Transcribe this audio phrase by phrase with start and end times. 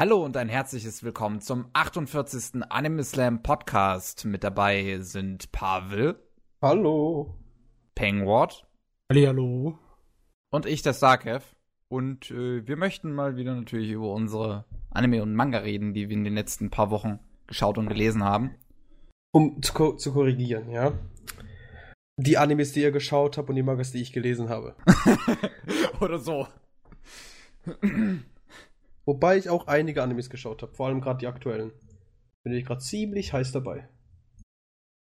[0.00, 2.62] Hallo und ein herzliches Willkommen zum 48.
[2.70, 4.24] Anime Slam Podcast.
[4.24, 6.18] Mit dabei sind Pavel.
[6.62, 7.34] Hallo.
[7.94, 8.66] Pengward.
[9.12, 9.78] Hallo.
[10.48, 11.44] Und ich, der Starkev.
[11.88, 16.16] Und äh, wir möchten mal wieder natürlich über unsere Anime und Manga reden, die wir
[16.16, 18.54] in den letzten paar Wochen geschaut und gelesen haben.
[19.32, 20.94] Um zu, ko zu korrigieren, ja.
[22.16, 24.76] Die Animes, die ihr geschaut habt und die Mangas, die ich gelesen habe.
[26.00, 26.46] Oder so.
[29.04, 31.72] Wobei ich auch einige Animes geschaut habe, vor allem gerade die aktuellen.
[32.42, 33.88] Bin ich gerade ziemlich heiß dabei.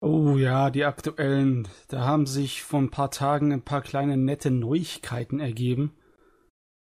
[0.01, 1.67] Oh ja, die aktuellen.
[1.87, 5.95] Da haben sich vor ein paar Tagen ein paar kleine nette Neuigkeiten ergeben.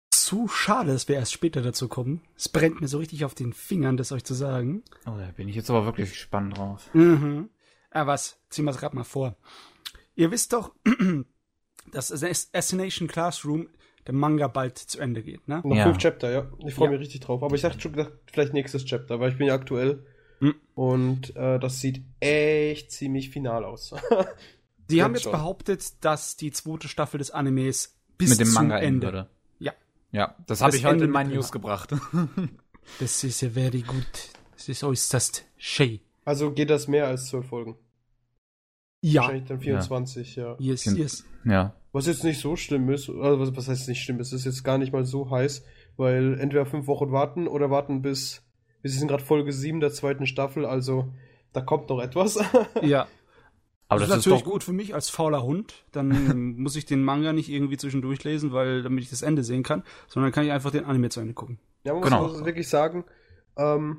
[0.10, 2.22] Zu schade, dass wir erst später dazu kommen.
[2.36, 4.84] Es brennt mir so richtig auf den Fingern, das euch zu sagen.
[5.06, 6.90] Oh, da bin ich jetzt aber wirklich gespannt drauf.
[6.94, 7.50] Mhm.
[7.92, 8.42] Ah, was?
[8.50, 9.38] Ziehen wir es gerade mal vor.
[10.16, 10.74] Ihr wisst doch,
[11.92, 13.70] dass Assassination Classroom
[14.08, 15.62] der Manga bald zu Ende geht, ne?
[15.64, 15.84] Noch Ja.
[15.86, 16.52] fünf Chapter, ja.
[16.66, 16.92] Ich freue Ja.
[16.92, 17.44] mich richtig drauf.
[17.44, 20.04] Aber ich dachte schon gedacht, vielleicht nächstes Chapter, weil ich bin ja aktuell.
[20.40, 20.56] Hm.
[20.76, 23.94] Und äh, das sieht echt ziemlich final aus.
[24.88, 25.32] Sie haben Jetzt schon.
[25.32, 29.08] behauptet, dass die zweite Staffel des Animes bis Mit dem zum Manga Ende.
[29.08, 29.30] würde.
[29.60, 29.74] Ja.
[30.12, 31.32] Ja, das habe ich heute in meinen.
[31.32, 31.92] News gebracht.
[33.00, 34.06] Das ist ja very good.
[34.58, 36.00] Das ist äußerst schön.
[36.26, 37.78] also geht das mehr als zwölf Folgen.
[39.02, 39.22] Ja.
[39.22, 40.56] Wahrscheinlich dann 24, ja.
[40.60, 41.26] Yes, Kind- yes.
[41.44, 41.74] ja.
[41.92, 44.64] Was jetzt nicht so schlimm ist, also was, was heißt nicht schlimm, es ist jetzt
[44.64, 45.64] gar nicht mal so heiß,
[45.98, 48.44] weil entweder fünf Wochen warten oder warten bis,
[48.82, 51.12] bis sind gerade Folge 7 der zweiten Staffel, also
[51.52, 52.40] da kommt noch etwas.
[52.82, 53.08] Ja.
[53.90, 55.84] Aber das, das, ist ist natürlich doch gut für mich als fauler Hund.
[55.92, 59.64] Dann muss ich den Manga nicht irgendwie zwischendurch lesen, weil damit ich das Ende sehen
[59.64, 61.60] kann, sondern kann ich einfach den Anime zu Ende gucken.
[61.84, 62.24] ja, man Genau.
[62.24, 63.04] muss muss wirklich sagen,
[63.58, 63.98] ähm,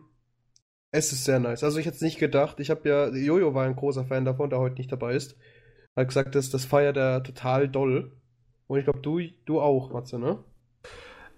[0.93, 1.65] es ist sehr nice.
[1.65, 4.51] Also ich hätte es nicht gedacht, ich habe ja, Jojo war ein großer Fan davon,
[4.51, 5.37] der heute nicht dabei ist.
[5.97, 8.13] Hat gesagt, das, das feiert er total doll.
[8.67, 10.45] Und ich glaube, du, du auch, Matze, ne?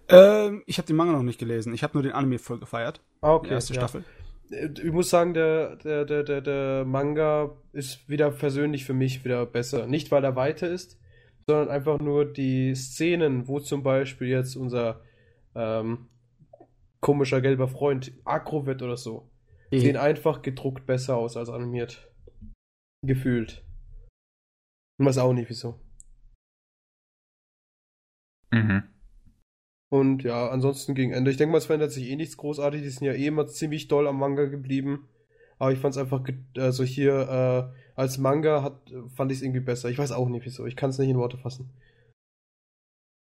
[0.09, 1.73] Ähm, ich habe den Manga noch nicht gelesen.
[1.73, 3.01] Ich habe nur den Anime voll gefeiert.
[3.21, 3.81] Ah, die erste ja.
[3.81, 4.05] Staffel.
[4.51, 9.47] Ich muss sagen, der, der, der, der, der Manga ist wieder persönlich für mich wieder
[9.47, 9.87] besser.
[9.87, 10.99] Nicht, weil er weiter ist,
[11.47, 15.01] sondern einfach nur die Szenen, wo zum Beispiel jetzt unser
[15.55, 16.09] ähm,
[17.01, 19.31] komischer gelber Freund aggro wird oder so,
[19.71, 22.11] sehen einfach gedruckt besser aus als animiert.
[23.03, 23.65] Gefühlt.
[24.99, 25.81] Ich weiß auch nicht wieso.
[28.51, 28.85] Mhm.
[29.91, 31.31] Und ja, ansonsten gegen Ende.
[31.31, 32.83] Ich denke mal, es verändert sich eh nichts großartig.
[32.83, 35.09] Die sind ja eh immer ziemlich doll am Manga geblieben.
[35.59, 36.25] Aber ich fand es einfach,
[36.57, 39.89] also hier äh, als Manga hat, fand ich es irgendwie besser.
[39.89, 40.67] Ich weiß auch nicht wieso.
[40.67, 41.71] Ich kann es nicht in Worte fassen.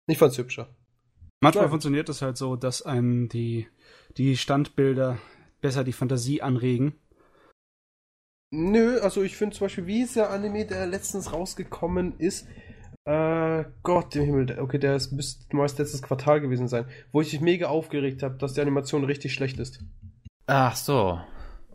[0.07, 0.75] Ich fand's hübscher.
[1.41, 1.71] Manchmal Nein.
[1.71, 3.67] funktioniert es halt so, dass einem die,
[4.17, 5.19] die Standbilder
[5.63, 6.93] besser die Fantasie anregen.
[8.51, 12.47] Nö, also ich finde zum Beispiel, wie ist der Anime, der letztens rausgekommen ist?
[13.05, 14.45] Äh, Gott im Himmel.
[14.45, 16.85] der- Okay, der ist müsste meist letztes Quartal gewesen sein.
[17.11, 19.83] Wo ich mich mega aufgeregt habe, dass die Animation richtig schlecht ist.
[20.45, 21.19] Ach so.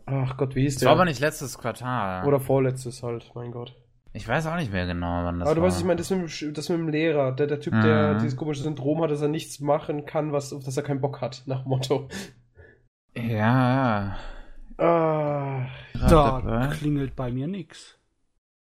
[0.05, 0.87] Ach Gott, wie hieß Das der?
[0.87, 2.25] war aber nicht letztes Quartal.
[2.25, 3.75] Oder vorletztes halt, mein Gott.
[4.13, 5.67] ich weiß auch nicht mehr genau, wann das Aber du war.
[5.67, 8.19] weißt, ich meine, das mit, dem das mit dem Lehrer, der, der Typ, der Mhm.
[8.19, 11.21] dieses komische Syndrom hat, dass er nichts machen kann, was, auf das er keinen Bock
[11.21, 12.07] hat, nach Motto.
[13.27, 14.17] Ja.
[14.77, 16.07] Ah, Da
[16.41, 16.67] Dabei.
[16.75, 17.97] klingelt bei mir nix.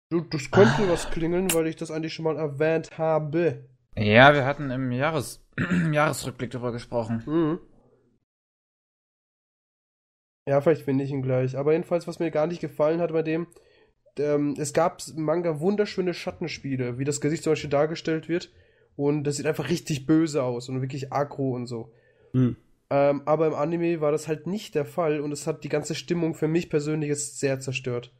[0.10, 3.66] du, das könnte was klingeln, weil ich das eigentlich schon mal erwähnt habe.
[3.96, 5.46] Ja, wir hatten im Jahres
[5.92, 7.24] Jahresrückblick darüber gesprochen.
[7.26, 7.60] Mhm.
[10.48, 11.58] Ja, vielleicht finde ich ihn gleich.
[11.58, 13.48] Aber jedenfalls, was mir gar nicht gefallen hat bei dem,
[14.18, 18.52] ähm, es gab im Manga wunderschöne Schattenspiele, wie das Gesicht zum Beispiel dargestellt wird.
[18.96, 21.92] Und das sieht einfach richtig böse aus und wirklich aggro und so.
[22.34, 22.56] Hm.
[22.90, 25.96] Ähm, aber im Anime war das halt nicht der Fall und es hat die ganze
[25.96, 28.14] Stimmung für mich persönlich jetzt sehr zerstört.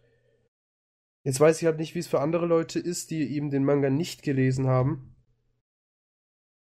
[1.24, 3.90] Jetzt weiß ich halt nicht, wie es für andere Leute ist, die eben den Manga
[3.90, 5.14] nicht gelesen haben.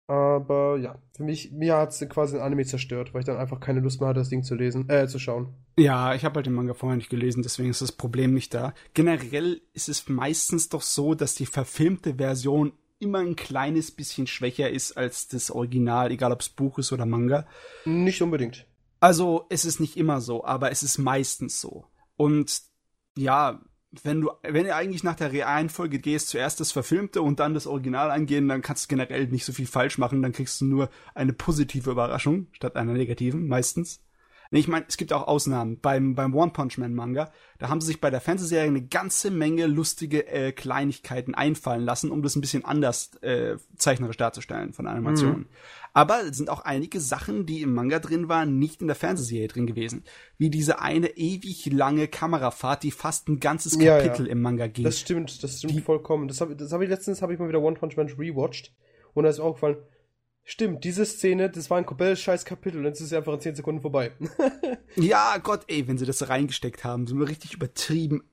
[0.09, 3.61] Aber ja, für mich, mir hat es quasi den Anime zerstört, weil ich dann einfach
[3.61, 5.55] keine Lust mehr hatte, das Ding zu lesen, äh, zu schauen.
[5.79, 8.73] Ja, ich habe halt den Manga vorher nicht gelesen, deswegen ist das Problem nicht da.
[8.95, 14.71] Generell ist es meistens doch so, dass die verfilmte Version immer ein kleines bisschen schwächer
[14.71, 17.47] ist als das Original, egal ob es Buch ist oder Manga.
[17.85, 18.67] Nicht unbedingt.
[19.01, 21.87] Also es ist nicht immer so, aber es ist meistens so.
[22.17, 22.63] Und
[23.17, 23.61] ja,
[24.03, 27.67] wenn du, wenn du eigentlich nach der Reihenfolge gehst, zuerst das Verfilmte und dann das
[27.67, 30.91] Original eingehen, dann kannst du generell nicht so viel falsch machen, dann kriegst du nur
[31.15, 34.03] eine positive Überraschung statt einer negativen, meistens.
[34.51, 35.79] Nee, ich meine, es gibt auch Ausnahmen.
[35.81, 39.31] Beim, beim One Punch Man Manga, da haben sie sich bei der Fernsehserie eine ganze
[39.31, 44.87] Menge lustige äh, Kleinigkeiten einfallen lassen, um das ein bisschen anders äh, zeichnerisch darzustellen von
[44.87, 45.47] der Animation.
[45.93, 49.49] Aber es sind auch einige Sachen, die im Manga drin waren, nicht in der Fernsehserie
[49.49, 50.05] drin gewesen.
[50.39, 54.33] Wie diese eine ewig lange Kamerafahrt, die fast ein ganzes Ja, Kapitel ja.
[54.33, 54.85] im Manga ging.
[54.85, 56.27] Das stimmt, das stimmt Die- vollkommen.
[56.29, 58.73] Das habe das hab ich letztens, habe ich mal wieder One Punch Man rewatcht
[59.15, 59.77] und da ist mir aufgefallen,
[60.51, 63.41] Stimmt, diese Szene, das war ein komplettes scheiß Kapitel und jetzt ist es einfach in
[63.41, 64.13] 10 Sekunden vorbei.
[64.97, 68.25] Ja, Gott, ey, wenn sie das reingesteckt haben, so eine richtig übertrieben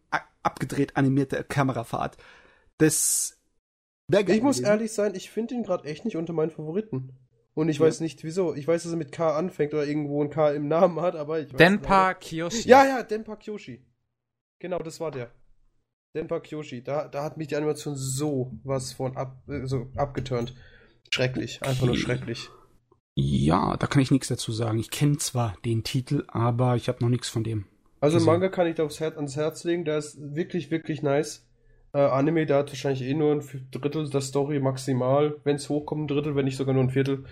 [0.42, 2.16] abgedreht animierte Kamerafahrt.
[2.78, 3.38] Das
[4.08, 4.70] wär geil ich muss gewesen.
[4.72, 7.10] ehrlich sein, ich finde ihn gerade echt nicht unter meinen Favoriten.
[7.54, 7.86] Und ich Ja.
[7.86, 8.56] weiß nicht wieso.
[8.56, 11.40] Ich weiß, dass er mit K anfängt oder irgendwo ein K im Namen hat, aber
[11.42, 12.70] ich weiß Denpa Kiyoshi.
[12.70, 13.86] Ja, ja, Denpa Kyoshi.
[14.60, 15.32] Genau, das war der.
[16.16, 16.82] Denpa Kyoshi.
[16.82, 20.56] Da, da hat mich die Animation so was von ab, äh, so abgeturnt.
[21.10, 21.62] Schrecklich.
[21.64, 22.50] Einfach nur schrecklich.
[23.16, 24.78] Ja, da kann ich nichts dazu sagen.
[24.80, 27.66] Ich kenne zwar den Titel, aber ich habe noch nichts von dem.
[28.02, 29.86] Also Also- Manga kann ich da aufs Herz, ans Herz legen.
[29.86, 31.46] Der ist wirklich, wirklich nice.
[31.94, 33.42] Äh, Anime, der hat wahrscheinlich eh nur ein
[33.72, 35.38] Drittel der Story maximal.
[35.46, 37.24] Wenn es hochkommt, ein Drittel, wenn nicht sogar nur ein Viertel.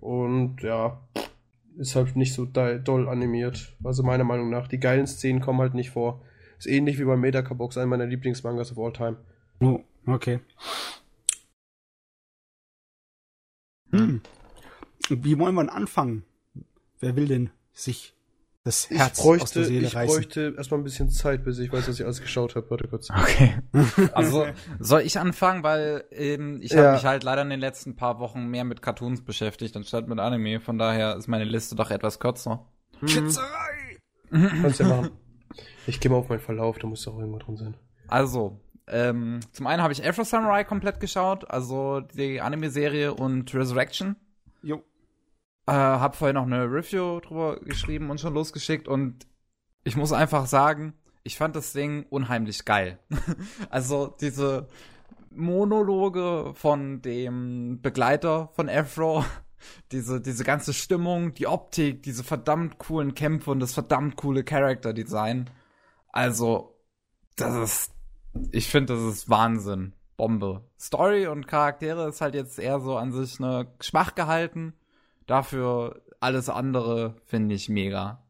[0.00, 1.00] Und ja,
[1.76, 3.74] ist halt nicht so da- doll animiert.
[3.82, 4.68] Also meiner Meinung nach.
[4.68, 6.22] Die geilen Szenen kommen halt nicht vor.
[6.58, 9.16] Ist ähnlich wie bei Metakabox, einer meiner Lieblingsmangas of all time.
[9.60, 10.38] Oh, okay.
[15.20, 16.24] Wie wollen wir denn anfangen?
[17.00, 18.14] Wer will denn sich
[18.64, 20.14] das Herz ich bräuchte, aus der Seele ich reißen?
[20.16, 22.70] bräuchte erstmal ein bisschen Zeit, bis ich weiß, was ich alles geschaut habe.
[22.70, 23.10] Warte kurz.
[23.10, 23.54] Okay.
[24.12, 24.46] Also
[24.78, 26.82] soll ich anfangen, weil ähm, ich Ja.
[26.84, 30.18] habe mich halt leider in den letzten paar Wochen mehr mit Cartoons beschäftigt anstatt mit
[30.20, 30.60] Anime.
[30.60, 32.64] Von daher ist meine Liste doch etwas kürzer.
[33.04, 33.98] Schätzerei!
[34.30, 35.10] Kannst ja machen.
[35.86, 37.74] Ich gehe mal auf meinen Verlauf, da muss doch irgendwo drin sein.
[38.06, 44.14] Also, ähm, zum einen habe ich Afro Samurai komplett geschaut, also die Anime-Serie und Resurrection.
[44.62, 44.82] Jo.
[45.66, 49.26] Äh, hab vorher noch eine Review drüber geschrieben und schon losgeschickt und
[49.84, 50.94] ich muss einfach sagen,
[51.24, 52.98] ich fand das Ding unheimlich geil.
[53.70, 54.68] also diese
[55.30, 59.24] Monologe von dem Begleiter von Afro,
[59.92, 65.48] diese, diese ganze Stimmung, die Optik, diese verdammt coolen Kämpfe und das verdammt coole Character-Design.
[66.08, 66.76] Also,
[67.36, 67.92] das ist,
[68.50, 69.94] ich finde, das ist Wahnsinn.
[70.16, 70.68] Bombe.
[70.78, 74.74] Story und Charaktere ist halt jetzt eher so an sich ne, schwach gehalten.
[75.26, 78.22] Dafür alles andere finde ich mega.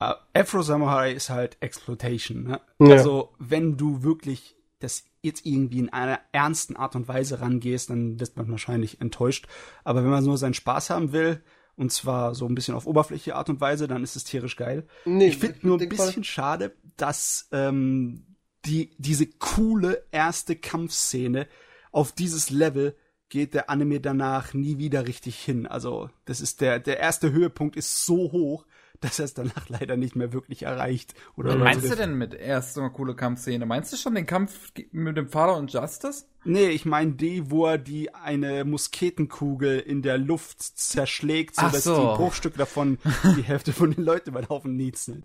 [0.00, 2.44] Äh, Afro Samurai ist halt Exploitation.
[2.44, 2.60] Ne?
[2.80, 2.96] Ja.
[2.96, 8.18] Also, wenn du wirklich das jetzt irgendwie in einer ernsten Art und Weise rangehst, dann
[8.18, 9.46] wirst man wahrscheinlich enttäuscht.
[9.84, 11.42] Aber wenn man nur seinen Spaß haben will,
[11.76, 14.86] und zwar so ein bisschen auf oberflächliche Art und Weise, dann ist es tierisch geil.
[15.04, 21.46] Nee, ich finde nur ein bisschen schade, dass ähm, die, diese coole erste Kampfszene
[21.90, 22.96] auf dieses Level
[23.32, 25.66] geht der Anime danach nie wieder richtig hin.
[25.66, 28.66] Also, das ist der, der erste Höhepunkt ist so hoch,
[29.00, 31.14] dass er es danach leider nicht mehr wirklich erreicht.
[31.34, 33.64] Oder Was meinst du denn mit erst so eine coole Kampfszene?
[33.64, 36.26] Meinst du schon den Kampf mit dem Vater und Justice?
[36.44, 41.94] Nee, ich meine die, wo er die eine Musketenkugel in der Luft zerschlägt, sodass so.
[41.96, 42.98] die Bruchstücke davon
[43.38, 45.24] die Hälfte von den Leuten über den Haufen niezeln.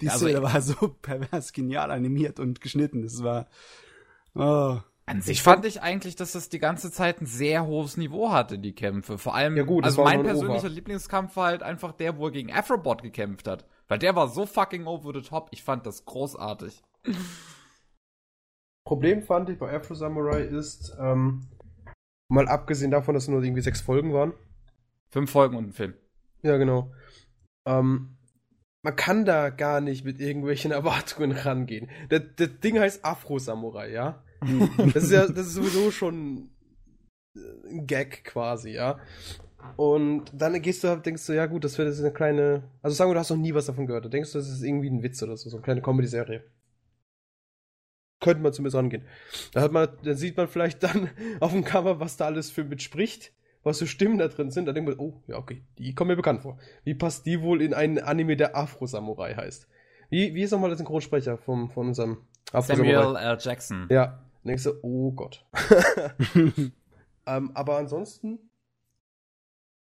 [0.00, 3.02] Die Also Szene war so pervers genial animiert und geschnitten.
[3.02, 3.48] Das war.
[4.36, 4.78] Oh.
[5.08, 8.58] An sich fand ich eigentlich, dass das die ganze Zeit ein sehr hohes Niveau hatte,
[8.58, 9.16] die Kämpfe.
[9.16, 10.68] Vor allem, Ja gut, also mein persönlicher Over.
[10.68, 13.64] Lieblingskampf war halt einfach der, wo er gegen Afrobot gekämpft hat.
[13.88, 15.48] Weil der war so fucking over the top.
[15.50, 16.82] Ich fand das großartig.
[18.84, 21.48] Problem fand ich bei Afro Samurai ist, ähm,
[22.28, 24.34] mal abgesehen davon, dass es nur irgendwie sechs Folgen waren.
[25.08, 25.94] Fünf Folgen und ein Film.
[26.42, 26.92] Ja, genau.
[27.66, 28.17] Ähm,
[28.82, 31.90] man kann da gar nicht mit irgendwelchen Erwartungen rangehen.
[32.08, 34.22] Das, das Ding heißt Afro Samurai, ja?
[34.94, 36.50] Das ist ja, das ist sowieso schon
[37.36, 39.00] äh, ein Gag quasi, ja.
[39.76, 43.10] Und dann gehst du, denkst du, ja gut, das wird jetzt eine kleine, also sagen
[43.10, 44.04] wir, du hast noch nie was davon gehört.
[44.04, 46.44] Da denkst du, das ist irgendwie ein Witz oder so, so eine kleine Comedy-Serie.
[48.20, 49.04] Könnte man zumindest rangehen.
[49.52, 52.64] Da hat man, dann sieht man vielleicht dann auf dem Cover, was da alles für
[52.64, 53.32] mitspricht,
[53.68, 54.66] was für Stimmen da drin sind.
[54.66, 56.58] Da denkt man, oh, ja, okay, die kommen mir bekannt vor.
[56.84, 59.68] Wie passt die wohl in einen Anime, der Afro-Samurai heißt?
[60.10, 62.18] Wie, wie ist nochmal der Synchronsprecher vom, von unserem
[62.52, 62.92] Afro-Samurai?
[63.02, 63.38] Samuel L.
[63.40, 63.86] Jackson.
[63.90, 64.06] Ja,
[64.42, 65.44] dann denkst du, oh Gott.
[67.26, 68.38] ähm, aber ansonsten,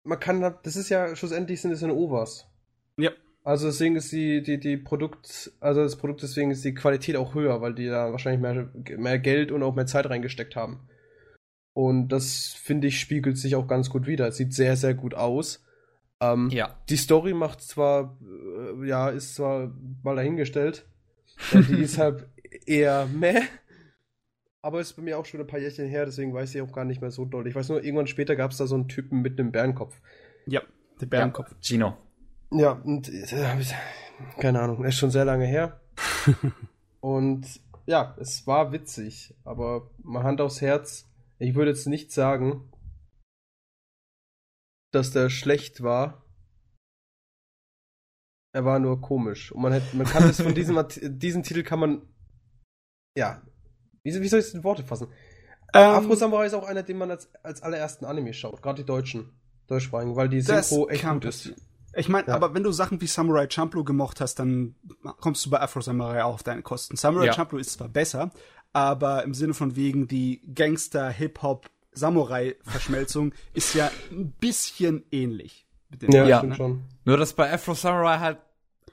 [0.03, 2.48] man kann, da- das ist ja, schlussendlich sind es ja Overs.
[2.98, 3.12] Ja.
[3.43, 7.33] Also deswegen ist die, die, die Produkt, also das Produkt, deswegen ist die Qualität auch
[7.33, 10.81] höher, weil die da wahrscheinlich mehr, mehr Geld und auch mehr Zeit reingesteckt haben.
[11.81, 14.27] Und das, finde ich, spiegelt sich auch ganz gut wider.
[14.27, 15.63] Es sieht sehr, sehr gut aus.
[16.19, 16.75] Ähm, Ja.
[16.89, 19.71] die Story macht zwar, äh, ja, ist zwar
[20.03, 20.86] mal dahingestellt.
[21.53, 22.27] Ja, die ist halt
[22.65, 23.43] eher meh.
[24.62, 26.83] Aber ist bei mir auch schon ein paar Jährchen her, deswegen weiß ich auch gar
[26.83, 27.48] nicht mehr so doll.
[27.48, 29.95] Ich weiß nur, irgendwann später gab es da so einen Typen mit einem Bärenkopf.
[30.48, 30.62] ja,
[31.00, 31.55] der Bärenkopf.
[31.62, 31.95] Gino.
[32.51, 33.24] Ja, und äh,
[34.38, 35.79] keine Ahnung, ist schon sehr lange her.
[37.00, 37.45] und
[37.86, 41.08] ja, es war witzig, aber mal Hand aufs Herz,
[41.39, 42.72] ich würde jetzt nicht sagen,
[44.91, 46.25] dass der schlecht war.
[48.53, 49.51] Er war nur komisch.
[49.51, 50.84] Und man, hätte, man kann es von diesem,
[51.19, 52.01] diesen Titel kann man,
[53.15, 53.41] ja,
[54.03, 55.08] wie, wie soll ich es in Worte fassen?
[55.74, 58.88] Ähm, Afro Samurai ist auch einer, den man als, als allerersten Anime schaut, gerade die
[58.88, 61.53] deutschen, deutschsprachigen, weil die Synchro echt gut ist.
[61.96, 62.36] Ich meine, Ja.
[62.36, 64.75] aber wenn du Sachen wie Samurai Champloo gemocht hast, dann
[65.19, 66.96] kommst du bei Afro Samurai auch auf deine Kosten.
[66.96, 67.34] Samurai Ja.
[67.34, 68.31] Champloo ist zwar besser,
[68.73, 75.67] aber im Sinne von wegen die Gangster, Hip-Hop, Samurai-Verschmelzung ist ja ein bisschen ähnlich.
[76.07, 76.38] Ja, Ja.
[76.39, 76.83] stimmt schon.
[77.05, 78.38] Nur, dass bei Afro Samurai halt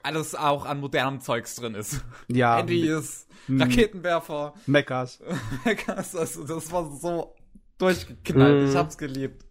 [0.03, 2.03] alles auch an modernem Zeugs drin ist.
[2.27, 3.61] Ja, ist Hm.
[3.61, 5.21] Raketenwerfer, Meckers.
[5.65, 7.35] Megas, also das war so
[7.77, 8.61] durchgeknallt.
[8.63, 8.69] Mhm.
[8.69, 9.45] Ich hab's geliebt.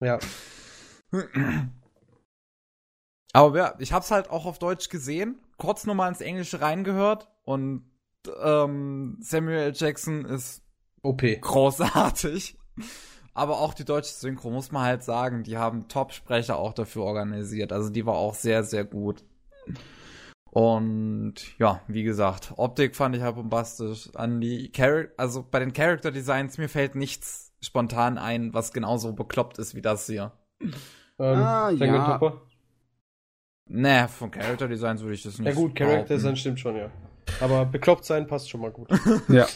[0.00, 0.18] Ja.
[3.32, 7.28] Aber ja, ich hab's halt auch auf Deutsch gesehen, kurz nur mal ins Englische reingehört
[7.44, 7.84] und
[8.42, 9.72] ähm, Samuel L.
[9.74, 10.62] Jackson ist
[11.02, 11.22] OP.
[11.40, 12.58] großartig.
[13.34, 17.72] Aber auch die deutsche Synchro, muss man halt sagen, die haben Top-Sprecher auch dafür organisiert.
[17.72, 19.24] Also die war auch sehr, sehr gut.
[20.50, 24.10] Und ja, wie gesagt, Optik fand ich halt bombastisch.
[24.14, 29.12] An die Char also bei den Character Designs, mir fällt nichts spontan ein, was genauso
[29.12, 30.32] bekloppt ist wie das hier.
[30.60, 30.72] Ähm,
[31.18, 31.76] Ah, ja.
[31.76, 32.42] Danganronpa.
[33.66, 36.14] Nee, von Character Designs würde ich das nicht Ja gut, Character.
[36.14, 36.90] Design stimmt schon, ja.
[37.40, 38.88] Aber bekloppt sein passt schon mal gut.
[39.28, 39.46] Ja.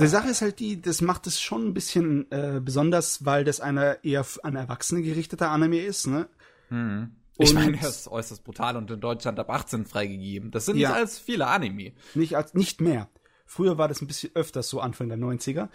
[0.00, 3.60] Die Sache ist halt die, das macht es schon ein bisschen äh, besonders, weil das
[3.60, 6.28] einer eher an Erwachsene gerichteter Anime ist, ne?
[6.70, 7.16] Mhm.
[7.36, 10.50] Ich meine, er ist äußerst brutal und in Deutschland ab 18 freigegeben.
[10.50, 10.90] Das sind Ja.
[10.90, 11.92] nicht als viele Anime.
[12.14, 13.08] Nicht, als, nicht mehr.
[13.46, 15.68] Früher war das ein bisschen öfters so Anfang der 90er.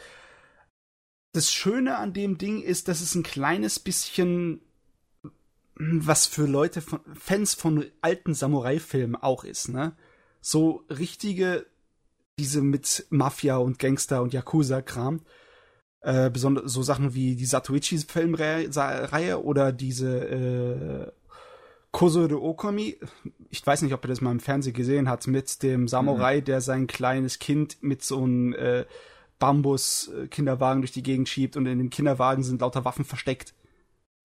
[1.34, 4.62] Das Schöne an dem Ding ist, dass es ein kleines bisschen
[5.78, 9.94] hm, was für Leute von Fans von alten Samurai-Filmen auch ist, ne?
[10.46, 11.66] So richtige,
[12.38, 15.22] diese mit Mafia und Gangster und Yakuza-Kram.
[16.02, 21.12] Äh, besonders so Sachen wie die Satoichi-Filmreihe oder diese äh,
[21.92, 23.00] Kosore Okomi.
[23.50, 26.60] Ich weiß nicht, ob ihr das mal im Fernsehen gesehen hat, mit dem Samurai, der
[26.60, 28.86] sein kleines Kind mit so einem äh,
[29.40, 33.54] Bambus-Kinderwagen durch die Gegend schiebt und in dem Kinderwagen sind lauter Waffen versteckt.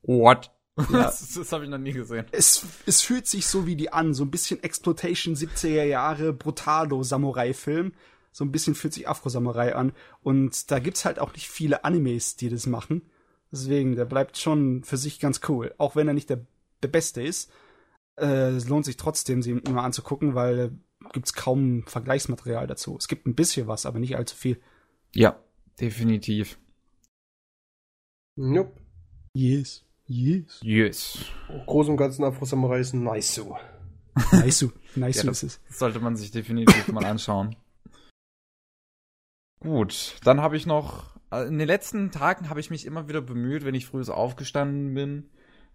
[0.03, 0.51] What?
[0.93, 1.03] Ja.
[1.05, 2.27] Das, das habe ich noch nie gesehen.
[2.31, 7.93] Es, es fühlt sich so wie die an, so ein bisschen Exploitation 70er Jahre Brutalo-Samurai-Film.
[8.31, 9.93] So ein bisschen fühlt sich Afro-Samurai an.
[10.23, 13.03] Und da gibt's halt auch nicht viele Animes, die das machen.
[13.51, 15.75] Deswegen, der bleibt schon für sich ganz cool.
[15.79, 16.47] Auch wenn er nicht der,
[16.83, 17.51] der Beste ist.
[18.17, 20.79] Äh, es lohnt sich trotzdem, sie immer anzugucken, weil
[21.13, 22.97] gibt's kaum Vergleichsmaterial dazu.
[22.97, 24.61] Es gibt ein bisschen was, aber nicht allzu viel.
[25.15, 25.43] Ja,
[25.81, 26.59] definitiv.
[28.37, 28.81] Nope.
[29.33, 29.88] Yes.
[30.09, 30.61] Yes.
[30.63, 31.19] Yes.
[31.51, 33.57] Im Großen und Ganzen Afro Samurai ist nice so.
[34.33, 34.67] Nice.
[34.97, 35.61] Nice Ja, ist es.
[35.69, 37.57] Das sollte man sich definitiv mal anschauen.
[39.61, 43.21] Gut, dann habe ich noch, äh, in den letzten Tagen habe ich mich immer wieder
[43.21, 45.29] bemüht, wenn ich früh so aufgestanden bin,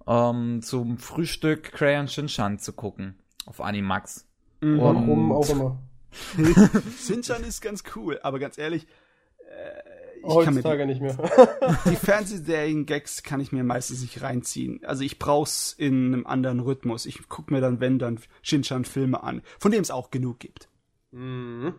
[0.08, 3.20] ähm, zum Frühstück Crayon Shinchan zu gucken.
[3.46, 4.28] Auf Animax.
[4.62, 4.80] Mhm.
[4.80, 5.80] Warum auch immer.
[7.06, 8.88] Shinchan ist ganz cool, aber ganz ehrlich,
[9.50, 9.93] äh,
[10.24, 11.18] ich kann mir die, Heutzutage nicht mehr.
[11.86, 14.80] die Fernsehserien-Gags kann ich mir meistens nicht reinziehen.
[14.86, 17.06] Also ich brauch's in einem anderen Rhythmus.
[17.06, 20.70] Ich guck mir dann, wenn dann Shinchan-Filme an, von dem es auch genug gibt.
[21.12, 21.74] mhm.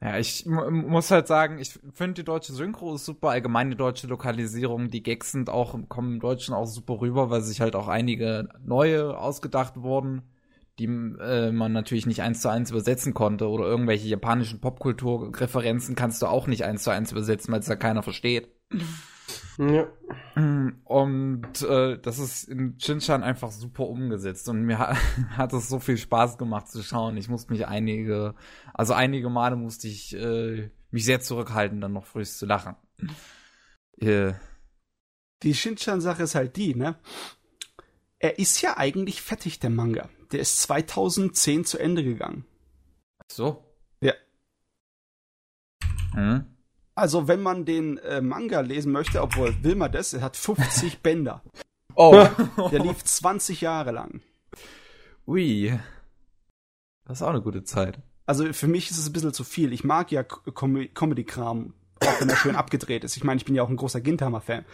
[0.00, 4.06] Ja, ich muss halt sagen, ich finde die deutsche Synchro ist super, allgemein die deutsche
[4.06, 7.88] Lokalisierung, die Gags sind auch, kommen im Deutschen auch super rüber, weil sich halt auch
[7.88, 10.20] einige neue ausgedacht wurden,
[10.78, 16.20] die äh, man natürlich nicht eins zu eins übersetzen konnte oder irgendwelche japanischen Popkulturreferenzen kannst
[16.22, 18.48] du auch nicht eins zu eins übersetzen, weil es da keiner versteht.
[19.58, 19.86] Ja.
[20.84, 24.96] Und äh, das ist in Shinchan einfach super umgesetzt und mir ha
[25.36, 27.16] hat es so viel Spaß gemacht zu schauen.
[27.16, 28.34] Ich musste mich einige,
[28.72, 32.74] also einige Male musste ich äh, mich sehr zurückhalten, dann noch frühst zu lachen.
[33.98, 34.32] Äh,
[35.42, 36.96] Die Shinchan-Sache ist halt die, ne?
[38.24, 40.08] Er ist ja eigentlich fertig, der Manga.
[40.32, 42.46] Der ist 2010 zu Ende gegangen.
[43.30, 43.62] so.
[44.00, 44.14] Ja.
[46.14, 46.46] Hm?
[46.94, 51.00] Also, wenn man den äh, Manga lesen möchte, obwohl will man das, er hat 50
[51.02, 51.42] Bänder.
[51.96, 52.26] Oh.
[52.70, 54.22] Der lief 20 Jahre lang.
[55.26, 55.78] Ui.
[57.04, 58.00] Das ist auch eine gute Zeit.
[58.24, 59.70] Also für mich ist es ein bisschen zu viel.
[59.74, 63.18] Ich mag ja Com Comedy-Kram, auch wenn er schön abgedreht ist.
[63.18, 64.64] Ich meine, ich bin ja auch ein großer Gintama-Fan.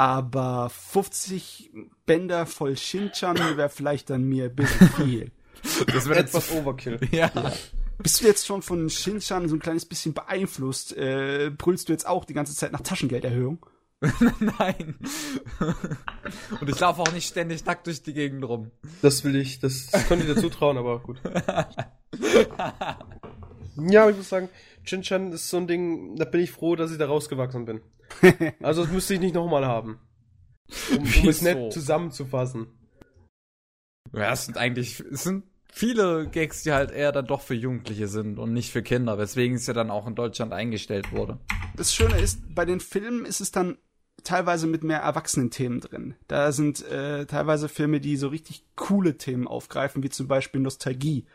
[0.00, 1.72] Aber 50
[2.06, 5.30] Bänder voll Shinchan wäre vielleicht dann mir ein bisschen viel.
[5.92, 6.98] Das wird Etwas Overkill.
[7.12, 7.30] Ja.
[7.98, 10.96] Bist du jetzt schon von Shinchan so ein kleines bisschen beeinflusst?
[10.96, 13.66] Äh, brüllst du jetzt auch die ganze Zeit nach Taschengelderhöhung?
[14.40, 14.94] Nein.
[16.58, 18.70] Und ich laufe auch nicht ständig nackt durch die Gegend rum.
[19.02, 21.20] Das will ich, das, das könnte ich dir zutrauen, aber gut.
[23.76, 24.48] Ja, aber ich muss sagen,
[24.84, 27.80] Chinchan ist so ein Ding, da bin ich froh, dass ich da rausgewachsen bin.
[28.60, 30.00] Also das müsste ich nicht nochmal haben.
[30.90, 32.66] Um, um es nett zusammenzufassen.
[34.12, 38.08] Ja, es sind eigentlich, es sind viele Gags, die halt eher dann doch für Jugendliche
[38.08, 41.38] sind und nicht für Kinder, weswegen es ja dann auch in Deutschland eingestellt wurde.
[41.76, 43.78] Das Schöne ist, bei den Filmen ist es dann
[44.24, 46.14] teilweise mit mehr Erwachsenen-Themen drin.
[46.28, 51.26] Da sind äh, teilweise Filme, die so richtig coole Themen aufgreifen, wie zum Beispiel Nostalgie.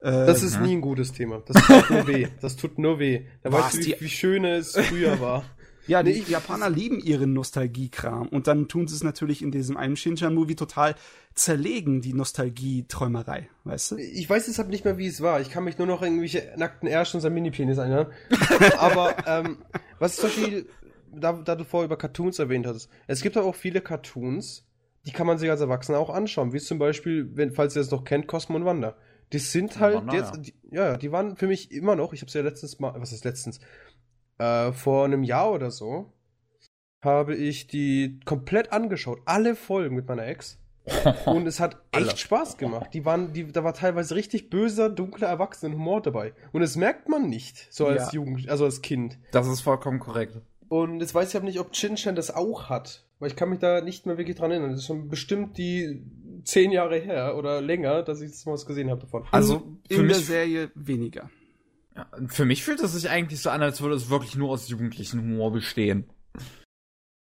[0.00, 1.42] Äh, das ist nie ein gutes Thema.
[1.46, 2.28] Das tut nur weh.
[2.40, 3.26] Das tut nur weh.
[3.42, 5.44] Da weißt du, wie, wie schön es früher war.
[5.88, 9.76] Ja, die nee, Japaner lieben ihren Nostalgiekram und dann tun sie es natürlich in diesem
[9.76, 10.96] einen Shinchan-Movie total
[11.34, 13.96] zerlegen, die Nostalgie-Träumerei, weißt du?
[13.96, 15.40] Ich weiß deshalb nicht mehr, wie es war.
[15.40, 18.08] Ich kann mich nur noch irgendwelche nackten Ärsche und sein Mini-Penis erinnern.
[18.78, 19.58] Aber ähm,
[20.00, 20.66] was ist zum Beispiel,
[21.14, 24.66] da, da du vorher über Cartoons erwähnt hattest, es gibt auch viele Cartoons,
[25.06, 27.92] die kann man sich als Erwachsener auch anschauen, wie zum Beispiel, wenn, falls ihr das
[27.92, 28.96] noch kennt, Cosmo und Wanda.
[29.32, 30.40] Die sind halt Wanda, jetzt, ja.
[30.40, 33.12] Die, ja, die waren für mich immer noch, ich habe sie ja letztens mal, was
[33.12, 33.60] ist letztens,
[34.38, 36.12] äh, vor einem Jahr oder so
[37.02, 40.58] habe ich die komplett angeschaut, alle Folgen mit meiner Ex.
[41.26, 42.94] Und es hat echt Spaß gemacht.
[42.94, 46.32] Die waren, die, da war teilweise richtig böser, dunkler Erwachsenenhumor dabei.
[46.52, 48.20] Und das merkt man nicht, so als ja.
[48.20, 49.18] Jugend, also als Kind.
[49.32, 50.40] Das ist vollkommen korrekt.
[50.68, 53.04] Und jetzt weiß ich aber nicht, ob Chinchan das auch hat.
[53.18, 54.70] Weil ich kann mich da nicht mehr wirklich dran erinnern.
[54.70, 56.04] Das ist schon bestimmt die
[56.46, 59.24] zehn Jahre her oder länger, dass ich das mal was gesehen habe davon.
[59.30, 61.30] Also in, in der Serie weniger.
[61.94, 64.68] Ja, für mich fühlt es sich eigentlich so an, als würde es wirklich nur aus
[64.68, 66.08] jugendlichen Humor bestehen.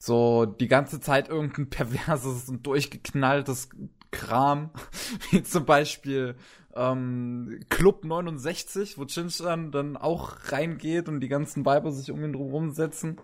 [0.01, 3.69] So die ganze Zeit irgendein perverses und durchgeknalltes
[4.11, 4.71] Kram,
[5.31, 6.35] wie zum Beispiel
[6.75, 12.33] ähm, Club 69, wo Chinchan dann auch reingeht und die ganzen Weiber sich um ihn
[12.33, 13.19] drum setzen,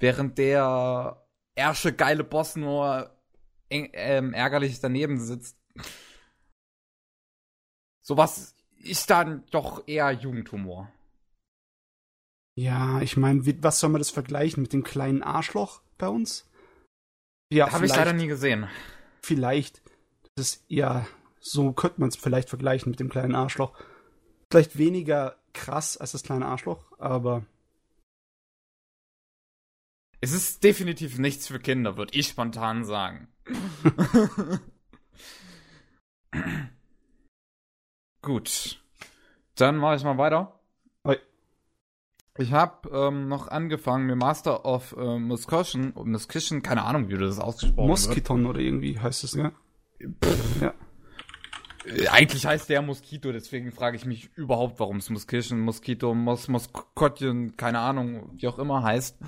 [0.00, 1.24] während der
[1.54, 3.10] ersche geile Boss nur
[3.72, 5.58] ähm, ärgerlich daneben sitzt.
[8.02, 10.92] Sowas ist dann doch eher Jugendhumor.
[12.54, 16.50] Ja, ich meine, was soll man das vergleichen mit dem kleinen Arschloch bei uns?
[17.50, 18.68] Ja, habe ich leider nie gesehen.
[19.22, 19.82] Vielleicht.
[20.34, 21.06] Das ist ja,
[21.40, 23.78] so könnte man es vielleicht vergleichen mit dem kleinen Arschloch.
[24.50, 27.44] Vielleicht weniger krass als das kleine Arschloch, aber.
[30.20, 33.31] Es ist definitiv nichts für Kinder, würde ich spontan sagen.
[38.22, 38.80] Gut.
[39.56, 40.60] Dann mache ich mal weiter.
[41.04, 41.18] Oi.
[42.38, 47.26] Ich habe ähm, noch angefangen, mir Master of äh, Muscussion, Muscussion, keine Ahnung, wie du
[47.26, 48.06] das ausgesprochen hast.
[48.06, 49.52] Moskiton oder irgendwie heißt es, ja?
[50.60, 50.72] ja.
[51.84, 56.48] Äh, eigentlich heißt der Moskito, deswegen frage ich mich überhaupt, warum es Muscussion, Moskito, Mos
[56.48, 59.18] Moskotchen, keine Ahnung, wie auch immer heißt.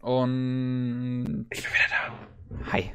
[0.00, 2.35] Und ich bin wieder da.
[2.72, 2.92] Hi.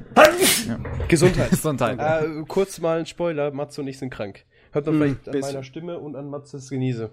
[0.66, 0.78] Ja.
[1.08, 1.50] Gesundheit.
[1.50, 1.98] Gesundheit.
[1.98, 4.44] Äh, kurz mal ein Spoiler, Matze und ich sind krank.
[4.72, 7.10] Hört man hm, vielleicht an meiner Stimme und an Matzes Genieße.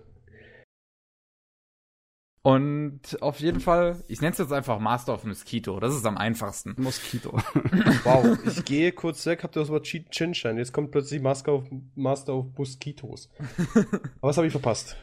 [2.41, 5.79] Und auf jeden Fall, ich nenne es jetzt einfach Master of Mosquito.
[5.81, 6.73] Das ist am einfachsten.
[6.77, 7.31] Mosquito.
[8.05, 10.57] wow, ich gehe kurz weg, habt ihr das Wort Chinchan.
[10.57, 13.29] Jetzt kommt plötzlich Master of, Master of Mosquitos.
[13.75, 14.95] Aber was habe ich verpasst?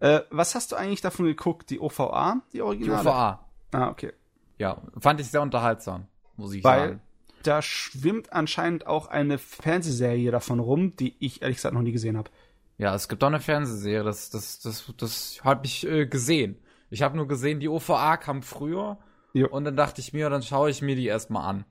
[0.00, 1.70] Äh, was hast du eigentlich davon geguckt?
[1.70, 2.42] Die OVA?
[2.52, 3.02] Die Originale?
[3.02, 3.48] Die OVA.
[3.70, 4.12] Ah, okay.
[4.58, 7.00] Ja, fand ich sehr unterhaltsam muss ich Weil sagen.
[7.42, 12.16] Da schwimmt anscheinend auch eine Fernsehserie davon rum, die ich ehrlich gesagt noch nie gesehen
[12.16, 12.30] habe.
[12.78, 16.58] Ja, es gibt auch eine Fernsehserie, das, das, das, das habe ich äh, gesehen.
[16.90, 18.98] Ich habe nur gesehen, die OVA kam früher
[19.32, 19.48] jo.
[19.48, 21.64] und dann dachte ich mir, dann schaue ich mir die erstmal an.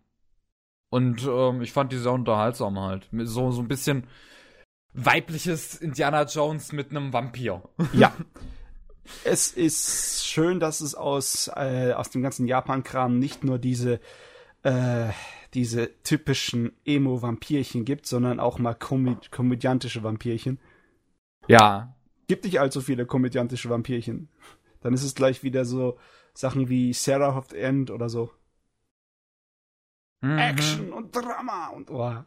[0.90, 3.10] Und ähm, ich fand die sehr unterhaltsam halt.
[3.12, 4.08] So, so ein bisschen
[4.94, 7.64] weibliches Indiana Jones mit einem Vampir.
[7.94, 8.14] Ja.
[9.24, 14.00] es ist schön, dass es aus, äh, aus dem ganzen Japan-Kram nicht nur diese
[14.66, 15.12] äh,
[15.54, 20.60] diese typischen Emo-Vampirchen gibt, sondern auch mal komö komödiantische Vampirchen.
[21.48, 21.96] Ja.
[22.28, 24.30] Gibt nicht allzu viele komödiantische Vampirchen.
[24.82, 26.00] Dann ist es gleich wieder so
[26.34, 28.32] Sachen wie Sarah of the End oder so.
[30.22, 30.38] Mhm.
[30.38, 32.24] Action und Drama und oh.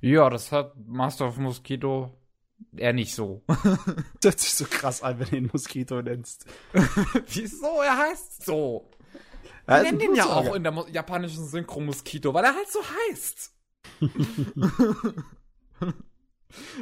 [0.00, 2.16] Ja, das hat Master of Mosquito
[2.76, 3.42] eher nicht so.
[3.48, 6.46] das hört sich so krass an, wenn du ihn Mosquito nennst.
[7.26, 7.82] Wieso?
[7.82, 8.88] Er heißt so.
[9.68, 13.52] Wir nennen den ja auch in der japanischen Synchro Moskito, weil er halt so heißt.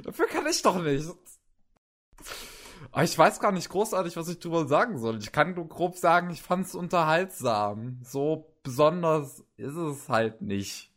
[0.05, 1.09] Dafür kann ich doch nicht.
[2.93, 5.19] Aber ich weiß gar nicht großartig, was ich drüber sagen soll.
[5.19, 7.99] Ich kann nur grob sagen, ich fand's unterhaltsam.
[8.05, 10.93] So besonders ist es halt nicht.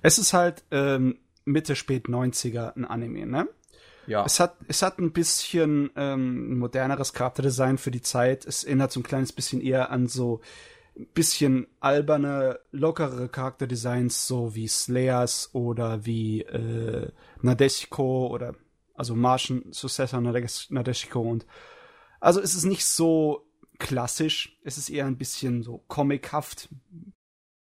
[0.00, 3.48] Es ist halt ähm, Mitte, spät 90er ein Anime, ne?
[4.06, 4.24] Ja.
[4.24, 8.46] Es hat, es hat ein bisschen ähm, moderneres Charakterdesign für die Zeit.
[8.46, 10.40] Es erinnert so ein kleines bisschen eher an so
[11.12, 17.10] bisschen alberne, lockere Charakterdesigns, so wie Slayers oder wie äh,
[17.42, 18.54] Nadeshiko oder
[18.94, 21.46] also Martian Successor Nadeshiko und
[22.20, 23.46] also es ist nicht so
[23.78, 26.68] klassisch, es ist eher ein bisschen so comichaft.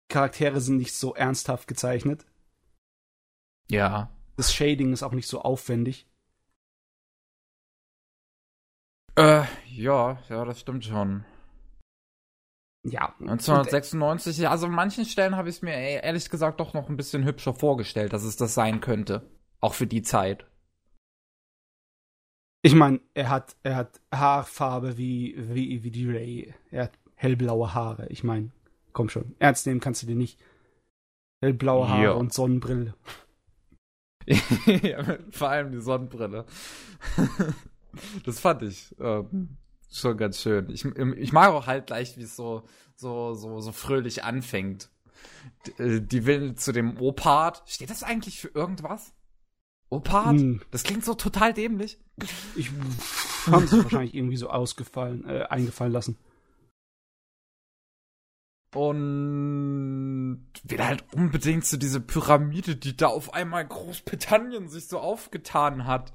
[0.09, 2.27] Charaktere sind nicht so ernsthaft gezeichnet.
[3.69, 4.11] Ja.
[4.37, 6.07] Das Shading ist auch nicht so aufwendig.
[9.17, 11.25] Äh, ja, ja, das stimmt schon.
[12.85, 13.15] Ja.
[13.21, 16.97] 1996, ja, also an manchen Stellen habe ich es mir ehrlich gesagt doch noch ein
[16.97, 19.31] bisschen hübscher vorgestellt, dass es das sein könnte.
[19.61, 20.47] Auch für die Zeit.
[22.63, 26.55] Ich meine, er hat, er hat Haarfarbe wie, wie, wie die Ray.
[26.71, 28.07] Er hat hellblaue Haare.
[28.09, 28.51] Ich meine,
[28.93, 29.35] komm schon.
[29.39, 30.41] Ernst nehmen kannst du dir nicht.
[31.41, 32.13] Hellblaue Haare Ja.
[32.13, 32.95] und Sonnenbrille.
[34.27, 36.47] ja, vor allem die Sonnenbrille.
[38.25, 39.57] das fand ich ähm,
[39.99, 40.71] schon ganz schön.
[40.71, 42.63] Ich, ich mag auch halt gleich, wie es so,
[42.97, 44.91] so, so, so fröhlich anfängt.
[45.79, 47.63] Äh, Die will zu dem Opat.
[47.67, 49.13] Steht das eigentlich für irgendwas?
[49.91, 50.37] Opat?
[50.37, 50.63] Hm.
[50.71, 51.99] Das klingt so total dämlich.
[52.57, 52.71] Ich
[53.47, 56.17] haben sich wahrscheinlich irgendwie so ausgefallen, äh, eingefallen lassen.
[58.75, 64.99] Und will halt unbedingt zu diese Pyramide, die da auf einmal in Großbritannien sich so
[64.99, 66.15] aufgetan hat.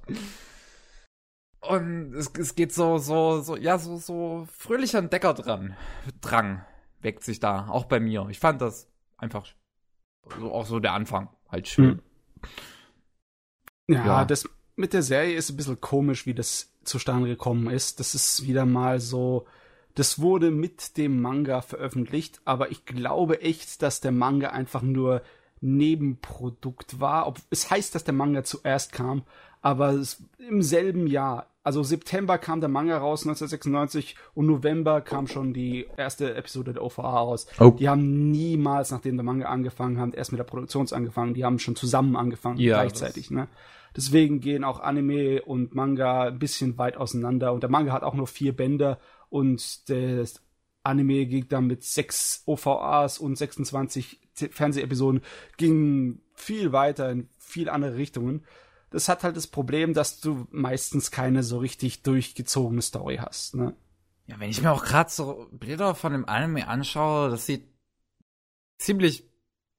[1.62, 5.76] Und es, es geht so, so, so, ja, so, so fröhlicher Entdecker dran.
[6.22, 6.66] Drang
[7.02, 8.28] weckt sich da, auch bei mir.
[8.30, 9.48] Ich fand das einfach
[10.40, 12.02] so, auch so der Anfang halt schön.
[13.90, 14.26] Ja, Ja.
[14.26, 18.00] das mit der Serie ist ein bisschen komisch, wie das zustande gekommen ist.
[18.00, 19.48] Das ist wieder mal so,
[19.96, 25.24] das wurde mit dem Manga veröffentlicht, aber ich glaube echt, dass der Manga einfach nur
[25.62, 27.26] Nebenprodukt war.
[27.28, 29.24] Ob, es heißt, dass der Manga zuerst kam,
[29.62, 35.28] aber es, im selben Jahr, also September kam der Manga raus 1996 und November kam
[35.28, 37.48] schon die erste Episode der OVA raus.
[37.60, 37.72] Oh.
[37.72, 41.34] Die haben niemals, nachdem der Manga angefangen hat, erst mit der Produktion angefangen.
[41.34, 43.32] Die haben schon zusammen angefangen, Ja, gleichzeitig.
[43.32, 43.50] Ne?
[43.98, 47.52] Deswegen gehen auch Anime und Manga ein bisschen weit auseinander.
[47.52, 50.42] Und der Manga hat auch nur vier Bänder und das
[50.84, 55.22] Anime ging dann mit sechs OVAs und 26 T- Fernsehepisoden
[55.58, 58.46] ging viel weiter in viel andere Richtungen.
[58.98, 63.54] Das hat halt das Problem, dass du meistens keine so richtig durchgezogene Story hast.
[63.54, 63.76] Ne?
[64.26, 67.68] Ja, wenn ich mir auch gerade so Bilder von dem Anime anschaue, das sieht
[68.80, 69.24] ziemlich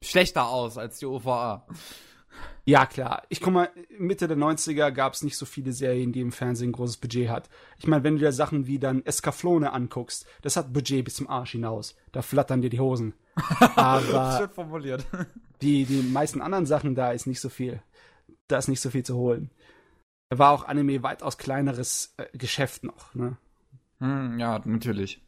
[0.05, 1.67] schlechter aus als die OVA.
[2.65, 3.25] Ja, klar.
[3.29, 6.69] Ich guck mal, Mitte der 90er gab es nicht so viele Serien, die im Fernsehen
[6.69, 7.49] ein großes Budget hat.
[7.77, 11.29] Ich meine, wenn du dir Sachen wie dann Escaflone anguckst, das hat Budget bis zum
[11.29, 11.97] Arsch hinaus.
[12.13, 13.15] Da flattern dir die Hosen.
[13.75, 15.05] Aber Schön formuliert.
[15.61, 17.83] die, die meisten anderen Sachen, da ist nicht so viel.
[18.49, 19.51] Da ist nicht so viel zu holen.
[20.31, 23.15] Da war auch Anime weitaus kleineres äh, Geschäft noch.
[23.15, 23.37] Ne?
[24.01, 25.23] Hm, ja, natürlich.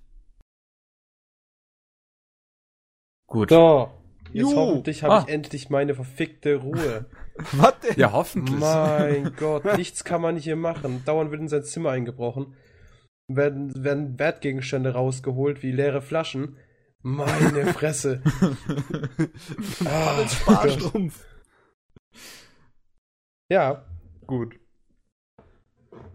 [3.26, 3.50] Gut.
[3.50, 3.90] So,
[4.32, 4.56] jetzt Jo.
[4.56, 5.24] hoffentlich habe Ah.
[5.26, 7.06] ich endlich meine verfickte Ruhe.
[7.52, 7.98] Was denn?
[7.98, 8.58] Ja, hoffentlich.
[8.58, 11.02] mein Gott, nichts kann man hier machen.
[11.04, 12.54] Dauernd wird in sein Zimmer eingebrochen.
[13.28, 16.56] Werden, werden Wertgegenstände rausgeholt, wie leere Flaschen.
[17.02, 18.22] Meine Fresse.
[19.84, 21.24] ah, Sparstrumpf.
[23.50, 23.84] Ja,
[24.26, 24.54] Gut.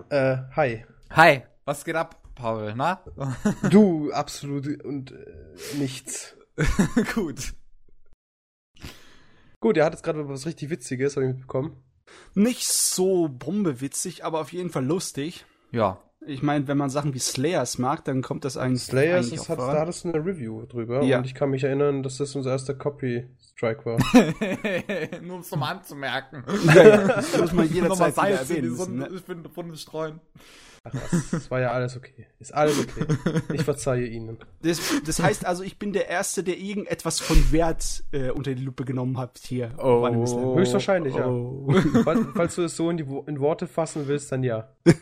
[0.09, 0.85] äh, hi.
[1.11, 3.03] Hi, was geht ab, Paul, na?
[3.69, 6.35] Du, absolut und äh, nichts.
[7.13, 7.53] Gut.
[9.59, 11.83] Gut, er hat jetzt gerade was richtig Witziges, habe ich mitbekommen.
[12.35, 15.45] Nicht so bombewitzig, aber auf jeden Fall lustig.
[15.71, 16.01] Ja.
[16.27, 19.49] Ich meine, wenn man Sachen wie Slayers mag, dann kommt das eigentlich, Slayers, eigentlich das
[19.49, 21.19] hat, da hattest du eine Review drüber Ja.
[21.19, 23.97] und ich kann mich erinnern, dass das unser erster Copy-Strike war.
[25.21, 26.43] Nur um es nochmal anzumerken.
[26.67, 28.17] Ja, ja, das muss man Nochmal jederzeit
[28.49, 28.69] erwähnen.
[28.71, 29.09] müssen, ne?
[29.15, 30.19] ich bin Runde streuen.
[30.87, 32.27] Ach was, das war ja alles okay.
[32.37, 33.07] Ist alles okay.
[33.53, 34.37] Ich verzeihe Ihnen.
[34.61, 38.63] das, das heißt also, ich bin der Erste, der irgendetwas von Wert äh, unter die
[38.63, 39.73] Lupe genommen hat hier.
[39.79, 40.07] Oh.
[40.55, 41.27] Höchstwahrscheinlich, ja.
[41.27, 41.73] Oh.
[42.03, 44.75] Falls, falls du es so in, die, in Worte fassen willst, dann ja.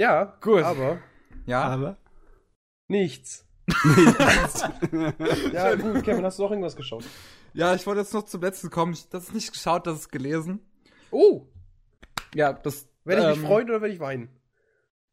[0.00, 0.62] ja, Gut.
[0.62, 1.00] aber
[1.44, 1.64] Ja.
[1.64, 1.98] Aber
[2.88, 3.44] nichts.
[5.52, 7.04] ja, gut, Kevin, hast du auch irgendwas geschaut?
[7.52, 8.94] Ja, ich wollte jetzt noch zum letzten kommen.
[8.94, 10.60] Ich das ist nicht geschaut, das ist gelesen.
[11.10, 11.46] Oh,
[12.34, 12.88] Ja, das.
[13.04, 14.28] werde ich mich ähm, freuen oder werde ich weinen?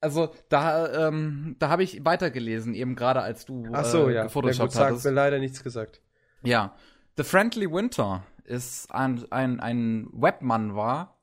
[0.01, 4.27] Also, da, ähm, da habe ich weitergelesen, eben gerade als du Ach so, äh, ja.
[4.27, 5.05] Ja, gut, sagt hattest.
[5.05, 6.01] mir leider nichts gesagt.
[6.43, 6.75] Ja.
[7.17, 11.17] The Friendly Winter ist ein, ein, ein Webmann war,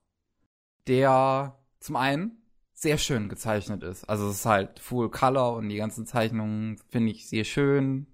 [0.89, 4.09] der zum einen sehr schön gezeichnet ist.
[4.09, 8.07] Also es ist halt Full Color und die ganzen Zeichnungen finde ich sehr schön.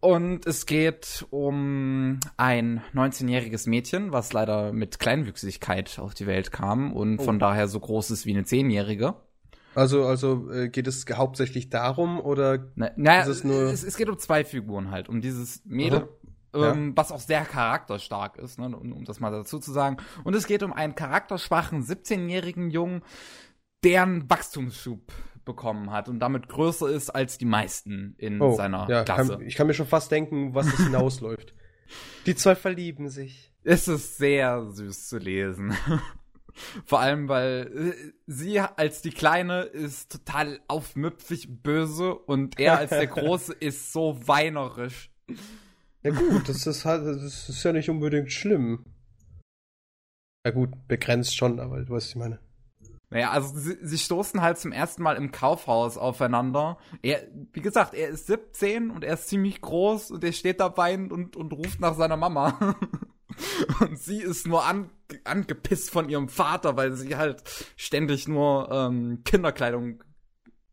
[0.00, 6.92] Und es geht um ein 19-jähriges Mädchen, was leider mit Kleinwüchsigkeit auf die Welt kam
[6.92, 7.24] und Oh.
[7.24, 9.14] von daher so groß ist wie eine Zehnjährige.
[9.74, 13.96] Also, also äh, geht es hauptsächlich darum oder Na, naja, Ist es nur- es, es
[13.96, 15.08] geht um zwei Figuren halt.
[15.08, 16.08] Um dieses Mädel,
[16.54, 19.96] ähm, was auch sehr charakterstark ist, ne, um, um das mal dazu zu sagen.
[20.22, 23.02] Und es geht um einen charakterschwachen 17-jährigen Jungen,
[23.82, 25.12] der einen Wachstumsschub
[25.44, 29.38] bekommen hat und damit größer ist als die meisten in oh, seiner ja, Klasse.
[29.38, 31.54] kann, ich kann mir schon fast denken, was das hinausläuft.
[32.26, 33.52] Die zwei verlieben sich.
[33.62, 35.74] Es ist sehr süß zu lesen.
[36.86, 42.90] Vor allem, weil äh, sie als die Kleine ist total aufmüpfig böse und er als
[42.90, 45.10] der Große ist so weinerisch.
[46.02, 48.84] Ja gut, das ist halt, das ist ja nicht unbedingt schlimm.
[50.46, 52.38] Ja gut, begrenzt schon, aber du weißt, was ich meine.
[53.10, 56.78] Naja, also sie, sie stoßen halt zum ersten Mal im Kaufhaus aufeinander.
[57.02, 60.76] Er, wie gesagt, er ist 17 und er ist ziemlich groß und er steht da
[60.76, 62.76] weinend und, und ruft nach seiner Mama.
[63.80, 64.90] und sie ist nur an,
[65.24, 67.42] angepisst von ihrem Vater, weil sie halt
[67.76, 70.02] ständig nur ähm, Kinderkleidung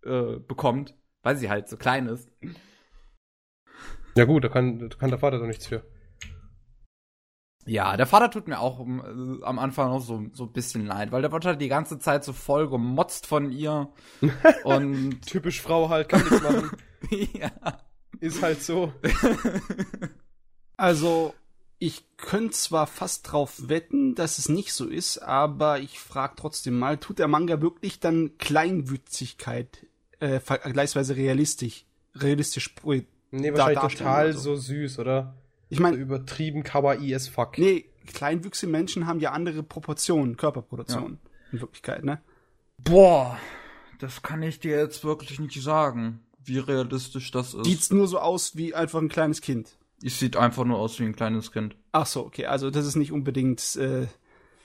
[0.03, 2.31] äh, bekommt, weil sie halt so klein ist.
[4.15, 5.83] Ja gut, da kann, da kann der Vater doch nichts für.
[7.65, 11.11] Ja, der Vater tut mir auch äh, am Anfang noch so, so ein bisschen leid,
[11.11, 13.89] weil der wird halt die ganze Zeit so voll gemotzt von ihr.
[14.63, 16.71] und Typisch Frau halt, kann nichts machen.
[17.33, 17.51] ja.
[18.19, 18.93] Ist halt so.
[20.77, 21.35] Also,
[21.77, 26.79] ich könnte zwar fast drauf wetten, dass es nicht so ist, aber ich frage trotzdem
[26.79, 29.85] mal, tut der Manga wirklich dann Kleinwützigkeit
[30.19, 32.73] äh, vergleichsweise realistisch, realistisch
[33.29, 34.55] Nee, wahrscheinlich total so.
[34.55, 35.35] so süß, oder?
[35.71, 37.57] Ich meine, übertrieben kawaii as fuck.
[37.57, 41.17] nee, kleinwüchsige Menschen haben ja andere Proportionen, Körperproportionen
[41.51, 42.21] in Wirklichkeit, ne?
[42.77, 43.37] Boah,
[43.99, 47.65] das kann ich dir jetzt wirklich nicht sagen, wie realistisch das ist.
[47.65, 49.77] Sieht's nur so aus wie einfach ein kleines Kind.
[50.03, 51.75] Es sieht einfach nur aus wie ein kleines Kind.
[51.91, 54.07] Ach so, okay, also das ist nicht unbedingt, äh,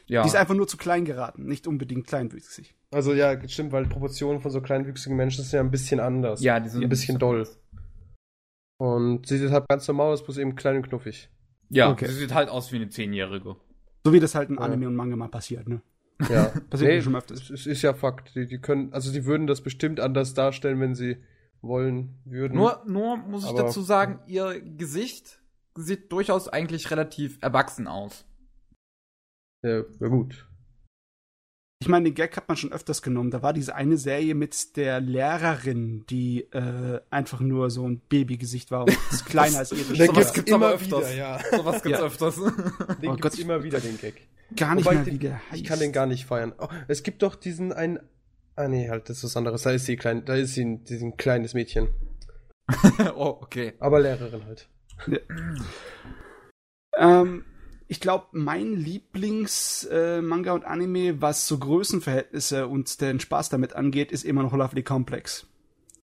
[0.06, 0.22] Ja.
[0.22, 2.74] die ist einfach nur zu klein geraten, nicht unbedingt kleinwüchsig.
[2.90, 6.40] Also ja, stimmt, weil Proportionen von so kleinwüchsigen Menschen sind ja ein bisschen anders.
[6.40, 7.46] ja, die sind ein bisschen doll.
[8.78, 11.30] Und sie sieht halt ganz normal aus, bloß eben klein und knuffig.
[11.70, 12.06] Ja, Okay.
[12.06, 13.56] sie sieht halt aus wie eine Zehnjährige.
[14.04, 14.60] So wie das halt in Ja.
[14.62, 15.80] Anime und Manga mal passiert, ne?
[16.30, 17.40] Ja, Passiert mir schon öfters.
[17.42, 18.34] es, es ist ja Fakt.
[18.34, 21.16] Die, die können, also die würden das bestimmt anders darstellen, wenn sie
[21.62, 22.54] wollen würden.
[22.56, 25.40] Nur, nur muss ich Aber- dazu sagen, ihr Gesicht
[25.74, 28.24] sieht durchaus eigentlich relativ erwachsen aus.
[29.62, 30.46] Ja, ja gut.
[31.78, 33.30] Ich meine, den Gag hat man schon öfters genommen.
[33.30, 38.70] Da war diese eine Serie mit der Lehrerin, die äh, einfach nur so ein Babygesicht
[38.70, 40.12] war und ist kleiner als ihre Schwester.
[40.14, 41.00] gibt's gibt's aber öfters.
[41.12, 41.38] wieder, ja.
[41.56, 42.06] Sowas gibt's Ja.
[42.06, 42.36] öfters.
[42.36, 43.38] Den Oh gibt's Gott.
[43.38, 44.26] immer wieder, den Gag.
[44.56, 46.54] Gar nicht Wobei mehr, den- wie der Ich kann den gar nicht feiern.
[46.58, 47.98] Oh, es gibt doch diesen einen.
[48.54, 49.62] Ah nee, halt, das ist was anderes.
[49.62, 51.88] Da ist sie klein, da ist sie ein, sie ein kleines Mädchen.
[53.14, 53.74] oh, okay.
[53.80, 54.68] Aber Lehrerin halt.
[56.96, 57.44] Ähm,
[57.88, 64.10] ich glaube, mein Lieblings-Manga äh, und Anime, was so Größenverhältnisse und den Spaß damit angeht,
[64.12, 65.46] ist immer noch Lovely Complex.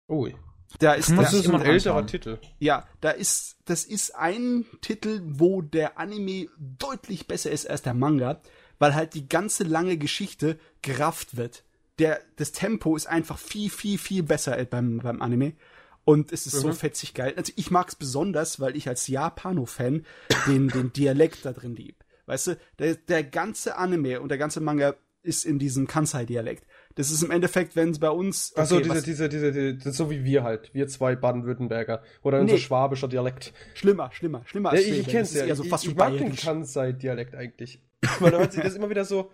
[0.07, 0.35] Ui.
[0.79, 2.07] Da ist Das das, ist immer ein älterer anschauen.
[2.07, 2.39] Titel.
[2.59, 7.93] ja, da ist, das ist ein Titel, wo der Anime deutlich besser ist als der
[7.93, 8.41] Manga,
[8.79, 11.63] weil halt die ganze lange Geschichte gerafft wird.
[11.99, 15.53] Der, das Tempo ist einfach viel, viel, viel besser beim, beim Anime.
[16.03, 16.73] Und es ist so Mhm.
[16.73, 17.33] fetzig geil.
[17.37, 20.05] Also ich mag's besonders, weil ich als Japano-Fan
[20.47, 22.03] den, den Dialekt da drin lieb.
[22.25, 26.65] Weißt du, der, der ganze Anime und der ganze Manga ist in diesem Kansai-Dialekt.
[26.95, 28.55] Das ist im Endeffekt, wenn es bei uns.
[28.55, 30.73] Achso, okay, diese, was- diese, diese, diese, ist so wie wir halt.
[30.73, 32.01] Wir zwei Baden-Württemberger.
[32.23, 32.59] Oder unser Nee.
[32.59, 33.53] schwabischer Dialekt.
[33.75, 35.55] Schlimmer, schlimmer, schlimmer Ja, als ich, ich kenn's ist ja.
[35.55, 36.35] so ich, fast ich wie mag den.
[36.35, 37.79] Kansai-Dialekt eigentlich.
[38.19, 39.31] Weil da hört sich das immer wieder so,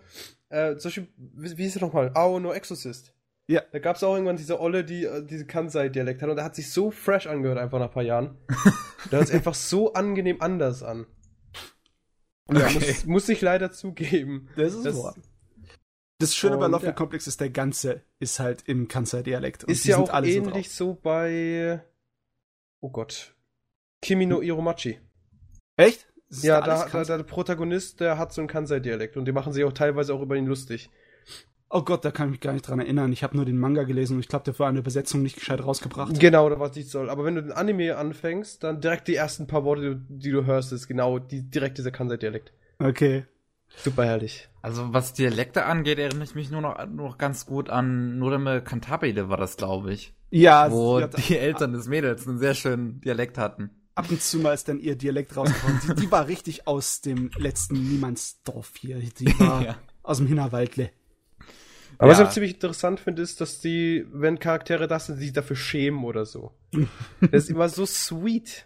[0.50, 2.10] äh, zum Beispiel, wie, wie hieß er nochmal?
[2.14, 3.14] Ao no Exorcist.
[3.50, 3.62] Ja.
[3.72, 6.70] Da gab's auch irgendwann diese Olle, die äh, diese Kansai-Dialekt hat und der hat sich
[6.70, 8.36] so fresh angehört einfach nach ein paar Jahren.
[9.10, 11.06] der hört sich einfach so angenehm anders an.
[12.46, 12.74] Und ja, Okay.
[12.74, 14.48] muss, muss ich leider zugeben.
[14.56, 15.14] Das ist Das- wahr.
[16.20, 16.92] Das Schöne bei Und, Lovely ja.
[16.94, 19.62] Complex ist, der ganze ist halt im Kansai-Dialekt.
[19.62, 21.80] Ist die ja sind auch alle so ähnlich so bei,
[22.80, 23.36] oh Gott,
[24.02, 24.94] Kimi no Iromachi.
[24.94, 25.02] drauf.
[25.76, 26.08] Echt?
[26.42, 29.72] Ja, da, da, der Protagonist, der hat so einen Kansai-Dialekt und die machen sich auch
[29.72, 30.90] teilweise auch über ihn lustig.
[31.70, 33.12] Oh Gott, da kann ich mich gar nicht dran erinnern.
[33.12, 35.36] Ich habe nur den Manga gelesen und ich glaube, der war in der Übersetzung nicht
[35.36, 36.18] gescheit rausgebracht.
[36.18, 37.10] Genau, oder was nicht soll.
[37.10, 40.72] Aber wenn du den Anime anfängst, dann direkt die ersten paar Worte, die, du- hörst,
[40.72, 42.52] ist genau die, direkt dieser Kansai-Dialekt.
[42.78, 43.26] Okay.
[43.76, 44.48] Super herrlich.
[44.62, 48.62] Also was Dialekte angeht, erinnere ich mich nur noch, nur noch ganz gut an Nodeme
[48.62, 50.14] Cantabile war das, glaube ich.
[50.30, 53.70] Ja, wo die Eltern des Mädels einen sehr schönen Dialekt hatten.
[53.94, 55.80] ab und zu mal ist dann ihr Dialekt rausgekommen.
[55.86, 58.98] die, die war richtig aus dem letzten Niemandsdorf hier.
[59.18, 59.76] Die war Ja.
[60.02, 60.90] aus dem Hinterwaldle.
[61.98, 62.24] Aber was Ja.
[62.24, 66.04] ich auch ziemlich interessant finde, ist, dass die, wenn Charaktere das sind, sich dafür schämen
[66.04, 66.52] oder so.
[67.20, 68.64] das ist immer so sweet.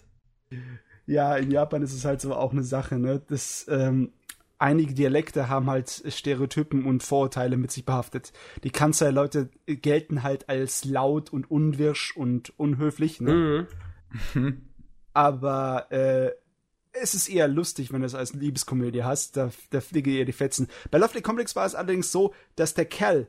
[1.07, 3.21] Ja, in Japan ist es halt so auch eine Sache, ne?
[3.27, 4.12] Das, ähm,
[4.59, 8.33] einige Dialekte haben halt Stereotypen und Vorurteile mit sich behaftet.
[8.62, 13.66] Die Kansai-Leute gelten halt als laut und unwirsch und unhöflich, ne?
[14.35, 14.62] Mhm.
[15.14, 16.31] Aber äh,
[16.92, 19.37] es ist eher lustig, wenn du es als Liebeskomödie hast.
[19.37, 20.68] Da, da fliege ihr die Fetzen.
[20.90, 23.28] Bei Lovely Complex war es allerdings so, dass der Kerl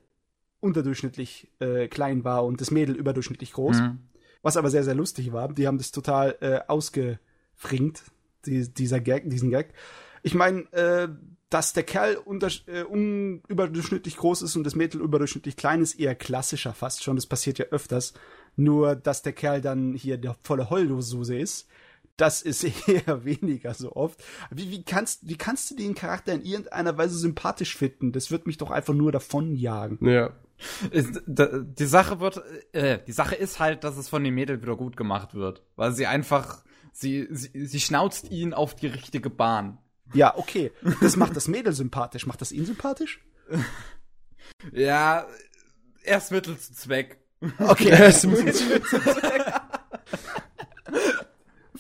[0.60, 3.78] unterdurchschnittlich äh, klein war und das Mädel überdurchschnittlich groß.
[3.78, 4.00] Mhm.
[4.42, 5.52] Was aber sehr, sehr lustig war.
[5.52, 8.04] Die haben das total äh, ausgefringt.
[8.46, 9.74] die, dieser Gag, diesen Gag.
[10.22, 11.10] Ich meine, äh,
[11.50, 16.16] dass der Kerl unter, äh, unüberdurchschnittlich groß ist und das Mädel überdurchschnittlich klein ist, eher
[16.16, 17.16] klassischer fast schon.
[17.16, 18.14] Das passiert ja öfters.
[18.56, 21.68] Nur, dass der Kerl dann hier der volle Heulsuse ist,
[22.18, 24.24] das ist eher weniger so oft.
[24.52, 28.12] Wie, wie, kannst, wie kannst du den Charakter in irgendeiner Weise sympathisch finden?
[28.12, 30.00] Das wird mich doch einfach nur davonjagen.
[30.08, 30.32] Ja.
[30.92, 32.42] Die Sache wird,
[32.74, 35.64] äh, die Sache ist halt, dass es von dem Mädel wieder gut gemacht wird.
[35.76, 39.80] Weil sie einfach, sie, sie, sie schnauzt ihn auf die richtige Bahn.
[40.14, 40.72] Ja, okay.
[41.02, 42.28] Das macht das Mädel sympathisch.
[42.28, 43.20] Macht das ihn sympathisch?
[44.72, 45.26] ja,
[46.04, 47.18] erst Mittel zum Zweck.
[47.58, 47.90] Okay.
[47.90, 49.43] Erst Mittel zum Zweck.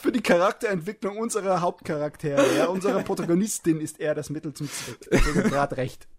[0.04, 4.98] Für die Charakterentwicklung unserer Hauptcharaktere, ja, unserer Protagonistin ist er das Mittel zum Zweck.
[5.54, 6.10] Er hat recht.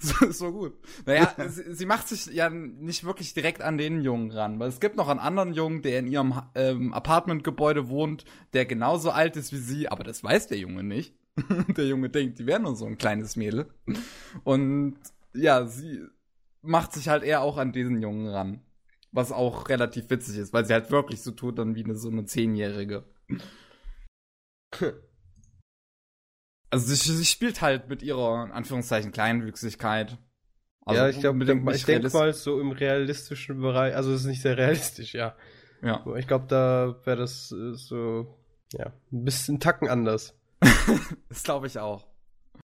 [0.00, 0.72] So, so gut.
[1.04, 4.80] Naja, sie, sie macht sich ja nicht wirklich direkt an den Jungen ran, weil es
[4.80, 9.52] gibt noch einen anderen Jungen, der in ihrem ähm, Apartmentgebäude wohnt, der genauso alt ist
[9.52, 11.14] wie sie, aber das weiß der Junge nicht.
[11.76, 13.66] der Junge denkt, die wären nur so ein kleines Mädel.
[14.44, 14.96] Und
[15.34, 16.00] ja, sie
[16.62, 18.62] macht sich halt eher auch an diesen Jungen ran.
[19.12, 22.08] Was auch relativ witzig ist, weil sie halt wirklich so tut dann wie eine so
[22.08, 23.04] eine Zehnjährige.
[26.68, 30.18] Also sie, sie, spielt halt mit ihrer, in Anführungszeichen, Kleinwüchsigkeit.
[30.84, 34.26] Also ja, ich glaube, denk, ich denke mal so im realistischen Bereich, also es ist
[34.26, 35.36] nicht sehr realistisch, ja.
[35.82, 36.04] Ja.
[36.16, 38.36] Ich glaube, da wäre das äh, so,
[38.72, 40.34] ja, ein bisschen Tacken anders.
[41.28, 42.06] das glaube ich auch.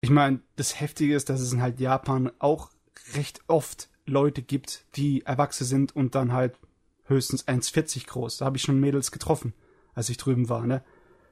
[0.01, 2.71] Ich meine, das Heftige ist, dass es in halt Japan auch
[3.15, 6.57] recht oft Leute gibt, die erwachsen sind und dann halt
[7.05, 8.37] höchstens 1,40 groß.
[8.37, 9.53] Da habe ich schon Mädels getroffen,
[9.99, 10.81] als ich drüben war, ne?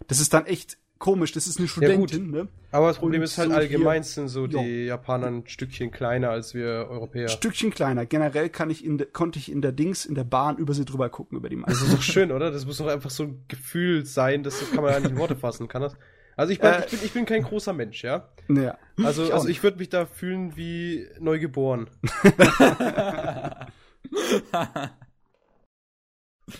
[0.07, 2.47] Das ist dann echt komisch, das ist eine Studentin, ja, ne?
[2.71, 4.59] Aber das Problem und ist halt so allgemein sind so jo.
[4.59, 7.29] die Japaner ein Stückchen kleiner als wir Europäer.
[7.29, 8.05] Stückchen kleiner.
[8.05, 10.83] Generell kann ich in de, konnte ich in der Dings, in der Bahn über sie
[10.85, 11.73] drüber gucken, über die Maske.
[11.73, 12.51] Das ist doch schön, oder?
[12.51, 15.35] Das muss doch einfach so ein Gefühl sein, das kann man ja nicht in Worte
[15.35, 15.95] fassen, kann das?
[16.35, 18.29] Also ich, mein, äh, ich, bin, ich bin kein großer Mensch, ja?
[18.47, 18.77] Ja.
[19.03, 21.89] Also ich, also ich würde mich da fühlen wie neugeboren.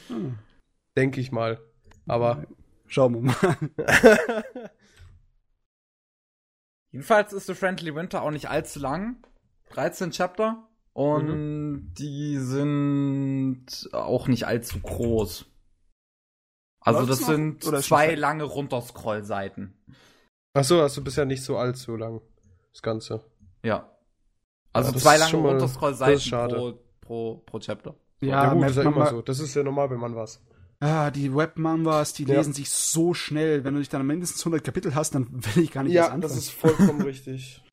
[0.08, 0.39] hm.
[0.96, 1.60] Denke ich mal.
[2.08, 2.43] Aber.
[2.88, 3.58] Schauen wir mal.
[6.91, 9.17] Jedenfalls ist The Friendly Winter auch nicht allzu lang.
[9.72, 10.67] 13 Chapter.
[10.93, 11.93] Und mhm.
[11.93, 15.46] die sind auch nicht allzu groß.
[16.80, 19.78] Also das noch, sind zwei lange Runterscroll-Seiten.
[20.54, 22.22] Achso, also bisher nicht so allzu lang,
[22.72, 23.24] das Ganze.
[23.62, 23.91] Ja.
[24.74, 27.93] Also ja, zwei lange Runterscroll-Seiten pro, pro, pro Chapter.
[28.22, 29.22] Ja, ja gut, das ist ja immer so.
[29.22, 30.41] Das ist ja normal, wenn man was.
[30.80, 32.36] Ah, die Webmangas, die ja.
[32.36, 33.63] lesen sich so schnell.
[33.63, 36.22] Wenn du dich dann mindestens 100 Kapitel hast, dann will ich gar nicht ja, anfangen.
[36.22, 37.63] Ja, das ist vollkommen richtig.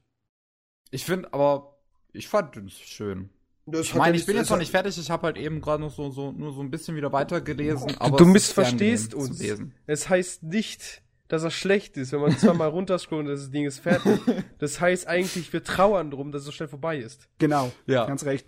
[0.91, 1.77] Ich finde aber,
[2.13, 3.31] ich fand es schön.
[3.67, 5.91] Das ich meine, ich bin jetzt noch nicht fertig, ich habe halt eben gerade noch
[5.91, 7.97] so, so, nur so ein bisschen wieder weitergelesen.
[7.99, 9.43] Aber du missverstehst uns.
[9.87, 13.81] Es heißt nicht, dass er schlecht ist, wenn man zweimal runterscrollt und das Ding ist
[13.81, 14.21] fertig.
[14.59, 17.29] Das heißt eigentlich, wir trauern drum, dass es so schnell vorbei ist.
[17.39, 18.07] Genau, ja.
[18.07, 18.47] ganz recht.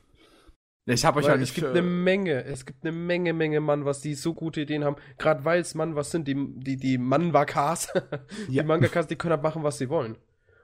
[0.89, 1.51] Ich habe euch halt nicht.
[1.51, 4.85] Es gibt eine Menge, es gibt eine Menge, Menge Mann, was die so gute Ideen
[4.85, 4.97] haben.
[5.19, 7.93] Gerade weil es Mann was sind, die, die, die Manwakas,
[8.49, 8.63] ja.
[8.63, 10.17] die Mangakas, die können halt machen, was sie wollen.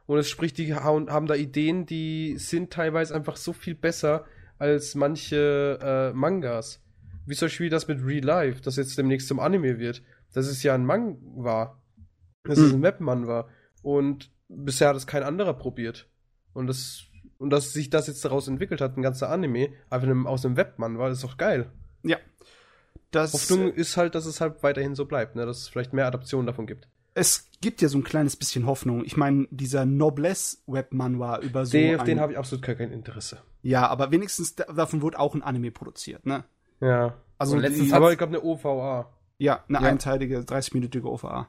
[0.06, 4.24] Und es spricht, die haben da Ideen, die sind teilweise einfach so viel besser
[4.58, 6.80] als manche äh, Mangas.
[7.26, 10.02] Wie zum Beispiel das mit Real Life, das jetzt demnächst zum Anime wird.
[10.32, 11.80] Das ist ja ein Manga.
[12.44, 13.44] Das ist ein Webmann
[13.82, 16.08] Und bisher hat es kein anderer probiert.
[16.52, 17.04] Und das,
[17.42, 20.98] und dass sich das jetzt daraus entwickelt hat, ein ganzer Anime, einfach aus einem Webmann
[20.98, 21.70] war, ist doch geil.
[22.02, 22.16] Ja.
[23.10, 25.44] Das, Hoffnung ist halt, dass es halt weiterhin so bleibt, ne?
[25.44, 29.04] dass es vielleicht mehr Adaptionen davon gibt es gibt ja so ein kleines bisschen Hoffnung.
[29.04, 31.72] Ich meine, dieser Noblesse-Webmann über so.
[31.72, 33.38] Den, auf den habe ich absolut kein Interesse.
[33.62, 36.44] Ja, aber wenigstens davon wurde auch ein Anime produziert, ne?
[36.80, 37.14] Ja.
[37.38, 39.10] Also letztens aber ich glaube eine OVA.
[39.38, 39.84] Ja, eine ja.
[39.84, 41.48] einteilige, 30-minütige OVA.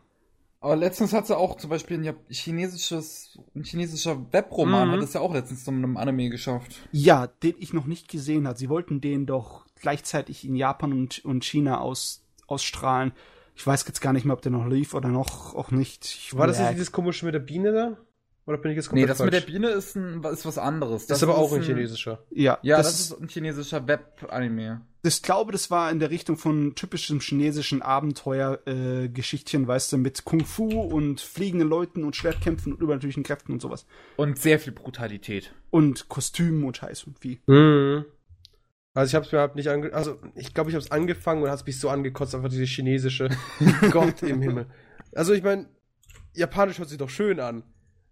[0.64, 4.92] Aber letztens hat sie auch zum Beispiel ein chinesisches, ein chinesischer Webroman mhm.
[4.94, 6.88] hat es ja auch letztens zu einem Anime geschafft.
[6.94, 8.58] Ja, den ich noch nicht gesehen habe.
[8.58, 13.12] Sie wollten den doch gleichzeitig in Japan und, und China aus, ausstrahlen.
[13.58, 16.06] Ich weiß jetzt gar nicht mehr, ob der noch lief oder noch auch nicht.
[16.06, 17.98] Ich War das jetzt dieses komische mit der Biene da?
[18.46, 19.32] Oder bin ich jetzt komplett Nee, das falsch?
[19.32, 21.08] mit der Biene ist, ein, ist was anderes.
[21.08, 22.24] Das, das ist aber auch ein, ein chinesischer.
[22.30, 24.82] Ja, ja das, das ist ein chinesischer Web-Anime.
[25.06, 30.26] Ich glaube, das war in der Richtung von typischem chinesischen Abenteuer-Geschichtchen, äh, weißt du, mit
[30.26, 33.86] Kung Fu und fliegenden Leuten und Schwertkämpfen und übernatürlichen Kräften und sowas.
[34.18, 35.54] Und sehr viel Brutalität.
[35.70, 37.40] Und Kostümen und Scheiß und wie.
[37.48, 38.06] Mhm.
[38.94, 39.92] Also ich habe es mir halt nicht ange...
[39.94, 43.30] Also ich glaube, ich habe es angefangen und hat mich so angekotzt, einfach diese chinesische
[43.92, 44.68] Gott im Himmel.
[45.16, 45.68] Also ich meine,
[46.34, 47.64] Japanisch hört sich doch schön an.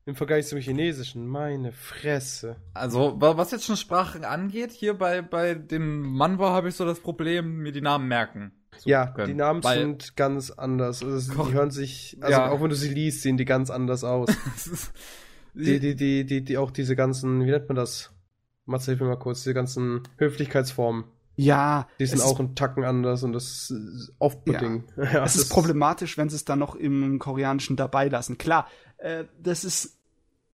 [0.05, 1.27] Im Vergleich zum Chinesischen.
[1.27, 2.55] Meine Fresse.
[2.73, 6.99] Also, was jetzt schon Sprachen angeht, hier bei, bei dem Manwa habe ich so das
[6.99, 8.51] Problem, mir die Namen merken.
[8.83, 9.27] Ja, können.
[9.27, 11.03] die Namen Weil- sind ganz anders.
[11.03, 12.49] Also, die hören sich, also Ja.
[12.49, 14.29] auch wenn du sie liest, sehen die ganz anders aus.
[15.53, 18.11] die, die, die, die, die, auch diese ganzen, wie nennt man das?
[18.65, 21.03] Matze, hilf mir mal kurz, diese ganzen Höflichkeitsformen.
[21.35, 24.83] Ja, Die sind auch einen Tacken anders und das ist off-putting.
[24.97, 25.23] Ja.
[25.23, 28.37] es ist problematisch, wenn sie es dann noch im Koreanischen dabei lassen.
[28.37, 28.67] Klar,
[28.97, 29.97] äh, das ist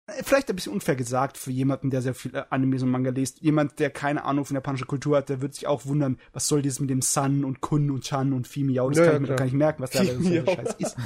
[0.08, 3.12] äh, vielleicht ein bisschen unfair gesagt für jemanden, der sehr viel äh, Animes und Manga
[3.12, 3.40] liest.
[3.42, 6.62] Jemand, der keine Ahnung von japanischer Kultur hat, der wird sich auch wundern, was soll
[6.62, 9.22] das mit dem Sun und Kun und Chan und Fimiao, das Ja, kann ja, ich
[9.22, 10.46] mir doch gar nicht merken, was da für ein.
[10.46, 10.98] Scheiß ist.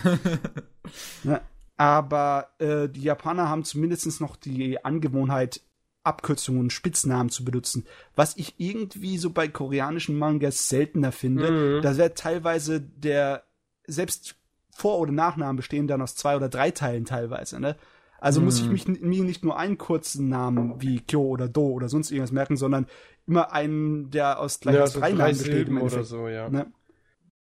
[1.23, 1.41] ne?
[1.77, 5.61] Aber äh, die Japaner haben zumindest noch die Angewohnheit,
[6.07, 7.85] Abkürzungen und Spitznamen zu benutzen,
[8.15, 11.51] was ich irgendwie so bei koreanischen Mangas seltener finde.
[11.51, 11.81] Mhm.
[11.83, 13.43] Da wird teilweise der
[13.85, 14.35] selbst
[14.75, 17.75] Vor- oder Nachnamen bestehen dann aus zwei oder drei Teilen teilweise, ne?
[18.19, 21.87] Also muss ich mich, mir nicht nur einen kurzen Namen wie Kyo oder Do oder
[21.87, 22.87] sonst irgendwas merken, sondern
[23.27, 25.67] immer einen, der aus gleich ja, aus so drei drei Namen besteht.
[25.67, 26.49] im oder so, ja.
[26.49, 26.65] Ne?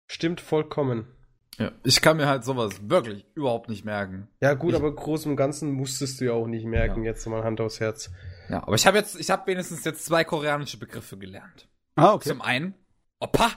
[0.08, 1.06] Stimmt vollkommen.
[1.58, 1.72] Ja.
[1.84, 4.28] Ich kann mir halt sowas wirklich überhaupt nicht merken.
[4.42, 7.12] Ja, gut, Ich- aber groß und Ganzen musstest du ja auch nicht merken, Ja.
[7.12, 8.10] jetzt mal Hand aufs Herz.
[8.50, 11.70] Ja, aber ich habe jetzt, ich habe wenigstens jetzt zwei koreanische Begriffe gelernt.
[11.96, 12.30] Ah, okay.
[12.30, 12.74] Zum einen
[13.20, 13.52] Oppa,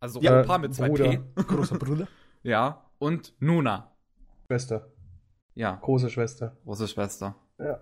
[0.00, 1.08] also Ja, Opa mit zwei Bruder.
[1.10, 1.20] P.
[1.42, 2.08] Großer Bruder.
[2.42, 3.96] Ja, und Nuna.
[4.46, 4.92] Schwester.
[5.54, 6.56] Ja, Große Schwester.
[6.64, 7.36] große Schwester.
[7.58, 7.80] Ja.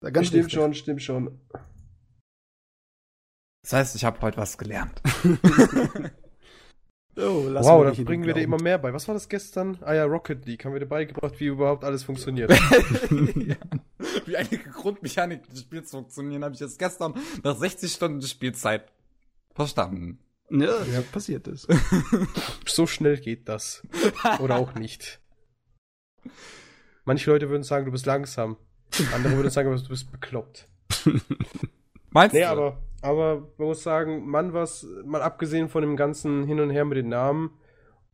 [0.00, 0.60] Da ganz stimmt richtig.
[0.60, 1.40] schon, stimmt schon.
[3.62, 5.02] Das heißt, ich habe heute was gelernt.
[7.18, 8.92] Oh, wow, mir da nicht in bringen wir dir immer mehr bei.
[8.92, 9.78] Was war das gestern?
[9.82, 10.64] Ah ja, Rocket League.
[10.64, 12.50] Haben wir dir beigebracht, wie überhaupt alles funktioniert.
[13.10, 13.56] ja.
[14.26, 18.92] Wie einige Grundmechaniken des Spiels funktionieren, habe ich jetzt gestern nach 60 Stunden Spielzeit
[19.54, 20.18] verstanden.
[20.50, 21.02] Ja, ja.
[21.12, 21.68] passiert ist.
[22.66, 23.82] so schnell geht das.
[24.38, 25.20] Oder auch nicht.
[27.04, 28.56] Manche Leute würden sagen, du bist langsam.
[29.12, 30.68] Andere würden sagen, du bist bekloppt.
[32.10, 32.48] Meinst Nee, du?
[32.48, 36.84] aber, aber man muss sagen, man was, mal abgesehen von dem ganzen Hin und Her
[36.84, 37.50] mit den Namen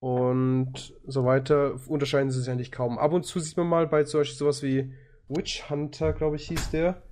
[0.01, 2.99] und so weiter, unterscheiden sie sich eigentlich kaum.
[2.99, 4.93] Ab und zu sieht man mal bei zum Beispiel sowas wie
[5.29, 7.03] Witch Hunter, glaube ich, hieß der,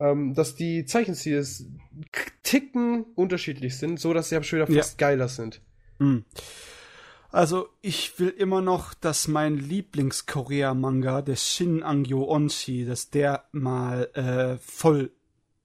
[0.00, 1.66] ähm, dass die Zeichenstils
[2.10, 4.82] k- Ticken unterschiedlich sind, so dass sie aber schon wieder Ja.
[4.82, 5.60] fast geiler sind.
[5.98, 6.24] Hm.
[7.30, 14.08] Also, ich will immer noch, dass mein Lieblings-Korea-Manga, der Shin Angyo Onshi, dass der mal
[14.14, 15.12] äh, voll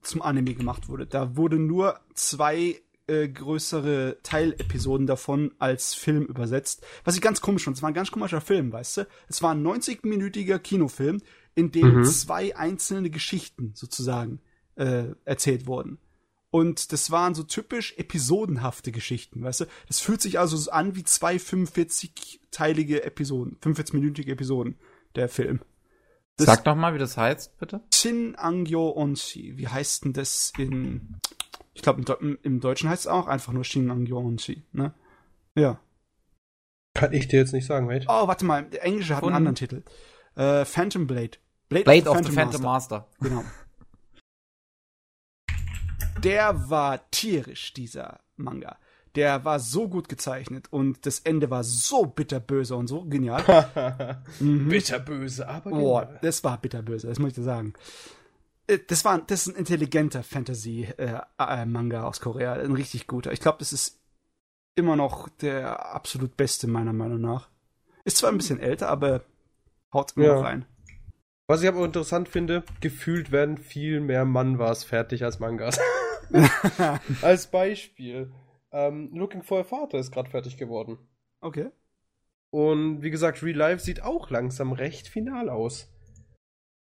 [0.03, 1.05] zum Anime gemacht wurde.
[1.05, 6.85] Da wurde nur zwei äh, größere Teilepisoden davon als Film übersetzt.
[7.03, 7.75] Was ich ganz komisch fand.
[7.77, 9.07] Es war ein ganz komischer Film, weißt du?
[9.27, 11.21] Es war ein 90-minütiger Kinofilm,
[11.55, 12.03] in dem Mhm.
[12.05, 14.39] zwei einzelne Geschichten sozusagen
[14.75, 15.99] äh, erzählt wurden.
[16.49, 19.65] Und das waren so typisch episodenhafte Geschichten, weißt du?
[19.87, 24.75] Das fühlt sich also so an wie zwei 45-teilige Episoden, 45-minütige Episoden,
[25.15, 25.61] der Film.
[26.37, 27.81] Das Sag doch mal, wie das heißt, bitte.
[27.93, 29.57] Shin Angyo Onshi.
[29.57, 31.19] Wie heißt denn das in.
[31.73, 34.93] Ich glaube, im, im Deutschen heißt es auch einfach nur Shin Angyo Onshi, ne?
[35.55, 35.79] Ja.
[36.95, 38.05] Kann ich dir jetzt nicht sagen, mate.
[38.07, 39.83] Oh, warte mal, der Englische hat Von- einen anderen Titel.
[40.35, 41.37] Äh, Phantom Blade.
[41.69, 43.07] Blade of the Phantom Master.
[43.19, 43.43] Genau.
[46.23, 48.77] Der war tierisch, dieser Manga.
[49.15, 53.43] Der war so gut gezeichnet und das Ende war so bitterböse und so genial.
[54.39, 54.69] Mhm.
[54.69, 57.73] Bitterböse, aber Boah, das war bitterböse, das muss ich dir sagen.
[58.67, 63.31] Äh, Das war, das ist ein intelligenter Fantasy-Manga aus Korea, ein richtig guter.
[63.31, 63.99] Ich glaube, das ist
[64.75, 67.49] immer noch der absolut beste meiner Meinung nach.
[68.05, 69.21] Ist zwar ein bisschen älter, aber
[69.93, 70.35] haut immer Ja.
[70.35, 70.65] noch rein.
[71.47, 75.77] Was ich aber interessant finde, gefühlt werden viel mehr Mangas fertig als Mangas.
[77.21, 78.31] als Beispiel.
[78.73, 80.97] Ähm, Looking for a Father ist gerade fertig geworden.
[81.41, 81.69] Okay.
[82.49, 85.89] Und wie gesagt, Real Life sieht auch langsam recht final aus.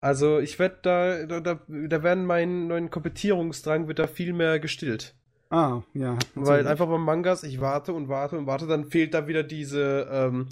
[0.01, 4.61] Also ich werde da, da, da, da werden mein neuen Komplettierungsdrang wird da viel mehr
[4.61, 5.15] gestillt.
[5.51, 6.19] Ah, ja.
[6.35, 6.67] Weil natürlich.
[6.67, 10.49] einfach bei Mangas, ich warte und warte und warte, dann fehlt da wieder diese, ähm,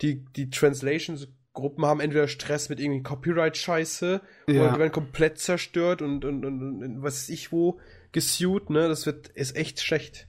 [0.00, 4.62] die, die Translations-Gruppen haben entweder Stress mit irgendwie Copyright-Scheiße Ja.
[4.68, 7.78] oder werden komplett zerstört und, und, und, und was weiß ich wo
[8.12, 8.88] gesued, ne?
[8.88, 10.26] Das wird, ist echt schlecht.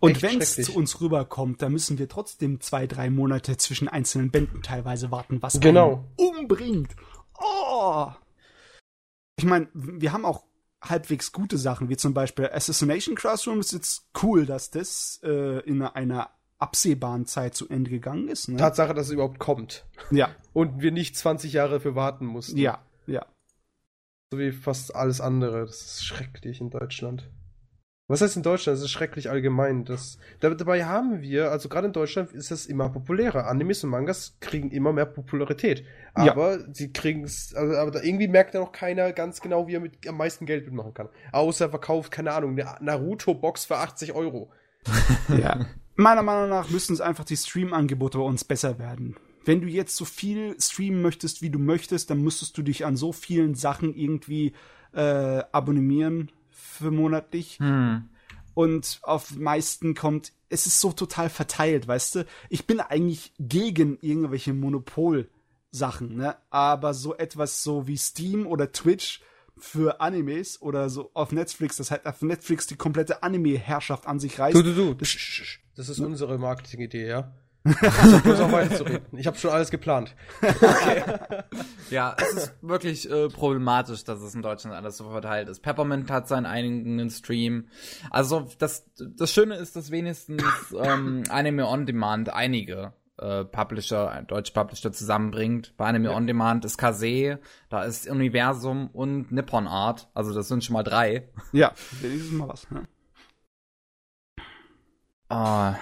[0.00, 4.30] Und wenn es zu uns rüberkommt, dann müssen wir trotzdem zwei, drei Monate zwischen einzelnen
[4.30, 6.04] Bänden teilweise warten, was Genau.
[6.16, 6.94] umbringt.
[7.40, 8.08] Oh!
[9.36, 10.44] Ich meine, wir haben auch
[10.82, 15.82] halbwegs gute Sachen, wie zum Beispiel Assassination Classroom ist jetzt cool, dass das äh, in
[15.82, 18.48] einer absehbaren Zeit zu Ende gegangen ist.
[18.48, 18.56] Ne?
[18.56, 19.84] Tatsache, dass es überhaupt kommt.
[20.10, 22.56] ja, Und wir nicht 20 Jahre dafür warten mussten.
[22.58, 23.26] ja, ja.
[24.32, 25.66] So wie fast alles andere.
[25.66, 27.28] Das ist schrecklich in Deutschland.
[28.12, 28.76] Was heißt in Deutschland?
[28.76, 29.86] Das ist schrecklich allgemein.
[29.86, 33.46] Das, da, dabei haben wir, also gerade in Deutschland ist das immer populärer.
[33.46, 35.82] Animes und Mangas kriegen immer mehr Popularität.
[36.18, 36.32] Ja.
[36.32, 39.80] Aber sie kriegen es, also, aber irgendwie merkt ja noch keiner ganz genau, wie er
[39.80, 41.08] mit am meisten Geld mitmachen kann.
[41.32, 44.50] Außer er verkauft, keine Ahnung, eine Naruto-Box für 80 Euro.
[45.40, 45.64] ja.
[45.94, 49.16] Meiner Meinung nach müssen es einfach die Stream-Angebote bei uns besser werden.
[49.46, 52.94] Wenn du jetzt so viel streamen möchtest, wie du möchtest, dann müsstest du dich an
[52.94, 54.52] so vielen Sachen irgendwie
[54.92, 56.30] äh, abonnieren
[56.72, 57.58] für monatlich.
[57.58, 58.08] Hm.
[58.54, 62.26] Und auf meisten kommt, es ist so total verteilt, weißt du?
[62.50, 66.36] Ich bin eigentlich gegen irgendwelche Monopol-Sachen, ne?
[66.50, 69.22] Aber so etwas so wie Steam oder Twitch
[69.56, 74.38] für Animes oder so auf Netflix, das halt auf Netflix die komplette Anime-Herrschaft an sich
[74.38, 74.54] reißt.
[74.54, 74.94] Du, du, du.
[74.94, 75.16] Das,
[75.76, 77.32] das ist unsere Marketing-Idee, ja?
[77.64, 79.18] Ich bloß auch weiterzureden.
[79.18, 80.14] Ich habe schon alles geplant.
[81.90, 85.60] Ja, es ist wirklich äh, problematisch, dass es in Deutschland alles so verteilt ist.
[85.60, 87.68] Peppermint hat seinen eigenen Stream.
[88.10, 90.42] Also das, das Schöne ist, dass wenigstens
[90.82, 95.74] ähm, Anime On Demand einige äh, Publisher, deutsche Publisher zusammenbringt.
[95.76, 97.38] Bei Anime On Demand ist Kase,
[97.68, 100.08] da ist Universum und Nippon Art.
[100.14, 101.28] Also das sind schon mal drei.
[101.52, 102.70] Ja, ist mal was.
[102.70, 102.88] Ne?
[105.28, 105.76] Ah,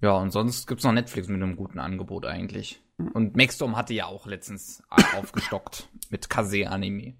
[0.00, 2.82] ja, und sonst gibt's noch Netflix mit einem guten Angebot eigentlich.
[3.14, 4.82] Und Maxstorm hatte ja auch letztens
[5.16, 7.14] aufgestockt mit Kase-Anime.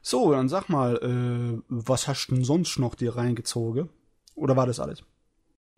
[0.00, 3.88] So, dann sag mal, äh, was hast du denn sonst noch dir reingezogen?
[4.34, 5.02] Oder war das alles?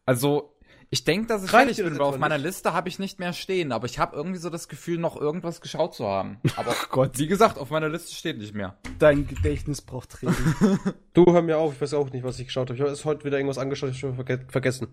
[0.05, 0.57] Also,
[0.91, 2.47] ich denke, dass ich fertig bin, weil auf meiner nicht?
[2.47, 5.61] Liste habe ich nicht mehr stehen, aber ich habe irgendwie so das Gefühl, noch irgendwas
[5.61, 6.39] geschaut zu haben.
[6.57, 7.17] Aber Gott.
[7.17, 8.77] wie gesagt, auf meiner Liste steht nicht mehr.
[8.99, 10.35] Dein Gedächtnis braucht Training.
[11.15, 12.75] Du, hör mir auf, ich weiß auch nicht, was ich geschaut habe.
[12.75, 14.89] Ich habe erst heute wieder irgendwas angeschaut, ich habe schon verge vergessen.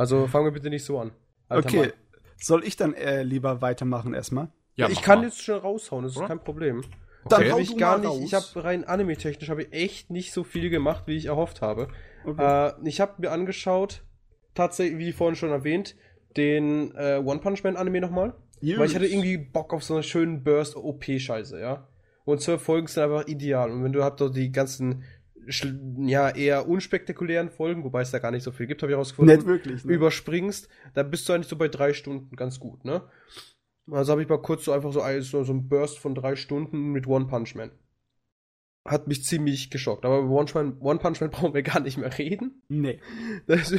[0.00, 1.12] Also fangen wir bitte nicht so an.
[1.48, 1.92] Alter okay, Mann.
[2.38, 4.48] soll ich dann äh, lieber weitermachen erstmal?
[4.76, 5.26] Ja, ich kann mal.
[5.26, 6.28] jetzt schon raushauen, das ist Oder?
[6.28, 6.82] kein Problem.
[7.28, 7.52] Dann Okay.
[7.52, 10.42] hau ich du gar mal nicht, ich habe rein anime-technisch habe ich echt nicht so
[10.42, 11.88] viel gemacht, wie ich erhofft habe.
[12.24, 12.68] Okay.
[12.68, 14.02] Äh, ich habe mir angeschaut,
[14.54, 15.96] tatsächlich, wie vorhin schon erwähnt,
[16.38, 18.32] den äh, One Punch Man Anime nochmal.
[18.62, 21.86] Weil ich hatte irgendwie Bock auf so einen schönen Burst OP-Scheiße, ja.
[22.24, 23.70] Und zwölf Folgen sind einfach ideal.
[23.70, 25.04] Und wenn du habt doch die ganzen,
[25.98, 29.36] ja, eher unspektakulären Folgen, wobei es da gar nicht so viel gibt, habe ich herausgefunden,
[29.36, 29.92] Nicht wirklich, ne?
[29.92, 33.02] überspringst, dann bist du eigentlich so bei drei Stunden ganz gut, ne?
[33.90, 36.36] Also habe ich mal kurz so einfach so, ein- so, so ein Burst von drei
[36.36, 37.72] Stunden mit One Punch Man.
[38.88, 40.04] Hat mich ziemlich geschockt.
[40.04, 42.62] Aber über One, Man, One Punch Man brauchen wir gar nicht mehr reden.
[42.68, 43.00] Nee.
[43.46, 43.74] Das,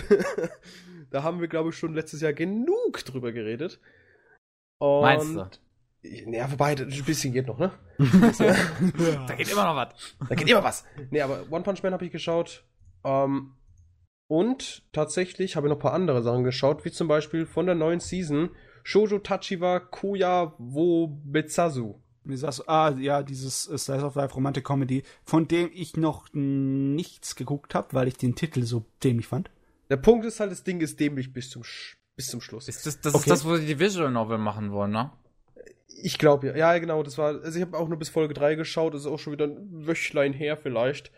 [1.12, 3.80] da haben wir, glaube ich, schon letztes Jahr genug drüber geredet.
[4.80, 5.50] Und, Meinst du?
[6.04, 7.72] Ja, wobei, das- ein bisschen geht noch, ne?
[9.28, 9.90] Da geht immer noch was.
[10.28, 10.84] Da geht immer was.
[11.12, 12.64] Nee, aber One Punch Man habe ich geschaut.
[13.04, 13.54] Ähm,
[14.28, 17.76] und tatsächlich habe ich noch ein paar andere Sachen geschaut, wie zum Beispiel von der
[17.76, 18.50] neuen Season
[18.84, 21.08] Shoujo Tachiwa Koya wo
[22.60, 27.76] du, ah, ja, dieses Slice of Life Romantic Comedy, von dem ich noch nichts geguckt
[27.76, 29.50] habe, weil ich den Titel so dämlich fand.
[29.90, 32.68] Der Punkt ist halt, das Ding ist dämlich bis zum, Sch bis zum Schluss.
[32.68, 33.24] Ist das, das Okay.
[33.24, 35.12] ist das, wo sie die Visual Novel machen wollen, ne?
[36.04, 36.56] Ich glaube ja.
[36.56, 37.42] Ja, genau, das war.
[37.44, 39.88] Also ich habe auch nur bis Folge 3 geschaut, das ist auch schon wieder ein
[39.88, 41.12] Wöchlein her vielleicht.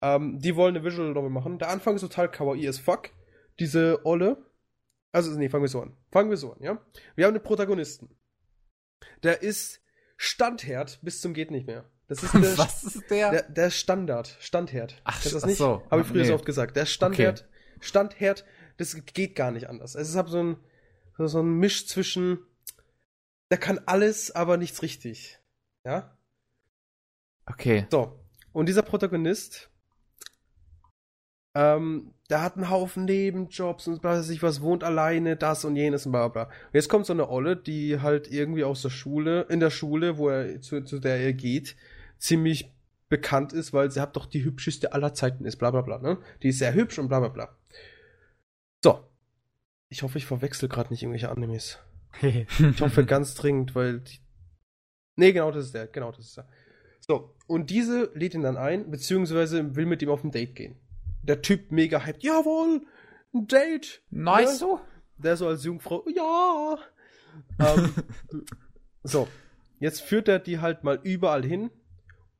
[0.00, 1.58] Ähm, die wollen eine Visual Novel machen.
[1.58, 3.10] Der Anfang ist total kawaii as fuck.
[3.58, 4.36] Diese Olle.
[5.12, 5.96] Also, nee, fangen wir so an.
[6.10, 6.80] Fangen wir so an, ja?
[7.16, 8.16] Wir haben einen Protagonisten.
[9.22, 9.80] Der ist
[10.16, 11.84] Standherd bis zum geht nicht mehr.
[12.08, 13.30] Das ist der, Was ist der?
[13.30, 14.36] der, der Standard.
[14.40, 15.00] Standherd.
[15.04, 15.58] Ach, das ach nicht?
[15.58, 15.82] so.
[15.90, 16.28] Habe ich früher Nee.
[16.28, 16.76] so oft gesagt.
[16.76, 17.48] Der Standherd.
[17.80, 18.44] Standherd,
[18.76, 19.94] das geht gar nicht anders.
[19.94, 20.56] Es ist halt so ein,
[21.18, 22.38] so ein Misch zwischen,
[23.50, 25.38] der kann alles, aber nichts richtig.
[25.84, 26.16] Ja?
[27.46, 27.86] Okay.
[27.90, 28.18] So.
[28.52, 29.70] Und dieser Protagonist,
[31.54, 36.06] ähm, der hat einen Haufen Nebenjobs und weiß ich was, wohnt alleine, das und jenes
[36.06, 36.44] und bla bla.
[36.44, 40.16] Und jetzt kommt so eine Olle, die halt irgendwie aus der Schule, in der Schule,
[40.16, 41.76] wo er, zu, zu der er geht,
[42.18, 42.72] ziemlich
[43.08, 46.18] bekannt ist, weil sie hat doch die hübscheste aller Zeiten ist, bla bla bla, ne?
[46.42, 47.56] Die ist sehr hübsch und bla bla bla.
[48.82, 49.08] So.
[49.90, 51.78] Ich hoffe, ich verwechsel gerade nicht irgendwelche Animes.
[52.58, 54.18] Ich hoffe ganz dringend, weil die.
[55.16, 55.86] Nee, genau, das ist der.
[55.86, 56.48] Genau, das ist der.
[57.00, 60.76] So, und diese lädt ihn dann ein, beziehungsweise will mit ihm auf ein Date gehen.
[61.22, 62.22] Der Typ mega hyped.
[62.22, 62.82] Jawohl!
[63.34, 64.02] Ein Date!
[64.10, 64.56] Nice Ja.
[64.56, 64.80] so?
[65.18, 66.04] Der so als Jungfrau.
[66.14, 66.78] Ja!
[67.58, 67.92] ähm,
[69.02, 69.28] so,
[69.80, 71.70] jetzt führt er die halt mal überall hin.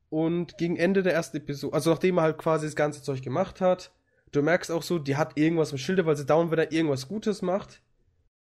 [0.09, 3.59] Und gegen Ende der ersten Episode, also nachdem er halt quasi das ganze Zeug gemacht
[3.59, 3.91] hat,
[4.31, 7.07] du merkst auch so, die hat irgendwas im Schilde, weil sie dauernd, wenn er irgendwas
[7.07, 7.81] Gutes macht,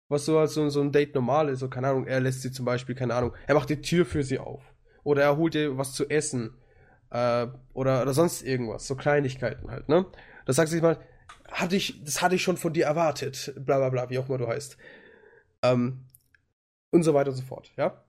[0.09, 2.51] was so als so, so ein Date normal ist, so keine Ahnung, er lässt sie
[2.51, 4.63] zum Beispiel, keine Ahnung, er macht die Tür für sie auf.
[5.05, 6.55] Oder er holt ihr was zu essen.
[7.11, 10.07] Äh, oder, oder sonst irgendwas, so Kleinigkeiten halt, ne?
[10.45, 10.99] Das sagt sich mal,
[11.51, 14.39] hatte ich, das hatte ich schon von dir erwartet, bla bla bla, wie auch immer
[14.39, 14.77] du heißt.
[15.63, 16.05] Ähm,
[16.91, 18.03] und so weiter und so fort, ja?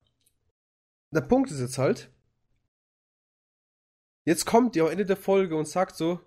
[1.11, 2.11] Der Punkt ist jetzt halt,
[4.25, 6.19] jetzt kommt die am Ende der Folge und sagt so,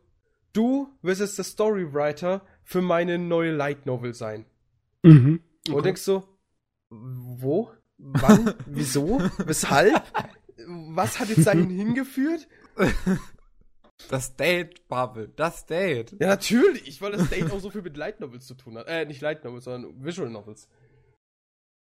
[0.53, 4.47] du wirst jetzt der Storywriter für meine neue Light Novel sein.
[5.03, 5.43] Mhm.
[5.71, 6.25] Und denkst so,
[6.91, 7.71] wo?
[7.99, 8.55] Wann?
[8.67, 9.21] Wieso?
[9.45, 10.03] Weshalb?
[10.67, 12.49] Was hat jetzt dahin hingeführt?
[14.09, 16.17] Das Date, Bubble, das Date.
[16.19, 18.89] Ja, natürlich, weil das Date auch so viel mit Light Novels zu tun hat.
[18.89, 20.69] Äh, nicht Light Novels, sondern Visual Novels.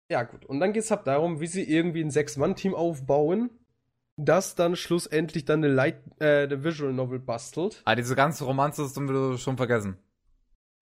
[0.10, 0.46] Ja, gut.
[0.46, 3.50] Und dann geht es halt darum, wie sie irgendwie ein Sechs-Mann-Team aufbauen,
[4.18, 7.82] das dann schlussendlich dann eine, Light, äh, eine Visual Novel bastelt.
[7.86, 9.98] Ah, diese ganze Romanze hast du schon vergessen.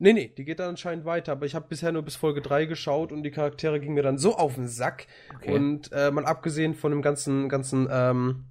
[0.01, 2.65] Nee, nee, die geht dann anscheinend weiter, aber ich habe bisher nur bis Folge 3
[2.65, 5.05] geschaut und die Charaktere gingen mir dann so auf den Sack.
[5.35, 5.53] Okay.
[5.53, 8.45] Und äh, mal abgesehen von dem ganzen, ganzen, ähm,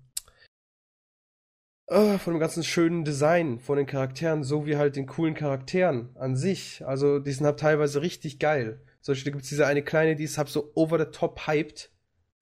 [1.88, 6.10] äh, von dem ganzen schönen Design von den Charakteren, so wie halt den coolen Charakteren
[6.14, 6.86] an sich.
[6.86, 8.80] Also, die sind halt teilweise richtig geil.
[9.00, 11.90] Zum Beispiel gibt es diese eine kleine, die ist halt so over the top hyped.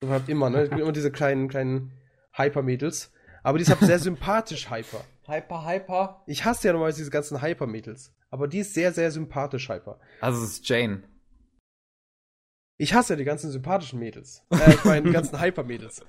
[0.03, 0.61] So halt immer, ne?
[0.61, 1.93] Es gibt immer diese kleinen, kleinen
[2.33, 3.11] Hyper-Mädels.
[3.41, 5.03] Aber die ist halt sehr sympathisch hyper.
[5.29, 6.23] Hyper, hyper.
[6.25, 8.13] Ich hasse ja normalerweise diese ganzen Hyper-Mädels.
[8.29, 9.99] Aber die ist sehr, sehr sympathisch hyper.
[10.21, 11.03] Also es ist Jane.
[12.77, 14.45] Ich hasse ja die ganzen sympathischen Mädels.
[14.51, 16.03] Äh, ich meine, die ganzen Hyper-Mädels.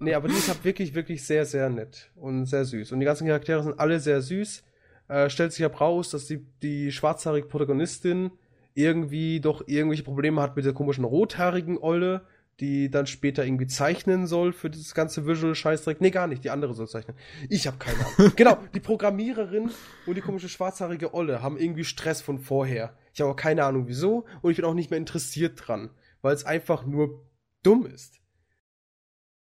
[0.00, 2.92] Nee, aber die ist halt wirklich, wirklich sehr, sehr nett und sehr süß.
[2.92, 4.62] Und die ganzen Charaktere sind alle sehr süß.
[5.08, 8.30] Äh, stellt sich ab raus, dass die, die schwarzhaarige Protagonistin
[8.74, 12.22] irgendwie doch irgendwelche Probleme hat mit der komischen rothaarigen Olle,
[12.60, 16.00] die dann später irgendwie zeichnen soll für dieses ganze Visual-Scheißdreck.
[16.00, 17.16] Nee, gar nicht, die andere soll zeichnen.
[17.48, 18.32] Ich habe keine Ahnung.
[18.36, 19.70] genau, die Programmiererin
[20.06, 22.96] und die komische schwarzhaarige Olle haben irgendwie Stress von vorher.
[23.14, 25.90] Ich habe auch keine Ahnung wieso und ich bin auch nicht mehr interessiert dran,
[26.20, 27.24] weil es einfach nur
[27.62, 28.20] dumm ist.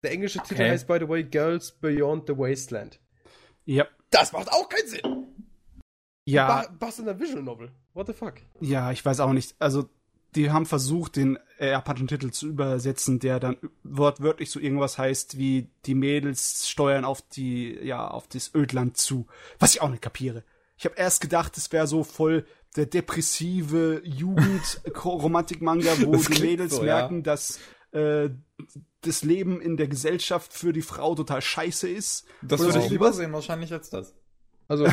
[0.03, 0.49] Der englische Okay.
[0.49, 2.99] Titel heißt, by the way, Girls Beyond the Wasteland.
[3.63, 3.87] Ja.
[4.11, 5.01] Das macht auch keinen Sinn.
[6.27, 7.71] Ja, Was in der Visual Novel?
[7.93, 8.35] What the fuck?
[8.59, 9.55] ja, ich weiß auch nicht.
[9.59, 9.89] Also,
[10.35, 15.37] die haben versucht, den äh, japanischen Titel zu übersetzen, der dann wortwörtlich so irgendwas heißt
[15.37, 19.27] wie die Mädels steuern auf die, ja, auf das Ödland zu.
[19.59, 20.43] Was ich auch nicht kapiere.
[20.77, 26.83] Ich habe erst gedacht, es wäre so voll der depressive Jugend-Romantik-Manga, wo die Mädels so,
[26.83, 26.97] ja.
[26.97, 27.59] merken, dass
[27.91, 28.29] äh,
[29.01, 32.25] das Leben in der Gesellschaft für die Frau total scheiße ist.
[32.41, 34.13] Das würde ich lieber sehen, wahrscheinlich als das.
[34.67, 34.87] Also,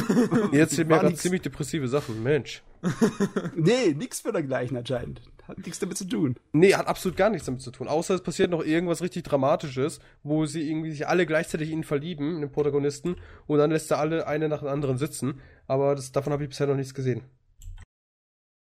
[0.52, 2.22] jetzt sind mir gerade ziemlich depressive Sachen.
[2.22, 2.62] Mensch.
[3.56, 5.22] Nee, nix für dergleichen anscheinend.
[5.46, 6.36] Hat nichts damit zu tun.
[6.52, 7.88] Nee, hat absolut gar nichts damit zu tun.
[7.88, 11.84] Außer es passiert noch irgendwas richtig Dramatisches, wo sie irgendwie sich alle gleichzeitig in ihn
[11.84, 13.16] verlieben, in den Protagonisten,
[13.46, 15.40] und dann lässt er alle eine nach dem anderen sitzen.
[15.66, 17.22] Aber das, davon habe ich bisher noch nichts gesehen.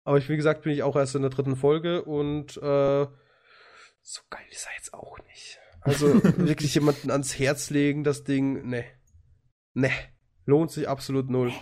[0.04, 3.06] Aber ich, wie gesagt, bin ich auch erst in der dritten Folge und äh,
[4.00, 5.58] so geil ist er jetzt auch nicht.
[5.82, 8.84] Also wirklich jemanden ans Herz legen, das Ding, ne.
[9.74, 9.90] Ne.
[10.46, 11.52] Lohnt sich absolut null.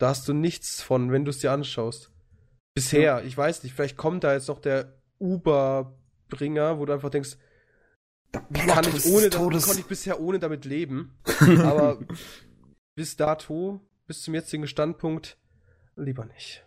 [0.00, 2.10] Da hast du nichts von, wenn du es dir anschaust.
[2.74, 7.36] Bisher, ich weiß nicht, vielleicht kommt da jetzt noch der Uber-Bringer, wo du einfach denkst,
[8.48, 9.66] wie kann ich ohne, Todes.
[9.66, 11.18] konnte ich bisher ohne damit leben?
[11.62, 11.98] Aber
[12.94, 15.36] bis dato, bis zum jetzigen Standpunkt,
[15.96, 16.66] lieber nicht.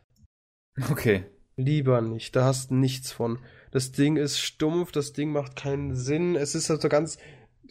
[0.91, 1.25] Okay.
[1.55, 3.39] Lieber nicht, da hast du nichts von.
[3.71, 6.35] Das Ding ist stumpf, das Ding macht keinen Sinn.
[6.35, 7.17] Es ist also ganz,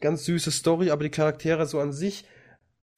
[0.01, 2.25] ganz süße Story, aber die Charaktere so an sich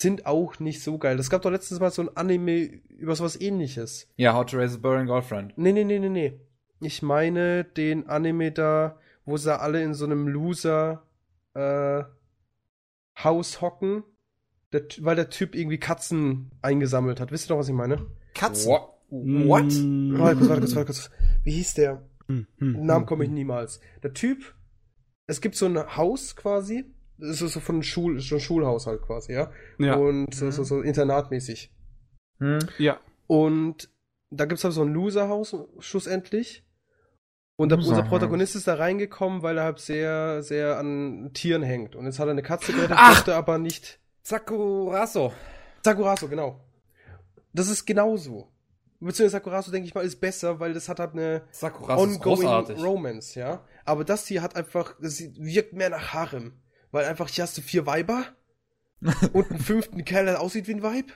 [0.01, 1.19] sind auch nicht so geil.
[1.19, 4.09] Es gab doch letztens mal so ein Anime über sowas ähnliches.
[4.17, 5.57] Ja, How to Raise a Boring Girlfriend.
[5.57, 6.41] Nee, nee, nee, nee, nee.
[6.81, 11.07] Ich meine den Anime da, wo sie alle in so einem Loser
[11.55, 12.03] äh,
[13.23, 14.03] Haus hocken,
[14.73, 17.31] der, weil der Typ irgendwie Katzen eingesammelt hat.
[17.31, 18.07] Wisst ihr doch, was ich meine?
[18.35, 18.73] Katzen.
[18.73, 18.91] What?
[19.09, 19.73] What?
[19.73, 20.19] Mm.
[20.19, 21.11] Warte kurz, warte kurz, warte kurz.
[21.45, 22.03] Wie hieß der?
[22.29, 23.81] Den Namen hm, komme ich niemals.
[24.03, 24.55] Der Typ,
[25.27, 26.85] es gibt so ein Haus quasi,
[27.19, 29.51] das ist so von Schul, so ein Schulhaushalt quasi, ja?
[29.79, 29.97] Ja.
[29.97, 31.73] Und so, so, so internatmäßig.
[32.39, 32.59] Hm?
[32.79, 32.99] ja.
[33.27, 33.89] Und
[34.31, 36.65] da gibt's halt so ein Loserhaus schlussendlich.
[37.57, 38.03] Und der, unser.
[38.03, 41.95] Protagonist ist da reingekommen, weil er halt sehr, sehr an Tieren hängt.
[41.95, 43.15] Und jetzt hat er eine Katze gerettet, Ach!
[43.15, 44.01] durfte aber nicht.
[44.23, 45.33] Sakuraso.
[45.85, 46.61] Sakurazo, genau.
[47.53, 48.49] Das ist genauso.
[48.99, 52.83] Beziehungsweise Sakurazo, denke ich mal, ist besser, weil das hat halt eine Sakuraso ist ongoing.
[52.83, 53.65] Romance, ja.
[53.85, 56.55] Aber das hier hat einfach, das wirkt mehr nach Harem.
[56.95, 58.25] Weil einfach, hier hast du vier Weiber
[59.33, 61.11] und einen fünften Kerl, der aussieht wie ein Weib.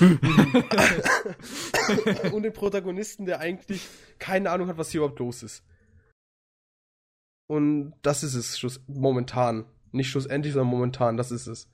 [2.30, 5.64] und den Protagonisten, der eigentlich keine Ahnung hat, was hier überhaupt los ist.
[7.46, 9.64] Und das ist es schluss momentan.
[9.92, 11.70] Nicht schlussendlich, sondern momentan, das ist es.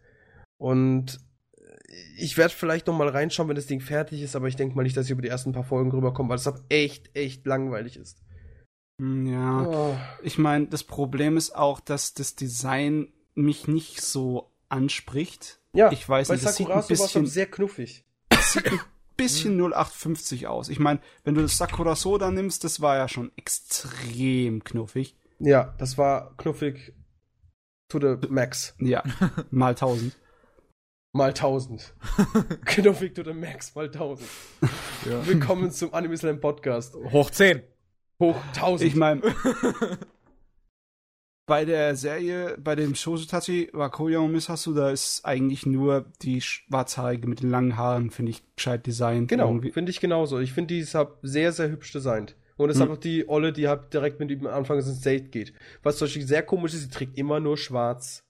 [0.57, 1.19] Und
[2.17, 4.85] ich werde vielleicht noch mal reinschauen, wenn das Ding fertig ist, aber ich denke mal
[4.85, 7.97] nicht, dass ich über die ersten paar Folgen rüberkomme, weil es halt echt, echt langweilig
[7.97, 8.23] ist.
[9.01, 9.67] Hm, Ja.
[9.67, 9.97] Oh.
[10.23, 15.61] Ich meine, das Problem ist auch, dass das Design mich nicht so anspricht.
[15.72, 18.05] Ja, Ich weiß bei nicht, das sieht ein Sakurazo war es bisschen, sehr knuffig.
[18.41, 18.80] sieht ein
[19.16, 20.68] bisschen 0850 aus.
[20.68, 25.16] Ich meine, wenn du das Sakura Soda nimmst, das war ja schon extrem knuffig.
[25.38, 26.95] Ja, das war knuffig
[27.88, 28.74] to the max.
[28.78, 29.03] Ja,
[29.51, 30.16] mal 1000.
[31.12, 31.95] Mal 1000.
[32.64, 34.28] knuffig to the max mal 1000.
[35.09, 35.26] Ja.
[35.26, 36.95] Willkommen zum Anime Slam Podcast.
[36.95, 37.62] Hoch 10.
[38.20, 38.88] Hoch 1000.
[38.88, 39.22] Ich meine,
[41.51, 47.43] bei der Serie, bei dem Shosutachi Wakoya Misasu, da ist eigentlich nur die schwarzhaarige mit
[47.43, 49.27] den langen Haaren, finde ich, gescheit designt.
[49.27, 50.39] Genau, finde ich genauso.
[50.39, 52.37] Ich finde, die ist halt sehr, sehr hübsch designt.
[52.57, 52.89] Und es ist Hm.
[52.91, 55.53] einfach die Olle, die halt direkt mit ihm am Anfang ins Date geht.
[55.83, 58.23] Was zum Beispiel sehr komisch ist, sie trägt immer nur schwarz.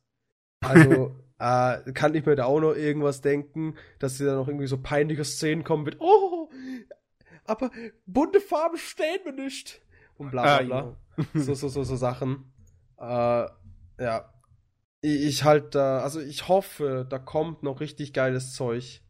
[0.66, 4.66] Also, äh, kann ich mir da auch noch irgendwas denken, dass sie da noch irgendwie
[4.66, 6.48] so peinliche Szenen kommen mit, oh,
[7.44, 7.70] aber
[8.06, 9.82] bunte Farben stehen mir nicht.
[10.16, 10.96] Und bla bla Ah, bla.
[11.34, 12.50] so, so, so, so Sachen.
[13.00, 13.46] Äh,
[14.02, 14.32] ja.
[15.02, 19.00] Ich, ich halt da, also ich hoffe, da kommt noch richtig geiles Zeug.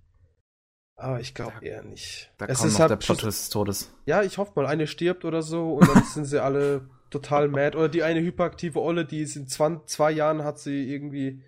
[0.97, 2.31] Aber ich glaube eher nicht.
[2.39, 3.91] Da Es kommt ist noch halt der Plot des Todes.
[4.07, 7.77] ja, ich hoffe mal, eine stirbt oder so und dann sind sie alle total mad.
[7.77, 11.43] Oder die eine hyperaktive Olle, die ist in zwan- zwei Jahren hat sie irgendwie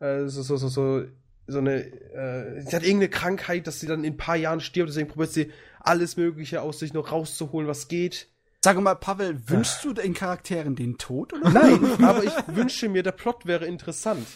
[0.00, 1.04] äh, so, so, so, so,
[1.46, 4.88] so eine, äh, sie hat irgendeine Krankheit, dass sie dann in ein paar Jahren stirbt,
[4.88, 8.28] deswegen probiert sie alles Mögliche aus sich noch rauszuholen, was geht.
[8.64, 11.50] Sag mal, Pavel, wünschst du den Charakteren den Tod oder?
[11.50, 14.26] Nein, aber ich wünsche mir, der Plot wäre interessant.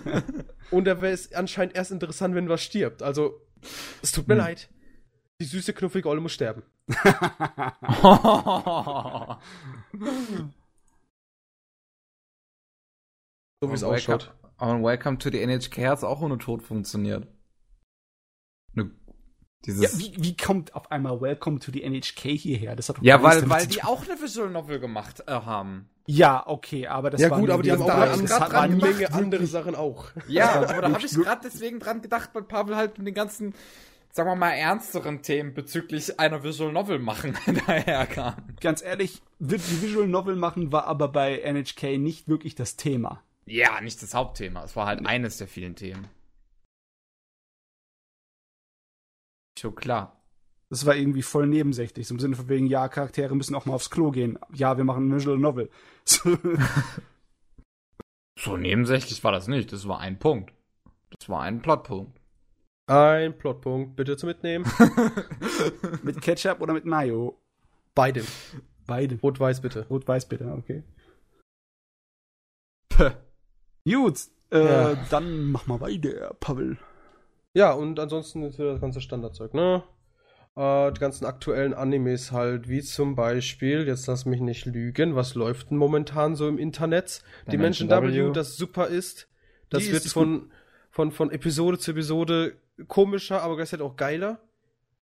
[0.70, 3.02] Und er wäre es anscheinend erst interessant, wenn was stirbt.
[3.02, 3.40] Also,
[4.00, 4.42] es tut mir Hm.
[4.42, 4.68] leid.
[5.40, 6.62] Die süße, knuffige Olle muss sterben.
[13.60, 14.32] So wie es ausschaut.
[14.60, 17.26] Welcome, und Welcome to the NHK hat es auch ohne Tod funktioniert.
[18.74, 18.92] Ne,
[19.64, 22.76] dieses, Ja, wie, wie kommt auf einmal Welcome to the NHK hierher?
[22.76, 25.88] Das hat doch Ja, weil, weil die auch eine Visual Novel gemacht äh, haben.
[26.06, 28.98] Ja, okay, aber das Ja war gut, aber die haben auch da eine, dran gemacht,
[28.98, 30.06] Menge andere Sachen auch.
[30.26, 33.52] Ja, aber da habe ich gerade deswegen dran gedacht, weil Pavel halt mit den ganzen,
[34.10, 37.36] sagen wir mal, ernsteren Themen bezüglich einer Visual Novel machen
[37.66, 38.36] daherkam.
[38.60, 43.22] Ganz ehrlich, die Visual Novel machen war aber bei NHK nicht wirklich das Thema.
[43.44, 44.64] Ja, nicht das Hauptthema.
[44.64, 46.06] Es war halt eines der vielen Themen.
[49.58, 50.14] Schon klar.
[50.70, 53.74] Das war irgendwie voll nebensächlich, so im Sinne von wegen, ja, Charaktere müssen auch mal
[53.74, 54.38] aufs Klo gehen.
[54.52, 55.70] Ja, wir machen eine Visual Novel.
[58.40, 59.72] So nebensächlich war das nicht.
[59.72, 60.52] Das war ein Punkt.
[61.18, 62.20] Das war ein Plotpunkt.
[62.86, 64.64] Ein Plotpunkt, bitte zu mitnehmen.
[66.04, 67.42] mit Ketchup oder mit Mayo?
[67.96, 68.24] Beide.
[68.86, 69.18] Beide.
[69.20, 69.88] Rot-Weiß bitte.
[69.88, 70.84] Rot-Weiß bitte, okay.
[72.90, 73.10] Puh.
[73.84, 74.20] Gut,
[74.52, 74.94] äh, Ja.
[75.10, 76.78] dann mach mal weiter, Pavel.
[77.58, 79.82] Ja, und ansonsten ist das ganze Standardzeug, ne?
[80.54, 85.34] Äh, die ganzen aktuellen Animes halt, wie zum Beispiel, jetzt lass mich nicht lügen, was
[85.34, 87.20] läuft denn momentan so im Internet?
[87.50, 89.28] Dimension W, das super ist.
[89.70, 90.52] Das Die wird ist von,
[90.92, 92.54] von, von Episode zu Episode
[92.86, 94.38] komischer, aber gleichzeitig auch geiler.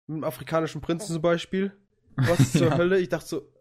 [0.05, 1.71] Mit dem afrikanischen Prinzen zum Beispiel.
[2.15, 2.77] Was zur Ja.
[2.77, 2.99] Hölle?
[2.99, 3.51] Ich dachte so.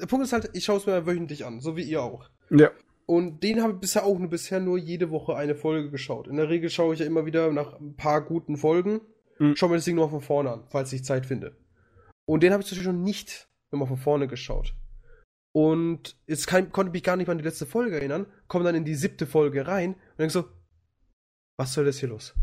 [0.00, 2.30] Der Punkt ist halt, ich schaue es mir wöchentlich an, so wie ihr auch.
[2.50, 2.70] Ja.
[3.06, 6.26] Und den habe ich bisher auch nur bisher nur jede Woche eine Folge geschaut.
[6.26, 9.00] In der Regel schaue ich ja immer wieder nach ein paar guten Folgen.
[9.38, 9.56] Mhm.
[9.56, 11.56] Schau mir das Ding nochmal von vorne an, falls ich Zeit finde.
[12.24, 14.74] Und den habe ich zum Beispiel schon nicht nochmal von vorne geschaut.
[15.52, 18.64] Und jetzt kann, konnte ich mich gar nicht mal an die letzte Folge erinnern, komme
[18.64, 20.44] dann in die siebte Folge rein und denk so,
[21.58, 22.34] was soll das hier los?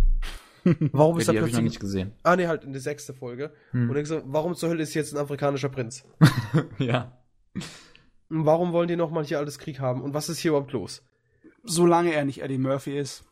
[0.63, 1.63] Warum ist da habe ich noch plötzlich...
[1.63, 2.13] nicht gesehen.
[2.23, 3.51] Ah, nee, halt in die sechste Folge.
[3.71, 3.89] Hm.
[3.89, 6.05] Und denk so, warum zur Hölle ist jetzt ein afrikanischer Prinz?
[6.77, 7.17] ja.
[8.31, 10.01] Und warum wollen die nochmal hier alles Krieg haben?
[10.01, 11.03] Und was ist hier überhaupt los?
[11.63, 13.25] Solange er nicht Eddie Murphy ist.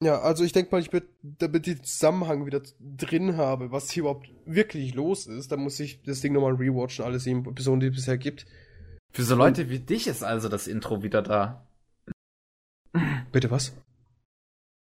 [0.00, 3.90] Ja, also ich denke mal, ich würd, damit ich den Zusammenhang wieder drin habe, was
[3.90, 7.80] hier überhaupt wirklich los ist, dann muss ich das Ding nochmal rewatchen, alle sieben Episoden,
[7.80, 8.46] die es bisher gibt.
[9.12, 11.66] Für so Leute wie dich ist also das Intro wieder da.
[13.32, 13.74] Bitte was?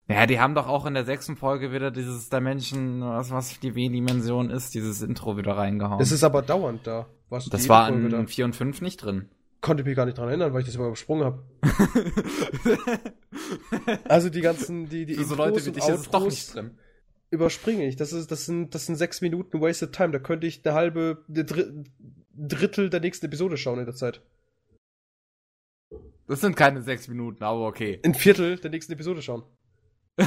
[0.06, 3.74] Ja, die haben doch auch in der sechsten Folge wieder dieses Dimension, was, was die
[3.74, 5.98] W-Dimension ist, dieses Intro wieder reingehauen.
[5.98, 7.08] Das ist aber dauernd da.
[7.30, 8.26] Was das war in da.
[8.26, 9.28] 4 und 5 nicht drin.
[9.60, 11.44] Konnte mich gar nicht dran erinnern, weil ich das immer übersprungen habe.
[14.04, 16.78] Also die ganzen, die, die Für so Leute wie dich ist es doch nicht drin.
[17.30, 17.96] überspringe ich.
[17.96, 20.12] Das ist, das sind, das sind sechs Minuten wasted time.
[20.12, 21.64] Da könnte ich eine halbe, eine Dr
[22.32, 24.22] Drittel der nächsten Episode schauen in der Zeit.
[26.26, 28.00] Das sind keine sechs Minuten, aber okay.
[28.04, 29.42] Ein Viertel der nächsten Episode schauen.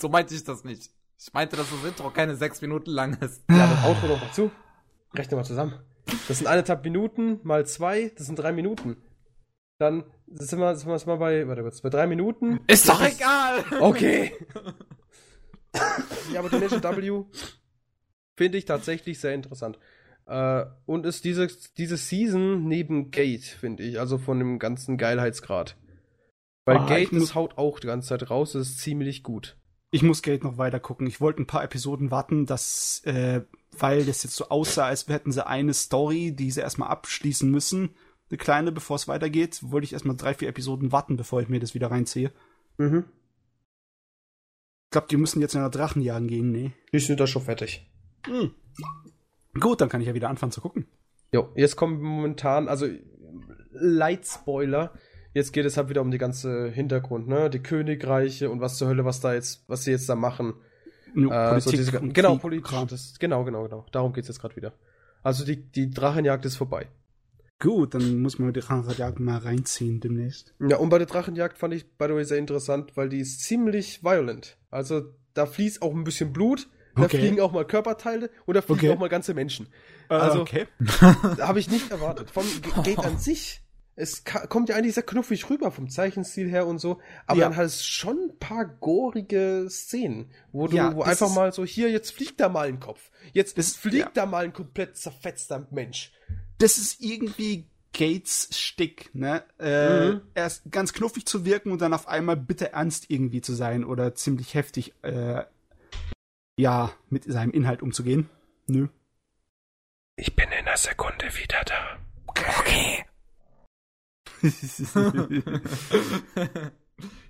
[0.00, 0.90] So meinte ich das nicht.
[1.18, 3.42] Ich meinte, dass das Intro keine sechs Minuten lang ist.
[3.50, 4.50] Ja, das Outro noch dazu.
[5.12, 5.74] Rechne mal zusammen.
[6.28, 8.96] Das sind eineinhalb Minuten mal zwei, das sind drei Minuten.
[9.78, 12.60] Dann sind wir, sind wir, sind wir bei, warte kurz, bei drei Minuten.
[12.66, 13.64] Ist doch Das- egal!
[13.80, 14.32] Okay.
[16.32, 17.24] ja, aber Dimension W
[18.36, 19.78] finde ich tatsächlich sehr interessant.
[20.26, 25.76] Äh, und ist diese, diese Season neben Gate, finde ich, also von dem ganzen Geilheitsgrad.
[26.66, 29.56] Weil Ah, Gate, das haut auch die ganze Zeit raus, das ist ziemlich gut.
[29.90, 31.06] Ich muss Gate noch weiter gucken.
[31.06, 33.42] Ich wollte ein paar Episoden warten, dass, äh,
[33.76, 37.94] weil das jetzt so aussah, als hätten sie eine Story, die sie erstmal abschließen müssen,
[38.30, 41.58] eine kleine, bevor es weitergeht, wollte ich erstmal drei, vier Episoden warten, bevor ich mir
[41.58, 42.32] das wieder reinziehe.
[42.78, 43.04] Mhm.
[44.84, 46.72] Ich glaube, die müssen jetzt in der Drachenjagen gehen, nee.
[46.92, 47.90] Die sind da schon fertig.
[49.58, 50.86] Gut, dann kann ich ja wieder anfangen zu gucken.
[51.32, 52.86] Jo, jetzt kommen momentan, also
[53.72, 54.92] Light Spoiler.
[55.32, 57.50] Jetzt geht es halt wieder um die ganze Hintergrund, ne?
[57.50, 60.54] Die Königreiche und was zur Hölle, was da jetzt, was sie jetzt da machen.
[61.14, 62.74] Nur Äh, so Politik diese, und genau, politisch.
[62.88, 63.86] Das, genau, genau, genau.
[63.92, 64.72] Darum geht's jetzt gerade wieder.
[65.22, 66.86] Also die, die Drachenjagd ist vorbei.
[67.60, 70.54] Gut, dann muss man die Drachenjagd mal reinziehen demnächst.
[70.60, 73.40] Ja, und bei der Drachenjagd fand ich, by the way, sehr interessant, weil die ist
[73.42, 74.56] ziemlich violent.
[74.70, 75.02] Also
[75.34, 77.18] da fließt auch ein bisschen Blut, da Okay.
[77.18, 78.90] fliegen auch mal Körperteile und da fliegen Okay.
[78.90, 79.66] auch mal ganze Menschen.
[80.08, 80.66] Also, Also- okay.
[81.40, 82.30] Habe ich nicht erwartet.
[82.30, 82.44] Vom
[82.82, 83.60] Gate an sich.
[84.00, 87.48] Es kommt ja eigentlich sehr knuffig rüber vom Zeichenstil her und so, aber Ja.
[87.48, 91.64] dann hat es schon ein paar gorige Szenen, wo du, Ja, wo einfach mal so,
[91.64, 93.10] hier, jetzt fliegt da mal ein Kopf.
[93.32, 94.10] Jetzt Das- fliegt ja.
[94.14, 96.12] da mal ein komplett zerfetzter Mensch.
[96.58, 99.42] das ist irgendwie Gates Stick, ne?
[99.58, 100.20] Äh, Mhm.
[100.34, 104.14] Erst ganz knuffig zu wirken und dann auf einmal bitte ernst irgendwie zu sein oder
[104.14, 105.42] ziemlich heftig, äh,
[106.56, 108.28] ja, mit seinem Inhalt umzugehen.
[108.66, 108.88] Nö.
[110.16, 111.98] Ich bin in einer Sekunde wieder da.
[112.26, 113.04] Okay.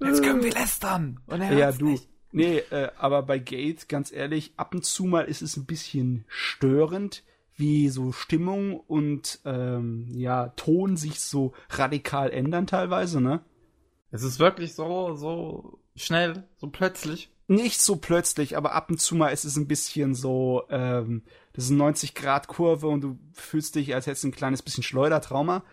[0.01, 1.21] Jetzt können wir lästern.
[1.27, 1.87] Und er ja, du.
[1.87, 2.09] nicht.
[2.33, 6.25] Nee, äh, aber bei Gate, ganz ehrlich, ab und zu mal ist es ein bisschen
[6.29, 7.25] störend,
[7.57, 13.41] wie so Stimmung und ähm, ja, Ton sich so radikal ändern teilweise, ne?
[14.13, 17.31] Es ist wirklich so, so schnell, so plötzlich.
[17.49, 21.65] Nicht so plötzlich, aber ab und zu mal ist es ein bisschen so, ähm, das
[21.65, 25.65] ist eine 90-Grad-Kurve und du fühlst dich, als hättest du ein kleines bisschen Schleudertrauma.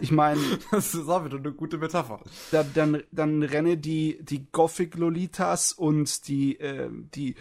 [0.00, 0.40] Ich meine,
[0.70, 2.20] Das ist auch wieder eine gute Metapher.
[2.50, 7.34] da, dann, dann renne die, die Gothic-Lolitas und die, äh, die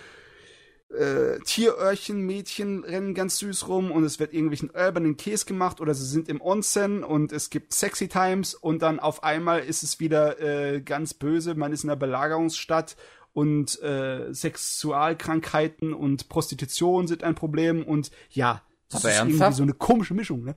[0.89, 6.05] äh, Tieröhrchen-Mädchen rennen ganz süß rum und es wird irgendwelchen urbanen Käse gemacht oder sie
[6.05, 10.39] sind im Onsen und es gibt Sexy Times und dann auf einmal ist es wieder
[10.41, 12.97] äh, ganz böse, man ist in einer Belagerungsstadt
[13.34, 19.57] und äh, Sexualkrankheiten und Prostitution sind ein Problem und ja, das Aber ist irgendwie ernsthaft?
[19.57, 20.55] so eine komische Mischung, ne?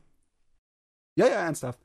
[1.17, 1.81] Ja, ja, ernsthaft.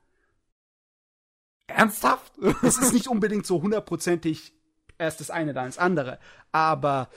[1.68, 2.38] Ernsthaft?
[2.64, 4.54] es ist nicht unbedingt so hundertprozentig
[4.98, 6.20] erst das eine, dann das andere.
[6.52, 7.10] Aber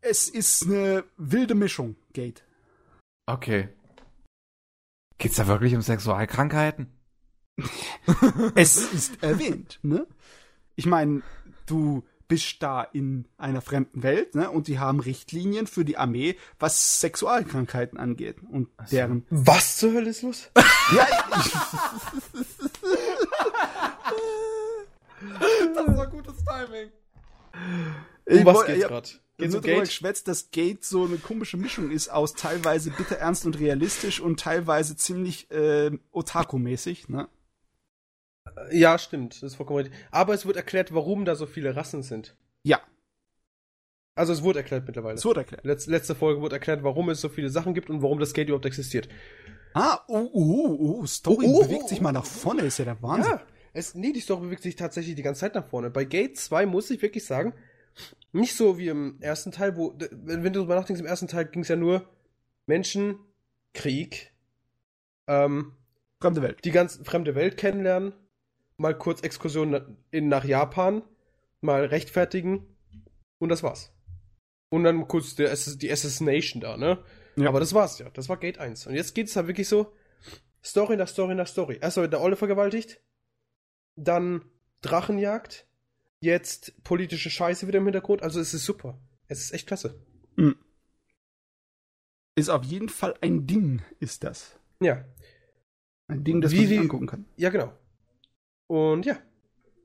[0.00, 2.44] es ist eine wilde Mischung, Gate.
[3.26, 3.68] Okay.
[5.18, 6.92] Geht's da wirklich um Sexualkrankheiten?
[8.56, 10.06] Es ist erwähnt, ne?
[10.74, 11.22] Ich meine,
[11.66, 14.50] du bist da in einer fremden Welt, ne?
[14.50, 18.36] Und die haben Richtlinien für die Armee, was Sexualkrankheiten angeht.
[18.50, 19.24] Und deren.
[19.30, 20.50] Was zur Hölle ist los?
[20.94, 21.06] Ja,
[25.74, 26.90] Das war gutes Timing.
[28.26, 29.08] Um was woll- geht's ja, gerade?
[29.08, 29.88] Geht's Geht's nur um darüber Gate?
[29.88, 34.38] geschwätzt, dass Gate so eine komische Mischung ist aus teilweise bitter ernst und realistisch und
[34.40, 37.28] teilweise ziemlich äh, Otaku-mäßig, ne?
[38.70, 39.34] Ja, stimmt.
[39.36, 39.98] Das ist vollkommen richtig.
[40.10, 42.36] Aber es wird erklärt, warum da so viele Rassen sind.
[42.62, 42.80] Ja,
[44.16, 45.16] Also es wurde erklärt mittlerweile.
[45.16, 45.64] es wurde erklärt.
[45.64, 48.48] Letz, letzte Folge wurde erklärt, warum es so viele Sachen gibt und warum das Gate
[48.48, 49.08] überhaupt existiert.
[49.74, 52.84] Ah, oh, oh, oh, Story Oh, oh, bewegt oh, sich mal nach vorne, ist ja
[52.84, 53.32] der Wahnsinn.
[53.32, 53.42] Ja,
[53.72, 55.90] es, nee, die Story bewegt sich tatsächlich die ganze Zeit nach vorne.
[55.90, 57.54] Bei Gate 2 muss ich wirklich sagen,
[58.32, 61.62] nicht so wie im ersten Teil, wo, wenn du drüber nachdenkst, im ersten Teil ging
[61.62, 62.08] es ja nur
[62.66, 63.18] Menschen,
[63.72, 64.32] Krieg,
[65.26, 65.72] ähm,
[66.20, 66.64] Fremde Welt.
[66.64, 68.12] die ganz fremde Welt kennenlernen,
[68.76, 71.02] mal kurz Exkursion in, nach Japan,
[71.60, 72.66] mal rechtfertigen
[73.38, 73.92] und das war's.
[74.70, 77.02] Und dann kurz der, die Assassination da, ne?
[77.36, 77.48] Ja.
[77.48, 78.10] Aber das war's ja.
[78.10, 78.86] Das war Gate 1.
[78.86, 79.92] Und jetzt geht's halt wirklich so:
[80.64, 81.78] Story nach Story nach Story.
[81.80, 83.00] Erst wird der Olle vergewaltigt,
[83.96, 84.44] dann
[84.82, 85.66] Drachenjagd,
[86.20, 88.22] jetzt politische Scheiße wieder im Hintergrund.
[88.22, 88.98] Also es ist super.
[89.28, 89.98] Es ist echt klasse.
[92.36, 94.58] Ist auf jeden Fall ein Ding, ist das.
[94.80, 95.04] Ja.
[96.08, 97.24] Ein Ding, das Wie- man sich angucken kann.
[97.36, 97.72] Ja, genau.
[98.66, 99.16] Und ja,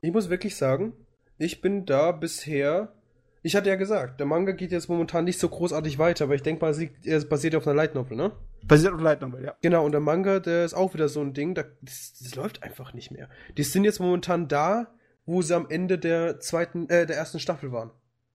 [0.02, 0.92] ich muss wirklich sagen,
[1.38, 2.92] ich bin da bisher.
[3.42, 6.42] Ich hatte ja gesagt, der Manga geht jetzt momentan nicht so großartig weiter, aber ich
[6.42, 8.32] denke mal, es liegt- er basiert ja auf einer Light Novel, ne?
[8.64, 9.54] Basiert auf Light Novel, ja.
[9.62, 12.62] Genau, und der Manga, der ist auch wieder so ein Ding, da, das, das läuft
[12.62, 13.30] einfach nicht mehr.
[13.56, 14.88] Die sind jetzt momentan da,
[15.24, 17.90] wo sie am Ende der zweiten, äh, der ersten Staffel waren.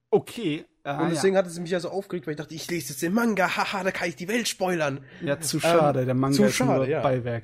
[0.09, 0.65] Okay.
[0.83, 3.01] Ah, und deswegen hat es mich ja so aufgeregt, weil ich dachte, ich lese jetzt
[3.01, 5.01] den Manga, haha, da kann ich die Welt spoilern.
[5.21, 5.27] ja.
[5.29, 6.05] ja, zu schade.
[6.05, 7.01] der Manga zu ist schade, nur ja.
[7.01, 7.43] Beiwerk.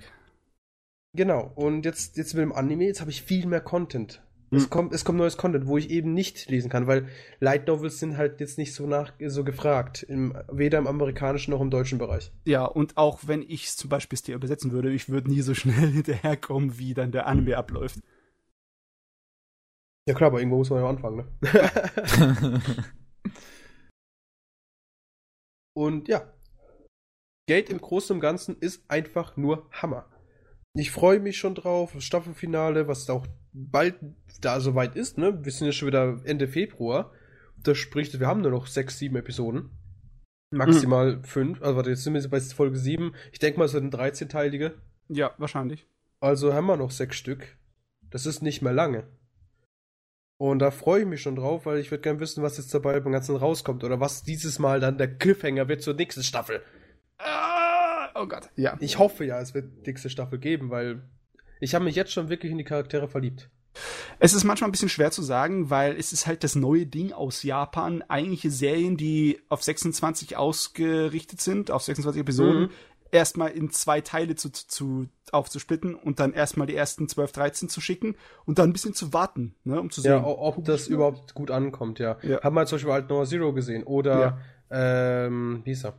[1.14, 4.24] Genau, und jetzt, jetzt mit dem Anime, jetzt habe ich viel mehr Content.
[4.49, 4.57] Hm.
[4.57, 7.07] Es, kommt, es kommt neues Content, wo ich eben nicht lesen kann, weil
[7.39, 11.62] Light Novels sind halt jetzt nicht so nach so gefragt, im, weder im amerikanischen noch
[11.62, 12.32] im deutschen Bereich.
[12.45, 15.53] Ja, und auch wenn ich es zum Beispiel dir übersetzen würde, ich würde nie so
[15.55, 17.99] schnell hinterherkommen, wie dann der Anime abläuft.
[20.07, 22.62] Ja klar, aber irgendwo muss man ja anfangen, ne?
[25.74, 26.34] Und ja,
[27.47, 30.11] Gate im Großen und Ganzen ist einfach nur Hammer.
[30.74, 33.95] Ich freue mich schon drauf, Staffelfinale, was auch bald
[34.39, 35.43] da soweit ist, ne?
[35.43, 37.11] Wir sind ja schon wieder Ende Februar.
[37.57, 39.69] Das spricht, wir haben nur noch sechs, sieben Episoden.
[40.51, 41.61] Maximal fünf.
[41.61, 43.13] Also warte, jetzt sind wir bei Folge sieben.
[43.32, 44.74] Ich denke mal, es wird ein 13-teilige.
[45.07, 45.88] Ja, wahrscheinlich.
[46.19, 47.57] Also haben wir noch sechs Stück.
[48.09, 49.07] Das ist nicht mehr lange.
[50.38, 52.99] Und da freue ich mich schon drauf, weil ich würde gerne wissen, was jetzt dabei
[52.99, 53.84] beim Ganzen rauskommt.
[53.84, 56.61] Oder was dieses Mal dann der Cliffhanger wird zur nächsten Staffel.
[58.22, 58.78] Oh Gott, ja.
[58.80, 61.01] Ich hoffe ja, es wird nächste Staffel geben, weil
[61.59, 63.49] ich habe mich jetzt schon wirklich in die Charaktere verliebt.
[64.19, 67.13] Es ist manchmal ein bisschen schwer zu sagen, weil es ist halt das neue Ding
[67.13, 68.03] aus Japan.
[68.03, 72.69] Eigentliche Serien, die auf 26 ausgerichtet sind, auf 26 Episoden, mhm.
[73.11, 77.82] erstmal in zwei Teile zu, zu, aufzusplitten und dann erstmal die ersten 12, 13 zu
[77.82, 78.15] schicken
[78.45, 80.11] und dann ein bisschen zu warten, ne, um zu sehen.
[80.11, 82.17] Ja, ob das überhaupt gut ankommt, ja.
[82.22, 82.43] ja.
[82.43, 84.38] Haben wir zum Beispiel halt Noah Zero gesehen oder,
[84.69, 85.26] ja.
[85.26, 85.93] ähm, wie ist er?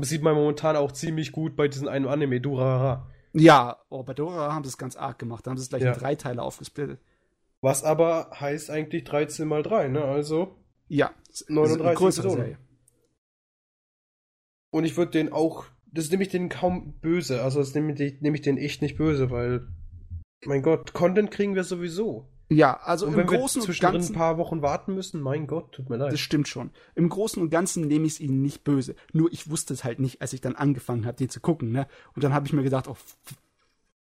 [0.00, 3.08] Das sieht man momentan auch ziemlich gut bei diesem einen Anime, Durara.
[3.32, 5.46] Ja, oh, bei Dora haben sie es ganz arg gemacht.
[5.46, 5.92] Da haben sie es gleich ja.
[5.92, 7.00] in drei Teile aufgesplittet.
[7.60, 10.02] Was aber heißt eigentlich 13 mal 3, ne?
[10.02, 10.56] Also.
[10.88, 11.12] Ja,
[11.48, 12.56] 39 Episoden.
[14.70, 15.64] Und ich würde den auch.
[15.90, 17.42] Das nehme ich den kaum böse.
[17.42, 19.68] Also, das nehme ich, nehm ich den echt nicht böse, weil.
[20.44, 22.30] Mein Gott, Content kriegen wir sowieso.
[22.50, 24.14] Ja, also und im Großen und Ganzen.
[24.14, 26.12] ein paar Wochen warten müssen, mein Gott, tut mir leid.
[26.12, 26.70] Das stimmt schon.
[26.94, 28.94] Im Großen und Ganzen nehme ich es ihnen nicht böse.
[29.12, 31.86] Nur ich wusste es halt nicht, als ich dann angefangen habe, den zu gucken, ne?
[32.14, 32.96] Und dann habe ich mir gedacht, oh,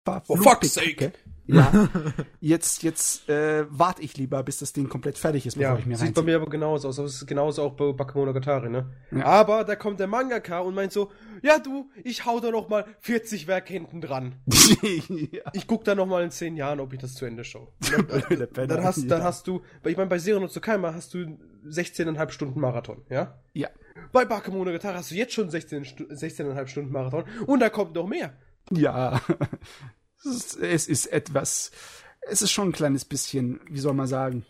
[0.07, 1.13] For fuck's sake.
[1.49, 1.89] Ja,
[2.41, 5.87] jetzt, jetzt äh, warte ich lieber, bis das Ding komplett fertig ist, bevor ja, ich
[5.87, 6.97] mir sieht bei mir aber genauso aus.
[6.97, 8.87] Das ist genauso auch bei Bakemonogatari, ne?
[9.13, 9.25] Ja.
[9.25, 11.11] Aber da kommt der Mangaka und meint so,
[11.43, 14.37] ja du, ich hau da noch mal 40 Werke hinten dran.
[15.31, 15.43] ja.
[15.53, 17.69] Ich guck da noch mal in 10 Jahren, ob ich das zu Ende schaue.
[18.55, 21.19] dann, dann, hast, dann hast du, ich meine, bei Serien und Tsukaima hast du
[21.65, 23.39] 16,5 Stunden Marathon, ja?
[23.53, 23.69] Ja.
[24.13, 28.35] Bei Bakemonogatari hast du jetzt schon 16,5 16 Stunden Marathon und da kommt noch mehr.
[28.71, 29.21] Ja,
[30.25, 30.55] es
[30.89, 31.71] ist, etwas,
[32.23, 34.45] es ist schon ein kleines bisschen, wie soll man sagen,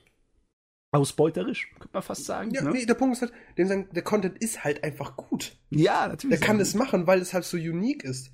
[0.93, 2.51] ausbeuterisch, könnte man fast sagen.
[2.53, 2.71] Ja, ne?
[2.71, 3.33] nee, der Punkt ist halt,
[3.69, 5.59] sagen, der Content ist halt einfach gut.
[5.71, 6.39] Ja, natürlich.
[6.39, 8.31] Der kann es machen, weil es halt so unique ist.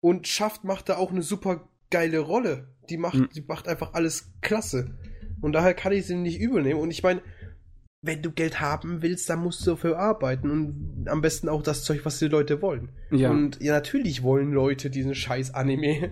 [0.00, 2.74] Und Schaft macht da auch eine super geile Rolle.
[2.90, 3.28] Die macht, mhm.
[3.34, 4.98] die macht einfach alles klasse.
[5.40, 6.80] Und daher kann ich sie nicht übel nehmen.
[6.80, 7.22] Und ich meine,
[8.02, 11.84] wenn du Geld haben willst, dann musst du dafür arbeiten und am besten auch das
[11.84, 12.90] Zeug, was die Leute wollen.
[13.10, 13.30] Ja.
[13.30, 16.10] Und ja, natürlich wollen Leute diesen scheiß Anime.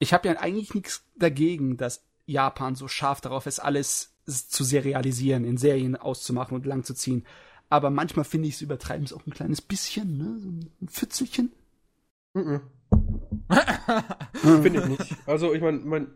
[0.00, 5.44] Ich habe ja eigentlich nichts dagegen, dass Japan so scharf darauf ist, alles zu serialisieren,
[5.44, 7.24] in Serien auszumachen und lang zu ziehen.
[7.68, 10.38] Aber manchmal finde ich, es übertreiben es auch ein kleines bisschen, ne?
[10.40, 11.52] So ein Pfützelchen.
[12.34, 12.56] Mm
[14.62, 15.16] finde ich nicht.
[15.26, 16.08] Also, ich meine, mein,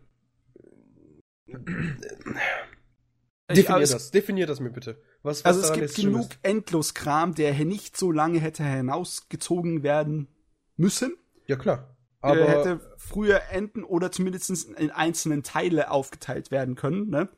[3.51, 5.03] Definier das, definier das mir bitte.
[5.23, 10.29] Was, was also es gibt genug Endloskram, der nicht so lange hätte hinausgezogen werden
[10.77, 11.15] müssen.
[11.47, 11.97] Ja klar.
[12.23, 17.29] Aber der hätte früher enden oder zumindest in einzelnen Teile aufgeteilt werden können, ne?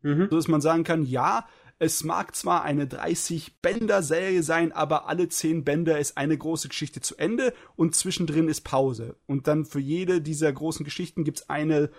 [0.00, 0.28] Mhm.
[0.30, 1.46] So dass man sagen kann, ja,
[1.78, 7.16] es mag zwar eine 30-Bänder-Serie sein, aber alle 10 Bänder ist eine große Geschichte zu
[7.16, 9.16] Ende und zwischendrin ist Pause.
[9.26, 11.90] Und dann für jede dieser großen Geschichten gibt's eine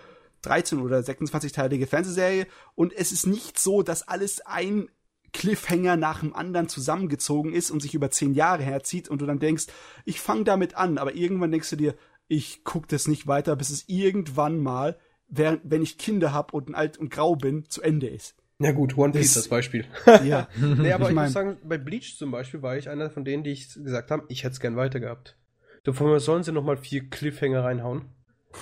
[0.43, 4.89] 13 oder 26-teilige Fernsehserie und es ist nicht so, dass alles ein
[5.31, 9.39] Cliffhanger nach dem anderen zusammengezogen ist und sich über zehn Jahre herzieht und du dann
[9.39, 9.65] denkst,
[10.05, 11.95] ich fange damit an, aber irgendwann denkst du dir,
[12.27, 16.73] ich guck das nicht weiter, bis es irgendwann mal, während, wenn ich Kinder hab und
[16.75, 18.35] alt und grau bin, zu Ende ist.
[18.59, 19.85] Ja gut, One Piece das, das Beispiel.
[20.23, 20.47] Ja.
[20.55, 23.25] nee, aber ich, ich mein, muss sagen, bei Bleach zum Beispiel war ich einer von
[23.25, 25.35] denen, die ich gesagt haben, ich hätte es gern weiter gehabt.
[25.83, 28.05] Davon sollen sie noch mal vier Cliffhanger reinhauen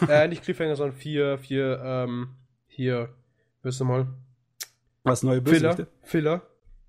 [0.08, 2.36] äh, nicht Cliffhanger, sondern vier, vier, ähm,
[2.68, 3.10] hier,
[3.62, 4.08] wirst du mal.
[5.04, 5.88] Was, neue Bösewichte?
[6.04, 6.42] Filler.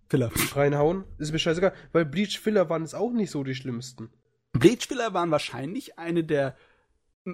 [0.09, 0.31] Filler.
[0.31, 0.57] Filler.
[0.57, 1.05] Reinhauen.
[1.19, 4.11] Ist mir scheißegal, weil Bleach Filler waren es auch nicht so die schlimmsten.
[4.53, 6.57] Bleach Filler waren wahrscheinlich eine der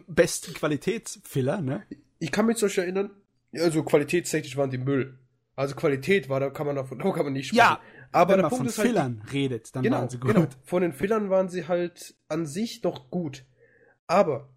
[0.07, 1.83] besten Qualitätsfiller, ne?
[2.19, 3.11] Ich kann mich zum Beispiel erinnern,
[3.55, 5.19] also qualitätstechnisch waren die Müll.
[5.57, 7.59] Also Qualität war, da kann man davon, da kann man nicht sprechen.
[7.59, 7.81] Ja,
[8.13, 10.35] aber wenn man von halt Fillern halt, redet, dann genau, waren sie gut.
[10.35, 10.47] Genau.
[10.63, 13.45] Von den Fillern waren sie halt an sich doch gut.
[14.07, 14.51] Aber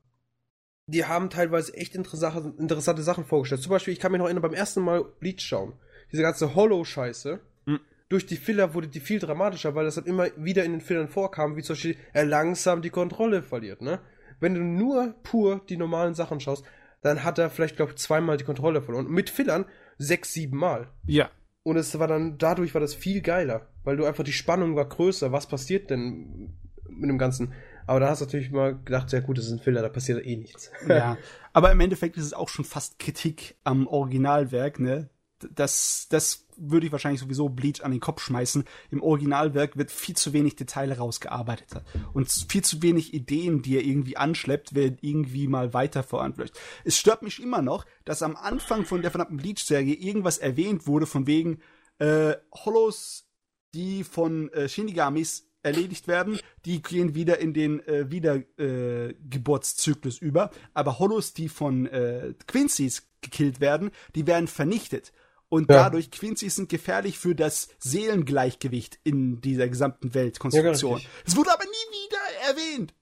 [0.91, 3.61] die haben teilweise echt interessante, Sachen vorgestellt.
[3.61, 5.73] Zum Beispiel, ich kann mich noch erinnern, beim ersten Mal Bleach schauen.
[6.11, 7.39] Diese ganze Hollow-Scheiße.
[7.65, 7.79] Mhm.
[8.09, 11.07] Durch die Filler wurde die viel dramatischer, weil das dann immer wieder in den Fillern
[11.07, 13.99] vorkam, wie zum Beispiel er langsam die Kontrolle verliert, ne?
[14.41, 16.65] Wenn du nur pur die normalen Sachen schaust,
[17.01, 19.05] dann hat er vielleicht, glaube ich, zweimal die Kontrolle verloren.
[19.05, 19.65] Und mit Fillern
[19.97, 20.89] sechs, sieben Mal.
[21.05, 21.29] Ja.
[21.63, 24.89] Und es war dann, dadurch war das viel geiler, weil du einfach die Spannung war
[24.89, 25.31] größer.
[25.31, 26.57] Was passiert denn
[26.89, 27.53] mit dem Ganzen?
[27.87, 30.25] Aber da hast du natürlich mal gedacht, ja gut, das ist ein Filler, da passiert
[30.25, 30.71] eh nichts.
[30.87, 31.17] Ja,
[31.53, 35.09] aber im Endeffekt ist es auch schon fast Kritik am Originalwerk, ne?
[35.55, 38.63] Das, das würde ich wahrscheinlich sowieso Bleach an den Kopf schmeißen.
[38.91, 41.81] Im Originalwerk wird viel zu wenig Detail rausgearbeitet
[42.13, 46.53] und viel zu wenig Ideen, die er irgendwie anschleppt, wer irgendwie mal weiter voranflößt.
[46.83, 51.07] Es stört mich immer noch, dass am Anfang von der verdammten Bleach-Serie irgendwas erwähnt wurde
[51.07, 51.59] von wegen
[51.97, 53.27] äh, Hollows,
[53.73, 60.51] die von äh, Shinigamis erledigt werden, die gehen wieder in den äh, Wiedergeburtszyklus äh, über.
[60.73, 65.11] Aber Hollows, die von äh, Quincy's gekillt werden, die werden vernichtet.
[65.49, 65.83] Und ja.
[65.83, 70.99] dadurch, Quincy's sind gefährlich für das Seelengleichgewicht in dieser gesamten Weltkonstruktion.
[70.99, 71.71] Ja, es wurde aber nie
[72.05, 72.93] wieder erwähnt.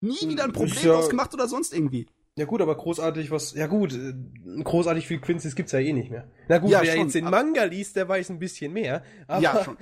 [0.00, 2.06] Nie wieder ein Problem ja, ausgemacht oder sonst irgendwie.
[2.38, 3.52] Ja gut, aber großartig was.
[3.54, 4.14] Ja gut, äh,
[4.62, 6.28] großartig viel Quincy's gibt's ja eh nicht mehr.
[6.48, 9.02] Na gut, ja, wer schon, jetzt den Manga liest, der weiß ein bisschen mehr.
[9.26, 9.76] Aber ja, schon.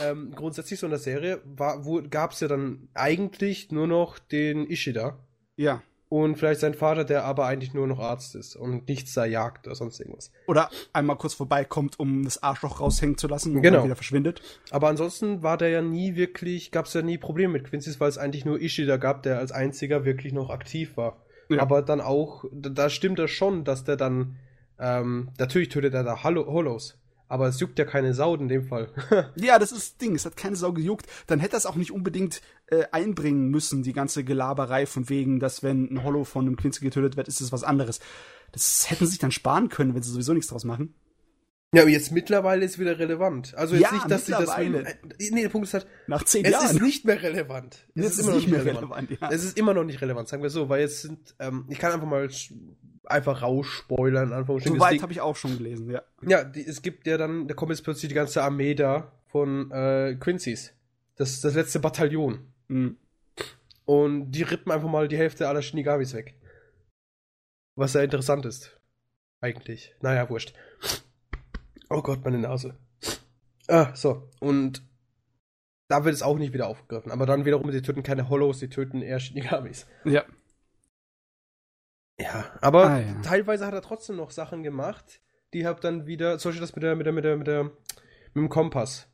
[0.00, 4.68] Ähm, grundsätzlich so in der Serie war, wo, gab's ja dann eigentlich nur noch den
[4.68, 5.18] Ishida.
[5.56, 5.82] Ja.
[6.08, 9.66] Und vielleicht sein Vater, der aber eigentlich nur noch Arzt ist und nichts da jagt
[9.66, 10.30] oder sonst irgendwas.
[10.46, 13.78] Oder einmal kurz vorbeikommt, um das Arschloch raushängen zu lassen und genau.
[13.78, 14.42] dann wieder verschwindet.
[14.70, 18.18] Aber ansonsten war der ja nie wirklich, gab's ja nie Probleme mit Quincy's, weil es
[18.18, 21.24] eigentlich nur Ishida gab, der als einziger wirklich noch aktiv war.
[21.48, 21.62] Ja.
[21.62, 24.36] Aber dann auch, da stimmt das schon, dass der dann,
[24.78, 26.98] ähm, natürlich tötet er da Hollows.
[27.32, 28.90] Aber es juckt ja keine Sau in dem Fall.
[29.36, 30.14] ja, das ist das Ding.
[30.14, 31.06] Es hat keine Sau gejuckt.
[31.26, 35.40] Dann hätte er es auch nicht unbedingt äh, einbringen müssen, die ganze Gelaberei von wegen,
[35.40, 38.00] dass wenn ein Hollow von einem Quincy getötet wird, ist es was anderes.
[38.52, 40.94] Das hätten sie sich dann sparen können, wenn sie sowieso nichts draus machen.
[41.74, 43.54] Ja, aber jetzt mittlerweile ist wieder relevant.
[43.56, 44.50] Also jetzt ja, nicht, dass sie das.
[44.58, 44.68] Äh,
[45.30, 45.86] nee, der Punkt ist halt.
[46.08, 46.66] Nach zehn es Jahren.
[46.66, 47.78] Es ist nicht mehr relevant.
[47.94, 48.92] Es, es ist, immer noch nicht mehr relevant.
[48.92, 49.30] relevant ja.
[49.30, 51.34] Es ist immer noch nicht relevant, sagen wir so, weil jetzt sind.
[51.38, 52.28] Ähm, ich kann einfach mal
[53.04, 54.78] einfach rausspoilern, Anführungsstrichen.
[54.78, 56.02] So weit habe ich auch schon gelesen, ja.
[56.26, 59.70] Ja, die, es gibt ja dann, da kommt jetzt plötzlich die ganze Armee da von
[59.70, 60.72] äh, Quincy's.
[61.16, 62.52] Das, das letzte Bataillon.
[62.68, 62.96] Mhm.
[63.84, 66.34] Und die rippen einfach mal die Hälfte aller Shinigabis weg.
[67.74, 68.78] Was sehr interessant ist.
[69.40, 69.94] Eigentlich.
[70.00, 70.54] Naja, wurscht.
[71.90, 72.76] Oh Gott, meine Nase.
[73.68, 74.30] Ah, so.
[74.40, 74.82] Und
[75.88, 77.10] da wird es auch nicht wieder aufgegriffen.
[77.10, 79.86] Aber dann wiederum, sie töten keine Hollows, sie töten eher Shinigamis.
[80.04, 80.24] Ja.
[82.20, 83.20] Ja, aber ah, ja.
[83.22, 85.20] teilweise hat er trotzdem noch Sachen gemacht,
[85.54, 87.64] die hab dann wieder, zum Beispiel das mit der, mit der, mit der, mit der,
[87.64, 89.08] mit dem Kompass.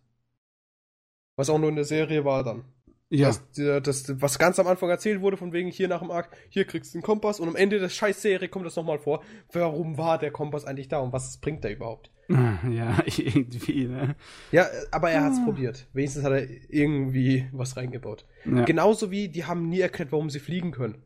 [1.37, 2.65] Was auch nur in der Serie war dann.
[3.11, 3.29] Ja.
[3.29, 3.43] Das,
[3.83, 6.93] das, was ganz am Anfang erzählt wurde, von wegen hier nach dem Arc, hier kriegst
[6.93, 9.23] du einen Kompass und am Ende der scheiß Serie kommt das nochmal vor.
[9.53, 12.11] Warum war der Kompass eigentlich da und was bringt der überhaupt?
[12.29, 14.15] Ja, irgendwie, ne?
[14.53, 15.45] Ja, aber er hat's ah.
[15.45, 15.87] probiert.
[15.95, 18.27] Wenigstens hat er irgendwie was reingebaut.
[18.45, 18.65] Ja.
[18.65, 21.03] Genauso wie, die haben nie erklärt, warum sie fliegen können.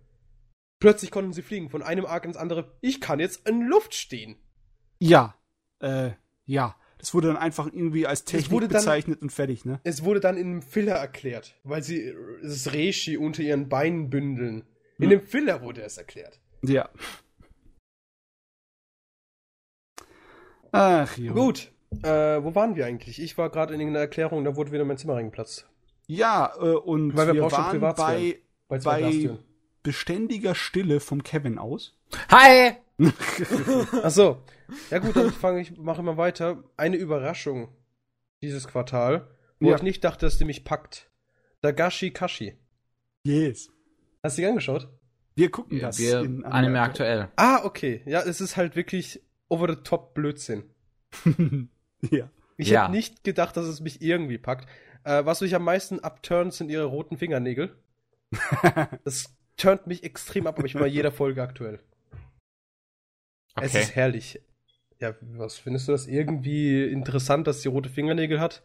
[0.82, 2.76] Plötzlich konnten sie fliegen, von einem Arc ins andere.
[2.80, 4.34] Ich kann jetzt in Luft stehen.
[4.98, 5.36] Ja,
[5.78, 6.10] äh,
[6.44, 6.74] ja.
[6.98, 9.78] Das wurde dann einfach irgendwie als Technik bezeichnet dann, und fertig, ne?
[9.84, 12.12] Es wurde dann in einem Filler erklärt, weil sie
[12.42, 14.64] das Reishi unter ihren Beinen bündeln.
[14.98, 15.10] In hm.
[15.10, 16.40] dem Filler wurde es erklärt.
[16.62, 16.88] Ja.
[20.72, 21.32] Ach, jo.
[21.32, 21.70] Gut.
[22.02, 23.22] Äh, wo waren wir eigentlich?
[23.22, 25.70] Ich war gerade in irgendeiner Erklärung, da wurde wieder mein Zimmer reingeplatzt.
[26.08, 29.38] Ja, äh, und Weil wir, wir waren bei, bei, bei
[29.82, 31.98] beständiger Stille vom Kevin aus.
[32.30, 32.76] Hi!
[34.02, 34.42] Ach so.
[34.90, 36.62] Ja gut, dann fange ich, mache mal weiter.
[36.76, 37.74] Eine Überraschung
[38.42, 39.28] dieses Quartal,
[39.60, 39.76] wo ja.
[39.76, 41.10] ich nicht dachte, dass die mich packt.
[41.60, 42.56] Dagashi Kashi.
[43.24, 43.70] Yes.
[44.22, 44.88] Hast du dich angeschaut?
[45.34, 47.28] Wir gucken ja, das wir in Anime aktuell.
[47.36, 48.02] Ah, okay.
[48.04, 50.64] Ja, es ist halt wirklich over the top Blödsinn.
[52.10, 52.30] ja.
[52.56, 52.82] Ich ja.
[52.82, 54.68] hätte nicht gedacht, dass es mich irgendwie packt.
[55.04, 57.76] Äh, was mich am meisten abturnt, sind ihre roten Fingernägel.
[59.04, 61.78] das turnt mich extrem ab, aber ich bei jeder Folge aktuell.
[63.54, 63.66] Okay.
[63.66, 64.40] Es ist herrlich.
[65.00, 68.62] Ja, was findest du das irgendwie interessant, dass sie rote Fingernägel hat?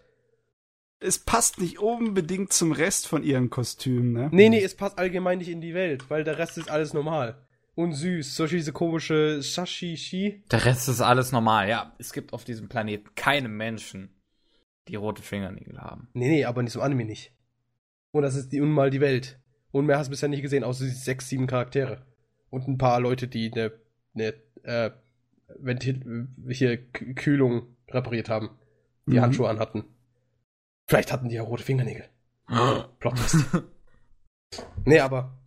[0.99, 4.29] Es passt nicht unbedingt zum Rest von ihrem Kostüm, ne?
[4.31, 7.37] Nee, nee, es passt allgemein nicht in die Welt, weil der Rest ist alles normal.
[7.75, 8.35] Und süß.
[8.35, 10.43] Solche diese komische Shashishi.
[10.51, 11.93] Der Rest ist alles normal, ja.
[11.99, 14.09] Es gibt auf diesem Planeten keine Menschen,
[14.87, 16.09] die rote Fingernägel haben.
[16.13, 17.31] Nee, nee, aber in diesem Anime nicht.
[18.11, 19.39] Und das ist die unmal die Welt.
[19.71, 22.05] Und mehr hast du bisher nicht gesehen, außer die sechs, sieben Charaktere.
[22.49, 23.73] Und ein paar Leute, die eine,
[24.13, 24.33] eine
[24.63, 24.91] äh,
[25.59, 28.49] Ventil hier Kühlung repariert haben.
[29.05, 29.21] Die mhm.
[29.21, 29.85] Handschuhe anhatten.
[30.87, 32.05] Vielleicht hatten die ja rote Fingernägel.
[32.99, 33.15] Plot
[34.85, 35.37] nee, aber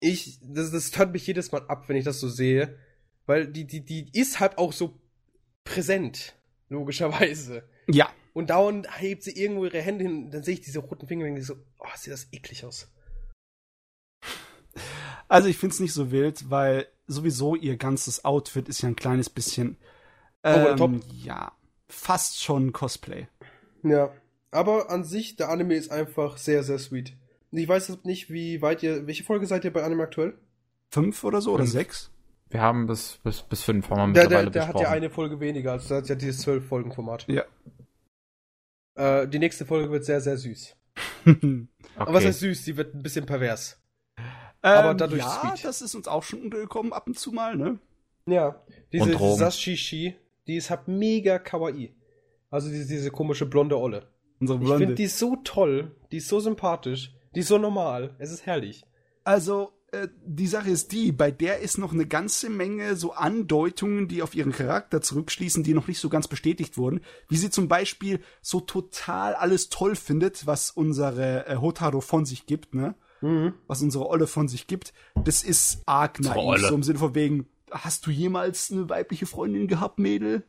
[0.00, 2.78] ich, das, das hört mich jedes Mal ab, wenn ich das so sehe.
[3.26, 4.98] Weil die, die, die ist halt auch so
[5.64, 6.34] präsent,
[6.68, 7.68] logischerweise.
[7.88, 8.08] Ja.
[8.32, 11.34] Und dauernd hebt sie irgendwo ihre Hände hin, dann sehe ich diese roten Finger und
[11.34, 12.90] denke so, oh, sieht das eklig aus.
[15.28, 18.96] Also ich finde es nicht so wild, weil sowieso ihr ganzes Outfit ist ja ein
[18.96, 19.76] kleines bisschen
[20.42, 20.92] ähm, top.
[21.22, 21.52] ja
[21.88, 23.28] fast schon Cosplay.
[23.82, 24.12] Ja,
[24.50, 27.14] aber an sich der Anime ist einfach sehr sehr sweet.
[27.50, 30.38] Ich weiß nicht, wie weit ihr welche Folge seid ihr bei Anime aktuell?
[30.90, 31.60] Fünf oder so fünf.
[31.60, 32.10] oder sechs?
[32.50, 35.40] Wir haben bis bis bis fünf haben wir der, der, der hat ja eine Folge
[35.40, 37.26] weniger, also der hat ja dieses zwölf Folgen Format.
[37.28, 37.44] Ja.
[38.94, 40.76] Äh, die nächste Folge wird sehr sehr süß.
[41.26, 41.68] okay.
[41.96, 42.64] Aber was heißt süß?
[42.64, 43.80] Sie wird ein bisschen pervers.
[44.76, 45.64] Aber ähm, dadurch ja, sweet.
[45.64, 47.78] das ist uns auch schon untergekommen ab und zu mal, ne?
[48.26, 48.62] Ja,
[48.92, 50.16] diese Sashishi,
[50.46, 51.94] die ist halt mega kawaii.
[52.50, 54.08] Also diese, diese komische blonde Olle.
[54.40, 54.78] Unsere Ich Blonde.
[54.78, 58.14] finde die so toll, die ist so sympathisch, die ist so normal.
[58.18, 58.84] Es ist herrlich.
[59.24, 64.08] Also, äh, die Sache ist die, bei der ist noch eine ganze Menge so Andeutungen,
[64.08, 67.00] die auf ihren Charakter zurückschließen, die noch nicht so ganz bestätigt wurden.
[67.28, 72.46] Wie sie zum Beispiel so total alles toll findet, was unsere äh, Hotaro von sich
[72.46, 72.94] gibt, ne?
[73.66, 74.92] Was unsere Olle von sich gibt.
[75.24, 79.66] Das ist arg naiv, so im Sinne von wegen, hast du jemals eine weibliche Freundin
[79.66, 80.44] gehabt, Mädel?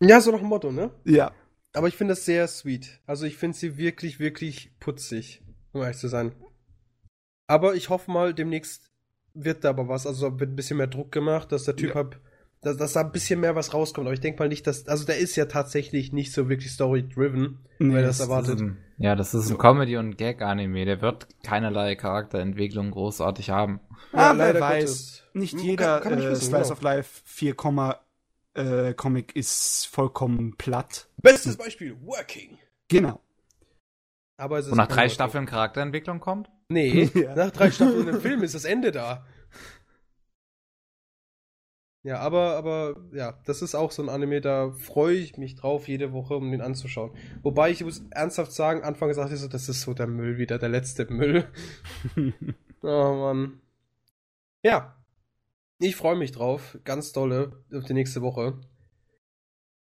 [0.00, 0.90] Ja, so nach dem Motto, ne?
[1.04, 1.32] Ja.
[1.72, 3.00] Aber ich finde das sehr sweet.
[3.06, 5.42] Also ich finde sie wirklich, wirklich putzig,
[5.72, 6.32] um ehrlich zu sein.
[7.46, 8.90] Aber ich hoffe mal, demnächst
[9.34, 10.06] wird da aber was.
[10.06, 11.94] Also wird ein bisschen mehr Druck gemacht, dass der Typ Ja.
[11.96, 12.20] hat,
[12.64, 14.06] dass, dass da ein bisschen mehr was rauskommt.
[14.06, 14.88] Aber ich denke mal nicht, dass.
[14.88, 18.60] Also der ist ja tatsächlich nicht so wirklich story-driven, Nee, weil das das erwartet.
[18.60, 20.84] Ein, ja, das ist ein Comedy- und Gag-Anime.
[20.84, 23.80] Der wird keinerlei Charakterentwicklung großartig haben.
[24.12, 24.80] Ja, ah, wer leider weiß.
[24.84, 25.22] Gottes.
[25.34, 26.72] Nicht Kann- jeder kann nicht äh, wissen, Slice genau.
[26.74, 27.54] of Life 4,
[28.54, 31.08] äh, Comic ist vollkommen platt.
[31.20, 32.58] Bestes Beispiel, Working.
[32.88, 33.20] Genau.
[34.36, 35.10] Aber es ist Wo nach drei Working.
[35.10, 36.50] Staffeln Charakterentwicklung kommt?
[36.68, 37.34] Nee, Ja.
[37.34, 39.24] nach drei Staffeln im Film ist das Ende da.
[42.04, 45.88] Ja, aber, aber, ja, das ist auch so ein Anime, da freue ich mich drauf,
[45.88, 47.12] jede Woche, um den anzuschauen.
[47.42, 50.58] Wobei ich muss ernsthaft sagen, Anfang gesagt ich so, das ist so der Müll wieder,
[50.58, 51.48] der letzte Müll.
[52.82, 53.60] oh Mann.
[54.62, 55.02] Ja.
[55.78, 58.60] Ich freue mich drauf, ganz dolle, auf die nächste Woche.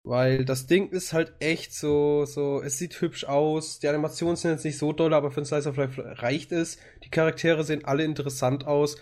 [0.04, 4.52] Weil das Ding ist halt echt so, so, es sieht hübsch aus, die Animationen sind
[4.52, 6.78] jetzt nicht so doll, aber für ein Slice of Life reicht es.
[7.04, 8.96] Die Charaktere sehen alle interessant aus.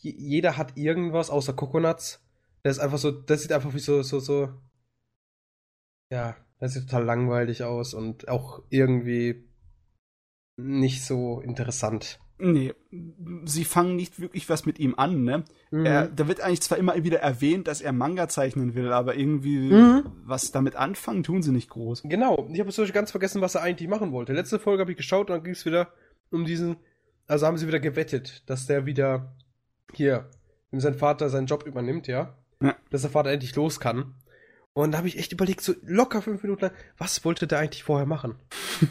[0.00, 2.22] J jeder hat irgendwas, außer Coconuts.
[2.64, 4.48] Der ist einfach so, das sieht einfach wie so, so, so.
[6.10, 9.44] Ja, das sieht total langweilig aus und auch irgendwie
[10.56, 12.18] nicht so interessant.
[12.40, 12.72] Nee,
[13.46, 15.44] sie fangen nicht wirklich was mit ihm an, ne?
[15.72, 15.84] Mhm.
[15.84, 19.72] Er, da wird eigentlich zwar immer wieder erwähnt, dass er Manga zeichnen will, aber irgendwie
[19.72, 20.04] Mhm.
[20.24, 22.02] was damit anfangen, tun sie nicht groß.
[22.04, 24.32] Genau, ich habe Beispiel ganz vergessen, was er eigentlich machen wollte.
[24.34, 25.92] Letzte Folge habe ich geschaut und dann ging es wieder
[26.30, 26.76] um diesen.
[27.26, 29.36] Also haben sie wieder gewettet, dass der wieder
[29.92, 30.30] hier,
[30.70, 32.76] wenn sein Vater seinen Job übernimmt, ja, Ja.
[32.90, 34.14] dass der Vater endlich los kann.
[34.72, 37.82] Und da habe ich echt überlegt, so locker fünf Minuten lang, was wollte der eigentlich
[37.82, 38.38] vorher machen?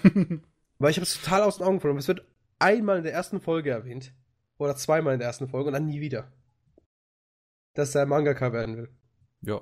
[0.79, 1.99] Weil ich habe es total aus den Augen verloren.
[1.99, 2.25] Es wird
[2.59, 4.13] einmal in der ersten Folge erwähnt.
[4.57, 6.31] Oder zweimal in der ersten Folge und dann nie wieder.
[7.73, 8.89] Dass er Mangaka werden will.
[9.41, 9.61] Ja.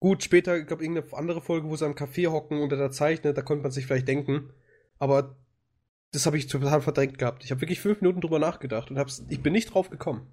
[0.00, 2.90] Gut, später, ich glaube, irgendeine andere Folge, wo sie am Café hocken und er da
[2.90, 4.52] zeichnet, da konnte man sich vielleicht denken.
[4.98, 5.36] Aber
[6.12, 7.42] das habe ich total verdrängt gehabt.
[7.42, 10.30] Ich habe wirklich fünf Minuten drüber nachgedacht und hab's, ich bin nicht drauf gekommen.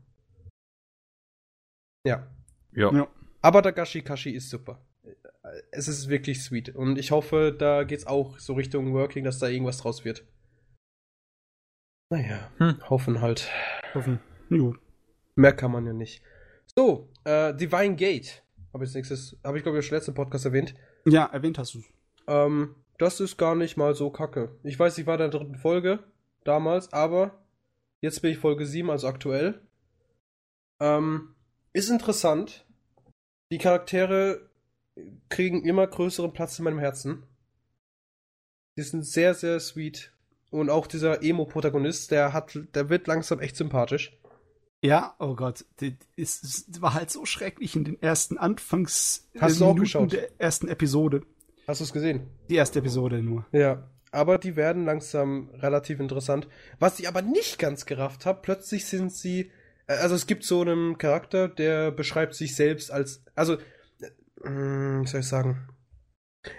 [2.05, 2.27] Ja.
[2.73, 2.93] Ja.
[2.93, 3.07] Ja.
[3.41, 4.85] Aber Dagashi Kashi ist super.
[5.71, 6.75] Es ist wirklich sweet.
[6.75, 10.23] Und ich hoffe, da geht's auch so Richtung Working, dass da irgendwas draus wird.
[12.09, 12.77] Naja, Hm.
[12.89, 13.49] hoffen halt.
[13.93, 14.19] Hoffen.
[14.49, 14.75] Jo.
[15.35, 16.21] Mehr kann man ja nicht.
[16.75, 18.43] So, äh, Divine Gate.
[18.73, 20.75] Habe ich als nächstes, habe ich glaube ich schon letzten Podcast erwähnt.
[21.05, 21.83] Ja, erwähnt hast du.
[22.27, 24.57] Ähm, das ist gar nicht mal so kacke.
[24.63, 25.99] Ich weiß, ich war in der dritten Folge
[26.43, 27.43] damals, aber
[28.01, 29.61] jetzt bin ich Folge 7, also aktuell.
[30.79, 31.35] Ähm,
[31.73, 32.65] ist interessant.
[33.51, 34.49] Die Charaktere
[35.29, 37.23] kriegen immer größeren Platz in meinem Herzen.
[38.77, 40.13] Die sind sehr, sehr sweet.
[40.49, 44.17] Und auch dieser Emo-Protagonist, der hat, der wird langsam echt sympathisch.
[44.83, 45.63] Ja, oh Gott,
[46.17, 50.11] das war halt so schrecklich in den ersten Anfangs Hast äh, du auch geschaut?
[50.11, 51.21] der ersten Episode.
[51.67, 52.27] Hast du es gesehen?
[52.49, 53.45] Die erste Episode nur.
[53.51, 56.47] Ja, aber die werden langsam relativ interessant.
[56.79, 59.51] Was ich aber nicht ganz gerafft habe, plötzlich sind sie.
[59.99, 63.23] Also es gibt so einen Charakter, der beschreibt sich selbst als.
[63.35, 63.55] Also,
[64.43, 64.49] äh,
[65.01, 65.67] wie soll ich sagen?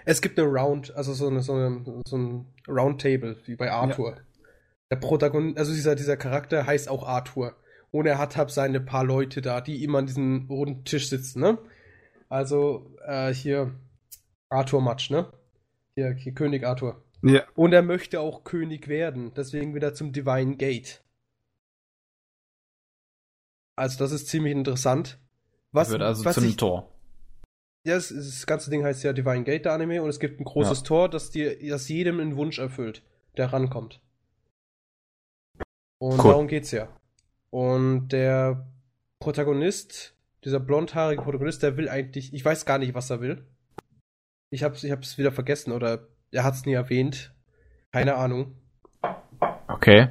[0.05, 4.17] Es gibt eine Round, also so, eine, so, eine, so ein Roundtable, wie bei Arthur.
[4.89, 7.55] Der Protagonist, also dieser, dieser Charakter heißt auch Arthur.
[7.91, 11.41] Und er hat halt seine paar Leute da, die immer an diesem runden Tisch sitzen,
[11.41, 11.57] ne?
[12.29, 13.75] Also, äh, hier
[14.49, 15.31] Arthur Matsch, ne?
[15.95, 17.03] Hier, hier König Arthur.
[17.21, 17.43] Ja.
[17.55, 21.03] Und er möchte auch König werden, deswegen wieder zum Divine Gate.
[23.75, 25.19] Also das ist ziemlich interessant.
[25.71, 26.91] Was, Wird also was zu einem ich, Tor.
[27.85, 30.43] ja, das, das ganze Ding heißt ja Divine Gate, der Anime, und es gibt ein
[30.43, 30.85] großes Ja.
[30.85, 33.03] Tor, das dir, das jedem einen Wunsch erfüllt,
[33.37, 33.99] der rankommt.
[35.99, 36.31] Und Cool.
[36.31, 36.89] darum geht's ja.
[37.49, 38.67] Und der
[39.19, 43.47] Protagonist, dieser blondhaarige Protagonist, der will eigentlich, ich weiß gar nicht, was er will.
[44.51, 47.33] Ich hab's, ich hab's wieder vergessen oder er hat's nie erwähnt.
[47.91, 48.55] Keine Ahnung.
[49.67, 50.09] Okay.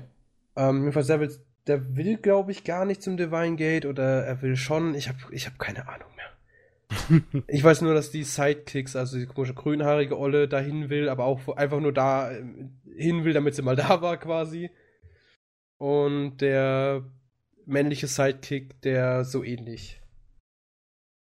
[0.57, 4.43] Ähm, jedenfalls, der will, der will, glaube ich, gar nicht zum Divine Gate oder er
[4.43, 4.95] will schon.
[4.95, 7.43] Ich habe ich hab keine Ahnung mehr.
[7.47, 11.49] ich weiß nur, dass die Sidekicks, also die komische grünhaarige Olle, dahin will, aber auch
[11.57, 12.43] einfach nur da äh,
[12.97, 14.71] hin will, damit sie mal da war, quasi.
[15.79, 17.05] Und der
[17.67, 20.01] männliche Sidekick, der so ähnlich.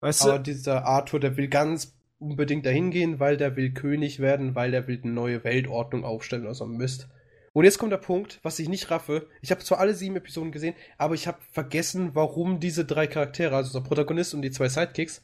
[0.02, 4.20] Weißt Aber du, dieser Arthur, der will ganz unbedingt dahin gehen, weil der will König
[4.20, 7.10] werden, weil der will eine neue Weltordnung aufstellen oder so ein Mist.
[7.56, 9.30] Und jetzt kommt der Punkt, was ich nicht raffe.
[9.42, 13.56] Ich habe zwar alle sieben Episoden gesehen, aber ich habe vergessen, warum diese drei Charaktere,
[13.56, 15.24] also der Protagonist und die zwei Sidekicks,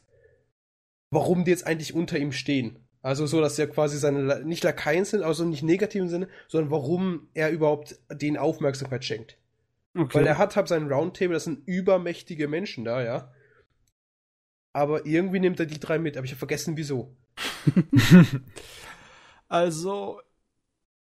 [1.10, 2.88] warum die jetzt eigentlich unter ihm stehen.
[3.02, 7.28] Also so, dass er quasi seine, nicht Lakaien sind, also nicht negativen Sinne, sondern warum
[7.34, 9.36] er überhaupt denen Aufmerksamkeit schenkt.
[9.94, 10.20] Okay.
[10.20, 13.30] Weil er hat halt seinen Roundtable, das sind übermächtige Menschen da, ja.
[14.72, 17.14] Aber irgendwie nimmt er die drei mit, aber ich habe vergessen, wieso.
[19.48, 20.18] also,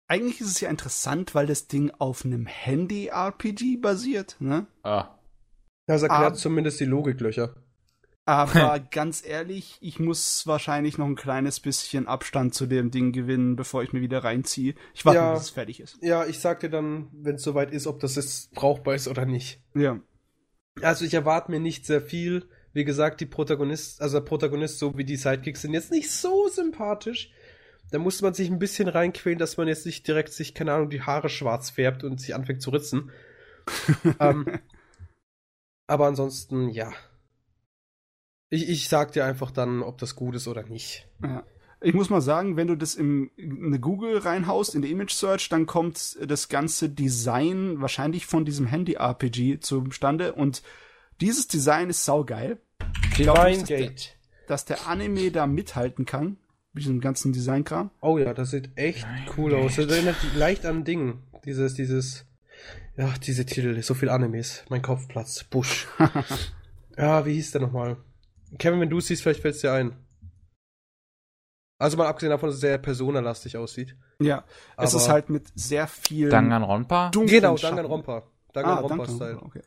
[0.08, 4.66] eigentlich ist es ja interessant, weil das Ding auf einem Handy-RPG basiert, ne?
[4.82, 5.08] Ah.
[5.86, 6.34] Das erklärt Ah.
[6.34, 7.54] zumindest die Logiklöcher.
[8.24, 13.56] Aber ganz ehrlich, ich muss wahrscheinlich noch ein kleines bisschen Abstand zu dem Ding gewinnen,
[13.56, 14.74] bevor ich mir wieder reinziehe.
[14.94, 15.32] Ich warte, Ja.
[15.32, 15.96] bis es fertig ist.
[16.02, 19.24] Ja, ich sag dir dann, wenn es soweit ist, ob das jetzt brauchbar ist oder
[19.24, 19.60] nicht.
[19.74, 19.98] Ja.
[20.82, 22.46] Also ich erwarte mir nicht sehr viel.
[22.74, 26.48] Wie gesagt, die Protagonist, also der Protagonist so wie die Sidekicks sind jetzt nicht so
[26.48, 27.32] sympathisch.
[27.90, 30.90] Da muss man sich ein bisschen reinquälen, dass man jetzt nicht direkt sich, keine Ahnung,
[30.90, 33.10] die Haare schwarz färbt und sich anfängt zu ritzen.
[34.20, 34.46] ähm,
[35.86, 36.92] aber ansonsten, ja.
[38.50, 41.08] Ich, ich sag dir einfach dann, ob das gut ist oder nicht.
[41.22, 41.44] Ja.
[41.80, 45.48] Ich muss mal sagen, wenn du das in eine Google reinhaust, in die Image Search,
[45.48, 50.62] dann kommt das ganze Design wahrscheinlich von diesem Handy-RPG zustande und
[51.20, 52.60] dieses Design ist saugeil.
[53.12, 54.16] Ich glaub nicht, dass der, Gate.
[54.48, 56.36] dass der Anime da mithalten kann,
[56.78, 57.90] mit diesem ganzen Designkram.
[58.00, 59.06] Oh ja, das sieht echt
[59.36, 59.74] cool aus.
[59.76, 61.18] Das erinnert leicht an Ding.
[61.44, 62.24] Dieses, dieses,
[62.96, 64.64] ja, diese Titel, so viel Animes.
[64.68, 65.50] Mein Kopf platzt.
[65.50, 65.88] Busch.
[66.96, 67.96] ja, wie hieß der nochmal?
[68.58, 69.96] Kevin, wenn du es siehst, vielleicht fällt es dir ein.
[71.80, 73.96] Also mal abgesehen davon, dass es sehr personalastig aussieht.
[74.20, 74.44] Ja,
[74.76, 77.10] es Aber- ist halt mit sehr viel Danganronpa?
[77.12, 77.56] Genau.
[77.56, 78.18] Danganronpa.
[78.18, 79.18] Ah, Danganronpa-Style.
[79.18, 79.62] Danganronpa, okay.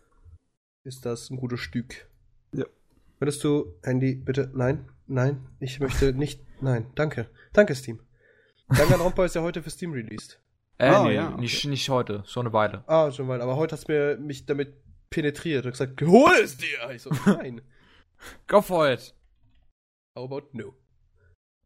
[0.83, 2.07] Ist das ein gutes Stück.
[2.53, 2.65] Ja.
[3.19, 7.29] Würdest du, Handy, bitte, nein, nein, ich möchte nicht, nein, danke.
[7.53, 7.99] Danke, Steam.
[8.69, 10.41] Danganronpa ist ja heute für Steam released.
[10.77, 11.41] Äh, Ah, nee, ja, okay.
[11.41, 12.83] nicht, nicht heute, schon eine Weile.
[12.87, 13.41] Ah, schon mal.
[13.41, 14.73] Aber heute hast du mir mich damit
[15.09, 16.89] penetriert und gesagt, hol es dir!
[16.91, 17.61] Ich so, nein.
[18.47, 19.13] Go for it!
[20.17, 20.73] How about no?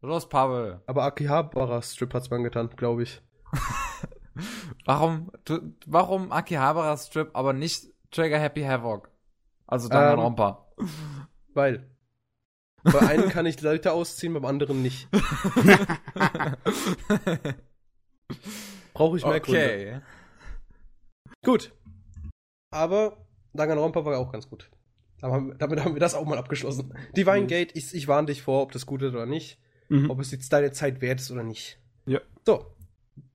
[0.02, 0.80] Los, Pavel.
[0.86, 3.22] Aber Akihabara Strip hat's mir angetan, glaube ich.
[4.84, 9.10] Warum, du, warum Akihabara Strip, aber nicht Trigger Happy Havoc?
[9.66, 10.66] Also Ähm, Danganronpa.
[11.54, 11.90] Weil.
[12.92, 15.08] Bei einem kann ich Leute ausziehen, beim anderen nicht.
[18.94, 19.60] Brauche ich mehr Gründe.
[19.60, 20.00] okay.
[21.44, 21.72] Gut.
[22.70, 24.70] Aber Danganronpa war auch ganz gut.
[25.20, 26.92] Damit haben wir das auch mal abgeschlossen.
[27.16, 29.58] Divine Gate, ich, ich warne dich vor, ob das gut ist oder nicht.
[29.88, 30.10] Mhm.
[30.10, 31.78] Ob es jetzt deine Zeit wert ist oder nicht.
[32.06, 32.20] Ja.
[32.44, 32.66] So.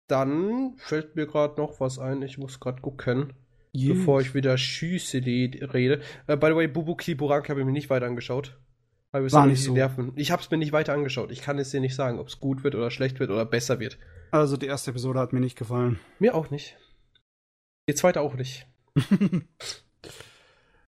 [0.08, 2.22] Dann fällt mir gerade noch was ein.
[2.22, 3.34] Ich muss gerade gucken,
[3.74, 3.94] Yeah.
[3.96, 6.02] bevor ich wieder Schüsse rede.
[6.28, 8.60] Äh, by the way, Bubuki Buranki habe ich mir nicht weiter angeschaut.
[9.12, 9.74] Weil wir War nicht so.
[9.74, 10.14] nerven.
[10.16, 11.32] Ich habe es mir nicht weiter angeschaut.
[11.32, 13.80] Ich kann es dir nicht sagen, ob es gut wird oder schlecht wird oder besser
[13.80, 13.98] wird.
[14.32, 16.00] Also die erste Episode hat mir nicht gefallen.
[16.20, 16.78] Mir auch nicht.
[17.90, 18.68] Die zweite auch nicht.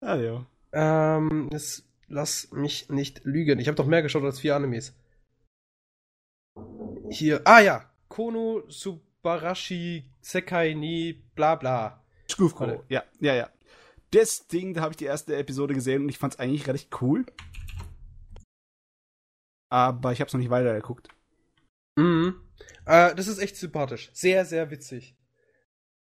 [0.06, 0.46] Ah ja.
[0.74, 3.60] Ähm, jetzt lass mich nicht lügen.
[3.60, 4.94] Ich habe doch mehr geschaut als vier Animes.
[7.10, 12.04] Hier, ah ja, Kono Subarashi Sekai ni bla bla.
[12.38, 12.84] Warte.
[12.90, 13.50] Ja, ja, ja.
[14.12, 16.90] Das Ding, da habe ich die erste Episode gesehen und ich fand es eigentlich recht
[17.02, 17.26] cool.
[19.74, 21.10] Aber ich habe es noch nicht weitergeguckt.
[21.96, 22.36] Mhm.
[22.86, 24.12] Äh, das ist echt sympathisch.
[24.14, 25.16] Sehr, sehr witzig.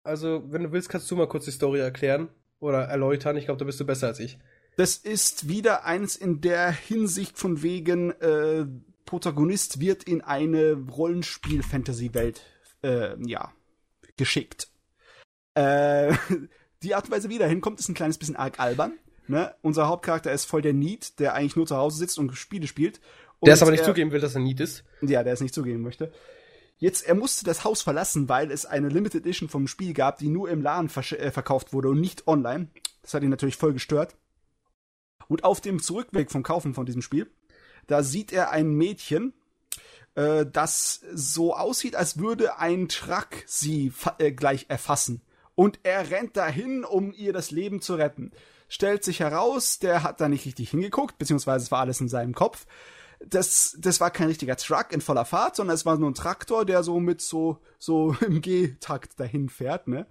[0.03, 3.37] Also, wenn du willst, kannst du mal kurz die Story erklären oder erläutern.
[3.37, 4.41] Ich glaube, da bist du besser als ich.
[4.77, 8.67] Das ist wieder eins in der Hinsicht von wegen, äh,
[9.05, 12.43] Protagonist wird in eine Rollenspiel-Fantasy-Welt,
[12.83, 13.53] äh, ja,
[14.17, 14.67] geschickt.
[15.55, 16.13] Äh,
[16.83, 18.99] die Art und Weise, wie er da hinkommt, ist ein kleines bisschen arg albern.
[19.27, 19.55] Ne?
[19.63, 23.01] Unser Hauptcharakter ist voll der Need, der eigentlich nur zu Hause sitzt und Spiele spielt.
[23.45, 24.85] Und Der es aber nicht er- zugeben will, dass er Need ist.
[25.03, 26.11] Ja, der es nicht zugeben möchte.
[26.79, 30.29] Jetzt, er musste das Haus verlassen, weil es eine Limited Edition vom Spiel gab, die
[30.29, 32.69] nur im Laden äh, verkauft wurde und nicht online.
[33.03, 34.17] Das hat ihn natürlich voll gestört.
[35.29, 37.31] Und auf dem Zurückweg vom Kaufen von diesem Spiel,
[37.87, 39.35] da sieht er ein Mädchen,
[40.15, 45.21] äh, das so aussieht, als würde ein Truck sie äh, gleich erfassen.
[45.55, 48.33] Und er rennt dahin, um ihr das Leben zu retten.
[48.69, 52.35] Stellt sich heraus, der hat da nicht richtig hingeguckt, beziehungsweise es war alles in seinem
[52.35, 52.67] Kopf
[53.29, 56.65] das, das war kein richtiger Truck in voller Fahrt, sondern es war nur ein Traktor,
[56.65, 60.07] der so mit so, so im G-Takt dahin fährt, ne?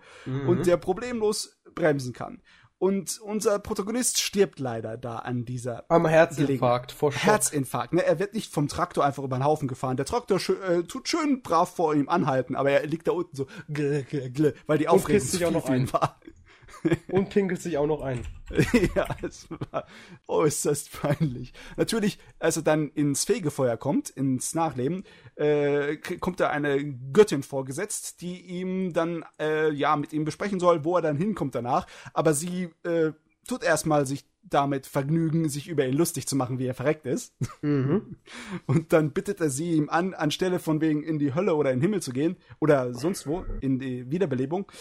[0.47, 2.41] Und der problemlos bremsen kann.
[2.83, 7.23] Und unser Protagonist stirbt leider da an dieser Am Herzinfarkt vor Schock.
[7.23, 7.93] Herzinfarkt.
[7.93, 8.05] Ne?
[8.05, 9.95] Er wird nicht vom Traktor einfach über den Haufen gefahren.
[9.95, 13.37] Der Traktor schö äh, tut schön brav vor ihm anhalten, aber er liegt da unten
[13.37, 15.93] so, gl, gl, gl, weil die Aufregung zu sich auch viel noch ein.
[15.93, 16.19] war.
[17.09, 18.21] Und pinkelt sich auch noch ein.
[18.95, 19.85] ja, es war
[20.27, 21.53] äußerst peinlich.
[21.77, 25.03] Natürlich, als er dann ins Fegefeuer kommt, ins Nachleben,
[25.35, 30.83] äh, kommt da eine Göttin vorgesetzt, die ihm dann, äh, ja, mit ihm besprechen soll,
[30.83, 31.87] wo er dann hinkommt danach.
[32.13, 33.13] Aber sie äh,
[33.47, 37.33] tut erstmal sich damit vergnügen, sich über ihn lustig zu machen, wie er verreckt ist.
[37.61, 38.17] Mhm.
[38.65, 41.79] Und dann bittet er sie ihm an, anstelle von wegen in die Hölle oder in
[41.79, 44.71] den Himmel zu gehen oder sonst wo, in die Wiederbelebung.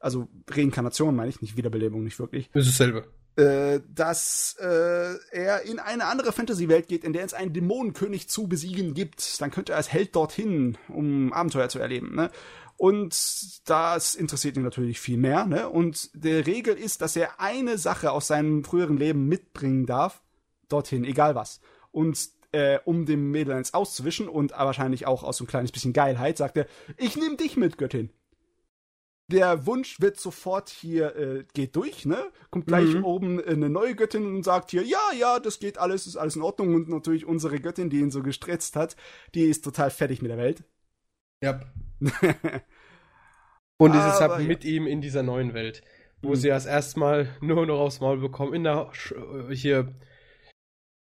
[0.00, 2.50] Also Reinkarnation meine ich, nicht Wiederbelebung, nicht wirklich.
[2.54, 3.06] Ist dasselbe.
[3.36, 8.48] Äh, dass äh, er in eine andere Fantasy-Welt geht, in der es einen Dämonenkönig zu
[8.48, 9.40] besiegen gibt.
[9.42, 12.14] Dann könnte er als Held dorthin, um Abenteuer zu erleben.
[12.14, 12.30] Ne?
[12.78, 15.44] Und das interessiert ihn natürlich viel mehr.
[15.44, 15.68] Ne?
[15.68, 20.22] Und der Regel ist, dass er eine Sache aus seinem früheren Leben mitbringen darf,
[20.68, 21.60] dorthin, egal was.
[21.90, 22.18] Und
[22.52, 26.38] äh, um dem Mädel eins auszuwischen und wahrscheinlich auch aus so ein kleines bisschen Geilheit,
[26.38, 26.66] sagt er,
[26.96, 28.10] ich nehme dich mit, Göttin.
[29.28, 32.30] Der Wunsch wird sofort hier, äh, geht durch, ne?
[32.50, 33.04] Kommt gleich Mhm.
[33.04, 36.42] oben eine neue Göttin und sagt hier, ja, ja, das geht alles, ist alles in
[36.42, 36.74] Ordnung.
[36.76, 38.96] Und natürlich unsere Göttin, die ihn so gestresst hat,
[39.34, 40.62] die ist total fertig mit der Welt.
[41.42, 41.60] Ja.
[43.78, 44.46] Und ist jetzt halt ja.
[44.46, 45.82] mit ihm in dieser neuen Welt,
[46.22, 46.36] wo Mhm.
[46.36, 49.94] sie das erstmal nur noch aufs Maul bekommen, in der Sch äh, hier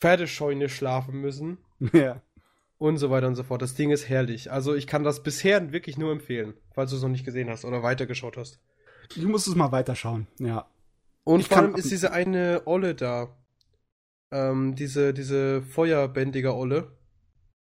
[0.01, 1.57] Pferdescheune schlafen müssen
[1.93, 2.21] ja.
[2.79, 3.61] Und so weiter und so fort.
[3.61, 4.51] Das Ding ist herrlich.
[4.51, 7.65] Also ich kann das bisher wirklich nur empfehlen, falls du es noch nicht gesehen hast
[7.65, 8.59] oder weitergeschaut hast.
[9.15, 10.67] Ich muss es mal weiterschauen, ja.
[11.23, 13.37] Und Ich vor allem ist diese eine Olle da,
[14.31, 16.91] ähm, diese, diese feuerbändige Olle,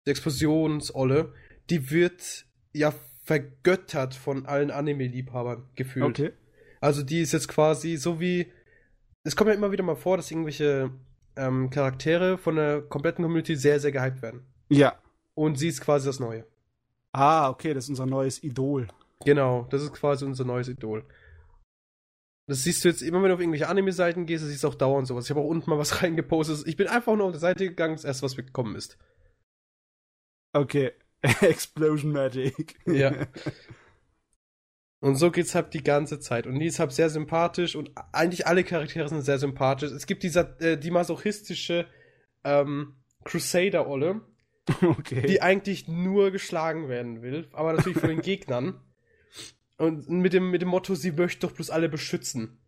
[0.07, 1.33] die Explosionsolle,
[1.71, 2.93] die wird ja
[3.23, 6.07] vergöttert von allen Anime-Liebhabern gefühlt.
[6.07, 6.33] Okay.
[6.81, 8.53] Also die ist jetzt quasi so wie.
[9.25, 10.91] Es kommt ja immer wieder mal vor, dass irgendwelche
[11.37, 14.47] ähm, Charaktere von der kompletten Community sehr, sehr gehypt werden.
[14.69, 14.99] Ja.
[15.35, 16.47] Und sie ist quasi das Neue.
[17.13, 18.89] Ah, okay, das ist unser neues Idol.
[19.25, 21.05] Genau, das ist quasi unser neues Idol.
[22.49, 24.75] Das siehst du jetzt immer, wenn du auf irgendwelche Anime-Seiten gehst, das siehst du auch
[24.75, 25.25] dauernd sowas.
[25.25, 26.67] Ich habe auch unten mal was reingepostet.
[26.67, 28.97] Ich bin einfach nur auf der Seite gegangen, das erste, was gekommen ist.
[30.53, 30.93] Okay.
[31.23, 32.79] Explosion Magic.
[32.87, 33.27] Ja.
[35.01, 36.47] Und so geht's halt die ganze Zeit.
[36.47, 39.93] Und die ist halt sehr sympathisch und eigentlich alle Charaktere sind sehr sympathisch.
[39.93, 41.87] Es gibt dieser, äh, die masochistische
[42.45, 44.23] ähm, Crusader-Olle,
[44.83, 45.27] okay.
[45.27, 48.81] die eigentlich nur geschlagen werden will, aber natürlich von den Gegnern.
[49.79, 52.59] Und mit dem, mit dem Motto, sie möchte doch bloß alle beschützen.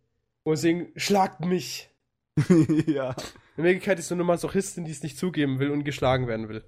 [0.43, 1.89] Und deswegen, schlagt mich.
[2.85, 3.15] ja.
[3.57, 6.63] In Wirklichkeit ist nur eine Masochistin, die es nicht zugeben will und geschlagen werden will.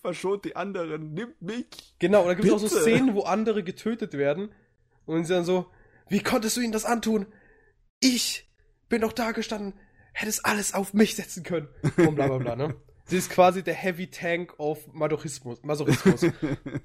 [0.00, 1.96] Verschont die anderen, nimmt mich.
[1.98, 2.68] Genau, und da gibt es auch so.
[2.68, 4.52] Szenen, wo andere getötet werden.
[5.06, 5.66] Und sie dann so,
[6.08, 7.26] wie konntest du ihnen das antun?
[8.00, 8.50] Ich
[8.88, 9.74] bin doch da gestanden,
[10.12, 11.68] hättest alles auf mich setzen können.
[11.96, 12.76] Und bla bla bla, ne?
[13.06, 15.62] Sie ist quasi der Heavy Tank of Masochismus.
[15.62, 16.32] Masochismus.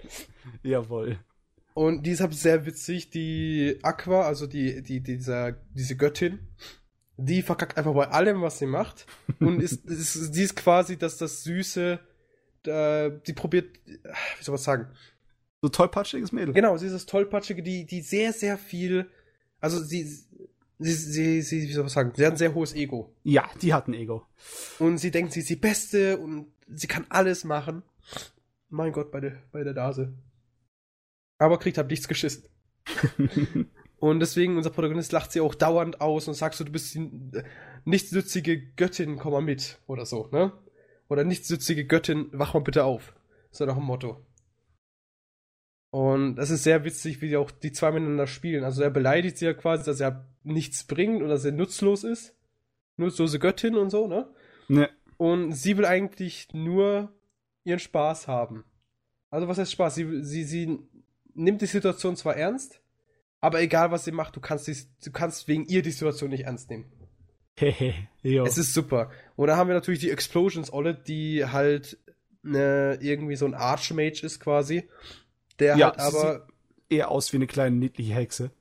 [0.64, 1.20] Jawohl.
[1.74, 6.40] Und die ist halt sehr witzig, die Aqua, also die, die, dieser, diese Göttin,
[7.16, 9.06] die verkackt einfach bei allem, was sie macht.
[9.40, 12.00] Und ist, ist, die ist quasi das, das Süße,
[12.66, 14.88] äh, die probiert, wie soll man sagen,
[15.62, 16.54] So tollpatschiges Mädel.
[16.54, 19.10] Genau, sie ist das Tollpatschige, die, die sehr, sehr viel.
[19.62, 20.04] Also sie,
[20.80, 23.14] sie, sie, sie, wie soll man sagen, sie hat ein sehr hohes Ego.
[23.24, 24.26] Ja, die hat ein Ego.
[24.80, 27.84] Und sie denkt, sie ist die Beste und sie kann alles machen.
[28.70, 30.14] Mein Gott, bei der, bei der Nase.
[31.38, 32.44] Aber kriegt halt nichts geschissen.
[34.00, 37.12] Und deswegen, unser Protagonist lacht sie auch dauernd aus und sagt so, du bist die
[37.34, 37.44] äh,
[37.84, 39.78] nichtsnützige Göttin, komm mal mit.
[39.88, 40.54] Oder so, ne?
[41.10, 43.14] Oder nichtsnützige Göttin, wach mal bitte auf.
[43.52, 44.26] So nach dem Motto.
[45.92, 48.64] Und das ist sehr witzig, wie die auch die zwei miteinander spielen.
[48.64, 52.36] Also er beleidigt sie ja quasi, dass er nichts bringt oder dass er nutzlos ist.
[52.98, 54.30] Nutzlose Göttin und so, ne?
[54.68, 54.90] ne.
[55.18, 57.12] Und sie will eigentlich nur
[57.64, 58.66] ihren Spaß haben.
[59.32, 59.96] Also was heißt Spaß?
[59.96, 60.80] Sie, sie, sie
[61.34, 62.82] nimmt die Situation zwar ernst,
[63.40, 66.46] aber egal was sie macht, du kannst, die, du kannst wegen ihr die Situation nicht
[66.46, 66.92] ernst nehmen.
[67.56, 68.08] Hehe.
[68.44, 69.12] Es ist super.
[69.36, 71.98] Und da haben wir natürlich die Explosions-Olle, die halt
[72.42, 74.90] ne, irgendwie so ein Archmage ist quasi.
[75.60, 76.48] Der Ja, sie aber,
[76.90, 78.52] eher aus wie eine kleine niedliche Hexe.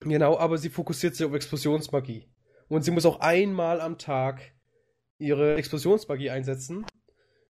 [0.00, 2.26] genau, aber sie fokussiert sich auf Explosionsmagie.
[2.68, 4.40] Und sie muss auch einmal am Tag
[5.18, 6.84] ihre Explosionsmagie einsetzen,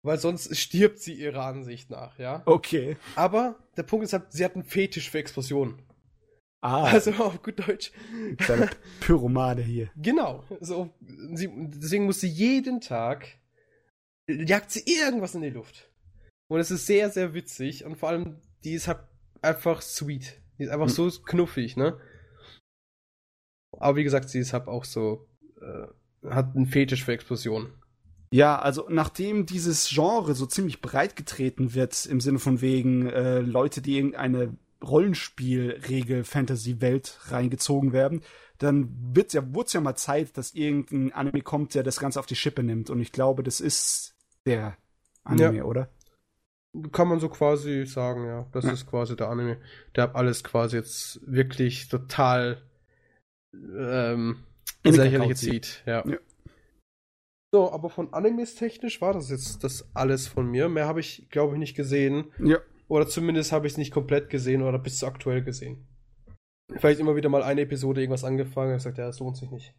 [0.03, 2.43] weil sonst stirbt sie ihrer Ansicht nach, ja.
[2.47, 2.97] Okay.
[3.15, 5.83] Aber der Punkt ist halt, sie hat einen Fetisch für Explosionen.
[6.63, 7.93] Ah, Also auf gut Deutsch.
[8.39, 8.71] kleine
[9.01, 9.91] Pyromane hier.
[9.97, 10.45] Genau.
[10.61, 10.91] So,
[11.35, 13.27] sie, deswegen muss sie jeden Tag
[14.29, 15.91] jagt sie irgendwas in die Luft.
[16.49, 18.99] Und es ist sehr, sehr witzig und vor allem, die ist halt
[19.41, 20.41] einfach sweet.
[20.59, 21.11] Die ist einfach Hm.
[21.11, 21.99] so knuffig, ne?
[23.79, 25.27] Aber wie gesagt, sie ist halt auch so,
[25.61, 25.87] äh,
[26.29, 27.73] hat einen Fetisch für Explosionen.
[28.31, 33.41] Ja, also nachdem dieses Genre so ziemlich breit getreten wird, im Sinne von wegen äh,
[33.41, 38.23] Leute, die irgendeine Rollenspiel-Regel-Fantasy-Welt reingezogen werden,
[38.59, 42.27] dann wird's ja, wird's ja mal Zeit, dass irgendein Anime kommt, der das Ganze auf
[42.27, 42.91] die Schippe nimmt.
[42.91, 44.15] Und ich glaube, das ist
[44.47, 44.77] der
[45.25, 45.65] Anime, Ja.
[45.65, 45.89] oder?
[46.91, 48.47] Kann man so quasi sagen, ja.
[48.53, 48.73] Das Ja.
[48.73, 49.59] ist quasi der Anime.
[49.95, 52.63] Der hat alles quasi jetzt wirklich total
[53.55, 54.45] ähm,
[54.83, 55.37] Kakao zieht.
[55.37, 55.83] zieht.
[55.87, 56.07] Ja.
[56.09, 56.17] Ja.
[57.55, 60.71] So, aber von Animes technisch war das jetzt das alles von mir.
[60.71, 62.33] Mehr habe ich, glaube ich, nicht gesehen.
[62.39, 62.59] Ja.
[62.89, 65.87] Oder zumindest habe ich es nicht komplett gesehen oder bis zu aktuell gesehen.
[66.77, 69.75] Vielleicht immer wieder mal eine Episode irgendwas angefangen und gesagt, ja, das lohnt sich nicht.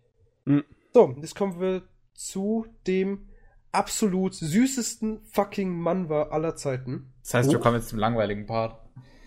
[0.45, 0.63] Mhm.
[0.93, 1.81] So, jetzt kommen wir
[2.13, 3.29] zu dem
[3.73, 7.13] absolut süßesten fucking Manwa aller Zeiten.
[7.23, 7.61] Das heißt, wir Oh.
[7.61, 8.79] kommen jetzt zum langweiligen Part.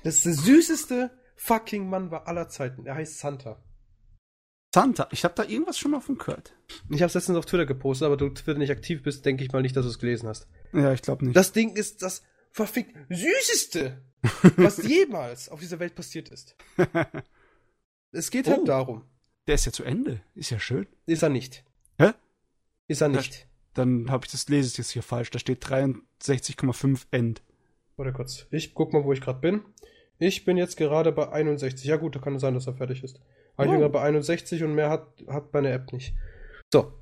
[0.04, 2.86] Das ist der süßeste fucking Manwa aller Zeiten.
[2.86, 3.62] Er heißt Santa.
[4.74, 6.54] Santa, ich habe da irgendwas schon mal von gehört.
[6.90, 9.50] Ich habe es letztens auf Twitter gepostet, aber du Twitter nicht aktiv bist, denke ich
[9.52, 10.48] mal nicht, dass du es gelesen hast.
[10.72, 11.36] Ja, ich glaube nicht.
[11.36, 14.02] Das Ding ist das verfickt süßeste,
[14.56, 16.56] was jemals auf dieser Welt passiert ist.
[18.12, 18.64] Es geht halt Oh.
[18.64, 19.04] darum.
[19.46, 20.22] der ist ja zu Ende.
[20.34, 20.86] Ist ja schön.
[21.06, 21.64] Ist er nicht.
[21.98, 22.12] Hä?
[22.88, 23.45] Ist er nicht.
[23.76, 25.30] Dann habe ich das lese ich jetzt hier falsch.
[25.30, 27.42] Da steht 63,5 End.
[27.96, 28.46] Warte kurz.
[28.50, 29.62] Ich guck mal, wo ich gerade bin.
[30.18, 31.84] Ich bin jetzt gerade bei 61.
[31.86, 33.20] Ja gut, da kann es sein, dass er fertig ist.
[33.56, 33.80] Aber ich bin Oh.
[33.82, 36.14] gerade bei 61 und mehr hat, hat meine App nicht.
[36.72, 36.92] So.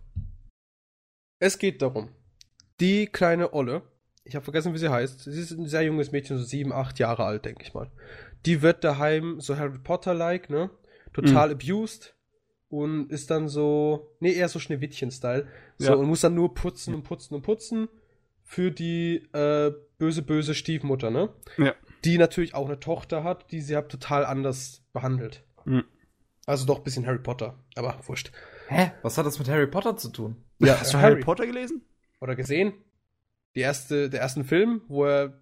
[1.41, 2.11] Es geht darum.
[2.81, 3.83] Die kleine Olle,
[4.25, 5.21] ich habe vergessen, wie sie heißt.
[5.21, 7.91] Sie ist ein sehr junges Mädchen, so sieben, acht Jahre alt, denke ich mal.
[8.47, 10.71] Die wird daheim so Harry Potter-like, ne?
[11.13, 12.14] Total abused
[12.83, 15.47] und ist dann so, nee, eher so Schneewittchen-Style.
[15.79, 15.95] So, Ja.
[15.95, 17.89] und muss dann nur putzen und putzen und putzen
[18.43, 21.31] für die äh, böse, böse Stiefmutter, ne?
[21.57, 21.75] Ja.
[22.05, 25.45] Die natürlich auch eine Tochter hat, die sie halt total anders behandelt.
[25.65, 25.85] Mhm.
[26.47, 28.33] Also doch ein bisschen Harry Potter, aber wurscht.
[28.69, 28.93] Hä?
[29.03, 30.37] Was hat das mit Harry Potter zu tun?
[30.59, 31.83] Ja, Hast du Harry Potter gelesen?
[32.21, 32.75] Oder gesehen?
[33.55, 35.41] Die erste, der ersten Film, wo er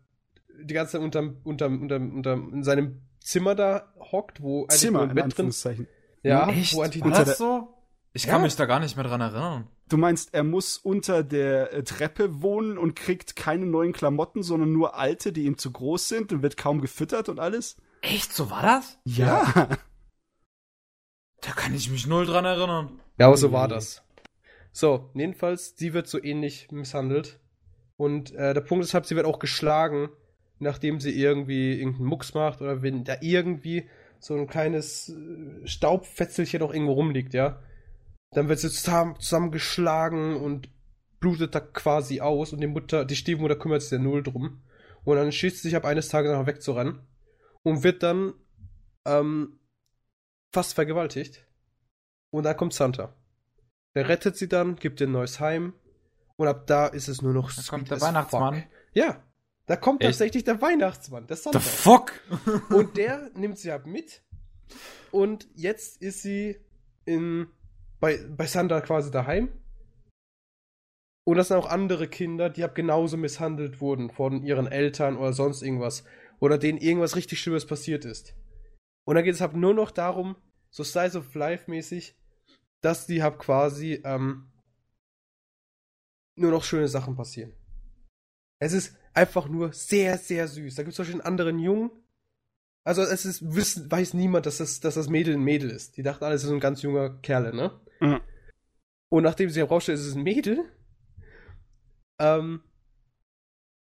[0.63, 5.11] die ganze Zeit unterm, unterm, unterm, unterm, in seinem Zimmer da hockt, wo Zimmer, ein
[5.11, 5.89] in Bett drin Anführungszeichen.
[6.23, 6.75] Ja, Echt?
[6.75, 7.69] wo der- so?
[8.15, 8.33] Ich Ja.
[8.33, 9.69] kann mich da gar nicht mehr dran erinnern.
[9.89, 14.73] Du meinst, er muss unter der äh, Treppe wohnen und kriegt keine neuen Klamotten, sondern
[14.73, 17.77] nur alte, die ihm zu groß sind und wird kaum gefüttert und alles?
[18.03, 18.99] Echt, so war das?
[19.05, 19.69] Ja.
[21.41, 23.01] Da kann ich mich null dran erinnern.
[23.19, 24.03] Ja, aber so war das.
[24.73, 27.41] So, jedenfalls, sie wird so ähnlich misshandelt.
[27.97, 30.09] Und äh, der Punkt ist halt, sie wird auch geschlagen,
[30.59, 33.89] nachdem sie irgendwie irgendeinen Mucks macht oder wenn da irgendwie
[34.23, 37.61] so ein kleines äh, Staubfetzelchen noch irgendwo rumliegt, ja.
[38.31, 40.71] Dann wird sie zusammen, zusammengeschlagen und
[41.19, 44.63] blutet da quasi aus und die Mutter, die Stiefmutter kümmert sich ja null drum.
[45.05, 47.01] Und dann schießt sie sich ab eines Tages einfach wegzurennen
[47.65, 48.35] und wird dann
[49.05, 49.59] ähm,
[50.53, 51.45] fast vergewaltigt.
[52.31, 53.15] Und dann kommt Santa.
[53.97, 55.75] Der rettet sie dann, gibt ihr ein neues Heim.
[56.37, 58.63] Und ab da ist es nur noch Da sweet kommt der Weihnachtsmann.
[58.63, 58.71] fuck.
[58.95, 59.23] Ja,
[59.73, 60.11] da kommt Echt?
[60.11, 61.61] tatsächlich der Weihnachtsmann, der The Santa.
[61.61, 62.13] fuck?
[62.69, 64.23] Und der nimmt sie ab mit.
[65.11, 66.61] Und jetzt ist sie
[67.07, 67.47] in,
[67.99, 69.49] bei, bei Santa quasi daheim.
[71.25, 75.33] Und das sind auch andere Kinder, die ab genauso misshandelt wurden von ihren Eltern oder
[75.33, 76.05] sonst irgendwas.
[76.39, 78.35] Oder denen irgendwas richtig Schlimmes passiert ist.
[79.07, 80.37] Und dann geht es halt nur noch darum,
[80.69, 82.15] so Slice of Life mäßig,
[82.83, 84.53] dass die halt quasi ähm,
[86.37, 87.55] nur noch schöne Sachen passieren.
[88.59, 90.75] Es ist einfach nur sehr, sehr süß.
[90.75, 91.91] Da gibt es zum Beispiel einen anderen Jungen.
[92.85, 95.97] Also es ist, wissen, weiß niemand, dass das, dass das Mädel ein Mädel ist.
[95.97, 97.81] Die dachten alle, es ist ein ganz junger Kerl, ne?
[98.01, 98.21] Mhm.
[99.09, 100.65] Und nachdem sie herausstellt, es ist ein Mädel,
[102.19, 102.63] ähm,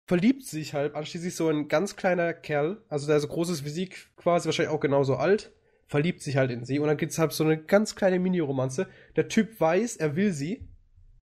[0.07, 4.45] verliebt sich halt anschließend so ein ganz kleiner Kerl, also der so großes Physik quasi,
[4.45, 5.51] wahrscheinlich auch genauso alt,
[5.85, 8.87] verliebt sich halt in sie und dann gibt es halt so eine ganz kleine Mini-Romanze.
[9.15, 10.67] Der Typ weiß, er will sie,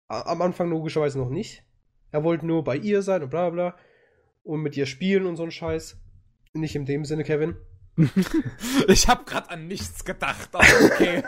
[0.08, 1.64] am Anfang logischerweise noch nicht.
[2.10, 3.76] Er wollte nur bei ihr sein und bla bla
[4.42, 5.96] und mit ihr spielen und so ein Scheiß.
[6.54, 7.56] Nicht in dem Sinne, Kevin.
[8.88, 11.22] Ich hab grad an nichts gedacht, aber okay.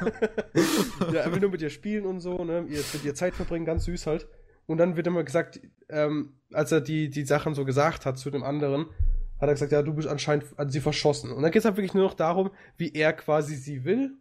[1.13, 2.65] ja, er will nur mit ihr spielen und so, ne?
[2.69, 4.27] Ihr, mit ihr Zeit verbringen, ganz süß halt.
[4.67, 8.31] Und dann wird immer gesagt, ähm, als er die, die Sachen so gesagt hat zu
[8.31, 8.87] dem anderen,
[9.41, 11.33] hat er gesagt, ja, du bist anscheinend an sie verschossen.
[11.33, 14.13] Und dann geht es halt wirklich nur noch darum, wie er quasi sie will,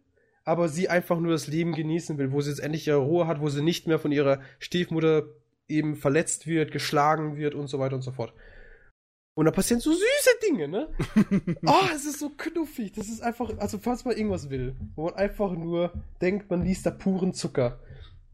[0.44, 3.40] aber sie einfach nur das Leben genießen will, wo sie jetzt endlich ihre Ruhe hat,
[3.40, 5.24] wo sie nicht mehr von ihrer Stiefmutter
[5.66, 8.34] eben verletzt wird, geschlagen wird und so weiter und so fort.
[9.34, 10.88] Und da passieren so süße Dinge, ne?
[11.66, 12.92] Oh, es ist so knuffig.
[12.92, 16.86] Das ist einfach, also falls man irgendwas will, wo man einfach nur denkt, man liest
[16.86, 17.80] da puren Zucker.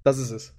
[0.05, 0.55] Das ist es.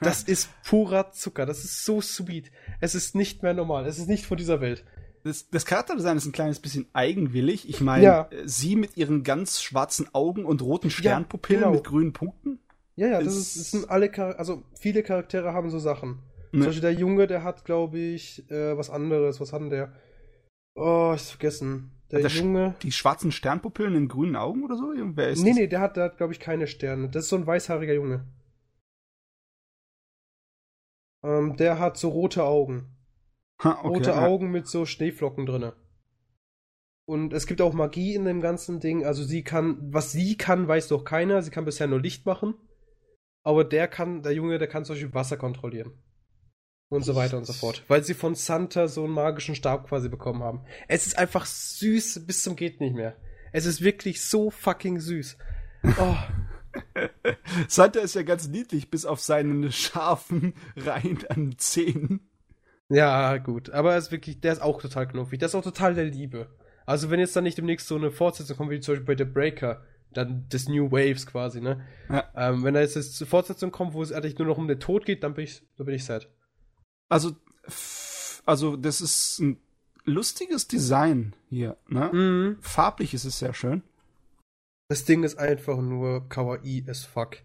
[0.00, 1.46] Das ist purer Zucker.
[1.46, 2.50] Das ist so sweet.
[2.80, 3.86] Es ist nicht mehr normal.
[3.86, 4.84] Es ist nicht von dieser Welt.
[5.22, 7.68] Das, das Charakterdesign ist ein kleines bisschen eigenwillig.
[7.68, 8.28] Ich meine, Ja.
[8.30, 11.74] äh, sie mit ihren ganz schwarzen Augen und roten Sternpupillen genau.
[11.74, 12.58] mit grünen Punkten.
[12.96, 16.20] Ja, ja, das, ist, das sind alle Charaktere, also viele Charaktere haben so Sachen.
[16.52, 16.60] Ne.
[16.60, 19.40] Zum Beispiel der Junge, der hat, glaube ich, äh, was anderes.
[19.40, 19.92] Was hat denn der?
[20.74, 21.92] Oh, ich hab's vergessen.
[22.10, 22.74] Der, Der Sch- Junge.
[22.82, 24.92] Die schwarzen Sternpupillen in grünen Augen oder so?
[24.94, 25.58] Wer ist Nee, das?
[25.58, 27.08] nee, der hat, der hat glaube ich, keine Sterne.
[27.08, 28.26] Das ist so ein weißhaariger Junge.
[31.24, 32.96] Ähm, der hat so rote Augen.
[33.62, 34.24] Ha, okay, rote ja.
[34.26, 35.74] Augen mit so Schneeflocken drinne.
[37.08, 39.04] Und es gibt auch Magie in dem ganzen Ding.
[39.04, 41.42] Also sie kann, was sie kann, weiß doch keiner.
[41.42, 42.54] Sie kann bisher nur Licht machen.
[43.44, 45.92] Aber der kann, der Junge, der kann zum Beispiel Wasser kontrollieren.
[46.88, 47.82] Und so weiter und so fort.
[47.88, 50.60] Weil sie von Santa so einen magischen Stab quasi bekommen haben.
[50.86, 53.16] Es ist einfach süß bis zum geht nicht mehr.
[53.52, 55.36] Es ist wirklich so fucking süß.
[55.98, 56.16] Oh,
[57.68, 62.28] Santa ist ja ganz niedlich, bis auf seinen scharfen Reihen an Zähnen.
[62.88, 63.70] Ja, gut.
[63.70, 65.38] Aber er ist wirklich, der ist auch total knuffig.
[65.38, 66.48] Der ist auch total der Liebe.
[66.84, 69.30] Also, wenn jetzt dann nicht demnächst so eine Fortsetzung kommt, wie zum Beispiel bei The
[69.30, 69.82] Breaker,
[70.12, 71.84] dann des New Waves quasi, ne?
[72.08, 72.24] Ja.
[72.36, 75.04] Ähm, wenn da jetzt eine Fortsetzung kommt, wo es eigentlich nur noch um den Tod
[75.04, 76.28] geht, dann bin ich, dann bin ich sad.
[77.08, 77.32] Also,
[78.44, 79.58] also das ist ein
[80.04, 81.76] lustiges Design hier.
[81.88, 82.10] Ne?
[82.12, 82.56] Mhm.
[82.60, 83.82] Farblich ist es sehr schön.
[84.88, 87.38] Das Ding ist einfach nur kawaii as fuck.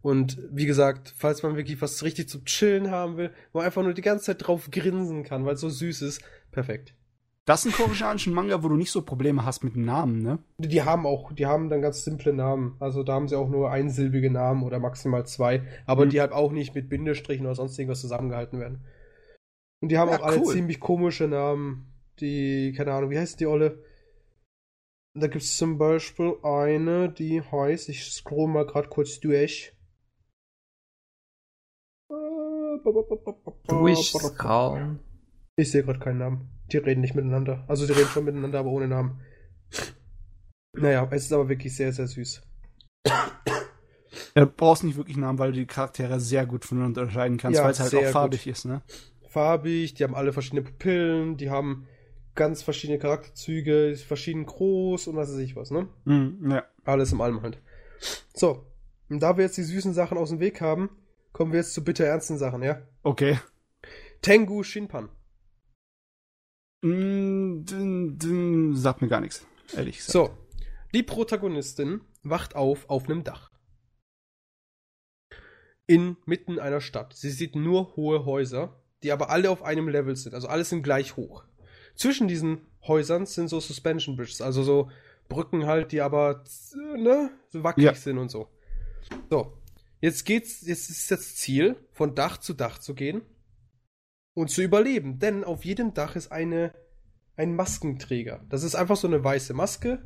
[0.00, 3.82] Und wie gesagt, falls man wirklich was richtig zum Chillen haben will, wo man einfach
[3.82, 6.94] nur die ganze Zeit drauf grinsen kann, weil es so süß ist, perfekt.
[7.44, 10.38] Das ist ein koreanischen Manga, wo du nicht so Probleme hast mit dem Namen, ne?
[10.58, 12.76] Die haben auch, die haben dann ganz simple Namen.
[12.78, 16.10] Also da haben sie auch nur einsilbige Namen oder maximal zwei, aber Mhm.
[16.10, 18.80] die halt auch nicht mit Bindestrichen oder sonst irgendwas zusammengehalten werden.
[19.80, 20.52] Und die haben Ja, auch alle cool.
[20.52, 21.92] ziemlich komische Namen.
[22.20, 23.84] Die, keine Ahnung, wie heißt die Olle?
[25.14, 29.74] Da gibt es zum Beispiel eine, die heißt, ich scroll mal gerade kurz durch.
[33.66, 35.00] Durchscrollen.
[35.56, 36.48] Ich sehe gerade keinen Namen.
[36.72, 37.64] Die reden nicht miteinander.
[37.68, 39.20] Also die reden schon miteinander, aber ohne Namen.
[40.76, 42.42] Naja, es ist aber wirklich sehr, sehr süß.
[44.34, 47.64] Du brauchst nicht wirklich Namen, weil du die Charaktere sehr gut voneinander unterscheiden kannst, Ja,
[47.64, 48.82] weil es halt sehr auch farbig ist, ne?
[49.38, 51.86] Farbig, die haben alle verschiedene Pupillen, die haben
[52.34, 55.88] ganz verschiedene Charakterzüge, verschieden groß und was weiß ich was, ne?
[56.06, 56.64] Mhm, ja.
[56.84, 57.62] Alles im allem halt.
[58.34, 58.66] So,
[59.08, 60.90] und da wir jetzt die süßen Sachen aus dem Weg haben,
[61.30, 62.82] kommen wir jetzt zu bitter ernsten Sachen, ja?
[63.04, 63.38] Okay.
[64.22, 65.08] Tengu Shinpan.
[66.82, 69.46] Mm, dün, dün, sagt mir gar nichts,
[69.76, 70.12] ehrlich gesagt.
[70.12, 70.30] So,
[70.92, 73.52] die Protagonistin wacht auf auf einem Dach.
[75.86, 77.14] Inmitten einer Stadt.
[77.14, 80.82] Sie sieht nur hohe Häuser, die aber alle auf einem Level sind, also alle sind
[80.82, 81.44] gleich hoch.
[81.94, 84.90] Zwischen diesen Häusern sind so Suspension Bridges, also so
[85.28, 86.44] Brücken halt, die aber
[86.96, 87.94] ne, so wackelig Ja.
[87.94, 88.48] sind und so.
[89.30, 89.52] So,
[90.00, 93.22] jetzt geht's, jetzt ist das Ziel, von Dach zu Dach zu gehen
[94.34, 96.72] und zu überleben, denn auf jedem Dach ist eine
[97.36, 98.44] ein Maskenträger.
[98.48, 100.02] Das ist einfach so eine weiße Maske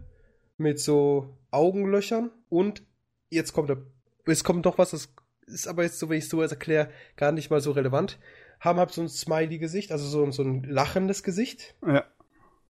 [0.59, 2.83] mit so Augenlöchern und
[3.31, 3.79] jetzt kommt der,
[4.27, 5.09] es kommt doch was, das
[5.47, 8.19] ist aber jetzt so, wenn ich es so jetzt erkläre, gar nicht mal so relevant.
[8.65, 11.75] Haben halt so ein Smiley-Gesicht, also so, ein- so ein lachendes Gesicht.
[11.87, 12.05] Ja.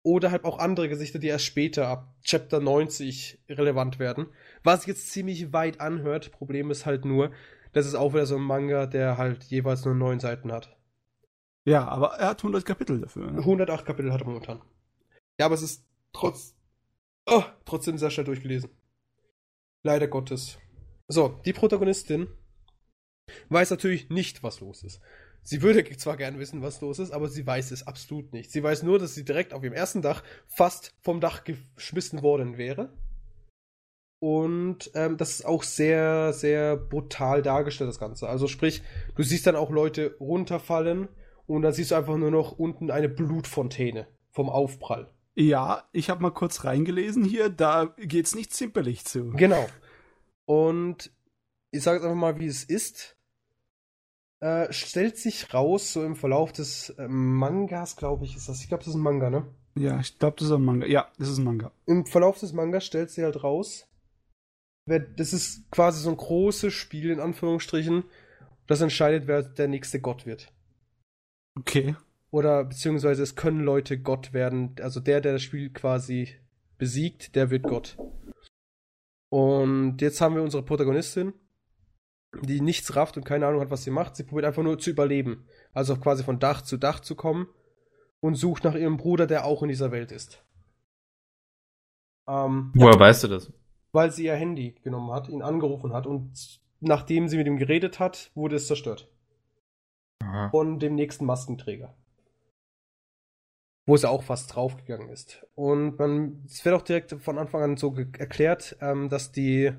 [0.04, 4.28] Oder halt auch andere Gesichter, die erst später ab Chapter 90 relevant werden.
[4.64, 6.32] Was jetzt ziemlich weit anhört.
[6.32, 7.32] Problem ist halt nur,
[7.74, 10.78] das ist auch wieder so ein Manga, der halt jeweils nur neun Seiten hat.
[11.66, 13.30] ja, aber er hat 100 Kapitel dafür.
[13.32, 13.40] Ne?
[13.40, 14.62] 108 Kapitel hat er momentan.
[15.40, 16.56] Ja, aber es ist trotz,
[17.28, 18.70] oh, trotzdem sehr schnell durchgelesen.
[19.84, 20.58] Leider Gottes.
[21.08, 22.28] So, die Protagonistin
[23.50, 25.02] weiß natürlich nicht, was los ist.
[25.50, 28.52] Sie würde zwar gern wissen, was los ist, aber sie weiß es absolut nicht.
[28.52, 32.60] Sie weiß nur, dass sie direkt auf ihrem ersten Dach fast vom Dach geschmissen worden
[32.60, 32.94] wäre.
[34.20, 38.30] Und ähm, das ist auch sehr, sehr brutal dargestellt, das Ganze.
[38.30, 38.84] Also sprich,
[39.16, 41.08] du siehst dann auch Leute runterfallen
[41.48, 45.10] und dann siehst du einfach nur noch unten eine Blutfontäne vom Aufprall.
[45.34, 49.32] Ja, ich habe mal kurz reingelesen hier, da geht's nicht zimperlich zu.
[49.32, 49.68] Genau.
[50.46, 51.12] Und
[51.72, 53.16] ich sage jetzt einfach mal, wie es ist.
[54.42, 58.62] Äh, stellt sich raus, so im Verlauf des äh, Mangas, glaube ich, ist das.
[58.62, 59.46] Ich glaube, das ist ein Manga, ne?
[59.76, 60.88] Ja, ich glaube, das ist ein Manga.
[60.88, 61.72] Ja, das ist ein Manga.
[61.86, 63.88] Im Verlauf des Mangas stellt sie halt raus,
[64.86, 68.04] wer, das ist quasi so ein großes Spiel, in Anführungsstrichen,
[68.68, 70.52] das entscheidet, wer der nächste Gott wird.
[71.58, 71.96] Okay.
[72.32, 74.76] Oder beziehungsweise es können Leute Gott werden.
[74.82, 76.36] Also der, der das Spiel quasi
[76.78, 77.98] besiegt, der wird Gott.
[79.30, 81.34] Und jetzt haben wir unsere Protagonistin,
[82.42, 84.16] die nichts rafft und keine Ahnung hat, was sie macht.
[84.16, 85.48] Sie probiert einfach nur zu überleben.
[85.74, 87.48] Also quasi von Dach zu Dach zu kommen
[88.20, 90.44] und sucht nach ihrem Bruder, der auch in dieser Welt ist.
[92.28, 93.52] Ähm, Woher weißt du das?
[93.92, 98.00] weil sie ihr Handy genommen hat, ihn angerufen hat und nachdem sie mit ihm geredet
[98.00, 99.12] hat, wurde es zerstört
[100.24, 100.50] Aha.
[100.50, 101.96] von dem nächsten Maskenträger.
[103.86, 105.48] Wo sie auch fast draufgegangen ist.
[105.56, 109.74] Und man, es wird auch direkt von Anfang an so erklärt, ähm, dass die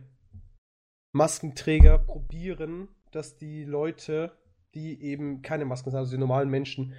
[1.13, 4.33] Maskenträger probieren, dass die Leute,
[4.75, 6.95] die eben keine Masken sind, also die normalen Menschen,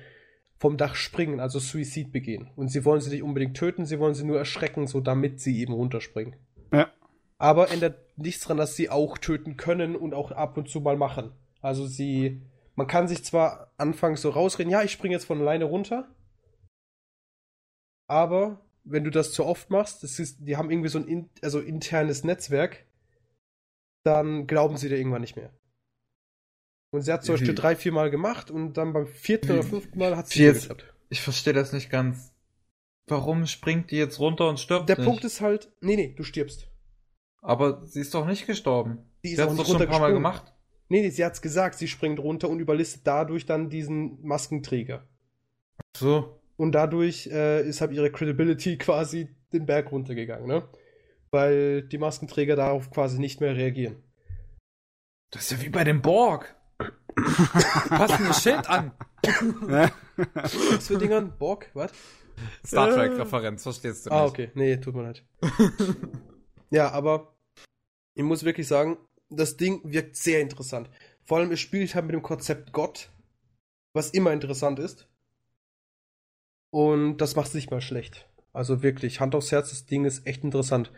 [0.58, 2.52] vom Dach springen, also Suizid begehen.
[2.56, 5.60] Und sie wollen sie nicht unbedingt töten, sie wollen sie nur erschrecken, so damit sie
[5.60, 6.36] eben runterspringen.
[6.72, 6.92] Ja.
[7.40, 10.98] Aber ändert nichts daran, dass sie auch töten können und auch ab und zu mal
[10.98, 11.32] machen.
[11.62, 12.42] Also sie,
[12.76, 16.08] man kann sich zwar anfangs so rausreden, ja, ich springe jetzt von alleine runter,
[18.08, 21.30] aber wenn du das zu oft machst, das ist, die haben irgendwie so ein in,
[21.42, 22.86] also internes Netzwerk,
[24.04, 25.52] dann glauben sie dir irgendwann nicht mehr.
[26.92, 29.98] Und sie hat zum Beispiel drei, vier Mal gemacht und dann beim vierten oder fünften
[29.98, 30.94] Mal hat sie jetzt- geklappt.
[31.10, 32.34] Ich verstehe das nicht ganz.
[33.08, 35.06] Warum springt die jetzt runter und stirbt Der nicht?
[35.06, 36.68] Punkt ist halt, nee, nee, du stirbst.
[37.42, 39.00] Aber sie ist doch nicht gestorben.
[39.24, 40.54] Die Sie ist hat auch es doch schon ein paar Mal gemacht.
[40.90, 45.08] Nee, nee, sie hat's gesagt, sie springt runter und überlistet dadurch dann diesen Maskenträger.
[45.98, 46.40] So.
[46.58, 50.68] Und dadurch äh, ist halt ihre Credibility quasi den Berg runtergegangen, ne?
[51.32, 54.04] Weil die Maskenträger darauf quasi nicht mehr reagieren.
[55.32, 56.56] Das ist ja wie bei dem Borg.
[57.90, 58.92] Pass ein Schild an.
[60.34, 61.38] Was für Dingern?
[61.38, 61.70] Borg?
[61.74, 61.92] Was?
[62.66, 62.94] Star Äh.
[62.94, 64.20] Trek-Referenz, verstehst du nicht.
[64.20, 64.52] Ah, okay.
[64.56, 65.24] Nee, tut mir leid.
[66.70, 67.36] ja, aber
[68.14, 68.98] ich muss wirklich sagen,
[69.30, 70.90] das Ding wirkt sehr interessant.
[71.24, 73.10] Vor allem, es spielt halt mit dem Konzept Gott,
[73.94, 75.08] was immer interessant ist.
[76.72, 78.28] Und das macht es nicht mal schlecht.
[78.54, 80.92] Also wirklich, Hand aufs Herz, das Ding ist echt interessant.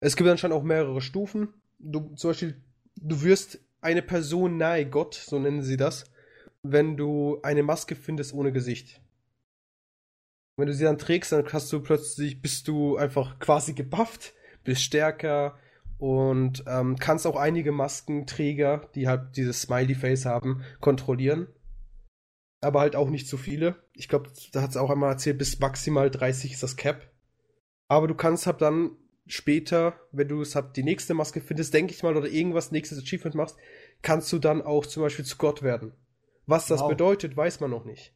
[0.00, 1.48] Es gibt anscheinend auch mehrere Stufen.
[1.78, 2.62] Du, zum Beispiel,
[2.96, 6.04] du wirst eine Person nahe Gott, so nennen sie das,
[6.62, 9.00] wenn du eine Maske findest ohne Gesicht.
[10.56, 14.82] Wenn du sie dann trägst, dann hast du plötzlich, bist du einfach quasi gebufft, bist
[14.82, 15.58] stärker
[15.98, 21.48] und ähm, kannst auch einige Maskenträger, die halt dieses Smiley-Face haben, kontrollieren.
[22.60, 23.76] Aber halt auch nicht so viele.
[23.92, 27.10] Ich glaube, da hat es auch einmal erzählt, bis maximal 30 ist das Cap.
[27.88, 28.92] Aber du kannst halt dann
[29.26, 33.34] später, wenn du es die nächste Maske findest, denke ich mal, oder irgendwas nächstes Achievement
[33.34, 33.56] machst,
[34.02, 35.92] kannst du dann auch zum Beispiel zu Gott werden.
[36.46, 36.90] Was das Wow.
[36.90, 38.14] bedeutet, weiß man noch nicht.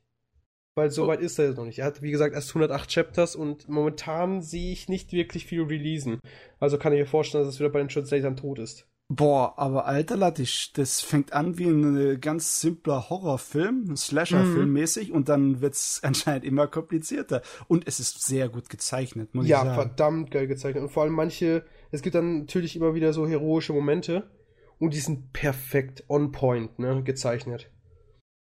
[0.75, 1.81] Weil so weit ist er jetzt noch nicht.
[1.81, 6.21] Er hat, wie gesagt, erst 108 Chapters und momentan sehe ich nicht wirklich viel releasen.
[6.61, 8.88] Also kann ich mir vorstellen, dass es wieder bei den Translatern tot ist.
[9.11, 14.67] Boah, aber alter Lattisch, das fängt an wie ein äh, ganz simpler Horrorfilm, ein Slasher-Film
[14.69, 14.73] Mhm.
[14.75, 17.41] mäßig und dann wird's anscheinend immer komplizierter.
[17.69, 19.75] Und es ist sehr gut gezeichnet, muss ja, ich sagen.
[19.75, 20.83] verdammt geil gezeichnet.
[20.85, 24.31] Und vor allem manche, es gibt dann natürlich immer wieder so heroische Momente
[24.79, 27.71] und die sind perfekt on point, ne, gezeichnet.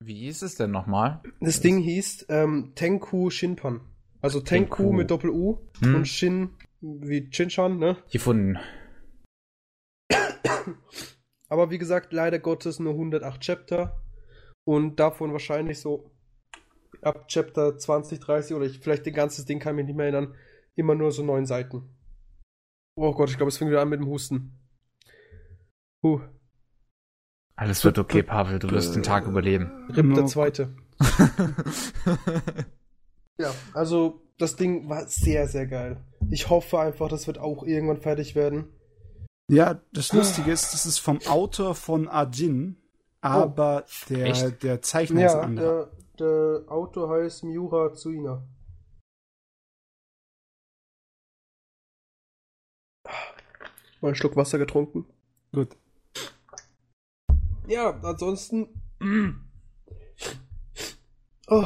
[0.03, 1.21] Wie ist es denn nochmal?
[1.41, 3.81] Das Ding hieß ähm, Tenku Shinpan.
[4.19, 4.93] Also Tenku, Tenku.
[4.93, 5.95] mit Doppel-U Hm.
[5.95, 6.49] und Shin
[6.81, 7.97] wie Chinchan, ne?
[8.11, 8.57] Gefunden.
[11.49, 14.01] Aber wie gesagt, leider Gottes nur 108 Chapter
[14.63, 16.11] und davon wahrscheinlich so
[17.01, 20.07] ab Chapter 20, 30 oder ich, vielleicht den ganzes Ding kann ich mich nicht mehr
[20.07, 20.35] erinnern,
[20.75, 21.95] immer nur so neun Seiten.
[22.95, 24.57] Oh Gott, ich glaube, es fängt wieder an mit dem Husten.
[26.03, 26.21] Huh,
[27.55, 29.87] Alles wird okay, Pavel, du wirst den Tag überleben.
[29.89, 30.25] Rip der No.
[30.25, 30.75] zweite.
[33.37, 35.97] Ja, also das Ding war sehr, sehr geil.
[36.29, 38.69] Ich hoffe einfach, das wird auch irgendwann fertig werden.
[39.51, 42.77] Ja, das Lustige ist, das ist vom Autor von Arjin,
[43.21, 44.63] aber der, Echt?
[44.63, 45.91] der Zeichner ist Ja, anderer.
[46.17, 48.43] der, der Autor heißt Miura Tsuina.
[54.01, 55.05] Mal einen Schluck Wasser getrunken.
[55.51, 55.75] Gut.
[57.67, 58.81] Ja, ansonsten.
[61.47, 61.63] Oh.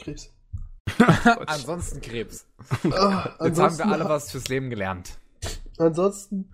[0.00, 0.32] Krebs.
[1.48, 2.46] Ansonsten Krebs.
[2.84, 5.18] Oh, Jetzt haben ansonsten wir alle was fürs Leben gelernt.
[5.80, 6.50] Ansonsten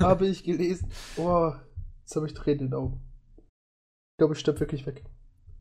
[0.00, 0.90] habe ich gelesen.
[1.16, 1.52] Oh,
[2.00, 3.00] jetzt habe ich Tränen in den Augen.
[3.36, 5.04] Ich glaube, ich sterbe wirklich weg.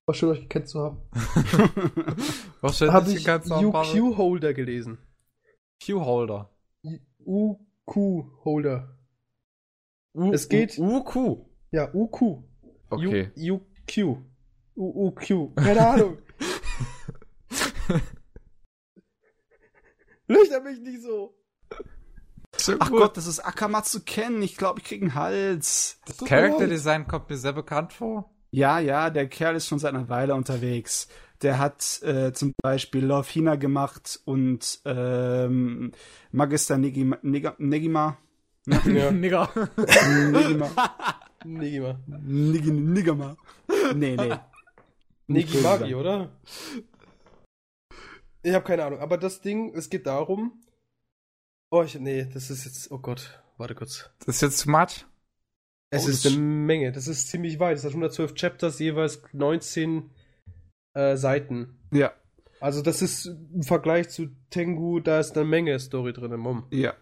[0.06, 1.02] War schön, euch gekannt zu haben.
[2.62, 3.28] Wahrscheinlich Habe ich
[3.66, 5.00] UQ-Holder gelesen.
[5.86, 6.50] Q-Holder.
[7.26, 8.98] UQ-Holder.
[10.32, 11.50] Es geht- U Q.
[11.72, 12.44] Ja, UQ.
[12.90, 13.32] Okay.
[13.38, 14.24] UQ.
[14.76, 15.56] UQ.
[15.56, 16.18] Keine Ahnung.
[20.28, 21.37] Löcher mich nicht so.
[22.80, 24.42] Ach Gott, das ist Akamatsu Ken.
[24.42, 26.00] Ich glaube, ich krieg einen Hals.
[26.06, 26.68] Das Character.
[26.68, 28.30] Design kommt mir sehr bekannt vor.
[28.52, 31.08] Ja, ja, der Kerl ist schon seit einer Weile unterwegs.
[31.42, 35.92] Der hat äh, zum Beispiel Love Hina gemacht und ähm,
[36.32, 38.18] Magister Negima, Nega, Negima,
[38.86, 39.12] Ja.
[39.12, 39.50] Nigger.
[40.32, 40.70] Negima,
[41.46, 42.00] Negima.
[42.06, 43.38] Nigi, Nigama.
[43.96, 44.36] Nee, nee.
[45.28, 46.32] Negimagi, oder?
[48.44, 49.00] Ich habe keine Ahnung.
[49.00, 50.62] Aber das Ding, es geht darum.
[51.70, 52.92] Oh, ich, nee, das ist jetzt.
[52.92, 54.10] Oh Gott, warte kurz.
[54.26, 55.06] Das ist jetzt too much.
[55.90, 56.92] Es Oh, ist das- eine Menge.
[56.92, 57.78] Das ist ziemlich weit.
[57.78, 60.10] Es hat 112 Chapters, jeweils 19
[60.94, 61.78] äh, Seiten.
[61.92, 62.14] Ja,
[62.60, 66.66] Also, das ist im Vergleich zu Tengu, da ist eine Menge Story drin, Mom.
[66.72, 66.94] ja.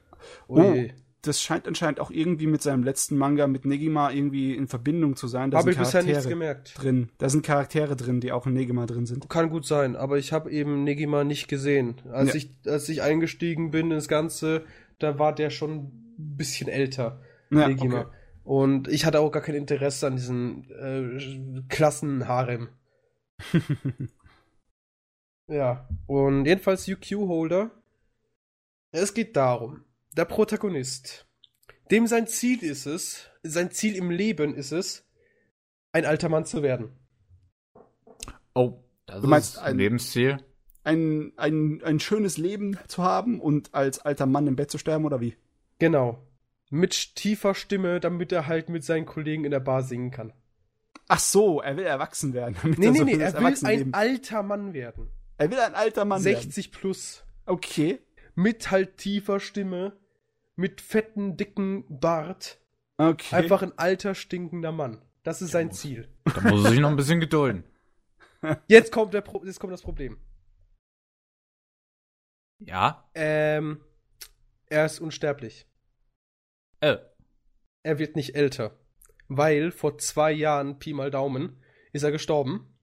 [0.48, 0.94] Oh, je.
[1.28, 5.28] Das scheint anscheinend auch irgendwie mit seinem letzten Manga mit Negima irgendwie in Verbindung zu
[5.28, 5.52] sein.
[5.52, 6.74] Da Habe ich bisher nichts gemerkt.
[6.82, 7.10] drin.
[7.18, 9.30] Da sind Charaktere drin, die auch in Negima drin sind.
[9.30, 11.96] Kann gut sein, aber ich habe eben Negima nicht gesehen.
[12.12, 12.36] Als, Ja.
[12.36, 14.64] ich, als ich eingestiegen bin ins Ganze,
[15.00, 15.72] da war der schon
[16.18, 18.02] ein bisschen älter, Ja, Negima.
[18.02, 18.10] okay.
[18.44, 22.70] Und ich hatte auch gar kein Interesse an diesen äh, Klassenharem.
[25.48, 27.70] Ja, und jedenfalls UQ-Holder.
[28.92, 29.84] Es geht darum,
[30.16, 31.28] der Protagonist,
[31.92, 35.06] dem sein Ziel ist es, sein Ziel im Leben ist es,
[35.92, 36.92] ein alter Mann zu werden.
[38.54, 40.38] Oh, das Du meinst ist ein- Lebensziel.
[40.84, 45.06] Ein, ein, ein schönes Leben zu haben und als alter Mann im Bett zu sterben
[45.06, 45.36] oder wie?
[45.80, 46.28] Genau.
[46.70, 50.32] Mit tiefer Stimme, damit er halt mit seinen Kollegen in der Bar singen kann.
[51.08, 52.56] Ach so, er will erwachsen werden.
[52.62, 55.10] damit Nee, nee, so nee, er will ein alter Mann werden.
[55.38, 56.42] er will ein alter Mann werden.
[56.42, 57.24] 60 plus.
[57.48, 58.00] Okay.
[58.36, 59.94] Mit halt tiefer Stimme,
[60.56, 62.60] mit fetten, dicken Bart.
[62.98, 63.36] Okay.
[63.36, 65.02] Einfach ein alter, stinkender Mann.
[65.24, 66.10] Das ist sein Ziel.
[66.24, 67.64] Da muss er sich noch ein bisschen gedulden.
[68.68, 70.20] Jetzt kommt, der Pro jetzt kommt das Problem.
[72.60, 73.10] Ja?
[73.16, 73.82] Ähm,
[74.68, 75.68] er ist unsterblich.
[76.80, 76.98] Äh.
[77.84, 78.78] Er wird nicht älter.
[79.28, 81.60] Weil vor zwei Jahren, Pi mal Daumen,
[81.92, 82.75] ist er gestorben.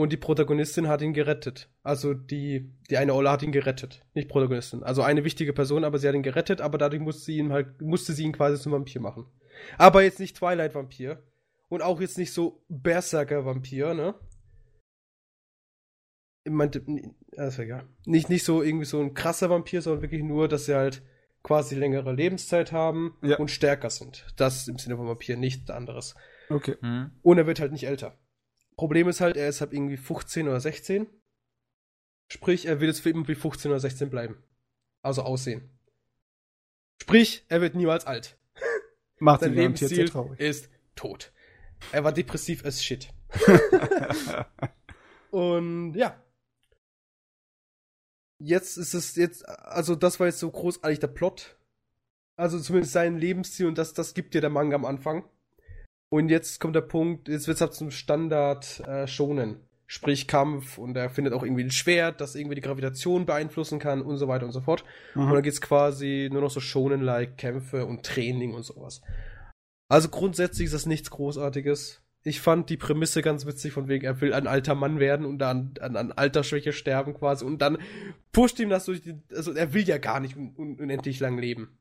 [0.00, 1.68] Und die Protagonistin hat ihn gerettet.
[1.82, 4.02] Also die, die eine Olle hat ihn gerettet.
[4.14, 4.82] Nicht Protagonistin.
[4.82, 7.82] Also eine wichtige Person, aber sie hat ihn gerettet, aber dadurch musste sie ihn halt,
[7.82, 9.26] musste sie ihn quasi zum Vampir machen.
[9.76, 11.22] Aber jetzt nicht Twilight-Vampir.
[11.68, 14.14] Und auch jetzt nicht so Berserker-Vampir, ne?
[16.44, 16.82] Ich meinte,
[17.36, 17.86] ja, ist egal.
[18.06, 21.02] Nicht, nicht so irgendwie so ein krasser Vampir, sondern wirklich nur, dass sie halt
[21.42, 23.36] quasi längere Lebenszeit haben Ja.
[23.36, 24.26] und stärker sind.
[24.36, 26.14] Das im Sinne von Vampir, nichts anderes.
[26.48, 26.76] okay.
[26.80, 27.10] Hm.
[27.20, 28.16] Und er wird halt nicht älter.
[28.80, 31.06] Problem ist halt, er ist halt irgendwie 15 oder 16.
[32.32, 34.42] Sprich, er will jetzt für immer wie 15 oder 16 bleiben.
[35.02, 35.68] Also aussehen.
[37.02, 38.38] Sprich, er wird niemals alt.
[39.18, 40.40] Macht Sein Lebensziel traurig.
[40.40, 41.30] ist tot.
[41.92, 43.12] Er war depressiv as shit.
[45.30, 46.18] Und ja.
[48.38, 51.58] Jetzt ist es jetzt, also das war jetzt so großartig der Plot.
[52.34, 55.28] Also zumindest sein Lebensziel und das, das gibt dir der Manga am Anfang.
[56.10, 59.60] Und jetzt kommt der Punkt, jetzt wird es halt zum Standard äh, Shonen.
[59.86, 64.02] Sprich Kampf und er findet auch irgendwie ein Schwert, das irgendwie die Gravitation beeinflussen kann
[64.02, 64.84] und so weiter und so fort.
[65.16, 65.32] Und Mhm.
[65.32, 69.02] dann geht's quasi nur noch so Shonen-like Kämpfe und Training und sowas.
[69.88, 72.02] Also grundsätzlich ist das nichts Großartiges.
[72.22, 75.38] Ich fand die Prämisse ganz witzig, von wegen, er will ein alter Mann werden und
[75.38, 77.78] dann an, an Altersschwäche sterben quasi und dann
[78.30, 81.38] pusht ihm das durch die, also er will ja gar nicht un, un, unendlich lang
[81.38, 81.78] leben.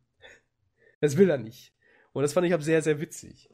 [1.01, 1.73] Das will er nicht.
[2.13, 3.49] Und das fand ich halt sehr, sehr witzig.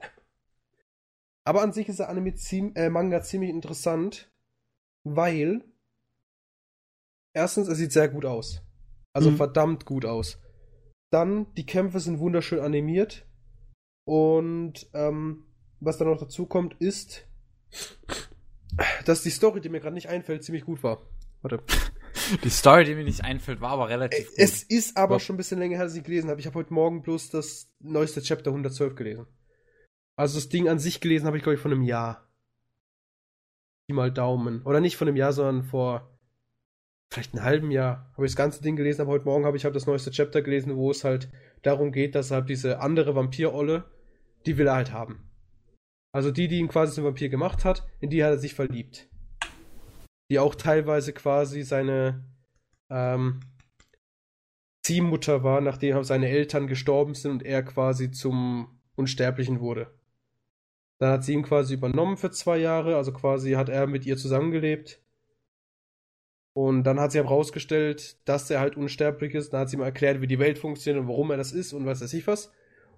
[1.48, 4.32] Aber an sich ist der Anime ziem, äh, Manga ziemlich interessant,
[5.04, 5.64] weil
[7.34, 8.62] erstens, er sieht sehr gut aus.
[9.14, 9.38] Also Mhm.
[9.38, 10.40] verdammt gut aus.
[11.12, 13.28] Dann, die Kämpfe sind wunderschön animiert.
[14.08, 15.46] Und ähm,
[15.80, 17.28] was dann noch dazu kommt, ist,
[19.06, 21.02] dass die Story, die mir gerade nicht einfällt, ziemlich gut war.
[21.42, 21.64] Warte.
[22.44, 24.40] Die Story, die mir nicht einfällt, war aber relativ gut.
[24.40, 26.40] Es ist aber Aber- schon ein bisschen länger her, dass ich gelesen habe.
[26.40, 29.28] Ich habe heute Morgen bloß das neueste Chapter 112 gelesen.
[30.16, 32.30] Also das Ding an sich gelesen habe ich, glaube ich, von einem Jahr.
[33.88, 34.64] Pi mal Daumen.
[34.64, 36.16] Oder nicht von einem Jahr, sondern vor
[37.12, 39.64] vielleicht einem halben Jahr habe ich das ganze Ding gelesen, aber heute Morgen habe ich
[39.64, 41.30] halt das neueste Chapter gelesen, wo es halt
[41.62, 43.86] darum geht, dass halt diese andere Vampirolle,
[44.46, 45.30] die will er halt haben.
[46.14, 49.10] Also die, die ihn quasi zum Vampir gemacht hat, in die hat er sich verliebt.
[50.32, 52.26] Die auch teilweise quasi seine
[52.90, 53.42] ähm,
[54.86, 59.95] Ziehmutter war, nachdem seine Eltern gestorben sind und er quasi zum Unsterblichen wurde.
[61.00, 64.18] Dann hat sie ihn quasi übernommen für zwei Jahre, also quasi hat er mit ihr
[64.18, 65.02] zusammengelebt.
[66.58, 69.52] Und dann hat sie herausgestellt, dass er halt unsterblich ist.
[69.52, 71.86] Dann hat sie ihm erklärt, wie die Welt funktioniert und warum er das ist und
[71.86, 72.52] was weiß ich was.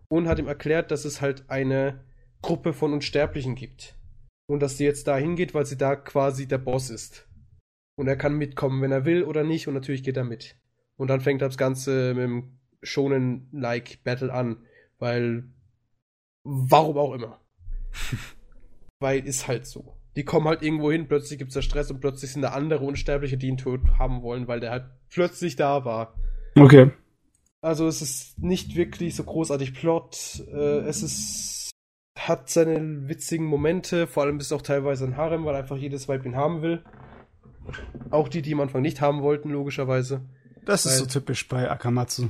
[0.09, 2.05] Und hat ihm erklärt, dass es halt eine
[2.43, 3.95] Gruppe von Unsterblichen gibt.
[4.47, 7.27] Und dass sie jetzt da hingeht, weil sie da quasi der Boss ist.
[7.97, 9.67] Und er kann mitkommen, wenn er will oder nicht.
[9.67, 10.55] Und natürlich geht er mit.
[10.95, 14.67] Und dann fängt das Ganze mit dem Shonen-like Battle an.
[14.99, 15.49] Weil.
[16.43, 17.41] Warum auch immer.
[18.99, 19.97] weil ist halt so.
[20.15, 23.37] Die kommen halt irgendwo hin, plötzlich gibt's da Stress und plötzlich sind da andere Unsterbliche,
[23.37, 26.15] die ihn tot haben wollen, weil der halt plötzlich da war.
[26.55, 26.91] Okay.
[27.61, 30.43] Also es ist nicht wirklich so großartig Plot.
[30.51, 31.57] Äh, es ist
[32.17, 36.07] hat seine witzigen Momente, vor allem ist es auch teilweise ein Harem, weil einfach jedes
[36.07, 36.83] Weib ihn haben will.
[38.09, 40.21] Auch die, die am Anfang nicht haben wollten, logischerweise.
[40.65, 42.29] Das ist Weil- so typisch bei Akamatsu.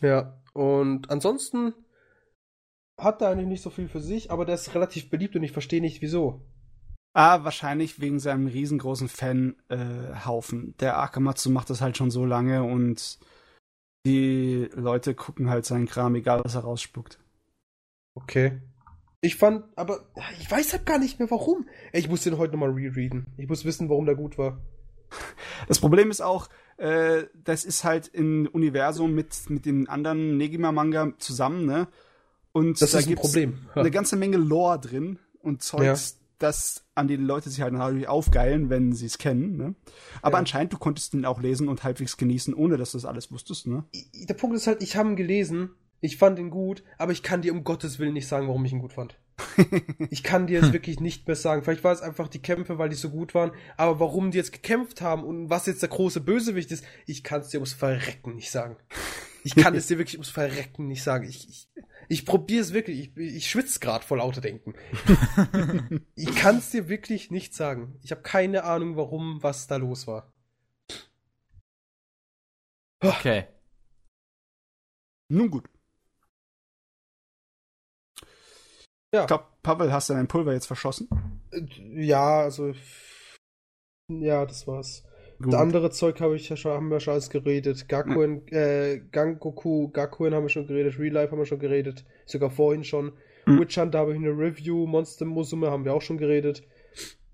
[0.00, 1.74] Ja, und ansonsten
[2.98, 5.52] hat er eigentlich nicht so viel für sich, aber der ist relativ beliebt und ich
[5.52, 6.42] verstehe nicht wieso.
[7.12, 10.74] Ah, wahrscheinlich wegen seinem riesengroßen Fan-Haufen.
[10.80, 13.18] Der Akamatsu macht das halt schon so lange und
[14.06, 17.18] Die Leute gucken halt seinen Kram, egal was er rausspuckt.
[18.14, 18.60] Okay.
[19.22, 20.00] Ich fand, aber
[20.38, 21.66] ich weiß halt gar nicht mehr warum.
[21.92, 23.26] Ich muss den heute nochmal rereaden.
[23.38, 24.60] Ich muss wissen, warum der gut war.
[25.68, 31.14] Das Problem ist auch, äh, das ist halt im Universum mit, mit den anderen Negima-Manga
[31.18, 31.88] zusammen, ne?
[32.54, 33.58] Und Das da ist ein Problem.
[33.74, 33.80] Ja.
[33.82, 38.70] eine ganze Menge Lore drin und Zeugs, das an die Leute sich halt natürlich aufgeilen,
[38.70, 39.74] wenn sie es kennen, ne?
[40.22, 40.38] Aber Ja.
[40.38, 43.66] anscheinend, du konntest ihn auch lesen und halbwegs genießen, ohne dass du das alles wusstest,
[43.66, 43.84] ne?
[44.28, 45.70] Der Punkt ist halt, ich habe ihn gelesen,
[46.00, 48.72] ich fand ihn gut, aber ich kann dir um Gottes Willen nicht sagen, warum ich
[48.72, 49.18] ihn gut fand.
[50.10, 51.62] Ich kann dir jetzt wirklich nicht mehr sagen.
[51.64, 54.52] Vielleicht war es einfach die Kämpfe, weil die so gut waren, aber warum die jetzt
[54.52, 58.36] gekämpft haben und was jetzt der große Bösewicht ist, ich kann es dir ums Verrecken
[58.36, 58.76] nicht sagen.
[59.42, 61.26] Ich kann es dir wirklich ums Verrecken nicht sagen.
[61.28, 61.68] Ich, ich,
[62.08, 63.00] ich probiere es wirklich.
[63.00, 64.74] Ich, ich schwitze gerade vor lauter Denken.
[66.14, 67.98] ich kann es dir wirklich nicht sagen.
[68.02, 70.32] Ich habe keine Ahnung, warum, was da los war.
[73.00, 73.46] Okay.
[75.28, 75.68] Nun gut.
[79.14, 79.22] Ja.
[79.22, 81.08] Ich glaube, Pavel, hast du dein Pulver jetzt verschossen?
[81.52, 81.60] Äh,
[82.04, 82.74] Ja, also.
[84.08, 85.04] Ja, das war's.
[85.38, 85.52] Gut.
[85.52, 87.88] Das andere Zeug habe ich ja schon, haben wir schon alles geredet.
[87.88, 92.50] Gakuen, äh, Gangoku, Gakuen haben wir schon geredet, Real Life haben wir schon geredet, sogar
[92.50, 93.12] vorhin schon.
[93.44, 93.60] Hm.
[93.60, 96.62] Witch Hunter habe ich eine Review, Monster Musume haben wir auch schon geredet.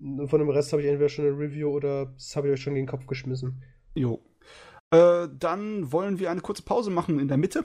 [0.01, 2.63] Und Von dem Rest habe ich entweder schon eine Review oder das habe ich euch
[2.63, 3.63] schon gegen den Kopf geschmissen.
[3.95, 4.21] Jo.
[4.91, 7.65] Äh, dann wollen wir eine kurze Pause machen in der Mitte.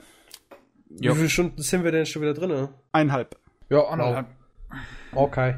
[1.00, 1.12] Jo.
[1.12, 2.68] Wie viele Stunden sind wir denn schon wieder drin?
[2.92, 3.36] Eineinhalb.
[3.70, 4.26] Ja, anderthalb.
[5.12, 5.56] Okay.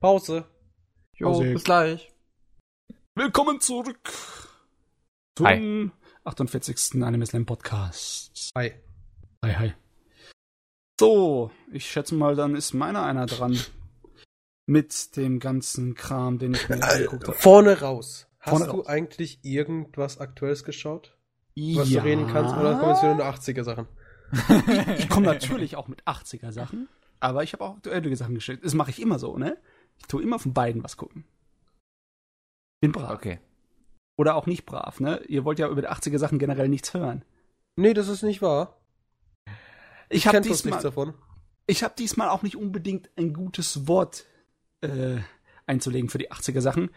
[0.00, 0.44] Pause.
[1.14, 1.52] Jo, Pause.
[1.52, 2.13] bis gleich.
[3.16, 4.10] Willkommen zurück
[5.36, 5.90] zum Hi.
[6.24, 7.00] 48.
[7.00, 8.50] Anime Slam Podcast.
[8.56, 8.72] Hi.
[9.44, 9.72] Hi, hi.
[10.98, 13.56] So, ich schätze mal, dann ist meiner einer dran.
[14.66, 17.38] Mit dem ganzen Kram, den ich mir angeguckt habe.
[17.38, 18.26] Vorne raus.
[18.40, 18.86] Hast Vorne du raus.
[18.88, 21.16] eigentlich irgendwas Aktuelles geschaut?
[21.54, 21.82] Ja.
[21.82, 22.56] Was du reden kannst?
[22.56, 23.86] Oder kommen jetzt wieder nur 80er-Sachen?
[24.98, 26.88] Ich komme natürlich auch mit 80er Sachen,
[27.20, 28.64] aber ich habe auch aktuelle Sachen geschickt.
[28.64, 29.56] Das mache ich immer so, ne?
[29.98, 31.24] Ich tue immer von beiden was gucken.
[32.84, 33.12] Bin brav.
[33.12, 33.38] Okay.
[34.16, 35.22] Oder auch nicht brav, ne?
[35.26, 37.24] Ihr wollt ja über die 80er Sachen generell nichts hören.
[37.76, 38.78] Nee, das ist nicht wahr.
[40.10, 41.14] Ich habe kenn bloß nichts diesmal, davon.
[41.66, 44.26] ich hab diesmal auch nicht unbedingt ein gutes Wort
[44.82, 45.16] äh,
[45.66, 46.90] einzulegen für die 80er Sachen.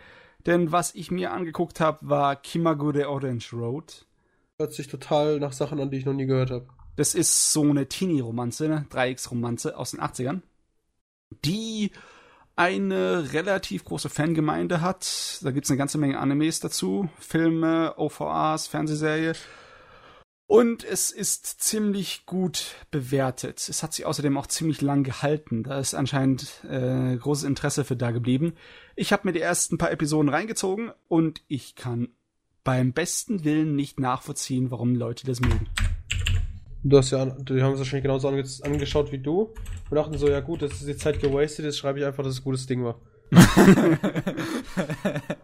[0.45, 4.05] Denn was ich mir angeguckt habe, war Kimagure Orange Road.
[4.59, 6.67] Hört sich total nach Sachen an, die ich noch nie gehört habe.
[6.97, 8.85] Das ist so eine Teenie-Romanze, ne?
[8.89, 10.41] Dreiecksromanze aus den 80ern,
[11.45, 11.91] die
[12.57, 15.39] eine relativ große Fangemeinde hat.
[15.43, 19.33] Da gibt's eine ganze Menge Animes dazu, Filme, OVAs, Fernsehserie.
[20.47, 23.67] Und es ist ziemlich gut bewertet.
[23.69, 25.63] Es hat sich außerdem auch ziemlich lang gehalten.
[25.63, 28.53] Da ist anscheinend äh, großes Interesse für da geblieben.
[28.95, 32.09] Ich habe mir die ersten paar Episoden reingezogen und ich kann
[32.63, 35.67] beim besten Willen nicht nachvollziehen, warum Leute das mögen.
[36.89, 39.53] Du hast ja, die haben es wahrscheinlich genauso ange angeschaut wie du
[39.89, 42.33] und dachten so, ja gut, das ist die Zeit gewastet, jetzt schreibe ich einfach, dass
[42.33, 42.99] es ein gutes Ding war.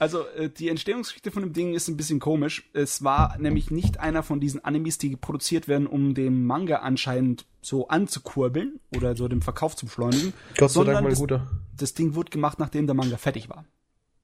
[0.00, 2.70] Also äh, die Entstehungsgeschichte von dem Ding ist ein bisschen komisch.
[2.72, 7.46] Es war nämlich nicht einer von diesen Animes, die produziert werden, um den Manga anscheinend
[7.60, 10.32] so anzukurbeln oder so den Verkauf zu beschleunigen.
[10.56, 11.50] Gott sei Dank mal ein das- guter.
[11.76, 13.64] Das Ding wurde gemacht, nachdem der Manga fertig war.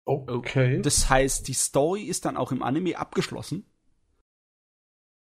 [0.05, 0.81] Okay.
[0.81, 3.65] Das heißt, die Story ist dann auch im Anime abgeschlossen.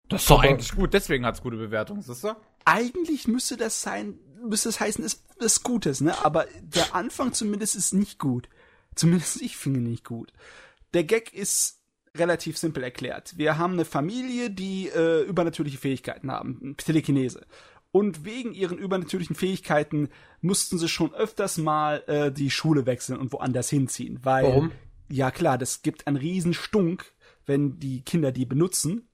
[0.09, 2.35] Das ist doch Aber- eigentlich gut, deswegen hat's gute Bewertungen, siehst du?
[2.65, 6.23] Eigentlich müsste das sein, müsste es heißen, es ist Gutes, ne?
[6.23, 8.47] Aber der Anfang zumindest ist nicht gut.
[8.95, 10.31] Zumindest ich finde ihn nicht gut.
[10.93, 11.79] Der Gag ist
[12.15, 13.37] relativ simpel erklärt.
[13.37, 17.45] Wir haben eine Familie, die äh, übernatürliche Fähigkeiten haben, Telekinese.
[17.91, 20.09] Und wegen ihren übernatürlichen Fähigkeiten
[20.41, 24.19] mussten sie schon öfters mal äh, die Schule wechseln und woanders hinziehen.
[24.23, 24.71] Weil, Warum?
[25.09, 27.05] ja klar, das gibt einen riesen Stunk,
[27.45, 29.07] wenn die Kinder die benutzen.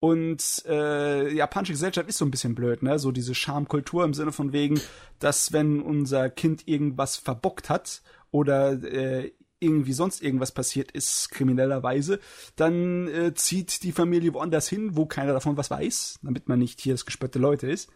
[0.00, 2.98] Und äh, japanische Gesellschaft ist so ein bisschen blöd, ne?
[2.98, 4.80] So diese Schamkultur im Sinne von wegen,
[5.18, 12.20] dass wenn unser Kind irgendwas verbockt hat oder äh, irgendwie sonst irgendwas passiert ist, kriminellerweise,
[12.54, 16.80] dann äh, zieht die Familie woanders hin, wo keiner davon was weiß, damit man nicht
[16.80, 17.90] hier das gespötte Leute ist.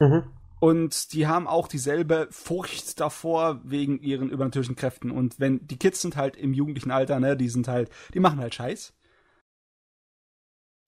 [0.00, 0.24] Mhm.
[0.60, 5.10] Und die haben auch dieselbe Furcht davor wegen ihren übernatürlichen Kräften.
[5.10, 8.38] Und wenn die Kids sind halt im jugendlichen Alter, ne, die sind halt, die machen
[8.38, 8.94] halt Scheiß.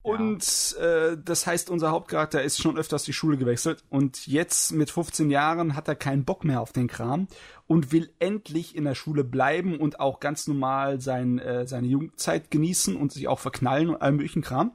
[0.05, 4.91] Und äh, das heißt, unser Hauptcharakter ist schon öfters die Schule gewechselt und jetzt mit
[4.91, 7.27] 15 Jahren hat er keinen Bock mehr auf den Kram
[7.65, 12.51] und will endlich in der Schule bleiben und auch ganz normal sein, äh, seine Jugendzeit
[12.51, 14.73] genießen und sich auch verknallen und allem möglichen Kram.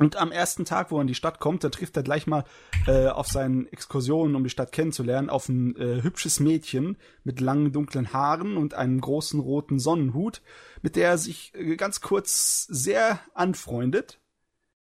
[0.00, 2.44] Und am ersten Tag, wo er in die Stadt kommt, da trifft er gleich mal
[2.86, 7.72] äh, auf seinen Exkursionen, um die Stadt kennenzulernen, auf ein äh, hübsches Mädchen mit langen
[7.72, 10.40] dunklen Haaren und einem großen roten Sonnenhut,
[10.82, 14.20] mit der er sich äh, ganz kurz sehr anfreundet.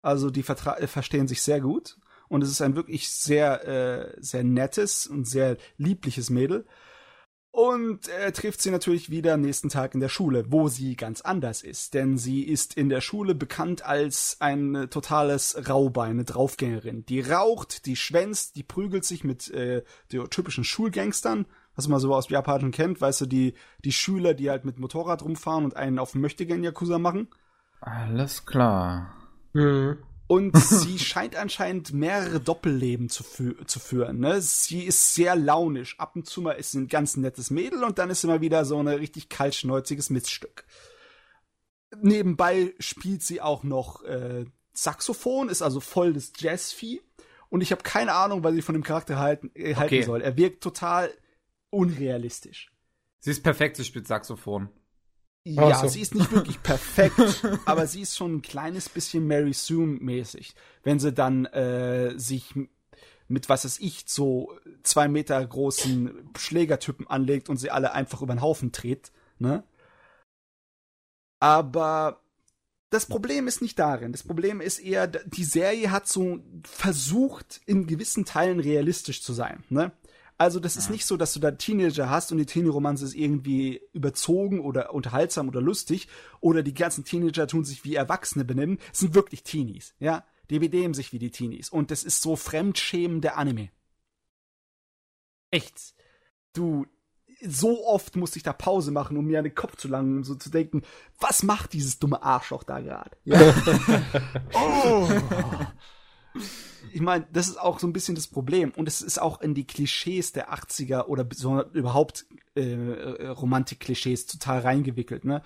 [0.01, 1.99] Also die vertra verstehen sich sehr gut.
[2.29, 6.65] Und es ist ein wirklich sehr, äh, sehr nettes und sehr liebliches Mädel.
[7.55, 11.21] Und er trifft sie natürlich wieder am nächsten Tag in der Schule, wo sie ganz
[11.21, 11.95] anders ist.
[11.95, 17.07] Denn sie ist in der Schule bekannt als ein totales Raubein, eine Draufgängerin.
[17.07, 22.13] Die raucht, die schwänzt, die prügelt sich mit äh, den typischen Schulgangstern, was man so
[22.13, 23.55] aus Japan kennt, weißt du, die,
[23.85, 27.29] die Schüler, die halt mit Motorrad rumfahren und einen auf Möchtegern-Yakuza machen.
[27.81, 29.15] Alles klar.
[29.53, 29.99] Mhm.
[30.27, 34.21] Und sie scheint anscheinend mehrere Doppelleben zu, fü zu führen.
[34.21, 34.41] Ne?
[34.41, 35.99] Sie ist sehr launisch.
[35.99, 38.41] Ab und zu mal ist sie ein ganz nettes Mädel und dann ist sie mal
[38.41, 40.65] wieder so ein richtig kaltschnäuziges Miststück.
[42.01, 47.01] Nebenbei spielt sie auch noch äh, Saxophon, ist also voll das Jazzvieh.
[47.51, 50.03] Und ich habe keine Ahnung, was ich von dem Charakter halten, äh, halten Okay.
[50.03, 50.23] soll.
[50.23, 51.13] Er wirkt total
[51.71, 52.73] unrealistisch.
[53.21, 54.69] Sie ist perfekt, sie spielt Saxophon.
[55.47, 55.89] Ja, so.
[55.89, 57.19] sie ist nicht wirklich perfekt,
[57.67, 60.55] aber sie ist schon ein kleines bisschen Mary Sue mäßig.
[60.83, 62.55] Wenn sie dann äh, sich
[63.29, 68.35] mit, was weiß ich, so zwei Meter großen Schlägertypen anlegt und sie alle einfach über
[68.35, 69.65] den Haufen dreht, ne?
[71.41, 72.23] Aber
[72.89, 74.13] das Problem ist nicht darin.
[74.13, 79.63] Das Problem ist eher, die Serie hat so versucht, in gewissen Teilen realistisch zu sein,
[79.69, 79.93] ne?
[80.37, 83.81] Also das ist nicht so, dass du da Teenager hast und die Teenie-Romanze ist irgendwie
[83.93, 86.09] überzogen oder unterhaltsam oder lustig
[86.41, 88.79] oder die ganzen Teenager tun sich wie Erwachsene benehmen.
[88.93, 90.25] Es sind wirklich Teenies, ja.
[90.51, 93.71] Die benehmen sich wie die Teenies und das ist so fremdschämender Anime.
[95.51, 95.95] Echt.
[96.53, 96.87] Du,
[97.41, 100.25] so oft musste ich da Pause machen, um mir an den Kopf zu langen, um
[100.25, 100.83] so zu denken,
[101.21, 103.17] was macht dieses dumme Arschloch da gerade?
[103.25, 103.39] Ja.
[104.53, 105.09] oh.
[106.93, 108.73] Ich meine, das ist auch so ein bisschen das Problem.
[108.77, 111.27] Und es ist auch in die Klischees der 80er oder
[111.73, 115.25] überhaupt äh, äh, Romantik-Klischees total reingewickelt.
[115.25, 115.43] Ne?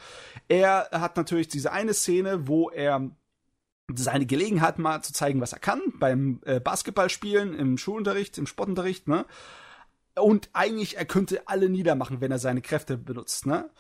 [0.49, 3.11] Er hat natürlich diese eine Szene, wo er
[3.95, 9.09] seine Gelegenheit mal zu zeigen, was er kann, beim äh, Basketballspielen, im Schulunterricht, im Sportunterricht,
[9.09, 9.25] ne?
[10.15, 13.71] Und eigentlich, er könnte alle niedermachen, wenn er seine Kräfte benutzt, ne?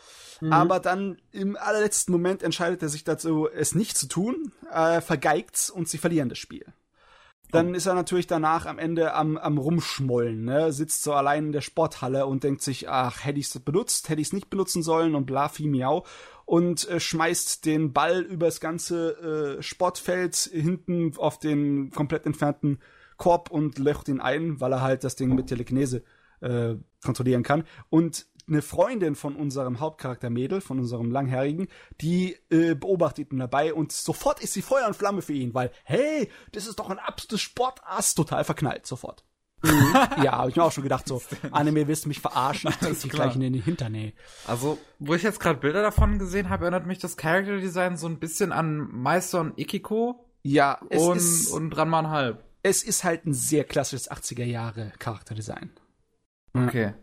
[0.52, 5.68] Aber dann im allerletzten Moment entscheidet er sich dazu, es nicht zu tun, äh, vergeigt's
[5.68, 6.64] und sie verlieren das Spiel.
[7.50, 10.72] Dann ist er natürlich danach am Ende am, am Rumschmollen, ne?
[10.72, 14.32] sitzt so allein in der Sporthalle und denkt sich, ach, hätte ich's benutzt, hätte ich's
[14.32, 16.04] nicht benutzen sollen und bla, fi, miau.
[16.44, 22.78] Und äh, schmeißt den Ball übers ganze äh, Sportfeld hinten auf den komplett entfernten
[23.16, 26.04] Korb und löcht ihn ein, weil er halt das Ding mit Telekinese
[26.40, 27.64] äh, kontrollieren kann.
[27.90, 31.68] Und eine Freundin von unserem Hauptcharakter Mädel, von unserem Langhaarigen,
[32.00, 35.70] die äh, beobachtet ihn dabei und sofort ist sie Feuer und Flamme für ihn, weil,
[35.84, 39.24] hey, das ist doch ein absolutes Sportass, total verknallt, sofort.
[40.22, 41.20] ja, habe ich mir auch schon gedacht, so,
[41.50, 44.14] Anime willst du mich verarschen, ich trete dich gleich in den Hintern, ey.
[44.46, 48.06] Also, wo ich jetzt gerade Bilder davon gesehen habe, erinnert mich das Character Design so
[48.06, 52.44] ein bisschen an Meister und Ikiko Ja, es und, ist, und und halb.
[52.62, 55.70] es ist halt ein sehr klassisches 80er Jahre Charakterdesign.
[56.54, 56.94] Okay.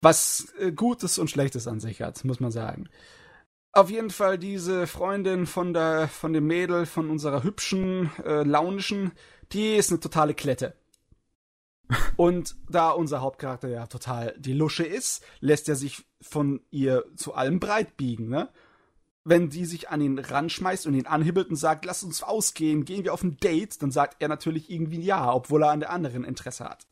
[0.00, 2.88] Was äh, Gutes und Schlechtes an sich hat, muss man sagen.
[3.72, 9.12] Auf jeden Fall diese Freundin von der, von dem Mädel, von unserer hübschen, äh, launischen,
[9.52, 10.74] die ist eine totale Klette.
[12.16, 17.34] Und da unser Hauptcharakter ja total die Lusche ist, lässt er sich von ihr zu
[17.34, 18.48] allem breit biegen, ne?
[19.24, 23.04] Wenn die sich an ihn ranschmeißt und ihn anhibbelt und sagt, lass uns ausgehen, gehen
[23.04, 26.24] wir auf ein Date, dann sagt er natürlich irgendwie ja, obwohl er an der anderen
[26.24, 26.87] Interesse hat.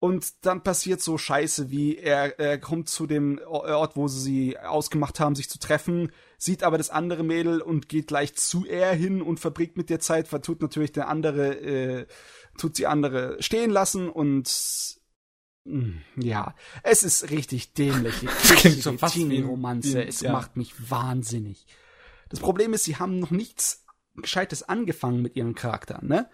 [0.00, 4.58] Und dann passiert so Scheiße, wie er, er kommt zu dem Ort, wo sie sie
[4.58, 8.94] ausgemacht haben, sich zu treffen, sieht aber das andere Mädel und geht gleich zu er
[8.94, 12.06] hin und verbringt mit der Zeit, tut natürlich der andere, äh,
[12.56, 14.48] tut die andere stehen lassen und
[15.64, 16.54] mh, ja,
[16.84, 18.14] es ist richtig dämlich.
[18.56, 19.48] klingt schon fast wie ein-
[20.08, 20.30] Es ja.
[20.30, 21.66] macht mich wahnsinnig.
[22.28, 23.84] Das Problem ist, sie haben noch nichts
[24.14, 26.30] Gescheites angefangen mit ihren Charakteren, ne?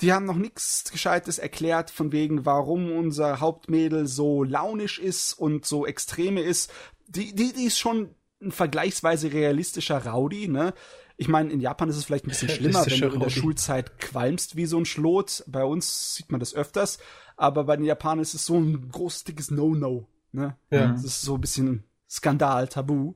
[0.00, 5.66] Die haben noch nichts Gescheites erklärt, von wegen, warum unser Hauptmädel so launisch ist und
[5.66, 6.72] so extreme ist.
[7.06, 10.74] Die, die, die ist schon ein vergleichsweise realistischer Rowdy, ne?
[11.16, 13.30] Ich meine, in Japan ist es vielleicht ein bisschen schlimmer, wenn du in der.
[13.30, 15.44] Schulzeit qualmst wie so ein Schlot.
[15.46, 16.98] Bei uns sieht man das öfters,
[17.36, 20.56] aber bei den Japanern ist es so ein großes, dickes No-No, ne?
[20.70, 20.88] Ja.
[20.88, 23.14] Das ist so ein bisschen Skandal, Tabu.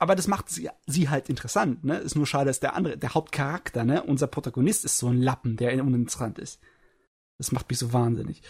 [0.00, 1.98] Aber das macht sie, sie halt interessant, ne?
[1.98, 4.02] Ist nur schade, dass der andere, der Hauptcharakter, ne?
[4.02, 6.58] Unser Protagonist ist so ein Lappen, der uninteressant ist.
[7.36, 8.42] Das macht mich so wahnsinnig.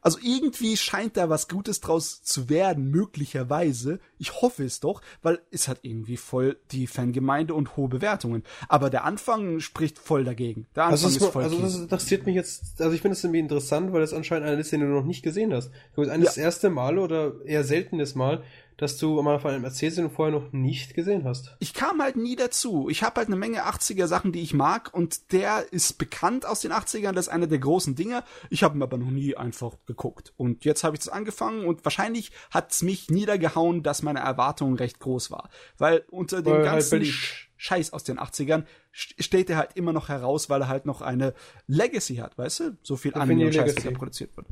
[0.00, 4.00] Also irgendwie scheint da was Gutes draus zu werden, möglicherweise.
[4.18, 8.42] Ich hoffe es doch, weil es hat irgendwie voll die Fangemeinde und hohe Bewertungen.
[8.68, 10.66] Aber der Anfang spricht voll dagegen.
[10.74, 13.22] Der Anfang Also, das, ist voll also das interessiert mich jetzt, also ich finde es
[13.22, 15.70] irgendwie interessant, weil das anscheinend einer ist, den du noch nicht gesehen hast.
[15.94, 18.42] Das ist das erste Mal oder eher seltenes Mal,
[18.76, 21.54] dass du mal von einem erzählst, den du vorher noch nicht gesehen hast.
[21.60, 22.88] Ich kam halt nie dazu.
[22.88, 26.60] Ich habe halt eine Menge 80er Sachen, die ich mag und der ist bekannt aus
[26.60, 28.24] den 80ern, das ist einer der großen Dinge.
[28.50, 30.32] Ich habe ihn aber noch nie einfach geguckt.
[30.36, 34.98] Und jetzt habe ich das angefangen und wahrscheinlich hat's mich niedergehauen, dass meine Erwartung recht
[34.98, 35.50] groß war.
[35.78, 37.14] Weil unter dem Weil halt ganzen Berlin-
[37.56, 41.00] Scheiß aus den 80ern st- steht er halt immer noch heraus, weil er halt noch
[41.00, 41.32] eine
[41.68, 42.76] Legacy hat, weißt du?
[42.82, 44.48] So viel Anime und Scheiß, der produziert wird.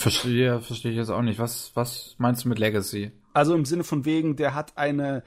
[0.00, 1.38] Verstehe, verstehe ich jetzt auch nicht.
[1.38, 3.12] Was, was meinst du mit Legacy?
[3.32, 5.22] Also im Sinne von wegen, der hat eine,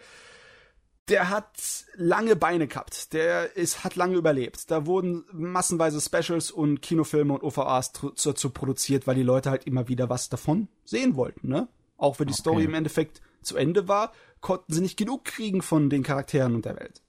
[1.10, 3.14] der hat lange Beine gehabt.
[3.14, 4.72] Der ist, hat lange überlebt.
[4.72, 7.94] Da wurden massenweise Specials und Kinofilme und OVAs
[8.24, 11.68] dazu produziert, weil die Leute halt immer wieder was davon sehen wollten, ne?
[11.98, 12.42] Auch wenn die Okay.
[12.42, 16.66] Story im Endeffekt zu Ende war, konnten sie nicht genug kriegen von den Charakteren und
[16.66, 17.02] der Welt.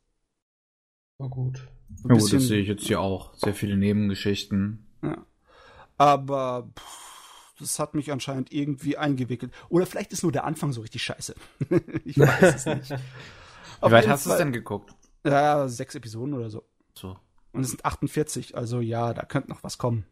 [1.18, 1.66] War gut.
[2.08, 3.34] Ja, gut, das sehe ich jetzt hier auch.
[3.34, 4.86] Sehr viele Nebengeschichten.
[5.02, 5.24] Ja.
[5.96, 7.13] Aber pff,
[7.58, 9.52] das hat mich anscheinend irgendwie eingewickelt.
[9.68, 11.34] Oder vielleicht ist nur der Anfang so richtig scheiße.
[12.04, 12.90] ich weiß es nicht.
[13.82, 14.94] Wie weit hast du es denn geguckt?
[15.24, 16.64] Ja, sechs Episoden oder so.
[16.94, 17.16] So.
[17.52, 20.06] Und es sind 48, also ja, da könnte noch was kommen.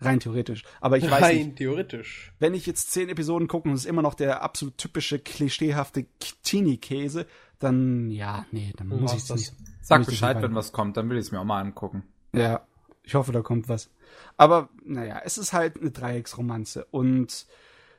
[0.00, 0.64] Rein theoretisch.
[0.80, 2.32] Aber ich weiß Rein nicht, theoretisch.
[2.38, 6.06] wenn ich jetzt zehn Episoden gucke und es ist immer noch der absolut typische, klischeehafte
[6.42, 7.26] Teenie-Käse,
[7.58, 9.40] dann ja, nee, dann muss ich das.
[9.40, 9.54] nicht.
[9.80, 10.54] Sag Bescheid, wenn rein.
[10.54, 12.02] was kommt, dann will ich es mir auch mal angucken.
[12.34, 12.66] Ja,
[13.02, 13.88] ich hoffe, da kommt was.
[14.36, 17.46] Aber naja, es ist halt eine Dreiecksromanze und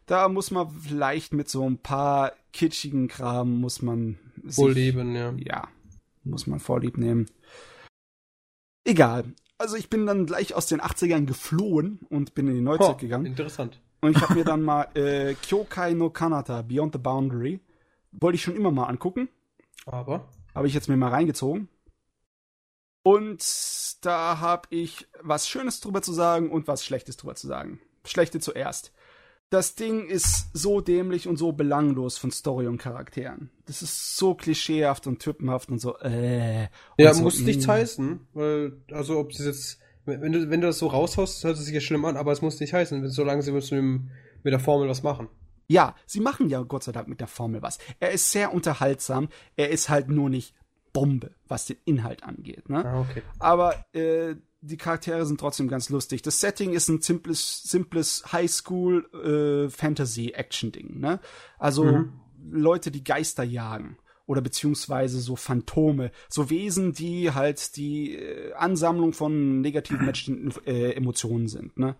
[0.06, 5.16] da muss man vielleicht mit so ein paar kitschigen Kram muss man sich- Wohl leben,
[5.16, 5.34] ja.
[5.38, 5.68] Ja,
[6.24, 7.26] muss man vorlieb nehmen.
[8.86, 9.26] Egal.
[9.58, 12.98] Also ich bin dann gleich aus den 80ern geflohen und bin in die Neuzeit Ho,
[12.98, 13.26] gegangen.
[13.26, 13.82] Interessant.
[14.02, 17.60] Und ich habe mir dann mal äh, Kyokai no Kanata, Beyond the Boundary,
[18.12, 19.28] wollte ich schon immer mal angucken.
[19.86, 20.30] Aber.
[20.54, 21.68] Habe ich jetzt mir mal reingezogen.
[23.08, 23.42] Und
[24.02, 27.80] da habe ich was Schönes drüber zu sagen und was Schlechtes drüber zu sagen.
[28.04, 28.92] Schlechte zuerst.
[29.50, 33.50] Das Ding ist so dämlich und so belanglos von Story und Charakteren.
[33.66, 36.68] Das ist so klischeehaft und typenhaft und so, äh.
[36.98, 37.72] Ja, so, muss nichts mm.
[37.72, 41.64] heißen, weil, also ob es jetzt, wenn du, wenn du das so raushaust, hört es
[41.64, 44.10] sich ja schlimm an, aber es muss nicht heißen, solange sie mit, dem,
[44.44, 45.30] mit der Formel was machen.
[45.70, 47.78] Ja, sie machen ja Gott sei Dank mit der Formel was.
[48.02, 50.54] Er ist sehr unterhaltsam, er ist halt nur nicht
[51.00, 52.84] Bombe, was den Inhalt angeht, ne?
[52.84, 53.22] Ah, okay.
[53.38, 56.24] Aber äh, die Charaktere sind trotzdem ganz lustig.
[56.24, 61.20] Das Setting ist ein simples, simples Highschool äh, Fantasy Action Ding, ne?
[61.60, 62.14] Also Mhm.
[62.50, 69.14] Leute, die Geister jagen oder beziehungsweise so Phantome, so Wesen, die halt die äh, Ansammlung
[69.14, 71.96] von negativen menschlichen äh, Emotionen sind, ne?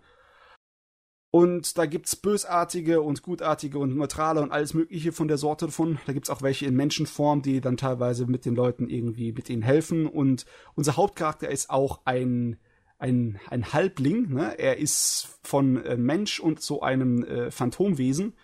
[1.30, 5.98] Und da gibt's bösartige und gutartige und neutrale und alles mögliche von der Sorte davon.
[6.06, 9.62] Da gibt's auch welche in Menschenform, die dann teilweise mit den Leuten irgendwie mit ihnen
[9.62, 10.06] helfen.
[10.06, 12.58] Und unser Hauptcharakter ist auch ein
[12.98, 14.34] ein, ein Halbling.
[14.34, 14.58] Ne?
[14.58, 18.34] Er ist von äh, Mensch und so einem äh, Phantomwesen.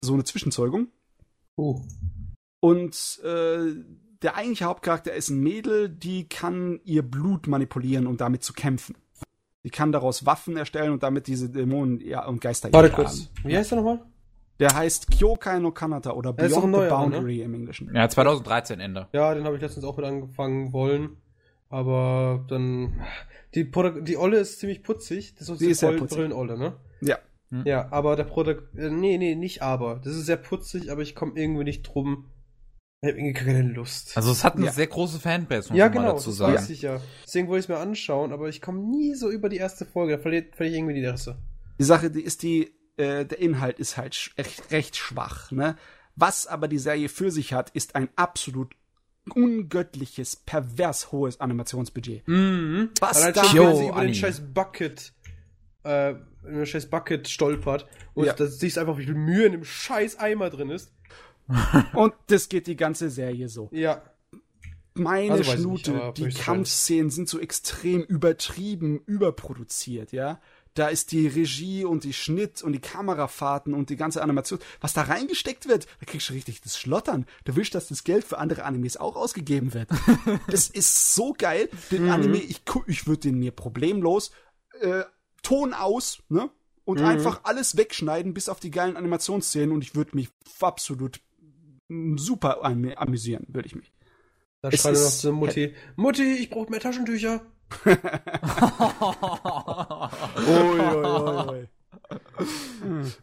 [0.00, 0.88] So eine Zwischenzeugung.
[1.56, 1.80] Uh.
[2.60, 3.74] Und äh,
[4.22, 8.96] der eigentliche Hauptcharakter ist ein Mädel, die kann ihr Blut manipulieren, um damit zu kämpfen.
[9.64, 13.02] Die kann daraus Waffen erstellen und damit diese Dämonen ja, und Geister Warte jagen.
[13.04, 13.30] kurz.
[13.44, 14.00] Wie heißt der nochmal?
[14.58, 17.10] Der heißt Kyokai no Kanata oder Er Beyond the neuerer, ne?
[17.10, 17.94] Boundary im Englischen.
[17.94, 19.08] Ja, 2013 Ende.
[19.12, 21.16] Ja, den habe ich letztens auch mit angefangen wollen.
[21.68, 23.00] Aber dann.
[23.54, 25.34] Die, Produ die Olle ist ziemlich putzig.
[25.38, 26.18] Das ist Die die ist sehr Brillen- putzig.
[26.18, 26.74] Brillenolle, ne?
[27.00, 27.18] Ja.
[27.64, 28.74] Ja, aber der Produkt.
[28.78, 30.00] Äh, nee, nee, nicht aber.
[30.02, 32.26] Das ist sehr putzig, aber ich komme irgendwie nicht drum.
[33.04, 34.16] Ich habe irgendwie keine Lust.
[34.16, 34.72] Also es hat eine Ja.
[34.72, 36.54] sehr große Fanbase, muss ja, man mal genau, dazu das sagen.
[36.54, 37.00] weiß ich ja.
[37.26, 40.16] Deswegen wollte ich es mir anschauen, aber ich komme nie so über die erste Folge.
[40.16, 41.36] Da verliere ich irgendwie die Interesse.
[41.80, 45.74] Die Sache, die ist die, äh, der Inhalt ist halt recht, recht schwach, ne?
[46.14, 48.72] Was aber die Serie für sich hat, ist ein absolut
[49.34, 52.28] ungöttliches, pervers hohes Animationsbudget.
[52.28, 52.90] Mhm.
[53.00, 55.12] Was da- Jo, wenn sie über den scheiß Bucket,
[55.84, 56.20] äh, über
[56.52, 58.32] den scheiß Bucket stolpert und Ja.
[58.34, 60.92] da siehst du einfach, wie viel Mühe in dem scheiß Eimer drin ist.
[61.94, 63.68] Und das geht die ganze Serie so.
[63.72, 64.02] Ja.
[64.94, 66.28] Meine Also Schnute, nicht, die.
[66.28, 70.40] Kampfszenen sind so extrem übertrieben, überproduziert, ja.
[70.74, 74.58] Da ist die Regie und die Schnitt und die Kamerafahrten und die ganze Animation.
[74.80, 77.26] Was da reingesteckt wird, da kriegst du richtig das Schlottern.
[77.44, 79.88] Du willst, dass das Geld für andere Animes auch ausgegeben wird.
[80.50, 81.68] das ist so geil.
[81.90, 82.10] Den Mhm.
[82.10, 84.30] Anime, ich, ich würde den mir problemlos
[84.80, 85.04] äh,
[85.42, 86.50] Ton aus, ne?
[86.84, 87.06] Und Mhm.
[87.06, 91.20] einfach alles wegschneiden, bis auf die geilen Animationsszenen und ich würde mich absolut
[91.88, 93.92] super am- amüsieren, würde ich mich.
[94.60, 97.40] Da schreit er noch zu Mutti, Mutti, ich brauche mehr Taschentücher.
[100.46, 101.68] Ui,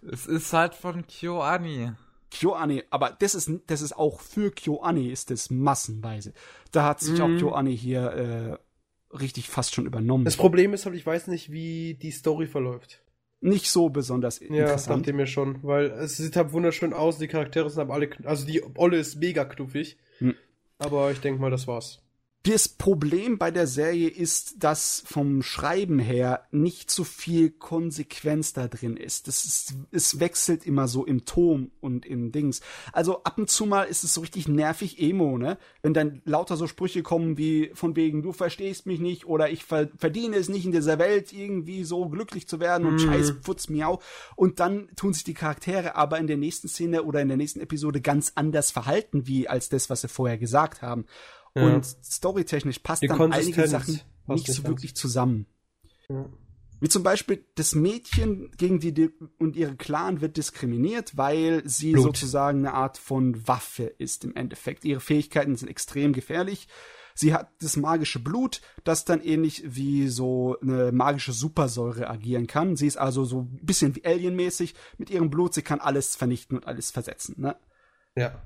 [0.12, 1.92] es ist halt von KyoAni.
[2.32, 6.34] KyoAni, aber das ist, das ist auch für KyoAni ist das massenweise.
[6.72, 7.40] Da hat sich auch Mhm.
[7.40, 8.60] KyoAni hier
[9.12, 10.26] äh, richtig fast schon übernommen.
[10.26, 13.02] Das Problem ist halt, ich weiß nicht, wie die Story verläuft.
[13.42, 15.02] Nicht so besonders Ja, interessant.
[15.06, 18.46] dachte mir schon, weil es sieht halt wunderschön aus, die Charaktere sind aber alle, also
[18.46, 19.98] die Olle ist mega knuffig.
[20.20, 20.36] Hm.
[20.78, 22.02] Aber ich denke mal, das war's.
[22.44, 28.70] Das Problem bei der Serie ist, dass vom Schreiben her nicht so viel Konsequenz da
[28.70, 29.28] drin ist.
[29.28, 29.74] Das ist.
[29.92, 32.62] Es wechselt immer so im Ton und im Dings.
[32.94, 35.58] Also ab und zu mal ist es so richtig nervig Emo, ne?
[35.82, 39.66] Wenn dann lauter so Sprüche kommen wie von wegen, du verstehst mich nicht oder ich
[39.66, 43.00] ver verdiene es nicht in dieser Welt irgendwie so glücklich zu werden und Mhm.
[43.00, 44.00] scheiß Putz miau.
[44.38, 47.60] Und dann tun sich die Charaktere aber in der nächsten Szene oder in der nächsten
[47.60, 51.06] Episode ganz anders verhalten, wie als das, was sie vorher gesagt haben.
[51.56, 51.64] Ja.
[51.64, 55.48] Und storytechnisch passt Die dann einige Sachen nicht so wirklich zusammen.
[56.10, 56.30] Ja.
[56.82, 61.92] Wie zum Beispiel das Mädchen gegen die die und ihre Clan wird diskriminiert, weil sie
[61.92, 62.06] Blut.
[62.06, 64.86] sozusagen eine Art von Waffe ist im Endeffekt.
[64.86, 66.68] Ihre Fähigkeiten sind extrem gefährlich.
[67.16, 72.78] Sie hat das magische Blut, das dann ähnlich wie so eine magische Supersäure agieren kann.
[72.78, 74.74] Sie ist also so ein bisschen wie Alien-mäßig.
[74.98, 77.36] Mit ihrem Blut, sie kann alles vernichten und alles versetzen.
[77.38, 77.58] Ne?
[78.16, 78.42] Ja.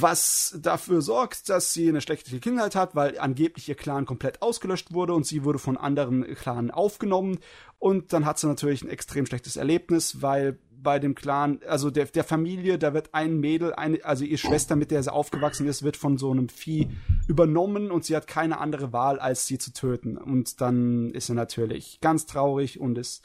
[0.00, 4.92] Was dafür sorgt, dass sie eine schlechte Kindheit hat, weil angeblich ihr Clan komplett ausgelöscht
[4.92, 7.38] wurde und sie wurde von anderen Clanen aufgenommen
[7.78, 12.06] und dann hat sie natürlich ein extrem schlechtes Erlebnis, weil bei dem Clan, also der,
[12.06, 15.82] der Familie, da wird ein Mädel, eine, also ihre Schwester, mit der sie aufgewachsen ist,
[15.82, 16.88] wird von so einem Vieh
[17.26, 20.16] übernommen und sie hat keine andere Wahl, als sie zu töten.
[20.16, 23.24] Und dann ist sie natürlich ganz traurig und ist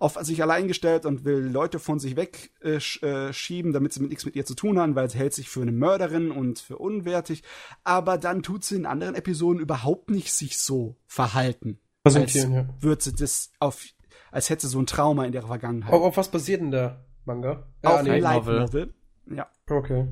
[0.00, 4.08] auf sich allein gestellt und will Leute von sich wegschieben, äh, äh, damit sie mit
[4.10, 6.78] nichts mit ihr zu tun haben, weil sie hält sich für eine Mörderin und für
[6.78, 7.42] unwertig.
[7.84, 11.78] Aber dann tut sie in anderen Episoden überhaupt nicht sich so verhalten.
[12.02, 12.74] Präsentieren, als ja.
[12.82, 13.84] Würde sie das auf,
[14.32, 15.92] als hätte sie so ein Trauma in ihrer Vergangenheit.
[15.92, 17.68] Auf, auf was basiert denn der Manga?
[17.82, 18.20] auf Ja, einer nee.
[18.20, 18.60] Light Novel.
[18.60, 18.94] Novel.
[19.36, 20.08] Ja, Okay.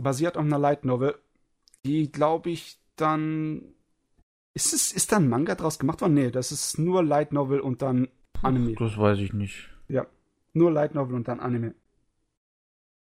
[0.00, 1.14] basiert auf einer Light Novel,
[1.84, 3.74] die glaube ich dann
[4.54, 6.14] ist es ist da ein Manga draus gemacht worden?
[6.14, 8.08] Nee, das ist nur Light Novel und dann
[8.42, 8.74] Anime.
[8.74, 9.68] Das weiß ich nicht.
[9.88, 10.06] Ja,
[10.52, 11.74] nur Light Novel und dann Anime.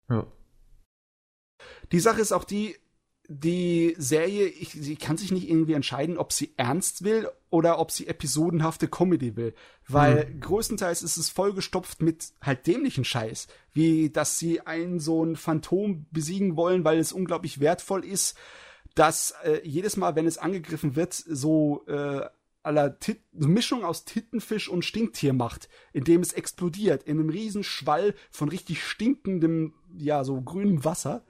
[0.09, 0.27] Ja.
[1.93, 2.77] Die Sache ist auch die,
[3.29, 7.91] die Serie, ich, sie kann sich nicht irgendwie entscheiden, ob sie ernst will oder ob
[7.91, 9.55] sie episodenhafte Comedy will.
[9.89, 13.49] Weil größtenteils ist es vollgestopft mit halt dämlichen Scheiß.
[13.73, 18.37] Wie, dass sie einen so ein Phantom besiegen wollen, weil es unglaublich wertvoll ist,
[18.95, 22.27] dass äh, jedes Mal, wenn es angegriffen wird, so äh,
[22.67, 28.15] aller Tit Mischung aus Tittenfisch und Stinktier macht, indem es explodiert in einem riesen Schwall
[28.31, 31.25] von richtig stinkendem, ja, so grünem Wasser.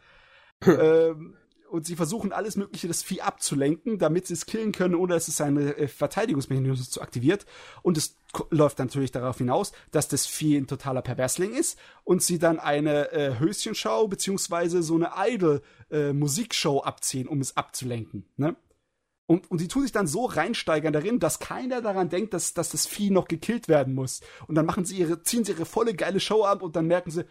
[0.66, 1.36] ähm,
[1.70, 5.28] und sie versuchen alles Mögliche, das Vieh abzulenken, damit sie es killen können, ohne dass
[5.28, 7.44] es seine äh, Verteidigungsmechanismus zu aktiviert.
[7.82, 8.18] Und es
[8.50, 13.12] läuft natürlich darauf hinaus, dass das Vieh ein totaler Perversling ist und sie dann eine
[13.12, 18.26] äh, Höschenschau beziehungsweise so eine Idol-Musikshow abziehen, um es abzulenken.
[18.36, 18.56] Ne?
[19.27, 22.70] Und, und die tun sich dann so reinsteigern darin, dass keiner daran denkt, dass, dass
[22.70, 24.20] das Vieh noch gekillt werden muss.
[24.47, 27.11] Und dann machen sie ihre, ziehen sie ihre volle geile Show ab und dann merken
[27.11, 27.24] sie,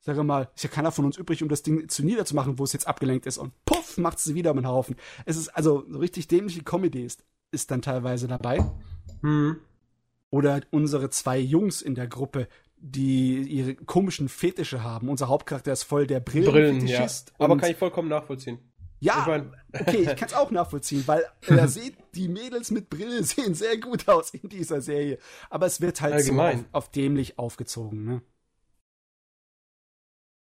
[0.00, 2.72] sag mal, ist ja keiner von uns übrig, um das Ding zu niederzumachen, wo es
[2.72, 3.38] jetzt abgelenkt ist.
[3.38, 4.96] Und puff, macht sie wieder um den Haufen.
[5.24, 8.64] Es ist also so richtig dämliche Comedy ist, ist dann teilweise dabei.
[9.22, 9.56] Hm.
[10.30, 15.08] Oder unsere zwei Jungs in der Gruppe, die ihre komischen Fetische haben.
[15.08, 16.50] Unser Hauptcharakter ist voll der Brillen, ja.
[16.50, 17.32] Brillenfetischist.
[17.38, 18.58] Aber kann ich vollkommen nachvollziehen.
[19.04, 22.88] Ja, Ich mein- okay, ich kann es auch nachvollziehen, weil äh, seht, die Mädels mit
[22.90, 25.18] Brille sehen sehr gut aus in dieser Serie.
[25.50, 26.58] Aber es wird halt Allgemein.
[26.58, 28.22] so auf, auf dämlich aufgezogen, ne?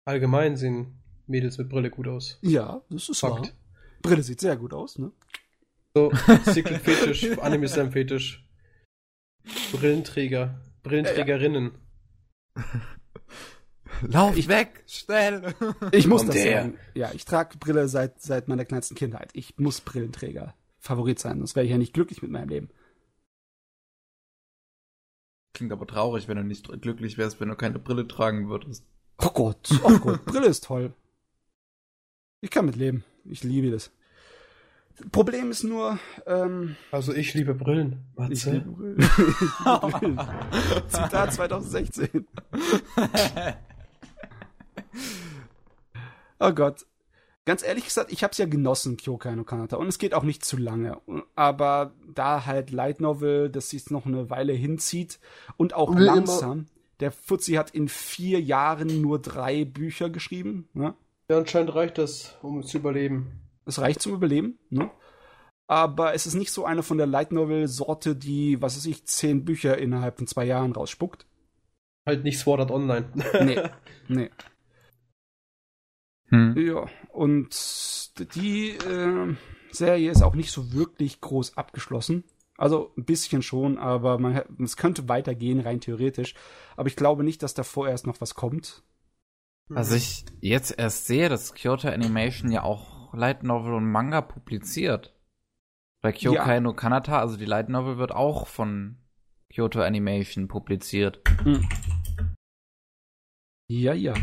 [0.06, 2.38] Allgemein sehen Mädels mit Brille gut aus.
[2.41, 3.38] Ja, das ist wahr.
[3.38, 3.56] Fakt.
[4.02, 5.11] Brille sieht sehr gut aus, ne?
[5.95, 6.11] So,
[6.45, 8.45] Secret Fetisch, Anime ist ein Fetisch.
[9.72, 11.72] Brillenträger, Brillenträgerinnen.
[14.07, 15.53] Lauf weg, schnell.
[15.91, 16.61] Ich muss Kommt das her.
[16.63, 16.77] sagen.
[16.93, 19.30] Ja, ich trage Brille seit, seit meiner kleinsten Kindheit.
[19.34, 22.69] Ich muss Brillenträger Favorit sein, sonst wäre ich ja nicht glücklich mit meinem Leben.
[25.53, 28.85] Klingt aber traurig, wenn du nicht glücklich wärst, wenn du keine Brille tragen würdest.
[29.19, 30.93] Oh Gott, oh Gott, Brille ist toll.
[32.41, 33.03] Ich kann mit leben.
[33.25, 33.91] Ich liebe das.
[35.11, 35.97] Problem ist nur,
[36.27, 38.03] ähm, Also ich liebe Brillen.
[38.30, 38.51] ich Matze.
[38.51, 38.99] liebe Brillen.
[38.99, 39.09] ich
[39.65, 40.19] liebe Brillen.
[40.88, 42.27] Zitat 2016.
[46.45, 46.86] Oh Gott.
[47.45, 49.76] Ganz ehrlich gesagt, ich habe es ja genossen, Kyokai no Kanata.
[49.78, 50.98] Und es geht auch nicht zu lange.
[51.36, 55.20] Aber da halt Light Novel, das sich noch eine Weile hinzieht
[55.57, 56.68] und auch Will immer- langsam.
[56.99, 60.70] Der Fuzzi hat in vier Jahren nur drei Bücher geschrieben.
[60.74, 60.94] Ne?
[61.30, 63.41] Ja, anscheinend reicht das, um zu überleben.
[63.65, 64.57] Es reicht zum Überleben.
[64.70, 64.90] Ne?
[65.68, 69.06] Aber es ist nicht so eine von der Light Novel Sorte, die, was weiß ich,
[69.06, 71.26] zehn Bücher innerhalb von zwei Jahren rausspuckt.
[72.06, 73.06] Halt nicht Sword Art Online.
[73.41, 73.61] Nee,
[74.07, 74.30] nee.
[76.34, 76.57] Hm.
[76.57, 77.49] Ja, und
[78.35, 79.35] die äh,
[79.72, 82.23] Serie ist auch nicht so wirklich groß abgeschlossen.
[82.57, 86.34] Also ein bisschen schon, aber man, es könnte weitergehen, rein theoretisch.
[86.76, 88.81] Aber ich glaube nicht, dass da vorerst noch was kommt.
[89.73, 95.15] Also ich jetzt erst sehe, dass Kyoto Animation ja auch Light Novel und Manga publiziert.
[96.01, 96.60] Bei Kyokai Ja.
[96.61, 98.97] no Kanata, also die Light Novel wird auch von
[99.53, 101.22] Kyoto Animation publiziert.
[103.69, 104.15] Ja, ja.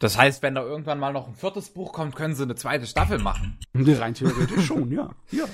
[0.00, 2.86] Das heißt, wenn da irgendwann mal noch ein viertes Buch kommt, können sie eine zweite
[2.86, 3.58] Staffel machen.
[3.74, 5.10] Rein theoretisch schon, ja.
[5.30, 5.44] ja.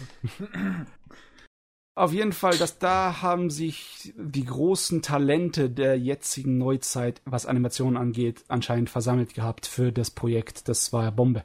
[1.97, 7.97] Auf jeden Fall, dass da haben sich die großen Talente der jetzigen Neuzeit, was Animationen
[7.97, 10.69] angeht, anscheinend versammelt gehabt für das Projekt.
[10.69, 11.45] Das war ja Bombe.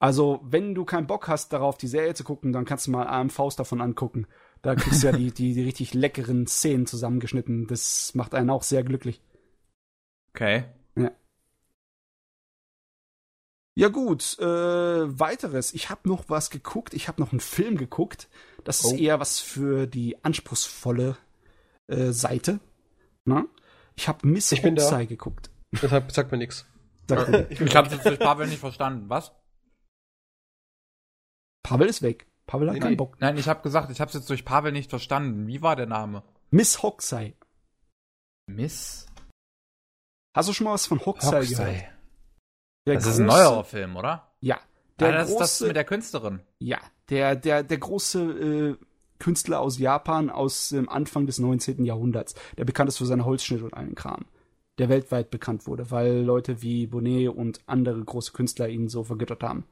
[0.00, 3.06] Also, wenn du keinen Bock hast, darauf die Serie zu gucken, dann kannst du mal
[3.06, 4.26] AMVs davon angucken.
[4.60, 7.68] Da kriegst du ja die, die, die richtig leckeren Szenen zusammengeschnitten.
[7.68, 9.20] Das macht einen auch sehr glücklich.
[10.34, 10.64] Okay.
[13.76, 14.44] Ja gut, äh,
[15.18, 15.74] weiteres.
[15.74, 16.94] Ich habe noch was geguckt.
[16.94, 18.28] Ich habe noch einen Film geguckt.
[18.62, 18.92] Das Oh.
[18.92, 21.16] ist eher was für die anspruchsvolle
[21.88, 22.60] äh, Seite.
[23.24, 23.46] Na?
[23.96, 24.82] Ich habe Miss Ich bin da.
[24.82, 25.50] Hokusai geguckt.
[25.82, 26.66] Deshalb sagt mir nichts.
[27.10, 29.08] Mal, Ich habe jetzt durch Pavel nicht verstanden.
[29.10, 29.32] Was?
[31.64, 32.28] Pavel ist weg.
[32.46, 32.96] Pavel hat Nee, keinen.
[32.96, 33.16] Bock.
[33.20, 35.48] Nein, ich habe gesagt, ich habe jetzt durch Pavel nicht verstanden.
[35.48, 36.22] Wie war der Name?
[36.50, 37.34] Miss Hokusai.
[38.46, 39.06] Miss
[40.34, 41.84] Hast du schon mal was von Hokusai gehört?
[42.86, 44.32] Der Das ist ein große- neuerer Film, oder?
[44.40, 44.58] Ja.
[44.98, 46.40] Der Der das ist das große, mit der Künstlerin.
[46.58, 46.78] ja,
[47.10, 48.76] der, der, der große äh,
[49.18, 51.84] Künstler aus Japan aus dem Anfang des 19.
[51.84, 52.34] Jahrhunderts.
[52.58, 54.26] Der bekannt ist für seine Holzschnitte und allen Kram.
[54.78, 59.42] Der weltweit bekannt wurde, weil Leute wie Bonnet und andere große Künstler ihn so vergöttert
[59.42, 59.64] haben.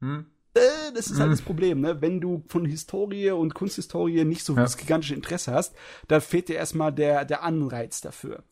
[0.00, 0.26] Hm?
[0.54, 1.32] Äh, das ist halt Mhm.
[1.32, 2.00] das Problem, ne?
[2.00, 4.62] Wenn du von Historie und Kunsthistorie nicht so Ja.
[4.62, 5.74] das gigantische Interesse hast,
[6.08, 8.44] dann fehlt dir erstmal der, der Anreiz dafür.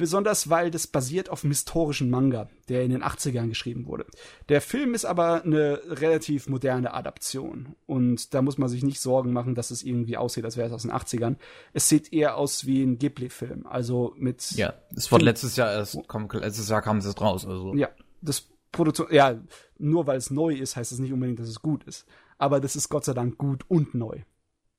[0.00, 4.06] Besonders weil das basiert auf einem historischen Manga, der in den 80ern geschrieben wurde.
[4.48, 7.76] Der Film ist aber eine relativ moderne Adaption.
[7.84, 10.72] Und da muss man sich nicht Sorgen machen, dass es irgendwie aussieht, als wäre es
[10.72, 11.36] aus den 80ern.
[11.74, 13.66] Es sieht eher aus wie ein Ghibli-Film.
[13.66, 17.46] Also mit Ja, es wurde letztes Jahr erst, komm, letztes Jahr kam es jetzt raus,
[17.46, 17.74] also.
[17.74, 17.90] ja,
[18.22, 19.38] das Produktion, ja,
[19.76, 22.06] nur weil es neu ist, heißt es nicht unbedingt, dass es gut ist.
[22.38, 24.22] Aber das ist Gott sei Dank gut und neu.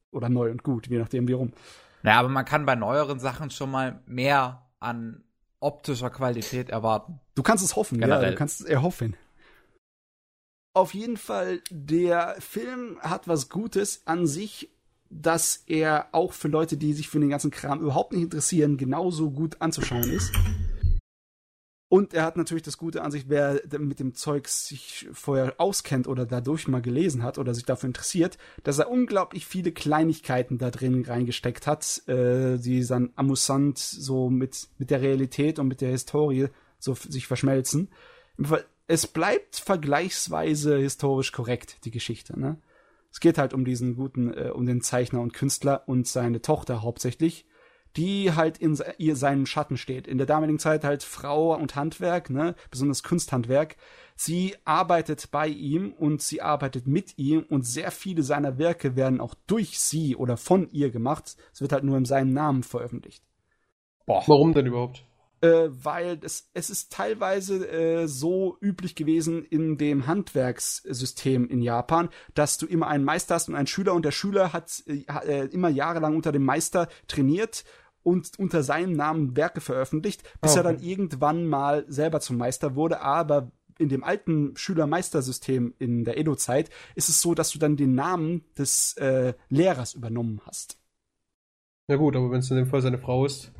[0.09, 1.53] Oder neu und gut, je nachdem wie rum.
[2.01, 5.23] Naja, aber man kann bei neueren Sachen schon mal mehr an
[5.59, 7.19] optischer Qualität erwarten.
[7.35, 8.31] Du kannst es hoffen, ja, Generell.
[8.31, 9.15] du kannst es erhoffen.
[10.73, 14.69] Auf jeden Fall, der Film hat was Gutes an sich,
[15.09, 19.31] dass er auch für Leute, die sich für den ganzen Kram überhaupt nicht interessieren, genauso
[19.31, 20.31] gut anzuschauen ist.
[21.91, 26.07] Und er hat natürlich das Gute an sich, wer mit dem Zeug sich vorher auskennt
[26.07, 30.71] oder dadurch mal gelesen hat oder sich dafür interessiert, dass er unglaublich viele Kleinigkeiten da
[30.71, 35.91] drin reingesteckt hat, äh, die dann amüsant so mit, mit der Realität und mit der
[35.91, 36.47] Historie
[36.79, 37.89] so sich verschmelzen.
[38.87, 42.55] Es bleibt vergleichsweise historisch korrekt, die Geschichte, ne?
[43.11, 46.83] Es geht halt um diesen guten, äh, um den Zeichner und Künstler und seine Tochter
[46.83, 47.45] hauptsächlich,
[47.97, 50.07] die halt in ihr seinem Schatten steht.
[50.07, 53.75] In der damaligen Zeit halt Frau und Handwerk, ne, besonders Kunsthandwerk.
[54.15, 59.19] Sie arbeitet bei ihm und sie arbeitet mit ihm und sehr viele seiner Werke werden
[59.19, 61.35] auch durch sie oder von ihr gemacht.
[61.53, 63.23] Es wird halt nur in seinem Namen veröffentlicht.
[64.05, 65.05] Warum denn überhaupt?
[65.41, 72.09] Äh, weil es, es ist teilweise äh, so üblich gewesen in dem Handwerkssystem in Japan,
[72.35, 75.45] dass du immer einen Meister hast und einen Schüler und der Schüler hat äh, äh,
[75.47, 77.63] immer jahrelang unter dem Meister trainiert
[78.03, 80.89] und unter seinem Namen Werke veröffentlicht, bis Ah, er dann okay.
[80.89, 87.09] irgendwann mal selber zum Meister wurde, aber in dem alten Schüler-Meister-System in der Edo-Zeit ist
[87.09, 90.77] es so, dass du dann den Namen des äh, Lehrers übernommen hast.
[91.87, 93.51] Na gut, aber wenn es in dem Fall seine Frau ist.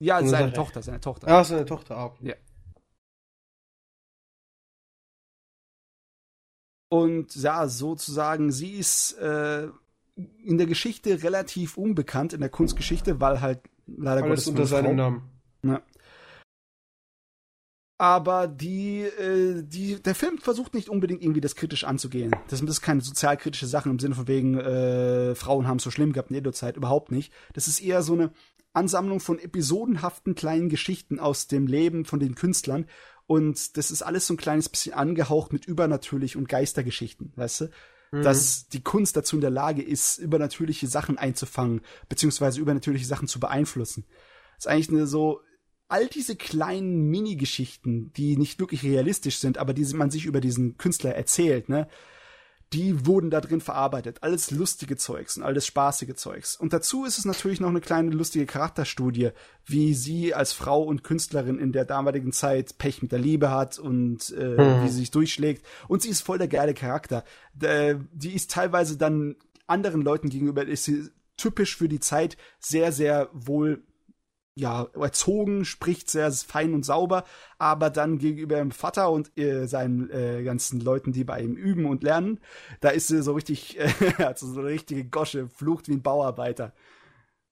[0.00, 0.52] Ja, Eine seine.
[0.52, 1.28] Tochter, seine Tochter.
[1.28, 1.96] Ah, seine Tochter.
[1.96, 2.28] Ah, okay.
[2.28, 2.34] Ja.
[6.90, 9.68] Und ja, sozusagen, sie ist äh,
[10.42, 13.60] in der Geschichte relativ unbekannt, in der Kunstgeschichte, weil halt
[13.96, 14.96] leider Alles Gottes unter eine seinem.
[14.96, 15.22] Namen.
[15.62, 15.82] Ja.
[18.00, 22.34] Aber die, äh, die, der Film versucht nicht unbedingt irgendwie das kritisch anzugehen.
[22.48, 26.12] Das sind keine sozialkritische Sachen im Sinne von wegen, äh, Frauen haben es so schlimm
[26.12, 27.32] gehabt in der Edo-Zeit, überhaupt nicht.
[27.54, 28.30] Das ist eher so eine
[28.72, 32.86] Ansammlung von episodenhaften kleinen Geschichten aus dem Leben von den Künstlern.
[33.26, 37.70] Und das ist alles so ein kleines bisschen angehaucht mit übernatürlich und Geistergeschichten, weißt du?
[38.12, 38.22] Mhm.
[38.22, 43.40] Dass die Kunst dazu in der Lage ist, übernatürliche Sachen einzufangen, beziehungsweise übernatürliche Sachen zu
[43.40, 44.04] beeinflussen.
[44.56, 45.40] Das ist eigentlich eine so,
[45.88, 50.76] all diese kleinen Mini-Geschichten, die nicht wirklich realistisch sind, aber die man sich über diesen
[50.76, 51.88] Künstler erzählt, ne?
[52.72, 54.18] Die wurden da drin verarbeitet.
[54.22, 56.56] Alles lustige Zeugs und alles spaßige Zeugs.
[56.56, 59.30] Und dazu ist es natürlich noch eine kleine lustige Charakterstudie,
[59.64, 63.78] wie sie als Frau und Künstlerin in der damaligen Zeit Pech mit der Liebe hat
[63.78, 64.84] und äh, mhm.
[64.84, 65.64] wie sie sich durchschlägt.
[65.88, 67.24] Und sie ist voll der geile Charakter.
[67.54, 69.36] Die ist teilweise dann
[69.66, 73.82] anderen Leuten gegenüber, ist sie typisch für die Zeit sehr, sehr wohl
[74.58, 77.24] ja, erzogen, spricht sehr fein und sauber,
[77.58, 81.86] aber dann gegenüber dem Vater und äh, seinen äh, ganzen Leuten, die bei ihm üben
[81.86, 82.40] und lernen,
[82.80, 83.78] da ist sie so richtig,
[84.18, 86.72] äh, also so eine richtige Gosche, flucht wie ein Bauarbeiter.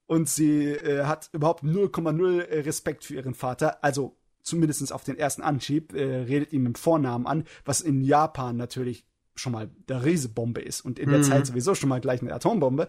[0.07, 5.43] Und sie äh, hat überhaupt 0,0 Respekt für ihren Vater, also zumindest auf den ersten
[5.43, 10.61] Anschieb, äh, redet ihm im Vornamen an, was in Japan natürlich schon mal der Riesebombe
[10.61, 11.25] ist und in der mhm.
[11.25, 12.89] Zeit sowieso schon mal gleich eine Atombombe.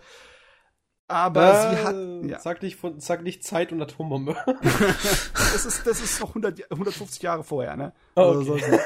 [1.07, 2.29] Aber äh, sie hat.
[2.29, 2.39] Ja.
[2.39, 4.35] Sag, nicht von, sag nicht Zeit und Atombombe.
[5.33, 7.93] das, ist, das ist noch 100, 150 Jahre vorher, ne?
[8.15, 8.51] Oh, okay.
[8.51, 8.79] Also,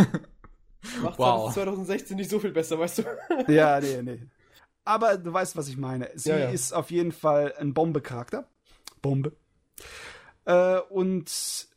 [1.02, 1.52] Macht wow.
[1.52, 3.02] 2016 nicht so viel besser, weißt du?
[3.52, 4.20] ja, nee, nee.
[4.84, 6.10] Aber du weißt, was ich meine.
[6.14, 6.50] Sie ja, ja.
[6.50, 8.46] ist auf jeden Fall ein Bombe-Charakter.
[9.02, 9.32] Bombe.
[10.44, 11.68] Äh, und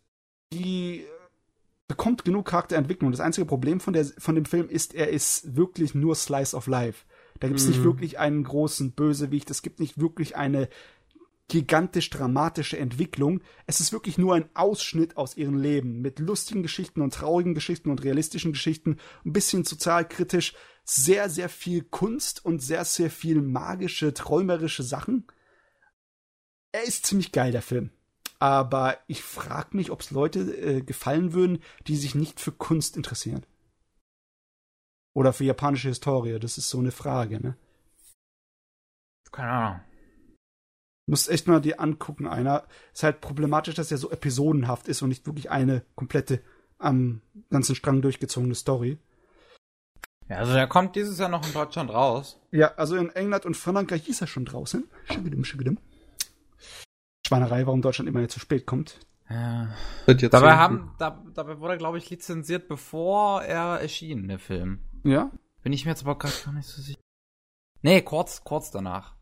[0.54, 1.06] die
[1.88, 3.12] bekommt genug Charakterentwicklung.
[3.12, 6.68] Das einzige Problem von, der, von dem Film ist, er ist wirklich nur Slice of
[6.68, 7.06] Life.
[7.40, 7.72] Da gibt es mhm.
[7.72, 10.70] nicht wirklich einen großen Bösewicht, es gibt nicht wirklich eine
[11.50, 13.42] gigantisch dramatische Entwicklung.
[13.68, 17.90] Es ist wirklich nur ein Ausschnitt aus ihrem Leben mit lustigen Geschichten und traurigen Geschichten
[17.90, 20.54] und realistischen Geschichten, ein bisschen sozialkritisch,
[20.84, 25.28] sehr, sehr viel Kunst und sehr, sehr viel magische, träumerische Sachen.
[26.72, 27.92] Er ist ziemlich geil, der Film.
[28.40, 32.98] Aber ich frage mich, ob es Leute äh, gefallen würden, die sich nicht für Kunst
[32.98, 33.46] interessieren.
[35.14, 36.40] Oder für japanische Historie?
[36.40, 37.56] Das ist so eine Frage, ne?
[39.32, 39.82] Keine Ahnung.
[41.06, 42.64] Musst echt mal dir angucken, einer.
[42.94, 46.42] Ist halt problematisch, dass er so episodenhaft ist und nicht wirklich eine komplette
[46.80, 48.98] am ganzen Strang durchgezogene Story.
[50.30, 52.40] Ja, also der kommt dieses Jahr noch in Deutschland raus.
[52.52, 54.90] Ja, also in England und Frankreich ist er schon draußen.
[55.06, 55.78] Schigedim, schigedim.
[57.28, 59.00] Schweinerei, warum Deutschland immer jetzt zu spät kommt.
[59.30, 59.74] Ja.
[60.06, 64.80] Dabei, haben, da, dabei wurde er, glaube ich, lizenziert, bevor er erschien, der Film.
[65.04, 65.32] Ja?
[65.64, 67.00] Bin ich mir jetzt aber gerade gar nicht so sicher.
[67.82, 69.16] Nee, kurz, kurz danach.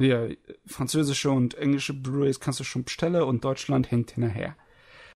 [0.00, 0.28] Ja,
[0.66, 4.56] französische und englische Blu-rays kannst du schon bestellen und Deutschland hängt hinterher.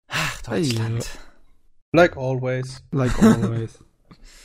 [0.08, 1.08] Ach, Deutschland.
[1.94, 2.84] Like always.
[2.92, 3.84] Like always.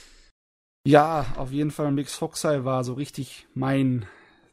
[0.86, 4.06] ja, auf jeden Fall Mix Foxeye war so richtig mein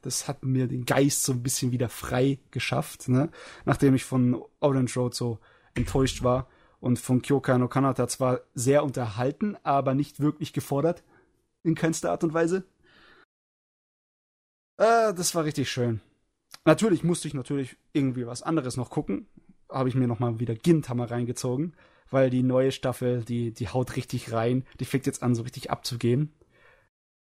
[0.04, 3.30] das hat mir den Geist so ein bisschen wieder frei geschafft, ne?
[3.66, 5.40] Nachdem ich von Orange Road so
[5.76, 6.48] enttäuscht war
[6.84, 11.02] und von Kyoka no Kanata zwar sehr unterhalten, aber nicht wirklich gefordert.
[11.64, 12.66] In keinster Art und Weise.
[14.76, 16.02] Äh, das war richtig schön.
[16.66, 19.28] Natürlich musste ich natürlich irgendwie was anderes noch gucken.
[19.70, 21.74] Habe ich mir nochmal wieder Gintama reingezogen,
[22.12, 24.66] weil die neue Staffel, die, die haut richtig rein.
[24.82, 26.34] Die fängt jetzt an, so richtig abzugehen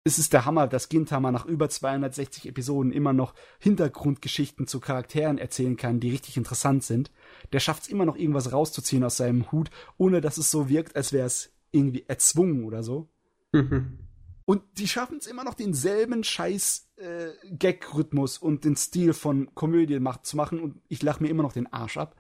[0.05, 5.39] es ist der Hammer, dass Gintama nach über 260 Episoden immer noch Hintergrundgeschichten zu Charakteren
[5.39, 7.11] erzählen kann, die richtig interessant sind.
[7.53, 10.97] Der schafft es immer noch irgendwas rauszuziehen aus seinem Hut, ohne dass es so wirkt,
[10.97, 13.11] als wäre es irgendwie erzwungen oder so.
[13.53, 13.99] Mhm.
[14.45, 20.01] Und die schaffen es immer noch denselben scheiß äh, Gag-Rhythmus und den Stil von Komödie
[20.01, 22.16] macht, zu machen und ich lache mir immer noch den Arsch ab.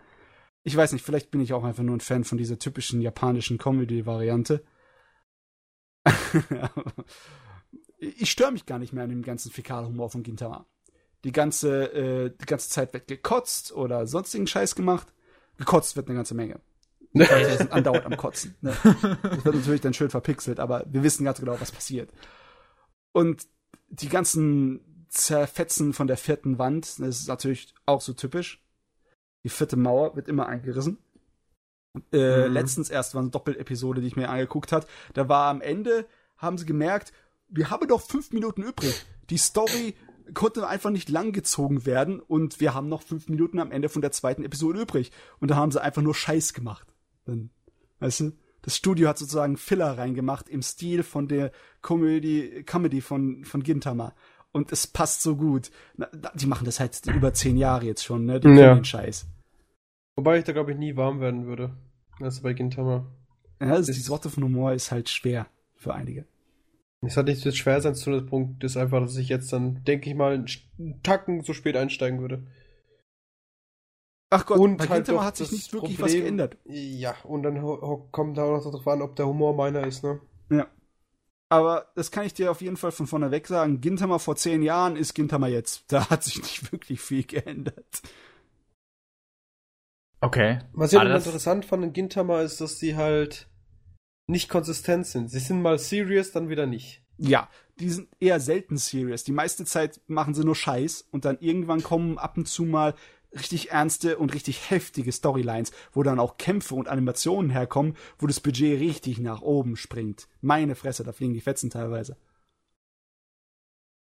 [0.62, 3.56] Ich weiß nicht, vielleicht bin ich auch einfach nur ein Fan von dieser typischen japanischen
[3.56, 4.62] Comedy-Variante.
[7.98, 10.66] ich störe mich gar nicht mehr an dem ganzen Fäkalhumor von Gintama.
[11.24, 15.12] Die ganze, äh, die ganze Zeit wird gekotzt oder sonstigen Scheiß gemacht.
[15.56, 16.60] Gekotzt wird eine ganze Menge.
[17.12, 18.54] Wir sind andauernd am Kotzen.
[18.60, 18.76] Ne?
[18.82, 22.10] Das wird natürlich dann schön verpixelt, aber wir wissen ganz genau, was passiert.
[23.12, 23.48] Und
[23.88, 28.62] die ganzen Zerfetzen von der vierten Wand, das ist natürlich auch so typisch.
[29.42, 30.98] Die vierte Mauer wird immer eingerissen.
[32.12, 32.52] Äh, mhm.
[32.52, 34.86] Letztens erst war eine Doppelepisode, die ich mir angeguckt hat.
[35.14, 36.06] Da war am Ende,
[36.36, 37.12] haben sie gemerkt,
[37.48, 39.06] wir haben doch fünf Minuten übrig.
[39.30, 39.94] Die Story
[40.34, 44.12] konnte einfach nicht langgezogen werden und wir haben noch fünf Minuten am Ende von der
[44.12, 45.10] zweiten Episode übrig.
[45.40, 46.86] Und da haben sie einfach nur Scheiß gemacht.
[47.24, 47.50] Dann,
[48.00, 48.32] weißt du?
[48.62, 54.14] Das Studio hat sozusagen Filler reingemacht im Stil von der Comedy, Comedy von, von Gintama.
[54.52, 55.70] Und es passt so gut.
[55.96, 58.40] Na, die machen das halt über zehn Jahre jetzt schon, ne?
[58.40, 58.74] Die ja.
[58.74, 59.26] den Scheiß.
[60.16, 61.76] Wobei ich da, glaube ich, nie warm werden würde.
[62.20, 63.06] Also bei Gintama.
[63.60, 65.46] Ja, also die Sorte von Humor ist halt schwer
[65.76, 66.26] für einige.
[67.06, 69.84] Es hat nicht so schwer sein zu dem Punkt, ist einfach, dass ich jetzt dann,
[69.84, 72.44] denke ich mal, einen Tacken so spät einsteigen würde.
[74.30, 76.56] Ach Gott, und bei halt Gintama hat sich nicht wirklich Problem, was geändert.
[76.64, 77.62] Ja, und dann
[78.10, 80.20] kommt da auch noch darauf an, ob der Humor meiner ist, ne?
[80.50, 80.66] Ja.
[81.50, 83.80] Aber das kann ich dir auf jeden Fall von vorne weg sagen.
[83.80, 85.84] Gintama vor zehn Jahren ist Gintama jetzt.
[85.88, 88.02] Da hat sich nicht wirklich viel geändert.
[90.20, 90.58] Okay.
[90.72, 93.47] Was ich interessant fand in Gintama ist, dass sie halt
[94.28, 95.30] nicht konsistent sind.
[95.30, 97.02] Sie sind mal serious, dann wieder nicht.
[97.16, 97.48] Ja,
[97.80, 99.24] die sind eher selten serious.
[99.24, 102.94] Die meiste Zeit machen sie nur Scheiß und dann irgendwann kommen ab und zu mal
[103.32, 108.40] richtig ernste und richtig heftige Storylines, wo dann auch Kämpfe und Animationen herkommen, wo das
[108.40, 110.28] Budget richtig nach oben springt.
[110.40, 112.16] Meine Fresse, da fliegen die Fetzen teilweise.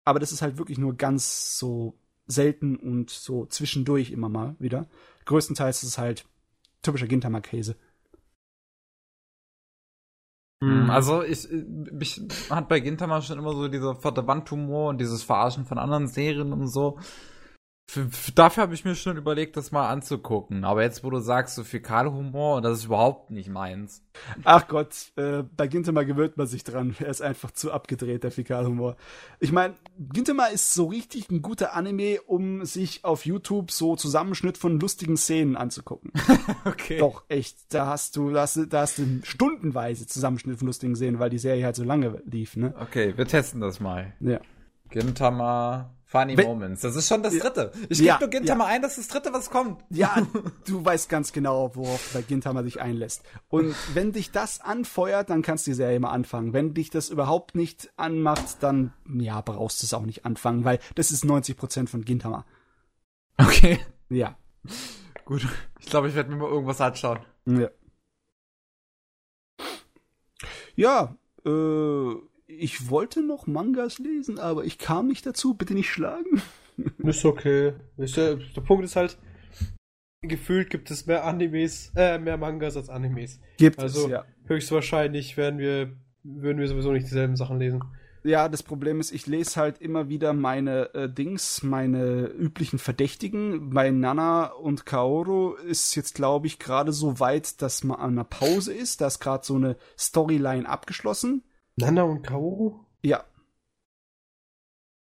[0.04, 4.88] Aber das ist halt wirklich nur ganz so selten und so zwischendurch immer mal wieder.
[5.24, 6.26] Größtenteils ist es halt
[6.82, 7.76] typischer Gintama-Käse.
[10.66, 10.90] Mhm.
[10.90, 12.20] Also ich, mich
[12.50, 16.52] hat bei Gintama schon immer so dieser vierte Wandhumor und dieses Verarschen von anderen Serien
[16.52, 16.98] und so.
[17.88, 20.64] Für, für, dafür habe ich mir schon überlegt, das mal anzugucken.
[20.64, 24.02] Aber jetzt, wo du sagst, so Fäkalhumor, das ist überhaupt nicht meins.
[24.42, 26.96] Ach Gott, äh, bei Gintama gewöhnt man sich dran.
[26.98, 28.96] Er ist einfach zu abgedreht, der Fäkalhumor.
[29.38, 34.58] Ich meine, Gintama ist so richtig ein guter Anime, um sich auf YouTube so Zusammenschnitt
[34.58, 36.10] von lustigen Szenen anzugucken.
[36.64, 36.98] okay.
[36.98, 37.72] Doch, echt.
[37.72, 41.30] Da hast du, da hast du, da hast du stundenweise Zusammenschnitt von lustigen Szenen, weil
[41.30, 42.74] die Serie halt so lange lief, ne?
[42.80, 44.12] Okay, wir testen das mal.
[44.18, 44.40] Ja.
[44.90, 46.82] Gintama Funny Wenn- Moments.
[46.82, 47.72] Das ist schon das dritte.
[47.88, 49.82] Ich Ja, gebe nur Gintama ein, das ist das dritte, was kommt.
[49.90, 50.14] Ja,
[50.66, 53.24] du weißt ganz genau, worauf bei Gintama sich einlässt.
[53.48, 56.52] Und wenn dich das anfeuert, dann kannst du die Serie mal anfangen.
[56.52, 60.78] Wenn dich das überhaupt nicht anmacht, dann, ja, brauchst du es auch nicht anfangen, weil
[60.94, 62.44] das ist 90% von Gintama.
[63.38, 63.80] Okay.
[64.08, 64.36] Ja.
[65.24, 65.46] Gut.
[65.80, 67.18] Ich glaube, ich werde mir mal irgendwas anschauen.
[67.46, 67.68] Ja.
[70.76, 72.14] Ja, äh,
[72.46, 75.54] ich wollte noch Mangas lesen, aber ich kam nicht dazu.
[75.54, 76.42] Bitte nicht schlagen.
[76.98, 77.72] Ist okay.
[77.96, 79.16] Ist ja, der Punkt ist halt,
[80.20, 83.40] gefühlt gibt es mehr Animes, äh, mehr Mangas als Animes.
[83.56, 84.24] Gibt Also es, ja.
[84.44, 87.82] höchstwahrscheinlich werden wir, würden wir sowieso nicht dieselben Sachen lesen.
[88.24, 93.70] Ja, das Problem ist, ich lese halt immer wieder meine äh, Dings, meine üblichen Verdächtigen.
[93.70, 98.24] Bei Nana und Kaoru ist jetzt, glaube ich, gerade so weit, dass man an einer
[98.24, 99.00] Pause ist.
[99.00, 101.42] Da ist gerade so eine Storyline abgeschlossen.
[101.76, 102.80] Nana und Kaoru?
[103.02, 103.24] Ja,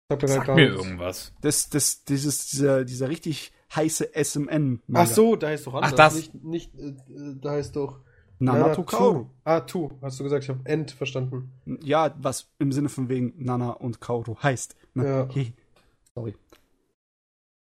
[0.10, 1.34] Sagt mir Sag gar mir irgendwas.
[1.41, 4.81] das, das, dieses, dieser, dieser richtig heiße SMN.
[4.93, 5.95] Ach so, da heißt doch anders.
[5.95, 6.15] das.
[6.15, 6.93] Nicht, nicht äh,
[7.41, 8.02] da heißt doch
[8.38, 9.27] Nana to Kaoru.
[9.43, 11.52] Ah, Tu, hast du gesagt, ich habe End verstanden.
[11.81, 14.76] Ja, was im Sinne von wegen Nana und Kaoru heißt.
[14.93, 15.06] Ne?
[15.07, 15.27] Ja.
[15.34, 15.53] He.
[16.14, 16.35] Sorry.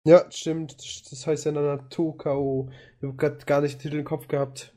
[0.07, 0.77] Ja, stimmt.
[1.11, 2.69] Das heißt ja Nana Tu Kao.
[2.99, 4.75] Ich habe gerade gar nicht den Titel im Kopf gehabt.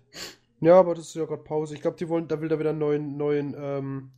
[0.61, 1.75] Ja, aber das ist ja gerade Pause.
[1.75, 4.11] Ich glaube, die wollen, da will da wieder einen neuen, neuen, ähm,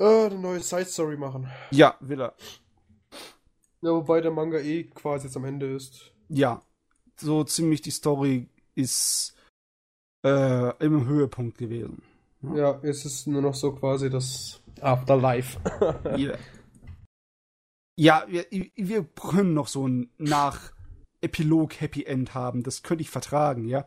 [0.00, 1.48] äh, eine neue Side Story machen.
[1.70, 2.34] Ja, will er.
[3.82, 6.12] Ja, wobei der Manga eh quasi jetzt am Ende ist.
[6.28, 6.62] Ja.
[7.16, 9.34] So ziemlich die Story ist
[10.24, 12.02] äh, im Höhepunkt gewesen.
[12.54, 15.58] Ja, es ist nur noch so quasi das Afterlife.
[16.16, 16.34] Ja.
[17.96, 18.46] Ja, wir,
[18.76, 22.62] wir können noch so ein Nach-Epilog-Happy End haben.
[22.62, 23.86] Das könnte ich vertragen, ja.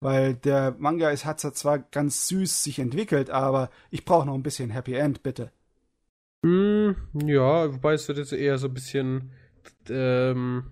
[0.00, 4.44] Weil der Manga ist, hat zwar ganz süß sich entwickelt, aber ich brauche noch ein
[4.44, 5.50] bisschen Happy End, bitte.
[6.44, 6.94] Hm,
[7.26, 9.32] ja, wobei es wird jetzt eher so ein bisschen
[9.88, 10.70] ähm,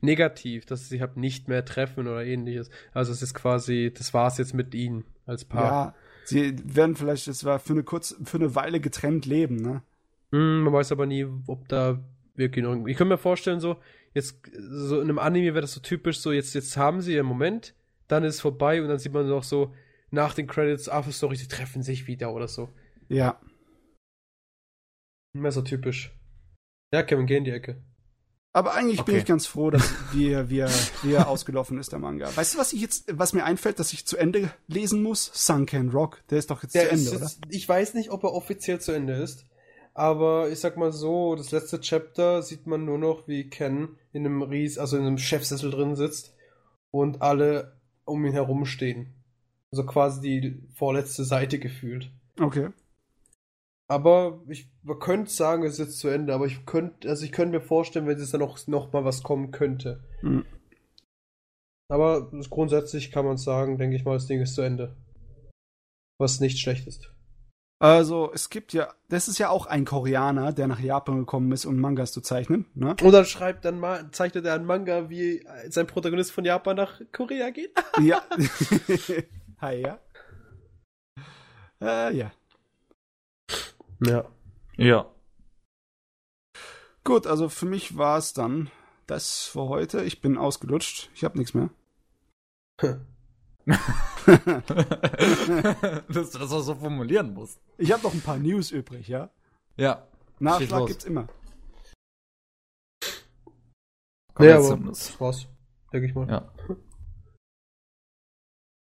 [0.00, 2.70] negativ, dass sie halt nicht mehr treffen oder ähnliches.
[2.92, 5.62] Also es ist quasi, das war's jetzt mit ihnen als Paar.
[5.62, 5.94] Ja,
[6.24, 9.82] sie werden vielleicht, es war für eine kurz, für eine Weile getrennt leben, ne?
[10.32, 11.98] Hm, man weiß aber nie, ob da
[12.34, 12.86] wirklich noch.
[12.86, 13.76] Ich kann mir vorstellen, so,
[14.12, 17.26] jetzt, so in einem Anime wäre das so typisch, so, jetzt, jetzt haben sie ihren
[17.26, 17.74] Moment,
[18.08, 19.74] dann ist es vorbei und dann sieht man noch so
[20.10, 22.68] nach den Credits, After Story, sie treffen sich wieder oder so.
[23.08, 23.40] Ja.
[25.50, 26.12] So typisch.
[26.92, 27.82] Ja, Kevin, geh in die Ecke.
[28.54, 29.18] Aber eigentlich bin Okay.
[29.18, 30.70] ich ganz froh, dass wir, wir,
[31.02, 32.34] wir ausgelaufen ist, der Manga.
[32.34, 35.30] Weißt du, was ich jetzt, was mir einfällt, dass ich zu Ende lesen muss?
[35.34, 36.22] Sunken Rock.
[36.30, 37.20] Der ist doch jetzt Der zu Ende, ist oder?
[37.24, 39.44] jetzt, ich weiß nicht, ob er offiziell zu Ende ist,
[39.92, 44.24] aber ich sag mal so, das letzte Chapter sieht man nur noch, wie Ken in
[44.24, 46.34] einem Ries, also in einem Chefsessel drin sitzt
[46.90, 47.75] und alle
[48.06, 49.12] um ihn herum stehen.
[49.70, 52.10] Also quasi die vorletzte Seite gefühlt.
[52.40, 52.70] Okay.
[53.88, 57.32] Aber ich, man könnte sagen, es ist jetzt zu Ende, aber ich könnte, also ich
[57.32, 60.02] könnte mir vorstellen, wenn es da noch, noch mal was kommen könnte.
[60.22, 60.44] Mhm.
[61.88, 64.96] Aber grundsätzlich kann man sagen, denke ich mal, das Ding ist zu Ende.
[66.18, 67.12] Was nicht schlecht ist.
[67.78, 71.66] Also, es gibt ja, das ist ja auch ein Koreaner, der nach Japan gekommen ist,
[71.66, 72.96] um Mangas zu zeichnen, ne?
[73.02, 77.02] Und dann schreibt dann mal, zeichnet er einen Manga, wie sein Protagonist von Japan nach
[77.12, 77.72] Korea geht.
[78.00, 78.22] ja.
[79.60, 79.98] Hi, ja.
[81.82, 82.32] Äh, ja.
[84.00, 84.24] Ja.
[84.76, 85.12] Ja.
[87.04, 88.70] Gut, also für mich war es dann
[89.06, 90.02] das für heute.
[90.02, 91.10] Ich bin ausgelutscht.
[91.14, 91.70] Ich habe nichts mehr.
[96.08, 97.60] Dass du das auch so formulieren musst.
[97.78, 99.30] Ich habe noch ein paar News übrig, ja?
[99.76, 100.06] Ja.
[100.38, 101.26] Nachschlag gibt's immer.
[104.34, 105.48] Komm ja, jetzt aber das war's.
[105.92, 106.28] Denke ich mal.
[106.28, 106.52] Ja.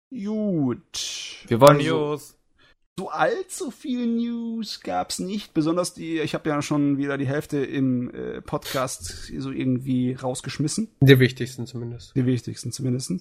[0.10, 1.46] Gut.
[1.48, 2.38] Wir wollen Also, News.
[3.00, 5.54] So allzu viel News gab's nicht.
[5.54, 10.90] Besonders die, ich habe ja schon wieder die Hälfte im äh, Podcast so irgendwie rausgeschmissen.
[11.00, 12.16] Die wichtigsten zumindest.
[12.16, 13.12] Die wichtigsten zumindest.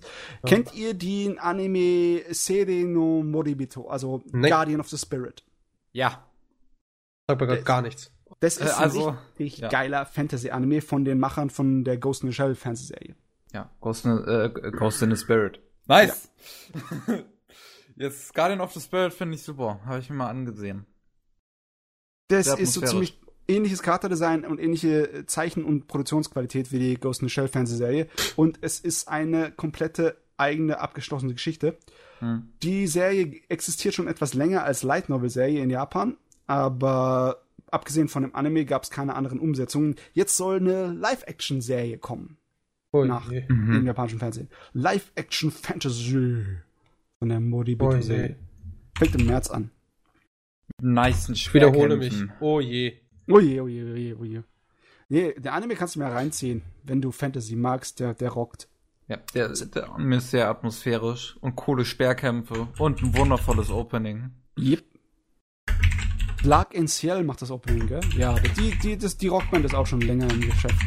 [0.44, 4.49] Kennt ihr den Anime Seire no Moribito, also Nee.
[4.50, 5.44] Guardian of the Spirit?
[5.92, 6.26] Ja.
[7.28, 8.12] Sag mir gar nichts.
[8.40, 9.68] Das ist Äh, also, ein richtig ja.
[9.68, 13.15] geiler Fantasy-Anime von den Machern von der Ghost in the Shell Fernsehserie.
[13.52, 15.60] Ja, Ghost in, äh, Ghost in the Spirit.
[15.86, 16.28] Nice!
[18.01, 19.79] Jetzt Guardian of the Spirit finde ich super.
[19.85, 20.87] Habe ich mir mal angesehen.
[22.29, 26.95] Das Sehr ist so ziemlich ähnliches Charakterdesign und ähnliche äh, Zeichen- und Produktionsqualität wie die
[26.95, 28.07] Ghost in the Shell Fernsehserie.
[28.37, 31.77] Und es ist eine komplette eigene abgeschlossene Geschichte.
[32.20, 32.49] Hm.
[32.62, 38.23] Die Serie existiert schon etwas länger als Light Novel Serie in Japan, aber abgesehen von
[38.23, 39.97] dem Anime gab es keine anderen Umsetzungen.
[40.15, 42.39] Jetzt soll eine Live-Action Serie kommen
[42.93, 43.45] Oh nach je.
[43.49, 43.75] Mhm.
[43.75, 44.49] im japanischen Fernsehen.
[44.73, 46.17] Live-Action Fantasy
[47.20, 48.02] von der Oh Moribito je.
[48.02, 48.36] Serie.
[48.99, 49.70] Fängt im März an.
[50.82, 52.12] Nice Ich wiederhole mich.
[52.12, 52.40] Schwerkämpfen.
[52.40, 52.97] Oh je.
[53.28, 54.44] Oje, oje, oje, oje.
[55.08, 58.68] Nee, der Anime kannst du mir reinziehen, wenn du Fantasy magst, der, der rockt.
[59.08, 64.31] Ja, der, der Anime ist sehr atmosphärisch und coole Speerkämpfe und ein wundervolles Opening.
[64.58, 64.84] Yep.
[66.42, 68.00] Lark in Ciel macht das Opening, gell?
[68.16, 70.81] Ja, die, die, das, die Rockband ist auch schon länger im Geschäft.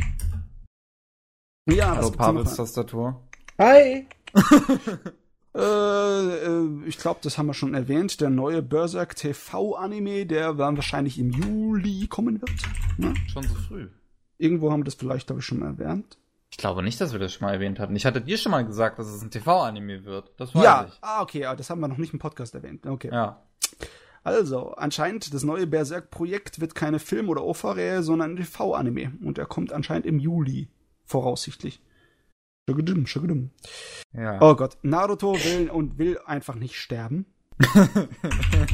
[1.69, 2.55] Ja, Hallo Pavels?
[2.55, 3.21] Tastatur.
[3.59, 4.07] Hi!
[5.55, 8.21] Äh, äh, ich glaube, das haben wir schon erwähnt.
[8.21, 12.51] Der neue Berserk TV-Anime, der dann wahrscheinlich im Juli kommen wird.
[12.97, 13.13] Ne?
[13.27, 13.89] Schon so früh.
[14.37, 16.17] Irgendwo haben wir das vielleicht, glaube ich, schon erwähnt.
[16.49, 17.95] Ich glaube nicht, dass wir das schon mal erwähnt hatten.
[17.95, 20.31] Ich hatte dir schon mal gesagt, dass es ein TV-Anime wird.
[20.37, 20.97] Das weiß ja, ich.
[21.01, 22.85] ah, okay, ja, das haben wir noch nicht im Podcast erwähnt.
[22.85, 23.09] Okay.
[23.11, 23.41] Ja.
[24.23, 29.13] Also, anscheinend, das neue Berserk-Projekt wird keine Film- oder OVA-Reihe, sondern ein TV-Anime.
[29.23, 30.69] Und er kommt anscheinend im Juli,
[31.05, 31.81] voraussichtlich.
[32.69, 33.49] Schugedum, schugedum.
[34.13, 34.37] Ja.
[34.41, 37.25] Oh Gott, Naruto will und will einfach nicht sterben.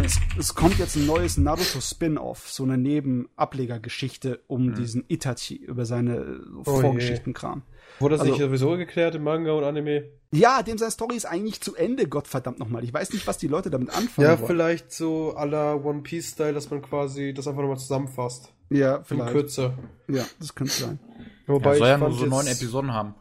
[0.04, 6.16] es, es kommt jetzt ein neues Naruto-Spin-Off, so eine Nebenablegergeschichte um diesen Itachi, über seine
[6.18, 6.80] äh, Oh.
[6.82, 7.64] Vorgeschichtenkram.
[8.00, 10.06] Wurde das Also- nicht sowieso geklärt im Manga und Anime?
[10.32, 12.84] Ja, dem seine Story ist eigentlich zu Ende, Gottverdammt nochmal.
[12.84, 14.48] Ich weiß nicht, was die Leute damit anfangen Ja, wollen.
[14.48, 18.54] vielleicht so à la One Piece-Style, dass man quasi das einfach nochmal zusammenfasst.
[18.70, 19.32] Ja, In vielleicht.
[19.32, 19.74] Kürze.
[20.08, 21.00] Ja, das könnte sein.
[21.48, 23.16] Wobei ja, soll ja ich nur so neun Episoden haben.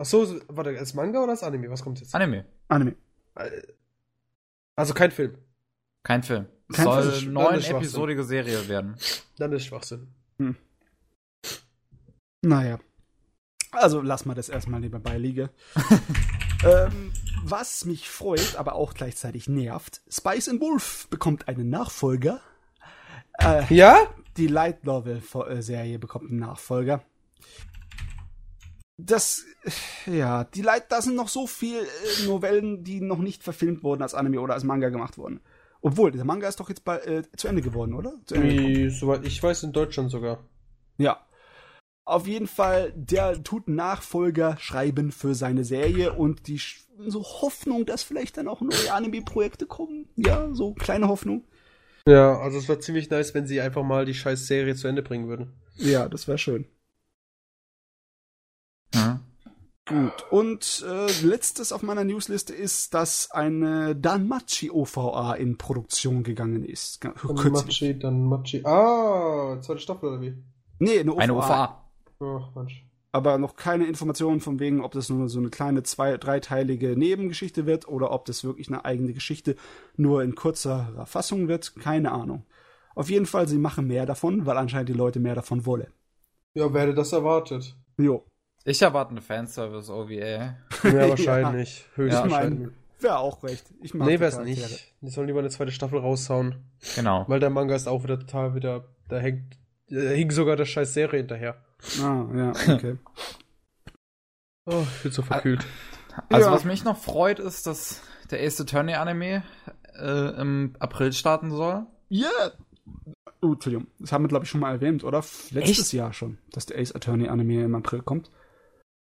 [0.00, 1.68] Achso, so- warte, als Manga oder als Anime?
[1.70, 2.14] Was kommt jetzt?
[2.14, 2.46] Anime.
[2.68, 2.94] Anime.
[4.74, 5.36] Also kein Film.
[6.02, 6.46] Kein Film.
[6.72, 7.76] Kein soll eine Dann neun ist Schwachsinn.
[7.76, 8.96] episodige Serie werden.
[9.36, 10.08] Dann ist Schwachsinn.
[12.42, 12.78] Naja.
[13.72, 15.50] Also lass mal das erstmal lieber beiliege.
[16.64, 17.12] ähm,
[17.44, 22.40] was mich freut, aber auch gleichzeitig nervt, Spice and Wolf bekommt einen Nachfolger.
[23.38, 23.98] Äh, Ja?
[24.36, 27.02] die Light Novel äh, Serie bekommt einen Nachfolger.
[29.06, 29.44] Das,
[30.06, 34.02] ja, die Light, da sind noch so viel äh, Novellen, die noch nicht verfilmt wurden
[34.02, 35.40] als Anime oder als Manga gemacht wurden.
[35.82, 38.14] Obwohl, der Manga ist doch jetzt bald, äh, zu Ende geworden, oder?
[38.30, 40.44] Ende soweit ich weiß, in Deutschland sogar.
[40.98, 41.26] Ja.
[42.04, 46.60] Auf jeden Fall, der tut Nachfolger schreiben für seine Serie und die
[47.06, 50.08] so Hoffnung, dass vielleicht dann auch neue Anime-Projekte kommen.
[50.16, 51.44] Ja, so kleine Hoffnung.
[52.06, 55.02] Ja, also es wäre ziemlich nice, wenn sie einfach mal die scheiß Serie zu Ende
[55.02, 55.52] bringen würden.
[55.76, 56.66] Ja, das wäre schön.
[58.94, 59.20] Mhm.
[59.90, 60.24] Gut.
[60.30, 67.00] Und äh, letztes auf meiner Newsliste ist, dass eine Danmachi OVA in Produktion gegangen ist.
[67.02, 67.82] Ga- Dann Kürzlich.
[67.82, 68.64] Machi, dann Machi.
[68.64, 70.34] Ah, zweite Staffel oder wie?
[70.78, 71.20] Nee, eine OVA.
[71.22, 71.84] Eine OVA.
[72.22, 72.86] Ach, Mensch.
[73.12, 77.66] aber noch keine Informationen von wegen, ob das nur so eine kleine zwei, dreiteilige Nebengeschichte
[77.66, 79.56] wird oder ob das wirklich eine eigene Geschichte
[79.96, 81.74] nur in kurzer Fassung wird.
[81.76, 82.44] Keine Ahnung.
[82.94, 85.92] Auf jeden Fall, sie machen mehr davon, weil anscheinend die Leute mehr davon wollen.
[86.54, 87.76] Ja, wer hätte das erwartet?
[87.98, 88.24] Jo.
[88.64, 90.56] Ich erwarte eine Fanservice-OVA.
[90.84, 91.84] Ja, wahrscheinlich.
[91.94, 92.68] Höchstwahrscheinlich.
[93.00, 93.64] Wäre auch recht.
[93.82, 94.68] Ich mag nee, die wär's Charaktere.
[94.68, 94.94] nicht.
[95.00, 96.56] Die sollen lieber eine zweite Staffel raushauen.
[96.96, 97.24] Genau.
[97.28, 98.84] Weil der Manga ist auch wieder total wieder.
[99.08, 99.56] Da hängt.
[99.88, 101.56] Da hing sogar der scheiß Serie hinterher.
[102.02, 102.96] Ah, ja, okay.
[104.66, 105.64] Oh, ich bin so verkühlt.
[106.28, 106.52] Also Ja.
[106.54, 109.42] was mich noch freut, ist, dass der Ace Attorney Anime
[109.98, 111.86] äh, im April starten soll.
[112.08, 112.28] Ja!
[113.40, 113.86] Oh, Entschuldigung.
[113.98, 115.24] Das haben wir, glaube ich, schon mal erwähnt, oder?
[115.50, 115.92] Letztes Echt?
[115.94, 118.30] Jahr schon, dass der Ace Attorney Anime im April kommt.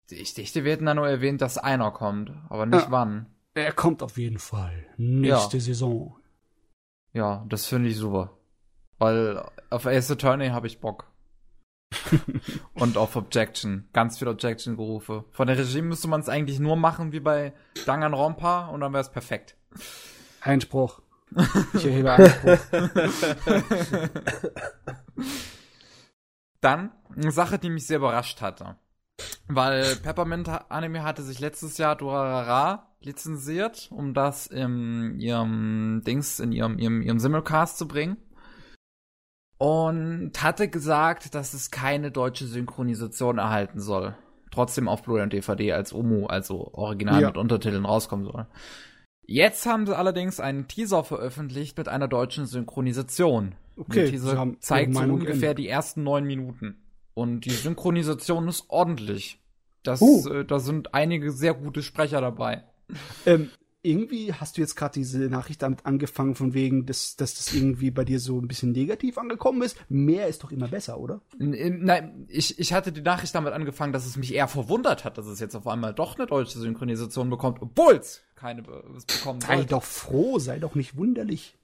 [0.10, 2.92] Ich dachte, wir hätten da nur erwähnt, dass einer kommt, aber nicht Ja.
[2.92, 3.26] wann.
[3.56, 4.86] Er kommt auf jeden Fall.
[4.98, 6.16] Nächste Saison.
[7.14, 8.38] Ja, das finde ich super.
[9.00, 11.12] Weil auf Ace Attorney habe ich Bock.
[12.74, 13.90] Und auf Objection.
[13.94, 15.26] Ganz viel Objection-Gerufe.
[15.32, 17.54] Von der Regie müsste man es eigentlich nur machen wie bei
[17.86, 19.56] Danganronpa und dann wäre es perfekt.
[20.42, 21.02] Einspruch.
[21.74, 22.58] Ich erhebe Einspruch.
[26.62, 28.76] Dann eine Sache, die mich sehr überrascht hatte.
[29.48, 36.52] Weil Peppermint Anime hatte sich letztes Jahr Durarara lizenziert, um das in ihrem Dings, in
[36.52, 38.18] ihrem, ihrem, ihrem Simulcast zu bringen.
[39.60, 44.16] Und hatte gesagt, dass es keine deutsche Synchronisation erhalten soll.
[44.52, 47.28] Trotzdem auf Blu-ray und DVD als OMU, also Original Ja.
[47.28, 48.46] mit Untertiteln rauskommen soll.
[49.26, 53.56] Jetzt haben sie allerdings einen Teaser veröffentlicht mit einer deutschen Synchronisation.
[53.76, 55.58] Okay, Der Teaser zeigt so ungefähr geändert.
[55.60, 56.78] die ersten neun Minuten.
[57.18, 59.40] Und die Synchronisation ist ordentlich.
[59.82, 60.30] Das, Uh.
[60.30, 62.64] äh, da sind einige sehr gute Sprecher dabei.
[63.26, 63.50] Ähm,
[63.82, 67.90] irgendwie hast du jetzt gerade diese Nachricht damit angefangen, von wegen, dass, dass das irgendwie
[67.90, 69.78] bei dir so ein bisschen negativ angekommen ist.
[69.90, 71.22] Mehr ist doch immer besser, oder?
[71.40, 75.18] N- Nein, ich, ich hatte die Nachricht damit angefangen, dass es mich eher verwundert hat,
[75.18, 78.62] dass es jetzt auf einmal doch eine deutsche Synchronisation bekommt, obwohl es keine
[78.96, 79.70] es bekommen Sei sollte.
[79.72, 81.58] doch froh, sei doch nicht wunderlich.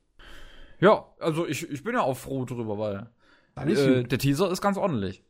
[0.79, 3.07] Ja, also ich, ich bin ja auch froh drüber, weil
[3.67, 5.21] äh, der Teaser ist ganz ordentlich.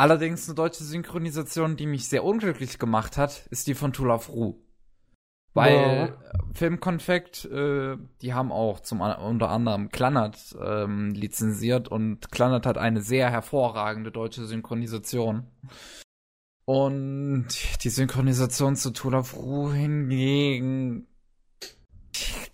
[0.00, 4.54] Allerdings eine deutsche Synchronisation, die mich sehr unglücklich gemacht hat, ist die von Tula Fru.
[5.52, 6.12] Weil äh,
[6.54, 13.02] Filmkonfekt, äh, die haben auch zum unter anderem Klannert ähm, lizenziert und Klannert hat eine
[13.02, 15.46] sehr hervorragende deutsche Synchronisation.
[16.64, 17.48] Und
[17.84, 21.08] die Synchronisation zu Tula Fru hingegen,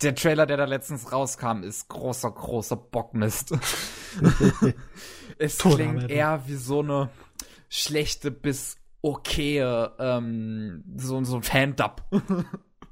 [0.01, 3.57] der Trailer, der da letztens rauskam, ist großer, großer Bockmist.
[5.37, 7.09] es klingt eher wie so eine
[7.69, 12.03] schlechte bis okaye, ähm, so, so ein Fan-Dub.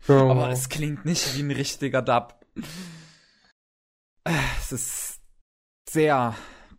[0.07, 0.29] Oh.
[0.29, 2.35] Aber es klingt nicht wie ein richtiger Dub.
[4.23, 5.19] Es ist
[5.89, 6.35] sehr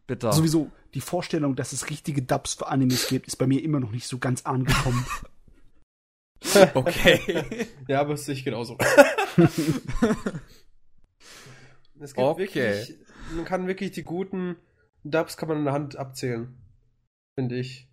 [0.06, 0.32] bitter.
[0.32, 3.90] Sowieso, die Vorstellung, dass es richtige Dubs für Animes gibt, ist bei mir immer noch
[3.90, 5.04] nicht so ganz angekommen.
[6.74, 7.66] Okay.
[7.88, 8.76] Ja, aber es sehe ich genauso.
[8.78, 9.56] es
[12.14, 12.38] gibt Okay.
[12.38, 12.98] wirklich,
[13.34, 14.54] man kann wirklich die guten
[15.02, 16.54] Dubs kann man in der Hand abzählen.
[17.38, 17.88] Finde ich.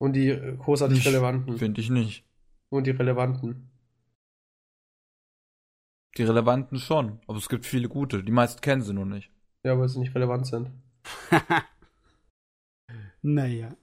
[0.00, 1.58] Und die äh, großartig Ich relevanten.
[1.58, 2.24] Finde ich nicht.
[2.70, 3.70] Und die relevanten.
[6.16, 7.20] Die relevanten schon.
[7.26, 8.22] Aber es gibt viele gute.
[8.22, 9.30] Die meisten kennen sie nur nicht.
[9.64, 10.70] Ja, weil sie nicht relevant sind.
[13.22, 13.76] naja.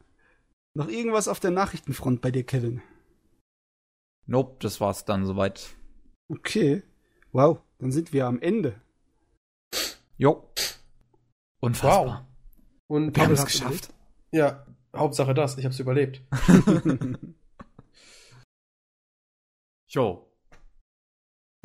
[0.74, 2.82] Noch irgendwas auf der Nachrichtenfront bei dir, Kevin?
[4.26, 5.76] Nope, das war's dann soweit.
[6.30, 6.84] Okay.
[7.32, 8.80] Wow, dann sind wir am Ende.
[10.18, 10.50] Jo.
[11.62, 12.28] Unfassbar.
[12.88, 13.94] Und Wir haben es geschafft.
[14.32, 16.22] Ja, Hauptsache das, ich hab's überlebt.
[19.94, 20.26] Jo.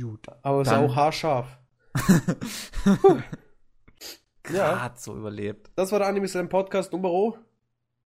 [0.01, 0.27] Gut.
[0.43, 1.59] Aber es ist auch haarscharf.
[4.51, 4.75] Ja.
[4.75, 5.71] Grad so überlebt.
[5.75, 7.11] Das war der Anime Slam Podcast Nummer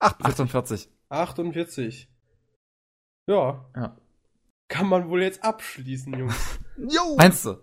[0.01, 0.89] 48.
[1.09, 2.09] 48.
[3.29, 3.65] Ja.
[3.77, 3.97] Ja.
[4.69, 6.59] Kann man wohl jetzt abschließen, Jungs.
[6.77, 7.17] Jo!
[7.17, 7.57] Meinst du?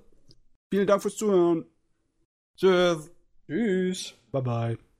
[0.74, 1.66] Vielen Dank fürs Zuhören.
[2.56, 3.12] Tschüss.
[3.48, 4.14] Tschüss.
[4.32, 4.91] Bye bye.